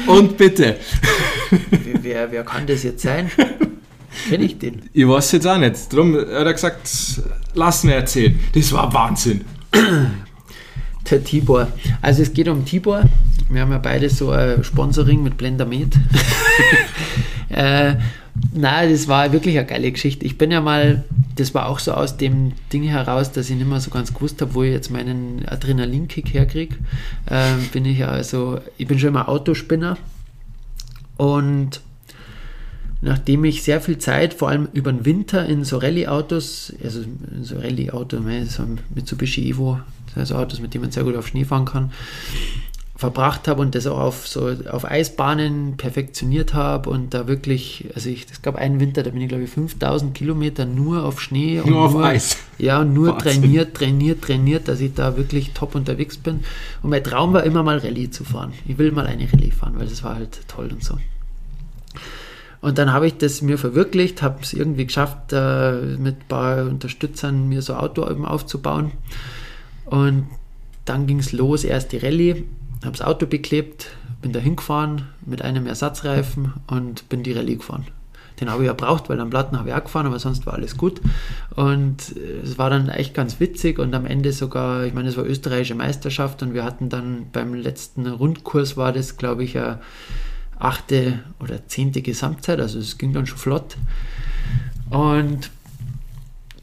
Und 0.09 0.37
bitte. 0.37 0.79
Wer, 2.03 2.33
wer 2.33 2.43
kann 2.43 2.67
das 2.67 2.83
jetzt 2.83 3.03
sein? 3.03 3.31
Kenne 4.29 4.45
ich 4.45 4.59
den? 4.59 4.83
Ich 4.93 5.07
weiß 5.07 5.31
jetzt 5.31 5.47
auch 5.47 5.59
nicht. 5.59 5.93
Darum 5.93 6.17
hat 6.17 6.27
er 6.29 6.53
gesagt, 6.53 6.91
lass 7.55 7.85
mir 7.85 7.95
erzählen. 7.95 8.37
Das 8.53 8.73
war 8.73 8.93
Wahnsinn. 8.93 9.45
Der 11.09 11.23
Tibor. 11.23 11.69
Also 12.03 12.23
es 12.23 12.33
geht 12.33 12.49
um 12.49 12.65
Tibor. 12.65 13.05
Wir 13.49 13.61
haben 13.61 13.71
ja 13.71 13.79
beide 13.79 14.11
so 14.11 14.31
ein 14.31 14.65
Sponsoring 14.65 15.23
mit 15.23 15.37
Blendermed. 15.37 15.95
äh, 17.49 17.95
na, 18.53 18.87
das 18.87 19.09
war 19.09 19.33
wirklich 19.33 19.57
eine 19.57 19.67
geile 19.67 19.91
Geschichte. 19.93 20.27
Ich 20.27 20.37
bin 20.37 20.51
ja 20.51 20.61
mal, 20.61 21.05
das 21.37 21.55
war 21.55 21.67
auch 21.67 21.79
so 21.79 21.93
aus 21.93 22.17
dem 22.17 22.53
Ding 22.73 22.83
heraus, 22.83 23.33
dass 23.33 23.49
ich 23.49 23.57
nicht 23.57 23.69
mehr 23.69 23.81
so 23.81 23.91
ganz 23.91 24.13
gewusst 24.13 24.41
habe, 24.43 24.55
wo 24.55 24.63
ich 24.63 24.73
jetzt 24.73 24.91
meinen 24.91 25.47
Adrenalinkick 25.47 26.35
herkriege. 26.35 26.77
Äh, 27.27 27.55
bin 27.73 27.85
ich 27.85 27.99
ja 27.99 28.09
also, 28.09 28.59
ich 28.79 28.87
bin 28.87 28.99
schon 28.99 29.11
immer 29.11 29.29
Autospinner 29.29 29.97
und 31.17 31.81
nachdem 33.01 33.45
ich 33.45 33.63
sehr 33.63 33.81
viel 33.81 33.99
Zeit, 33.99 34.35
vor 34.35 34.49
allem 34.49 34.69
über 34.73 34.93
den 34.93 35.05
Winter 35.05 35.47
in 35.47 35.65
so 35.65 35.79
Rallye-Autos, 35.79 36.73
also 36.83 37.03
so 37.43 37.59
Rallye-Auto, 37.59 38.19
so 38.49 38.63
Mitsubishi 38.95 39.51
Evo, 39.51 39.81
also 40.15 40.37
Autos, 40.37 40.61
mit 40.61 40.75
denen 40.75 40.83
man 40.83 40.93
sehr 40.93 41.05
gut 41.05 41.17
auf 41.17 41.29
Schnee 41.29 41.45
fahren 41.45 41.67
kann, 41.67 41.93
verbracht 42.97 43.47
habe 43.47 43.61
und 43.61 43.75
das 43.75 43.87
auch 43.87 43.99
auf 43.99 44.27
so 44.27 44.51
auf 44.71 44.87
Eisbahnen 44.87 45.77
perfektioniert 45.77 46.55
habe 46.55 46.89
und 46.89 47.13
da 47.13 47.29
wirklich, 47.29 47.89
also 47.95 48.09
ich, 48.09 48.27
es 48.31 48.41
gab 48.41 48.57
einen 48.57 48.81
Winter, 48.81 49.03
da 49.03 49.11
bin 49.11 49.21
ich 49.21 49.29
glaube 49.29 49.45
ich 49.45 49.51
5000 49.51 50.15
Kilometer 50.15 50.65
nur 50.65 51.05
auf 51.05 51.21
Schnee 51.21 51.61
nur 51.65 51.83
auf 51.83 51.93
nur, 51.93 52.05
Eis. 52.05 52.39
Ja, 52.57 52.81
und 52.81 52.95
nur 52.95 53.09
Wahnsinn. 53.09 53.43
trainiert, 53.43 53.75
trainiert, 53.75 54.23
trainiert, 54.23 54.69
dass 54.69 54.81
ich 54.81 54.95
da 54.95 55.19
wirklich 55.19 55.53
top 55.53 55.75
unterwegs 55.75 56.17
bin. 56.17 56.45
Und 56.83 56.89
mein 56.89 57.05
Traum 57.05 57.35
war 57.35 57.45
immer 57.45 57.63
mal 57.63 57.77
Rallye 57.77 58.11
zu 58.11 58.25
fahren. 58.25 58.55
Ich 58.67 58.79
will 58.79 58.93
mal 58.93 59.07
eine 59.07 59.31
Rallye 59.31 59.51
fahren, 59.51 59.75
weil 59.77 59.87
das 59.87 60.03
war 60.03 60.15
halt 60.15 60.49
toll 60.49 60.71
und 60.73 60.83
so. 60.83 60.97
Und 62.63 62.79
dann 62.79 62.95
habe 62.95 63.07
ich 63.07 63.19
das 63.19 63.43
mir 63.43 63.59
verwirklicht, 63.59 64.23
habe 64.23 64.39
es 64.41 64.55
irgendwie 64.55 64.87
geschafft, 64.87 65.35
äh, 65.35 65.73
mit 65.99 66.17
ein 66.17 66.29
paar 66.29 66.65
Unterstützern 66.65 67.47
mir 67.47 67.61
so 67.61 67.75
Auto 67.75 68.05
aufzubauen. 68.05 68.93
Und 69.85 70.29
dann 70.87 71.07
ging 71.07 71.19
es 71.19 71.33
los, 71.33 71.63
erst 71.63 71.93
die 71.93 71.99
Rallye 71.99 72.45
habe 72.83 72.97
das 72.97 73.03
Auto 73.03 73.27
beklebt, 73.27 73.89
bin 74.23 74.33
da 74.33 74.41
hingefahren 74.41 75.03
mit 75.25 75.43
einem 75.43 75.67
Ersatzreifen 75.67 76.53
und 76.67 77.09
bin 77.09 77.23
die 77.23 77.33
Rallye 77.33 77.57
gefahren. 77.57 77.87
Den 78.41 78.51
habe 78.51 78.63
ich 78.63 78.67
ja 78.67 78.75
braucht, 78.75 79.09
weil 79.09 79.19
am 79.21 79.31
Platten 79.31 79.59
habe 79.59 79.71
ich 79.71 79.75
auch 79.75 79.85
gefahren, 79.85 80.07
aber 80.07 80.19
sonst 80.19 80.45
war 80.45 80.55
alles 80.55 80.77
gut. 80.77 81.01
Und 81.55 82.15
es 82.43 82.59
war 82.59 82.69
dann 82.69 82.89
echt 82.89 83.15
ganz 83.15 83.41
witzig 83.41 83.79
und 83.79 83.95
am 83.95 84.05
Ende 84.05 84.33
sogar, 84.33 84.85
ich 84.85 84.93
meine, 84.93 85.09
es 85.09 85.17
war 85.17 85.25
österreichische 85.25 85.75
Meisterschaft 85.75 86.43
und 86.43 86.53
wir 86.53 86.65
hatten 86.65 86.89
dann 86.91 87.27
beim 87.33 87.55
letzten 87.55 88.07
Rundkurs 88.07 88.77
war 88.77 88.93
das, 88.93 89.17
glaube 89.17 89.45
ich, 89.45 89.57
eine 89.57 89.81
achte 90.59 91.21
oder 91.41 91.67
zehnte 91.67 92.03
Gesamtzeit, 92.03 92.61
also 92.61 92.79
es 92.79 92.99
ging 92.99 93.13
dann 93.13 93.27
schon 93.27 93.39
flott. 93.39 93.77
Und 94.91 95.51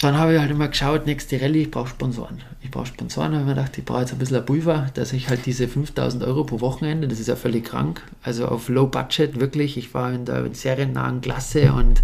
dann 0.04 0.18
habe 0.18 0.34
ich 0.34 0.40
halt 0.40 0.52
immer 0.52 0.68
geschaut, 0.68 1.06
nächste 1.06 1.42
Rallye, 1.42 1.64
ich 1.64 1.72
brauche 1.72 1.90
Sponsoren. 1.90 2.42
Ich 2.62 2.72
brauche 2.72 2.88
Sponsoren, 2.88 3.34
habe 3.34 3.42
ich 3.42 3.48
mir 3.48 3.56
gedacht, 3.56 3.78
ich 3.78 3.86
brauche 3.86 4.02
jetzt 4.02 4.14
ein 4.14 4.20
bisschen 4.20 4.38
ein 4.38 4.46
Pulver, 4.46 4.90
dass 4.94 5.14
ich 5.14 5.30
halt 5.30 5.46
diese 5.46 5.68
5000 5.68 6.24
Euro 6.24 6.44
pro 6.44 6.62
Wochenende, 6.62 7.08
das 7.08 7.20
ist 7.20 7.28
ja 7.28 7.36
völlig 7.36 7.66
krank, 7.66 8.02
also 8.22 8.48
auf 8.48 8.70
Low 8.70 8.88
Budget 8.88 9.40
wirklich, 9.40 9.78
ich 9.78 9.94
war 9.94 10.12
in 10.12 10.26
der 10.26 10.54
seriennahen 10.54 11.22
Klasse 11.22 11.74
und 11.74 12.02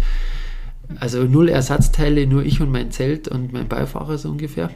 also 0.98 1.24
null 1.24 1.48
Ersatzteile, 1.48 2.26
nur 2.26 2.44
ich 2.44 2.60
und 2.60 2.70
mein 2.70 2.90
Zelt 2.90 3.28
und 3.28 3.52
mein 3.52 3.68
Beifahrer 3.68 4.18
so 4.18 4.30
ungefähr. 4.30 4.70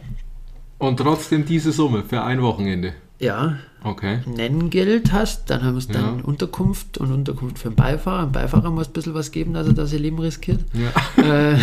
Und 0.78 0.98
trotzdem 0.98 1.44
diese 1.44 1.72
Summe 1.72 2.04
für 2.04 2.22
ein 2.22 2.42
Wochenende? 2.42 2.94
Ja. 3.24 3.56
Okay. 3.82 4.20
Nennengeld 4.26 5.12
hast, 5.12 5.50
dann 5.50 5.62
haben 5.62 5.76
wir 5.76 5.92
dann 5.92 6.18
ja. 6.18 6.24
Unterkunft 6.24 6.98
und 6.98 7.10
Unterkunft 7.10 7.58
für 7.58 7.68
den 7.68 7.74
Beifahrer. 7.74 8.24
Ein 8.24 8.32
Beifahrer 8.32 8.70
muss 8.70 8.88
ein 8.88 8.92
bisschen 8.92 9.14
was 9.14 9.30
geben, 9.30 9.54
dass 9.54 9.66
er 9.66 9.72
da 9.72 9.86
sein 9.86 10.00
Leben 10.00 10.18
riskiert. 10.18 10.60
Ja. 10.72 11.22
Äh, 11.22 11.58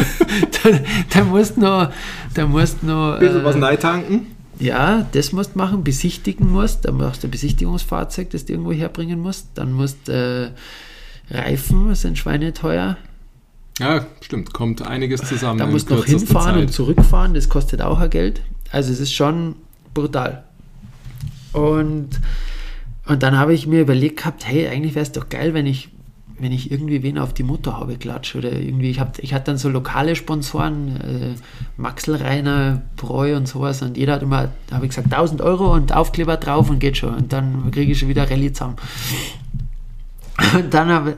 dann, 0.62 0.80
dann 1.10 1.28
musst 1.28 1.56
du 1.56 1.60
noch. 1.60 1.92
Dann 2.34 2.50
musst 2.50 2.82
noch 2.82 3.14
ein 3.14 3.20
bisschen 3.20 3.40
äh, 3.40 3.44
was 3.44 3.56
neu 3.56 3.76
tanken. 3.76 4.26
Ja, 4.58 5.06
das 5.12 5.32
musst 5.32 5.54
du 5.54 5.58
machen, 5.58 5.84
besichtigen 5.84 6.50
musst, 6.50 6.86
dann 6.86 6.96
machst 6.96 7.22
du 7.22 7.28
ein 7.28 7.30
Besichtigungsfahrzeug, 7.30 8.30
das 8.30 8.46
du 8.46 8.54
irgendwo 8.54 8.72
herbringen 8.72 9.20
musst, 9.20 9.48
dann 9.54 9.72
musst 9.72 10.08
äh, 10.08 10.48
Reifen, 11.30 11.94
sind 11.94 12.16
schweineteuer. 12.16 12.96
Ja, 13.78 14.06
stimmt, 14.22 14.54
kommt 14.54 14.80
einiges 14.82 15.20
zusammen. 15.22 15.58
Da 15.58 15.66
musst 15.66 15.90
du 15.90 15.96
noch 15.96 16.06
hinfahren 16.06 16.54
Zeit. 16.54 16.62
und 16.62 16.72
zurückfahren, 16.72 17.34
das 17.34 17.48
kostet 17.50 17.82
auch 17.82 18.00
ein 18.00 18.08
Geld. 18.08 18.40
Also 18.72 18.92
es 18.92 19.00
ist 19.00 19.12
schon 19.12 19.56
brutal. 19.92 20.44
Und, 21.52 22.20
und 23.06 23.22
dann 23.22 23.36
habe 23.36 23.54
ich 23.54 23.66
mir 23.66 23.80
überlegt 23.80 24.18
gehabt, 24.18 24.46
hey, 24.46 24.68
eigentlich 24.68 24.94
wäre 24.94 25.04
es 25.04 25.12
doch 25.12 25.28
geil, 25.28 25.54
wenn 25.54 25.66
ich, 25.66 25.90
wenn 26.38 26.52
ich 26.52 26.70
irgendwie 26.70 27.02
wen 27.02 27.18
auf 27.18 27.32
die 27.32 27.42
Motorhaube 27.42 27.96
klatsche. 27.96 28.38
Oder 28.38 28.52
irgendwie, 28.52 28.90
ich, 28.90 29.00
hab, 29.00 29.18
ich 29.18 29.34
hatte 29.34 29.46
dann 29.46 29.58
so 29.58 29.68
lokale 29.68 30.16
Sponsoren, 30.16 30.96
äh, 30.96 31.34
Maxel 31.76 32.16
Rainer, 32.16 32.82
Breu 32.96 33.36
und 33.36 33.48
sowas. 33.48 33.82
Und 33.82 33.96
jeder 33.96 34.14
hat 34.14 34.22
immer, 34.22 34.50
habe 34.70 34.84
ich 34.84 34.90
gesagt, 34.90 35.12
1000 35.12 35.40
Euro 35.40 35.72
und 35.72 35.94
Aufkleber 35.94 36.36
drauf 36.36 36.70
und 36.70 36.78
geht 36.78 36.96
schon. 36.96 37.14
Und 37.14 37.32
dann 37.32 37.70
kriege 37.70 37.92
ich 37.92 37.98
schon 37.98 38.08
wieder 38.08 38.30
Rallye 38.30 38.52
zusammen. 38.52 38.76
Und 40.54 40.74
dann 40.74 40.88
habe 40.88 41.16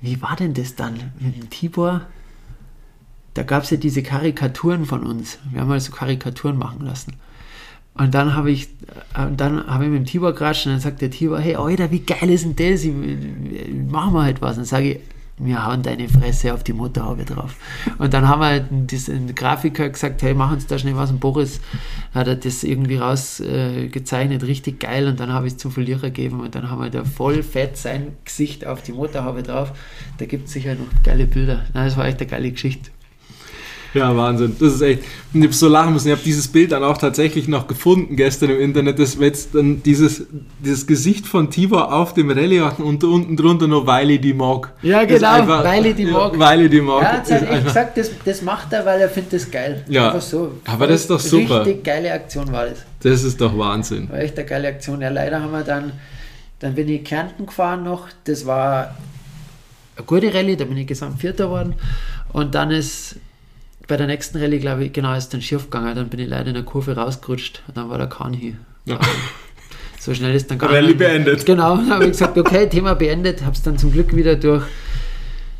wie 0.00 0.20
war 0.22 0.36
denn 0.36 0.54
das 0.54 0.74
dann 0.76 1.12
mit 1.18 1.36
dem 1.36 1.50
Tibor? 1.50 2.02
Da 3.34 3.42
gab 3.42 3.64
es 3.64 3.70
ja 3.70 3.76
diese 3.76 4.02
Karikaturen 4.02 4.86
von 4.86 5.02
uns. 5.02 5.38
Wir 5.50 5.60
haben 5.60 5.68
mal 5.68 5.80
so 5.80 5.92
Karikaturen 5.92 6.56
machen 6.56 6.84
lassen. 6.84 7.14
Und 7.98 8.14
dann 8.14 8.34
habe 8.34 8.50
ich, 8.50 8.64
äh, 9.14 9.26
dann 9.36 9.66
habe 9.66 9.84
ich 9.84 9.90
mit 9.90 10.00
dem 10.00 10.06
Tibor 10.06 10.32
geratscht 10.32 10.66
und 10.66 10.72
dann 10.72 10.80
sagt 10.80 11.00
der 11.00 11.10
Tibor, 11.10 11.38
hey, 11.38 11.56
Alter, 11.56 11.90
wie 11.90 12.00
geil 12.00 12.30
ist 12.30 12.44
denn 12.44 12.56
das? 12.56 12.84
Machen 12.84 14.14
wir 14.14 14.22
halt 14.22 14.42
was. 14.42 14.52
Und 14.52 14.58
dann 14.58 14.64
sage 14.66 14.92
ich, 14.92 15.00
wir 15.38 15.66
hauen 15.66 15.82
deine 15.82 16.08
Fresse 16.08 16.54
auf 16.54 16.64
die 16.64 16.72
Motorhaube 16.72 17.24
drauf. 17.24 17.56
Und 17.98 18.14
dann 18.14 18.26
haben 18.26 18.40
wir 18.40 18.60
diesen 18.60 19.34
Grafiker 19.34 19.90
gesagt, 19.90 20.22
hey, 20.22 20.32
mach 20.32 20.50
uns 20.50 20.66
da 20.66 20.78
schnell 20.78 20.96
was. 20.96 21.10
Und 21.10 21.20
Boris 21.20 21.60
hat 22.14 22.26
er 22.26 22.36
das 22.36 22.64
irgendwie 22.64 22.96
rausgezeichnet, 22.96 24.42
äh, 24.42 24.46
richtig 24.46 24.80
geil. 24.80 25.06
Und 25.06 25.20
dann 25.20 25.32
habe 25.32 25.46
ich 25.46 25.54
es 25.54 25.58
zum 25.58 25.72
Verlierer 25.72 26.10
gegeben 26.10 26.40
und 26.40 26.54
dann 26.54 26.70
haben 26.70 26.82
wir 26.82 26.90
da 26.90 27.04
voll 27.04 27.42
fett 27.42 27.76
sein 27.76 28.16
Gesicht 28.24 28.66
auf 28.66 28.82
die 28.82 28.92
Motorhaube 28.92 29.42
drauf. 29.42 29.72
Da 30.18 30.24
gibt 30.24 30.46
es 30.46 30.54
sicher 30.54 30.74
noch 30.74 30.86
geile 31.02 31.26
Bilder. 31.26 31.66
Na, 31.74 31.84
das 31.84 31.98
war 31.98 32.06
echt 32.06 32.20
eine 32.20 32.30
geile 32.30 32.50
Geschichte. 32.50 32.90
Ja, 33.96 34.14
Wahnsinn. 34.16 34.56
Das 34.58 34.74
ist 34.74 34.82
echt. 34.82 35.02
Ich 35.32 35.42
habe 35.42 35.52
so 35.52 35.68
lachen 35.68 35.92
müssen. 35.92 36.08
Ich 36.08 36.12
habe 36.12 36.22
dieses 36.22 36.48
Bild 36.48 36.72
dann 36.72 36.84
auch 36.84 36.98
tatsächlich 36.98 37.48
noch 37.48 37.66
gefunden 37.66 38.16
gestern 38.16 38.50
im 38.50 38.60
Internet. 38.60 38.98
Das 38.98 39.18
jetzt 39.18 39.54
dann 39.54 39.82
dieses, 39.82 40.26
dieses 40.58 40.86
Gesicht 40.86 41.26
von 41.26 41.50
Tibor 41.50 41.92
auf 41.92 42.14
dem 42.14 42.30
Rallye 42.30 42.60
und 42.60 43.02
unten 43.04 43.36
drunter 43.36 43.66
nur 43.66 43.86
Wiley 43.86 44.18
die 44.18 44.34
Mog. 44.34 44.70
Ja, 44.82 45.04
genau. 45.04 45.32
Einfach, 45.32 45.64
Wiley 45.64 45.94
die 45.94 46.06
Mog. 46.06 46.38
Wiley 46.38 46.68
die 46.68 46.80
Mog. 46.80 47.02
Ja, 47.02 47.12
hat 47.12 47.30
halt 47.30 47.50
echt 47.50 47.64
gesagt, 47.64 47.96
das, 47.96 48.10
das 48.24 48.42
macht 48.42 48.72
er, 48.72 48.84
weil 48.84 49.00
er 49.00 49.08
findet 49.08 49.32
das 49.32 49.50
geil. 49.50 49.84
Ja. 49.88 50.08
Einfach 50.08 50.22
so. 50.22 50.52
Aber 50.66 50.86
das 50.86 51.02
ist 51.02 51.10
doch 51.10 51.20
super. 51.20 51.60
Richtig 51.60 51.84
geile 51.84 52.12
Aktion 52.12 52.52
war 52.52 52.66
das. 52.66 52.78
Das 53.00 53.22
ist 53.22 53.40
doch 53.40 53.56
Wahnsinn. 53.56 54.10
War 54.10 54.18
echt 54.18 54.36
eine 54.38 54.46
geile 54.46 54.68
Aktion. 54.68 55.00
Ja, 55.00 55.08
leider 55.08 55.40
haben 55.40 55.52
wir 55.52 55.62
dann, 55.62 55.92
dann 56.58 56.74
bin 56.74 56.88
ich 56.88 57.04
Kärnten 57.04 57.46
gefahren 57.46 57.84
noch. 57.84 58.08
Das 58.24 58.44
war 58.46 58.96
eine 59.96 60.06
gute 60.06 60.32
Rallye, 60.32 60.56
da 60.56 60.64
bin 60.64 60.76
ich 60.76 60.86
gesamt 60.86 61.20
Vierter 61.20 61.44
geworden. 61.44 61.74
Und 62.32 62.54
dann 62.54 62.70
ist 62.70 63.16
bei 63.86 63.96
der 63.96 64.06
nächsten 64.06 64.38
Rallye, 64.38 64.58
glaube 64.58 64.84
ich, 64.84 64.92
genau, 64.92 65.14
ist 65.14 65.32
dann 65.32 65.42
schief 65.42 65.64
gegangen. 65.64 65.94
Dann 65.94 66.08
bin 66.08 66.20
ich 66.20 66.28
leider 66.28 66.48
in 66.48 66.54
der 66.54 66.64
Kurve 66.64 66.96
rausgerutscht 66.96 67.62
und 67.68 67.76
dann 67.76 67.88
war 67.88 67.98
der 67.98 68.08
Kahn 68.08 68.32
hier. 68.32 68.54
Ja. 68.84 68.98
So 69.98 70.14
schnell 70.14 70.34
ist 70.34 70.50
dann 70.50 70.58
gar 70.58 70.72
Rallye 70.72 70.94
beendet. 70.94 71.44
Genau, 71.46 71.76
dann 71.76 71.90
habe 71.90 72.04
ich 72.04 72.12
gesagt, 72.12 72.38
okay, 72.38 72.68
Thema 72.68 72.94
beendet. 72.94 73.42
Habe 73.42 73.56
es 73.56 73.62
dann 73.62 73.78
zum 73.78 73.92
Glück 73.92 74.14
wieder 74.14 74.36
durch, 74.36 74.64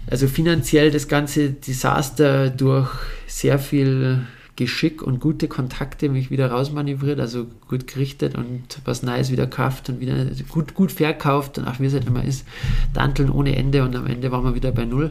also 0.08 0.28
finanziell 0.28 0.90
das 0.90 1.08
ganze 1.08 1.50
Desaster 1.50 2.50
durch 2.50 2.88
sehr 3.26 3.58
viel 3.58 4.20
Geschick 4.56 5.02
und 5.02 5.20
gute 5.20 5.48
Kontakte 5.48 6.08
mich 6.08 6.30
wieder 6.30 6.50
rausmanövriert, 6.50 7.20
also 7.20 7.46
gut 7.68 7.86
gerichtet 7.86 8.36
und 8.36 8.62
was 8.84 9.02
Neues 9.02 9.30
wieder 9.30 9.46
kauft 9.46 9.88
und 9.90 10.00
wieder 10.00 10.14
gut, 10.48 10.74
gut 10.74 10.92
verkauft 10.92 11.58
und 11.58 11.68
auch 11.68 11.78
wie 11.78 11.86
es 11.86 11.92
halt 11.92 12.06
immer 12.06 12.24
ist, 12.24 12.46
Danteln 12.94 13.30
ohne 13.30 13.54
Ende 13.54 13.82
und 13.82 13.94
am 13.94 14.06
Ende 14.06 14.32
waren 14.32 14.44
wir 14.44 14.54
wieder 14.54 14.72
bei 14.72 14.86
Null. 14.86 15.10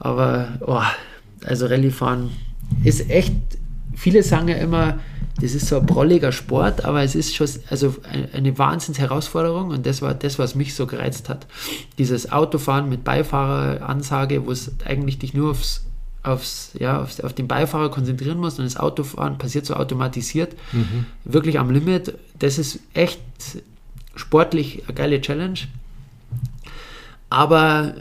Aber 0.00 0.48
oh, 0.60 0.82
also 1.44 1.66
Rallye-Fahren 1.66 2.30
ist 2.84 3.08
echt, 3.10 3.34
viele 3.94 4.22
sagen 4.22 4.48
ja 4.48 4.56
immer, 4.56 4.98
das 5.40 5.54
ist 5.54 5.66
so 5.66 5.78
ein 5.78 5.86
brolliger 5.86 6.30
Sport, 6.30 6.84
aber 6.84 7.02
es 7.02 7.14
ist 7.14 7.34
schon 7.34 7.48
also 7.70 7.96
eine 8.32 8.58
Wahnsinnsherausforderung 8.58 9.70
und 9.70 9.86
das 9.86 10.02
war 10.02 10.14
das, 10.14 10.38
was 10.38 10.54
mich 10.54 10.74
so 10.74 10.86
gereizt 10.86 11.28
hat. 11.28 11.46
Dieses 11.98 12.30
Autofahren 12.30 12.88
mit 12.88 13.02
Beifahreransage, 13.02 14.46
wo 14.46 14.52
es 14.52 14.72
eigentlich 14.84 15.18
dich 15.18 15.32
nur 15.32 15.50
aufs, 15.50 15.84
aufs, 16.22 16.72
ja, 16.78 17.00
aufs, 17.02 17.20
auf 17.20 17.32
den 17.32 17.48
Beifahrer 17.48 17.90
konzentrieren 17.90 18.38
musst 18.38 18.58
und 18.58 18.66
das 18.66 18.76
Autofahren 18.76 19.38
passiert 19.38 19.64
so 19.64 19.74
automatisiert, 19.74 20.54
mhm. 20.72 21.06
wirklich 21.24 21.58
am 21.58 21.70
Limit. 21.70 22.14
Das 22.38 22.58
ist 22.58 22.80
echt 22.92 23.20
sportlich 24.14 24.82
eine 24.86 24.94
geile 24.94 25.20
Challenge. 25.20 25.58
Aber 27.30 27.94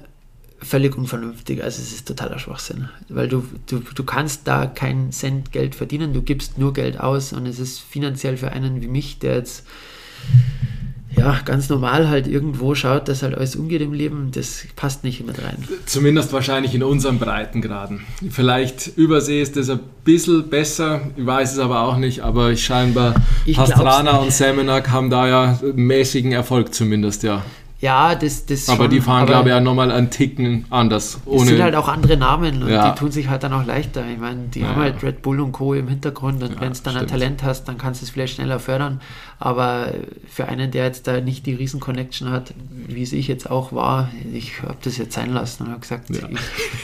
völlig 0.61 0.97
unvernünftig. 0.97 1.63
Also 1.63 1.81
es 1.81 1.91
ist 1.91 2.07
totaler 2.07 2.39
Schwachsinn, 2.39 2.89
weil 3.09 3.27
du, 3.27 3.43
du, 3.67 3.79
du 3.79 4.03
kannst 4.03 4.47
da 4.47 4.67
keinen 4.67 5.11
Cent 5.11 5.51
Geld 5.51 5.75
verdienen, 5.75 6.13
du 6.13 6.21
gibst 6.21 6.57
nur 6.57 6.73
Geld 6.73 6.99
aus 6.99 7.33
und 7.33 7.45
es 7.45 7.59
ist 7.59 7.79
finanziell 7.79 8.37
für 8.37 8.51
einen 8.51 8.81
wie 8.81 8.87
mich, 8.87 9.19
der 9.19 9.35
jetzt 9.35 9.65
ja, 11.17 11.39
ganz 11.43 11.67
normal 11.67 12.07
halt 12.07 12.27
irgendwo 12.27 12.73
schaut, 12.73 13.07
dass 13.07 13.21
halt 13.21 13.35
alles 13.35 13.55
umgeht 13.55 13.81
im 13.81 13.91
Leben, 13.93 14.31
das 14.31 14.65
passt 14.75 15.03
nicht 15.03 15.25
mit 15.25 15.39
rein. 15.39 15.67
Zumindest 15.85 16.31
wahrscheinlich 16.31 16.73
in 16.73 16.83
unseren 16.83 17.19
Breitengraden. 17.19 18.01
Vielleicht 18.29 18.87
übersee 18.95 19.41
ist 19.41 19.57
das 19.57 19.69
ein 19.69 19.81
bisschen 20.05 20.49
besser, 20.49 21.01
ich 21.17 21.25
weiß 21.25 21.53
es 21.53 21.59
aber 21.59 21.81
auch 21.81 21.97
nicht, 21.97 22.21
aber 22.21 22.55
scheinbar 22.55 23.15
ich 23.45 23.57
Pastrana 23.57 24.17
und 24.17 24.31
Semenak 24.31 24.89
haben 24.89 25.09
da 25.09 25.27
ja 25.27 25.59
mäßigen 25.75 26.31
Erfolg 26.31 26.73
zumindest, 26.73 27.23
ja. 27.23 27.43
Ja, 27.81 28.13
das, 28.13 28.45
das 28.45 28.69
Aber 28.69 28.83
schon, 28.83 28.91
die 28.91 29.01
fahren, 29.01 29.25
glaube 29.25 29.49
ich, 29.49 29.55
ja 29.55 29.59
nochmal 29.59 29.91
einen 29.91 30.11
Ticken 30.11 30.65
anders. 30.69 31.19
Ohne, 31.25 31.41
es 31.41 31.47
sind 31.49 31.63
halt 31.63 31.75
auch 31.75 31.87
andere 31.87 32.15
Namen 32.15 32.61
und 32.61 32.69
ja. 32.69 32.91
die 32.91 32.99
tun 32.99 33.11
sich 33.11 33.27
halt 33.27 33.41
dann 33.41 33.53
auch 33.53 33.65
leichter. 33.65 34.03
Ich 34.07 34.19
meine, 34.19 34.49
die 34.53 34.59
ja, 34.59 34.67
haben 34.67 34.81
halt 34.81 35.01
Red 35.01 35.23
Bull 35.23 35.41
und 35.41 35.51
Co. 35.51 35.73
im 35.73 35.87
Hintergrund 35.87 36.43
und 36.43 36.53
ja, 36.53 36.61
wenn 36.61 36.71
es 36.71 36.83
dann 36.83 36.93
stimmt. 36.93 37.11
ein 37.11 37.19
Talent 37.19 37.43
hast, 37.43 37.63
dann 37.63 37.79
kannst 37.79 38.01
du 38.01 38.05
es 38.05 38.11
vielleicht 38.11 38.35
schneller 38.35 38.59
fördern. 38.59 39.01
Aber 39.39 39.95
für 40.29 40.47
einen, 40.47 40.69
der 40.69 40.85
jetzt 40.85 41.07
da 41.07 41.21
nicht 41.21 41.47
die 41.47 41.55
Riesen-Connection 41.55 42.29
hat, 42.29 42.53
wie 42.69 43.01
es 43.01 43.13
ich 43.13 43.27
jetzt 43.27 43.49
auch 43.49 43.73
war, 43.73 44.11
ich 44.31 44.61
habe 44.61 44.77
das 44.83 44.97
jetzt 44.97 45.15
sein 45.15 45.33
lassen 45.33 45.63
und 45.63 45.69
habe 45.71 45.81
gesagt, 45.81 46.11
ich 46.11 46.21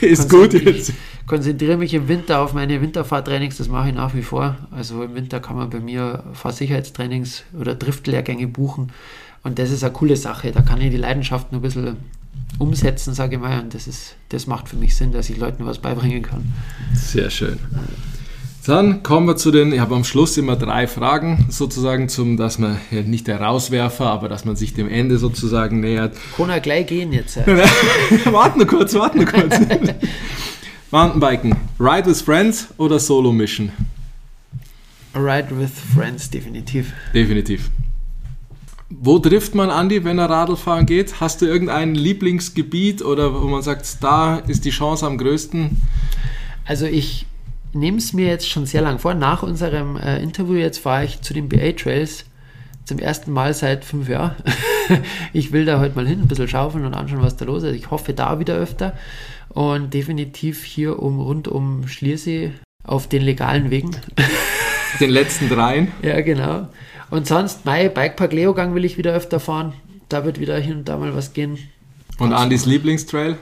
ist 0.02 0.28
gut 0.28 0.52
jetzt. 0.52 0.92
konzentriere 1.28 1.76
mich 1.76 1.94
im 1.94 2.08
Winter 2.08 2.40
auf 2.40 2.54
meine 2.54 2.80
Winterfahrtrainings, 2.80 3.56
das 3.56 3.68
mache 3.68 3.90
ich 3.90 3.94
nach 3.94 4.14
wie 4.14 4.22
vor. 4.22 4.56
Also 4.72 5.04
im 5.04 5.14
Winter 5.14 5.38
kann 5.38 5.54
man 5.54 5.70
bei 5.70 5.78
mir 5.78 6.24
Fahrsicherheitstrainings 6.32 7.44
oder 7.56 7.76
Driftlehrgänge 7.76 8.48
buchen 8.48 8.90
und 9.42 9.58
das 9.58 9.70
ist 9.70 9.82
eine 9.84 9.92
coole 9.92 10.16
Sache. 10.16 10.52
Da 10.52 10.62
kann 10.62 10.80
ich 10.80 10.90
die 10.90 10.96
Leidenschaft 10.96 11.52
nur 11.52 11.60
ein 11.60 11.62
bisschen 11.62 11.96
umsetzen, 12.58 13.14
sage 13.14 13.36
ich 13.36 13.40
mal. 13.40 13.60
Und 13.60 13.74
das, 13.74 13.86
ist, 13.86 14.16
das 14.30 14.46
macht 14.46 14.68
für 14.68 14.76
mich 14.76 14.96
Sinn, 14.96 15.12
dass 15.12 15.30
ich 15.30 15.36
Leuten 15.36 15.64
was 15.66 15.78
beibringen 15.78 16.22
kann. 16.22 16.52
Sehr 16.94 17.30
schön. 17.30 17.58
Dann 18.66 19.02
kommen 19.02 19.26
wir 19.26 19.36
zu 19.36 19.50
den, 19.50 19.72
ich 19.72 19.80
habe 19.80 19.94
am 19.94 20.04
Schluss 20.04 20.36
immer 20.36 20.54
drei 20.54 20.86
Fragen 20.86 21.46
sozusagen 21.48 22.10
zum, 22.10 22.36
dass 22.36 22.58
man 22.58 22.78
ja 22.90 23.00
nicht 23.00 23.26
der 23.26 23.40
Rauswerfer, 23.40 24.04
aber 24.04 24.28
dass 24.28 24.44
man 24.44 24.56
sich 24.56 24.74
dem 24.74 24.90
Ende 24.90 25.16
sozusagen 25.16 25.80
nähert. 25.80 26.14
Kann 26.36 26.50
er 26.50 26.60
gleich 26.60 26.86
gehen 26.86 27.12
jetzt. 27.14 27.38
warten 28.26 28.58
nur 28.58 28.66
kurz, 28.66 28.92
warten 28.92 29.18
nur 29.18 29.26
kurz. 29.26 29.58
Mountainbiken, 30.90 31.56
Ride 31.80 32.10
with 32.10 32.20
Friends 32.20 32.68
oder 32.76 32.98
Solo 32.98 33.32
Mission? 33.32 33.72
Ride 35.14 35.58
with 35.58 35.70
Friends, 35.94 36.28
definitiv. 36.28 36.92
Definitiv. 37.14 37.70
Wo 38.90 39.18
trifft 39.18 39.54
man 39.54 39.68
Andi, 39.68 40.04
wenn 40.04 40.18
er 40.18 40.30
Radlfahren 40.30 40.86
geht? 40.86 41.20
Hast 41.20 41.42
du 41.42 41.46
irgendein 41.46 41.94
Lieblingsgebiet 41.94 43.02
oder 43.02 43.34
wo 43.34 43.46
man 43.46 43.60
sagt, 43.60 44.02
da 44.02 44.38
ist 44.38 44.64
die 44.64 44.70
Chance 44.70 45.06
am 45.06 45.18
größten? 45.18 45.82
Also 46.64 46.86
ich 46.86 47.26
nehme 47.74 47.98
es 47.98 48.14
mir 48.14 48.26
jetzt 48.26 48.48
schon 48.48 48.64
sehr 48.64 48.80
lang 48.80 48.98
vor. 48.98 49.12
Nach 49.12 49.42
unserem 49.42 49.98
äh, 49.98 50.22
Interview 50.22 50.54
jetzt 50.54 50.78
fahre 50.78 51.04
ich 51.04 51.20
zu 51.20 51.34
den 51.34 51.50
BA 51.50 51.72
Trails 51.72 52.24
zum 52.84 52.98
ersten 52.98 53.30
Mal 53.30 53.52
seit 53.52 53.84
fünf 53.84 54.08
Jahren. 54.08 54.36
ich 55.34 55.52
will 55.52 55.66
da 55.66 55.80
heute 55.80 55.94
mal 55.94 56.06
hin, 56.06 56.22
ein 56.22 56.28
bisschen 56.28 56.48
schaufeln 56.48 56.86
und 56.86 56.94
anschauen, 56.94 57.20
was 57.20 57.36
da 57.36 57.44
los 57.44 57.64
ist. 57.64 57.76
Ich 57.76 57.90
hoffe 57.90 58.14
da 58.14 58.40
wieder 58.40 58.54
öfter 58.54 58.94
und 59.50 59.92
definitiv 59.92 60.64
hier 60.64 60.98
um 61.02 61.20
rund 61.20 61.46
um 61.46 61.86
Schliersee 61.88 62.52
auf 62.84 63.06
den 63.06 63.20
legalen 63.20 63.70
Wegen. 63.70 63.90
Den 64.98 65.10
letzten 65.10 65.50
dreien? 65.50 65.92
ja, 66.02 66.22
genau. 66.22 66.68
Und 67.10 67.26
sonst, 67.26 67.64
mein 67.64 67.92
Bikepark 67.92 68.32
Leogang 68.32 68.74
will 68.74 68.84
ich 68.84 68.98
wieder 68.98 69.14
öfter 69.14 69.40
fahren. 69.40 69.72
Da 70.08 70.24
wird 70.24 70.40
wieder 70.40 70.58
hin 70.58 70.78
und 70.78 70.88
da 70.88 70.96
mal 70.96 71.14
was 71.14 71.32
gehen. 71.32 71.58
Und 72.18 72.32
Andys 72.32 72.66
Lieblingstrail? 72.66 73.36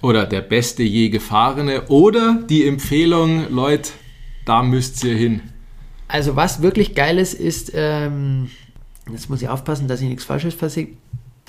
Oder 0.00 0.26
der 0.26 0.42
beste 0.42 0.82
je 0.82 1.08
gefahrene? 1.08 1.88
Oder 1.88 2.42
die 2.48 2.66
Empfehlung, 2.66 3.50
Leute, 3.52 3.90
da 4.44 4.62
müsst 4.62 5.02
ihr 5.04 5.16
hin? 5.16 5.42
Also, 6.06 6.36
was 6.36 6.62
wirklich 6.62 6.94
geil 6.94 7.18
ist, 7.18 7.34
ist, 7.34 7.72
ähm, 7.74 8.50
jetzt 9.10 9.28
muss 9.28 9.42
ich 9.42 9.48
aufpassen, 9.48 9.88
dass 9.88 10.00
ich 10.00 10.08
nichts 10.08 10.24
Falsches 10.24 10.56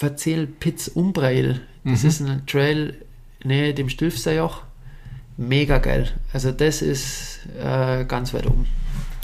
erzähle, 0.02 0.48
Pitz 0.48 0.88
Umbrail. 0.88 1.62
Das 1.84 2.04
mhm. 2.04 2.10
ist 2.10 2.22
ein 2.22 2.46
Trail 2.48 2.96
nähe 3.44 3.74
dem 3.74 3.90
Stilfserjoch. 3.90 4.64
Mega 5.38 5.78
geil. 5.78 6.12
Also, 6.34 6.52
das 6.52 6.82
ist 6.82 7.40
äh, 7.64 8.04
ganz 8.06 8.34
weit 8.34 8.48
oben. 8.48 8.66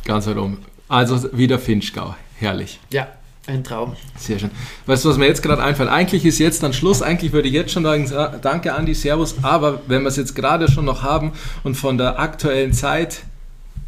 Ganz 0.06 0.28
weit 0.28 0.38
oben. 0.38 0.60
Also 0.88 1.32
wieder 1.34 1.60
Finchgau. 1.60 2.16
Herrlich. 2.38 2.80
Ja, 2.92 3.08
ein 3.48 3.64
Traum. 3.64 3.96
Sehr 4.18 4.40
schön. 4.40 4.52
Weißt 4.86 5.06
du, 5.06 5.10
was 5.10 5.18
mir 5.18 5.28
jetzt 5.28 5.42
gerade 5.42 5.64
einfällt? 5.64 5.90
Eigentlich 5.90 6.26
ist 6.26 6.40
jetzt 6.40 6.64
dann 6.64 6.74
Schluss. 6.74 7.02
Eigentlich 7.02 7.32
würde 7.32 7.48
ich 7.48 7.54
jetzt 7.54 7.72
schon 7.72 7.84
sagen, 7.84 8.40
danke 8.42 8.74
Andi, 8.74 8.94
Servus. 8.94 9.36
Aber 9.42 9.82
wenn 9.88 10.04
wir 10.04 10.10
es 10.10 10.18
jetzt 10.18 10.36
gerade 10.36 10.70
schon 10.70 10.86
noch 10.86 11.04
haben 11.04 11.34
und 11.64 11.76
von 11.76 11.98
der 11.98 12.20
aktuellen 12.20 12.74
Zeit, 12.74 13.24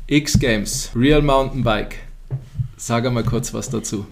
X-Games, 0.08 0.92
Real 0.96 1.22
Mountainbike. 1.22 1.96
Sag 2.78 3.12
mal 3.12 3.24
kurz 3.24 3.54
was 3.54 3.70
dazu. 3.70 4.06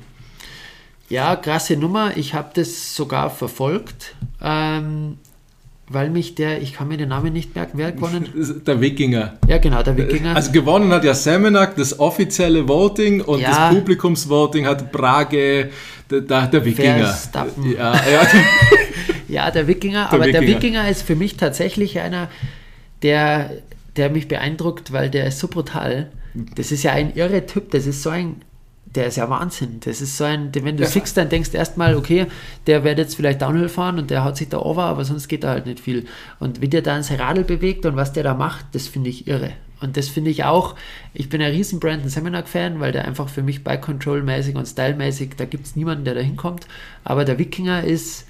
Ja, 1.08 1.36
krasse 1.36 1.78
Nummer. 1.78 2.18
Ich 2.18 2.34
habe 2.34 2.50
das 2.54 2.96
sogar 2.96 3.30
verfolgt. 3.30 4.16
Ähm, 4.42 5.20
weil 5.88 6.10
mich 6.10 6.36
der, 6.36 6.62
ich 6.62 6.74
kann 6.74 6.88
mir 6.88 6.98
den 6.98 7.10
Namen 7.10 7.32
nicht 7.32 7.56
merken, 7.56 7.78
wer 7.78 7.92
gewonnen? 7.92 8.28
Der 8.66 8.82
Wikinger. 8.82 9.38
Ja, 9.48 9.60
genau, 9.60 9.84
der 9.84 9.96
Wikinger. 9.96 10.36
Also 10.36 10.52
gewonnen 10.52 10.92
hat 10.92 11.04
ja 11.04 11.14
Semenak, 11.14 11.76
das 11.76 12.00
offizielle 12.00 12.68
Voting 12.68 13.22
und 13.22 13.40
ja. 13.40 13.50
das 13.50 13.76
Publikumsvoting 13.76 14.66
hat 14.66 14.92
Brage, 14.92 15.70
der, 16.10 16.22
der 16.22 16.66
Wikinger. 16.66 17.06
Verstappen. 17.06 17.72
Ja, 17.72 17.94
ja. 17.94 18.28
ja, 19.28 19.52
der 19.52 19.68
Wikinger, 19.68 20.08
der 20.10 20.14
aber 20.14 20.26
Wikinger. 20.26 20.40
der 20.40 20.50
Wikinger 20.50 20.90
ist 20.90 21.04
für 21.04 21.16
mich 21.16 21.38
tatsächlich 21.38 22.00
einer, 22.00 22.30
der, 23.04 23.52
der 23.96 24.10
mich 24.10 24.28
beeindruckt, 24.28 24.92
weil 24.92 25.12
der 25.12 25.28
ist 25.28 25.40
so 25.40 25.48
brutal. 25.48 26.10
Das 26.56 26.72
ist 26.72 26.84
ja 26.84 26.94
ein 26.94 27.16
irre 27.16 27.46
Typ, 27.46 27.72
das 27.72 27.86
ist 27.86 28.02
so 28.02 28.10
ein 28.10 28.42
der 28.96 29.08
ist 29.08 29.18
ja 29.18 29.30
Wahnsinn. 29.30 29.80
Das 29.82 30.02
ist 30.02 30.18
so 30.18 30.24
ein, 30.24 30.52
wenn 30.54 30.78
du 30.78 30.84
ja. 30.84 30.90
siehst, 30.90 31.18
dann 31.18 31.30
denkst 31.30 31.52
du 31.52 31.58
erstmal, 31.58 31.96
okay, 31.96 32.28
der 32.68 32.84
wird 32.84 32.98
jetzt 32.98 33.16
vielleicht 33.16 33.42
Downhill 33.42 33.70
fahren 33.70 34.00
und 34.00 34.10
der 34.10 34.24
haut 34.24 34.38
sich 34.38 34.50
da 34.50 34.60
over, 34.60 34.84
aber 34.84 35.06
sonst 35.06 35.28
geht 35.28 35.44
da 35.44 35.50
halt 35.50 35.66
nicht 35.66 35.80
viel. 35.80 36.06
Und 36.40 36.62
wie 36.62 36.68
der 36.68 36.82
da 36.82 36.96
ins 36.96 37.12
Radl 37.12 37.44
bewegt 37.44 37.86
und 37.86 37.96
was 37.96 38.14
der 38.14 38.24
da 38.24 38.34
macht, 38.34 38.66
das 38.74 38.88
finde 38.88 39.10
ich 39.10 39.28
irre. 39.28 39.52
Und 39.82 39.98
das 39.98 40.08
finde 40.08 40.32
ich 40.32 40.44
auch, 40.46 40.76
ich 41.14 41.30
bin 41.30 41.42
ein 41.42 41.52
riesen 41.52 41.80
Brandon 41.80 42.10
Seminack-Fan, 42.10 42.80
weil 42.80 42.92
der 42.92 43.06
einfach 43.06 43.30
für 43.30 43.44
mich 43.44 43.64
Bike-Control-mäßig 43.64 44.56
und 44.56 44.66
Style-mäßig, 44.66 45.32
da 45.38 45.46
gibt 45.46 45.66
es 45.66 45.76
niemanden, 45.76 46.06
der 46.06 46.16
da 46.16 46.22
hinkommt. 46.22 46.66
Aber 47.04 47.26
der 47.26 47.38
Wikinger 47.38 47.84
ist, 47.84 48.26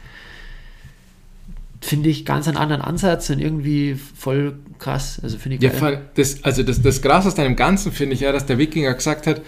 finde 1.81 2.09
ich, 2.09 2.25
ganz 2.25 2.47
einen 2.47 2.57
anderen 2.57 2.81
Ansatz 2.81 3.29
und 3.29 3.39
irgendwie 3.39 3.93
voll 3.95 4.57
krass. 4.79 5.19
Also 5.21 5.37
finde 5.37 5.57
ich 5.57 5.61
ja, 5.61 5.69
das, 6.15 6.43
Also 6.43 6.63
das, 6.63 6.81
das 6.81 7.01
Krass 7.01 7.27
aus 7.27 7.35
deinem 7.35 7.55
Ganzen 7.55 7.91
finde 7.91 8.15
ich 8.15 8.21
ja, 8.21 8.31
dass 8.31 8.47
der 8.47 8.57
Wikinger 8.57 8.93
gesagt 8.95 9.27
hat, 9.27 9.41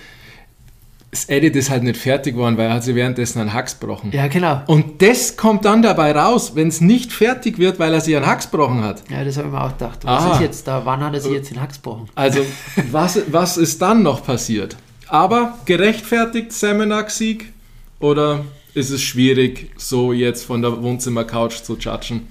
das 1.18 1.30
Edit 1.30 1.56
ist 1.56 1.70
halt 1.70 1.84
nicht 1.84 1.98
fertig 1.98 2.36
geworden, 2.36 2.58
weil 2.58 2.68
er 2.68 2.76
hat 2.76 2.84
sie 2.84 2.94
währenddessen 2.94 3.40
einen 3.40 3.54
Hax 3.54 3.80
gebrochen. 3.80 4.12
Ja, 4.12 4.28
genau. 4.28 4.62
Und 4.68 5.02
das 5.02 5.36
kommt 5.36 5.66
dann 5.66 5.82
dabei 5.82 6.12
raus, 6.12 6.52
wenn 6.56 6.68
es 6.68 6.80
nicht 6.80 7.12
fertig 7.12 7.58
wird, 7.58 7.80
weil 7.80 7.94
er 7.94 8.02
sich 8.02 8.16
einen 8.16 8.28
Hax 8.28 8.52
gebrochen 8.52 8.84
hat. 8.84 9.04
Ja, 9.10 9.24
das 9.24 9.38
habe 9.38 9.48
ich 9.48 9.54
mir 9.54 9.64
auch 9.64 9.72
gedacht. 9.72 10.00
Was 10.04 10.24
Aha. 10.24 10.34
ist 10.36 10.42
jetzt 10.42 10.68
da? 10.68 10.86
Wann 10.86 11.04
hat 11.04 11.14
er 11.14 11.22
sich 11.22 11.32
jetzt 11.32 11.50
den 11.50 11.60
Hax 11.60 11.82
gebrochen? 11.82 12.08
Also, 12.14 12.46
was, 12.92 13.20
was 13.32 13.58
ist 13.58 13.82
dann 13.82 14.04
noch 14.04 14.24
passiert? 14.24 14.78
Aber 15.08 15.58
gerechtfertigt 15.66 16.52
Semenak-Sieg? 16.52 17.52
Oder 18.00 18.46
ist 18.76 18.92
es 18.92 19.02
schwierig, 19.02 19.72
so 19.78 20.14
jetzt 20.14 20.46
von 20.46 20.62
der 20.62 20.84
Wohnzimmer-Couch 20.84 21.64
zu 21.64 21.78
judgen? 21.78 22.28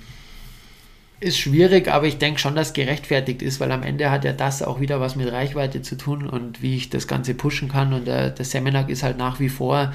Ist 1.20 1.38
schwierig, 1.38 1.88
aber 1.88 2.06
ich 2.06 2.18
denke 2.18 2.38
schon, 2.38 2.55
dass 2.55 2.72
gerechtfertigt 2.72 3.43
ist, 3.43 3.59
weil 3.60 3.72
am 3.72 3.82
Ende 3.82 4.10
hat 4.10 4.24
ja 4.24 4.32
das 4.32 4.62
auch 4.62 4.80
wieder 4.80 5.01
was 5.01 5.16
mit 5.16 5.30
Reichweite 5.32 5.82
zu 5.82 5.97
tun 5.97 6.26
und 6.28 6.62
wie 6.62 6.76
ich 6.76 6.90
das 6.90 7.09
Ganze 7.09 7.34
pushen 7.34 7.68
kann. 7.68 7.93
Und 7.93 8.06
der, 8.06 8.30
der 8.30 8.44
Seminar 8.44 8.88
ist 8.88 9.02
halt 9.02 9.16
nach 9.16 9.40
wie 9.40 9.48
vor, 9.48 9.93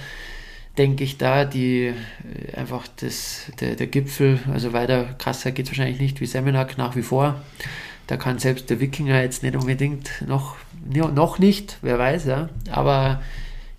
denke 0.77 1.03
ich, 1.03 1.17
da 1.17 1.45
die 1.45 1.93
äh, 1.93 2.55
einfach 2.55 2.87
das, 2.99 3.51
der, 3.59 3.75
der 3.75 3.87
Gipfel, 3.87 4.39
also 4.51 4.73
weiter 4.73 5.15
krasser 5.17 5.51
geht 5.51 5.65
es 5.65 5.71
wahrscheinlich 5.71 5.99
nicht 5.99 6.21
wie 6.21 6.25
Seminar 6.25 6.67
nach 6.77 6.95
wie 6.95 7.03
vor. 7.03 7.41
Da 8.07 8.17
kann 8.17 8.39
selbst 8.39 8.69
der 8.69 8.79
Wikinger 8.79 9.21
jetzt 9.21 9.43
nicht 9.43 9.55
unbedingt 9.55 10.23
noch, 10.27 10.55
noch 10.83 11.39
nicht, 11.39 11.77
wer 11.81 11.99
weiß, 11.99 12.25
ja. 12.25 12.49
Aber 12.69 13.21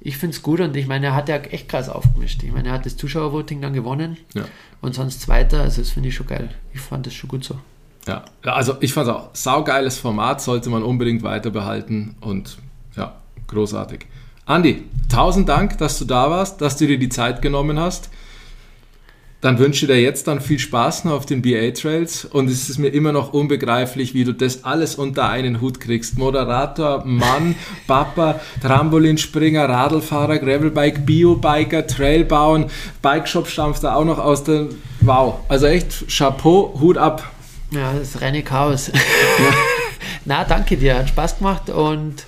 ich 0.05 0.17
finde 0.17 0.37
es 0.37 0.43
gut 0.43 0.61
und 0.61 0.77
ich 0.77 0.87
meine, 0.87 1.07
er 1.07 1.15
hat 1.15 1.29
ja 1.29 1.37
echt 1.37 1.69
krass 1.69 1.89
aufgemischt. 1.89 2.43
Ich 2.43 2.53
meine, 2.53 2.69
er 2.69 2.75
hat 2.75 2.87
das 2.87 2.97
Zuschauervoting 2.97 3.61
dann 3.61 3.73
gewonnen 3.73 4.17
ja. 4.35 4.45
und 4.81 4.95
sonst 4.95 5.21
Zweiter, 5.21 5.61
also 5.61 5.81
das 5.81 5.91
finde 5.91 6.09
ich 6.09 6.15
schon 6.17 6.27
geil. 6.27 6.51
Ich 6.75 6.81
fand 6.81 7.07
das 7.07 7.15
schon 7.15 7.29
gut 7.29 7.45
so. 7.45 7.57
Ja, 8.07 8.25
also 8.43 8.77
ich 8.81 8.93
fand 8.93 9.09
es 9.09 9.15
auch 9.15 9.29
saugeiles 9.33 9.99
Format, 9.99 10.41
sollte 10.41 10.71
man 10.71 10.83
unbedingt 10.83 11.23
weiter 11.23 11.51
behalten 11.51 12.17
und 12.21 12.59
ja, 12.97 13.15
großartig. 13.47 14.07
Andi, 14.45 14.83
tausend 15.09 15.49
Dank, 15.49 15.79
dass 15.79 16.01
du 16.01 16.05
da 16.05 16.29
warst, 16.29 16.61
dass 16.61 16.77
du 16.77 16.87
dir 16.89 16.99
die 16.99 17.09
Zeit 17.09 17.41
genommen 17.41 17.79
hast. 17.79 18.11
Dann 19.43 19.59
wünsche 19.59 19.87
ich 19.87 19.91
dir 19.91 20.01
jetzt 20.01 20.29
dann 20.29 20.41
viel 20.41 20.61
Spaß 20.61 21.05
noch 21.05 21.15
auf 21.15 21.27
den 21.27 21.43
BA-Trails 21.43 22.27
und 22.27 22.49
es 22.49 22.71
ist 22.71 22.79
mir 22.79 22.91
immer 22.91 23.11
noch 23.11 23.33
unbegreiflich, 23.33 24.15
wie 24.15 24.23
du 24.23 24.33
das 24.33 24.63
alles 24.63 24.95
unter 24.95 25.29
einen 25.29 25.61
Hut 25.61 25.81
kriegst. 25.81 26.17
Moderator, 26.17 27.05
Mann, 27.05 27.57
Papa, 27.89 28.41
Trampolinspringer, 28.63 29.69
Radlfahrer, 29.69 30.39
Gravelbike, 30.39 31.05
Biobiker, 31.05 31.89
Trailbauen, 31.89 32.67
Bikeshop 33.03 33.49
stampft 33.49 33.83
da 33.83 33.97
auch 33.97 34.05
noch 34.05 34.21
aus 34.21 34.45
der... 34.45 34.69
Wow, 35.01 35.41
also 35.49 35.67
echt 35.67 36.07
Chapeau, 36.09 36.79
Hut 36.81 36.97
ab. 36.97 37.29
Ja, 37.73 37.95
das 37.95 38.15
ist 38.15 38.23
reine 38.23 38.45
Chaos. 38.45 38.93
Ja. 38.95 39.01
Na, 40.25 40.45
danke 40.45 40.77
dir, 40.77 40.99
hat 40.99 41.09
Spaß 41.09 41.39
gemacht 41.39 41.69
und 41.69 42.27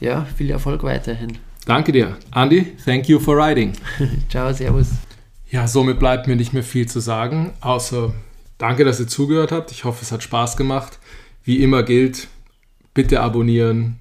ja, 0.00 0.26
viel 0.36 0.50
Erfolg 0.50 0.84
weiterhin. 0.84 1.36
Danke 1.66 1.92
dir. 1.92 2.16
Andy, 2.34 2.72
thank 2.82 3.10
you 3.10 3.20
for 3.20 3.36
riding. 3.36 3.74
Ciao, 4.30 4.50
servus. 4.54 4.88
Ja, 5.50 5.66
somit 5.68 5.98
bleibt 5.98 6.26
mir 6.26 6.36
nicht 6.36 6.52
mehr 6.52 6.62
viel 6.62 6.88
zu 6.88 7.00
sagen, 7.00 7.52
außer 7.60 8.12
danke, 8.58 8.84
dass 8.84 9.00
ihr 9.00 9.08
zugehört 9.08 9.52
habt. 9.52 9.70
Ich 9.72 9.84
hoffe, 9.84 10.00
es 10.02 10.12
hat 10.12 10.22
Spaß 10.22 10.56
gemacht. 10.56 10.98
Wie 11.44 11.62
immer 11.62 11.82
gilt, 11.82 12.28
bitte 12.94 13.20
abonnieren, 13.20 13.98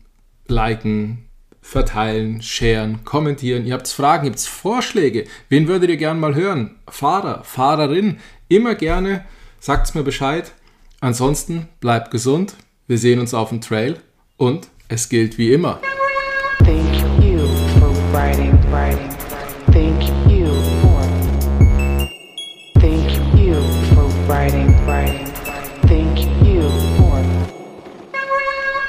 liken, 0.48 1.26
verteilen, 1.62 2.42
sharen, 2.42 3.04
kommentieren. 3.04 3.66
Ihr 3.66 3.74
habt 3.74 3.88
Fragen, 3.88 4.26
ihr 4.26 4.32
habt 4.32 4.42
Vorschläge. 4.42 5.26
Wen 5.50 5.68
würdet 5.68 5.90
ihr 5.90 5.98
gerne 5.98 6.20
mal 6.20 6.36
hören? 6.36 6.76
Fahrer, 6.88 7.44
Fahrerin, 7.44 8.20
immer 8.48 8.76
gerne. 8.76 9.26
Sagt 9.60 9.88
es 9.88 9.96
mir 9.96 10.04
Bescheid. 10.04 10.52
Ansonsten 11.00 11.68
bleibt 11.80 12.12
gesund. 12.12 12.56
Wir 12.88 12.98
sehen 12.98 13.20
uns 13.20 13.34
auf 13.34 13.50
dem 13.50 13.62
Trail 13.62 13.98
und 14.38 14.68
es 14.88 15.10
gilt 15.10 15.38
wie 15.38 15.54
immer. 15.54 15.80
Thank 16.60 17.24
you 17.24 17.48
for 17.80 17.90
riding, 18.14 18.58
riding. 18.72 19.23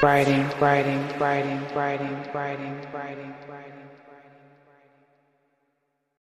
Writing, 0.05 0.51
writing, 0.59 1.09
writing, 1.19 1.67
writing, 1.73 2.25
writing, 2.33 2.83
writing. 2.93 3.34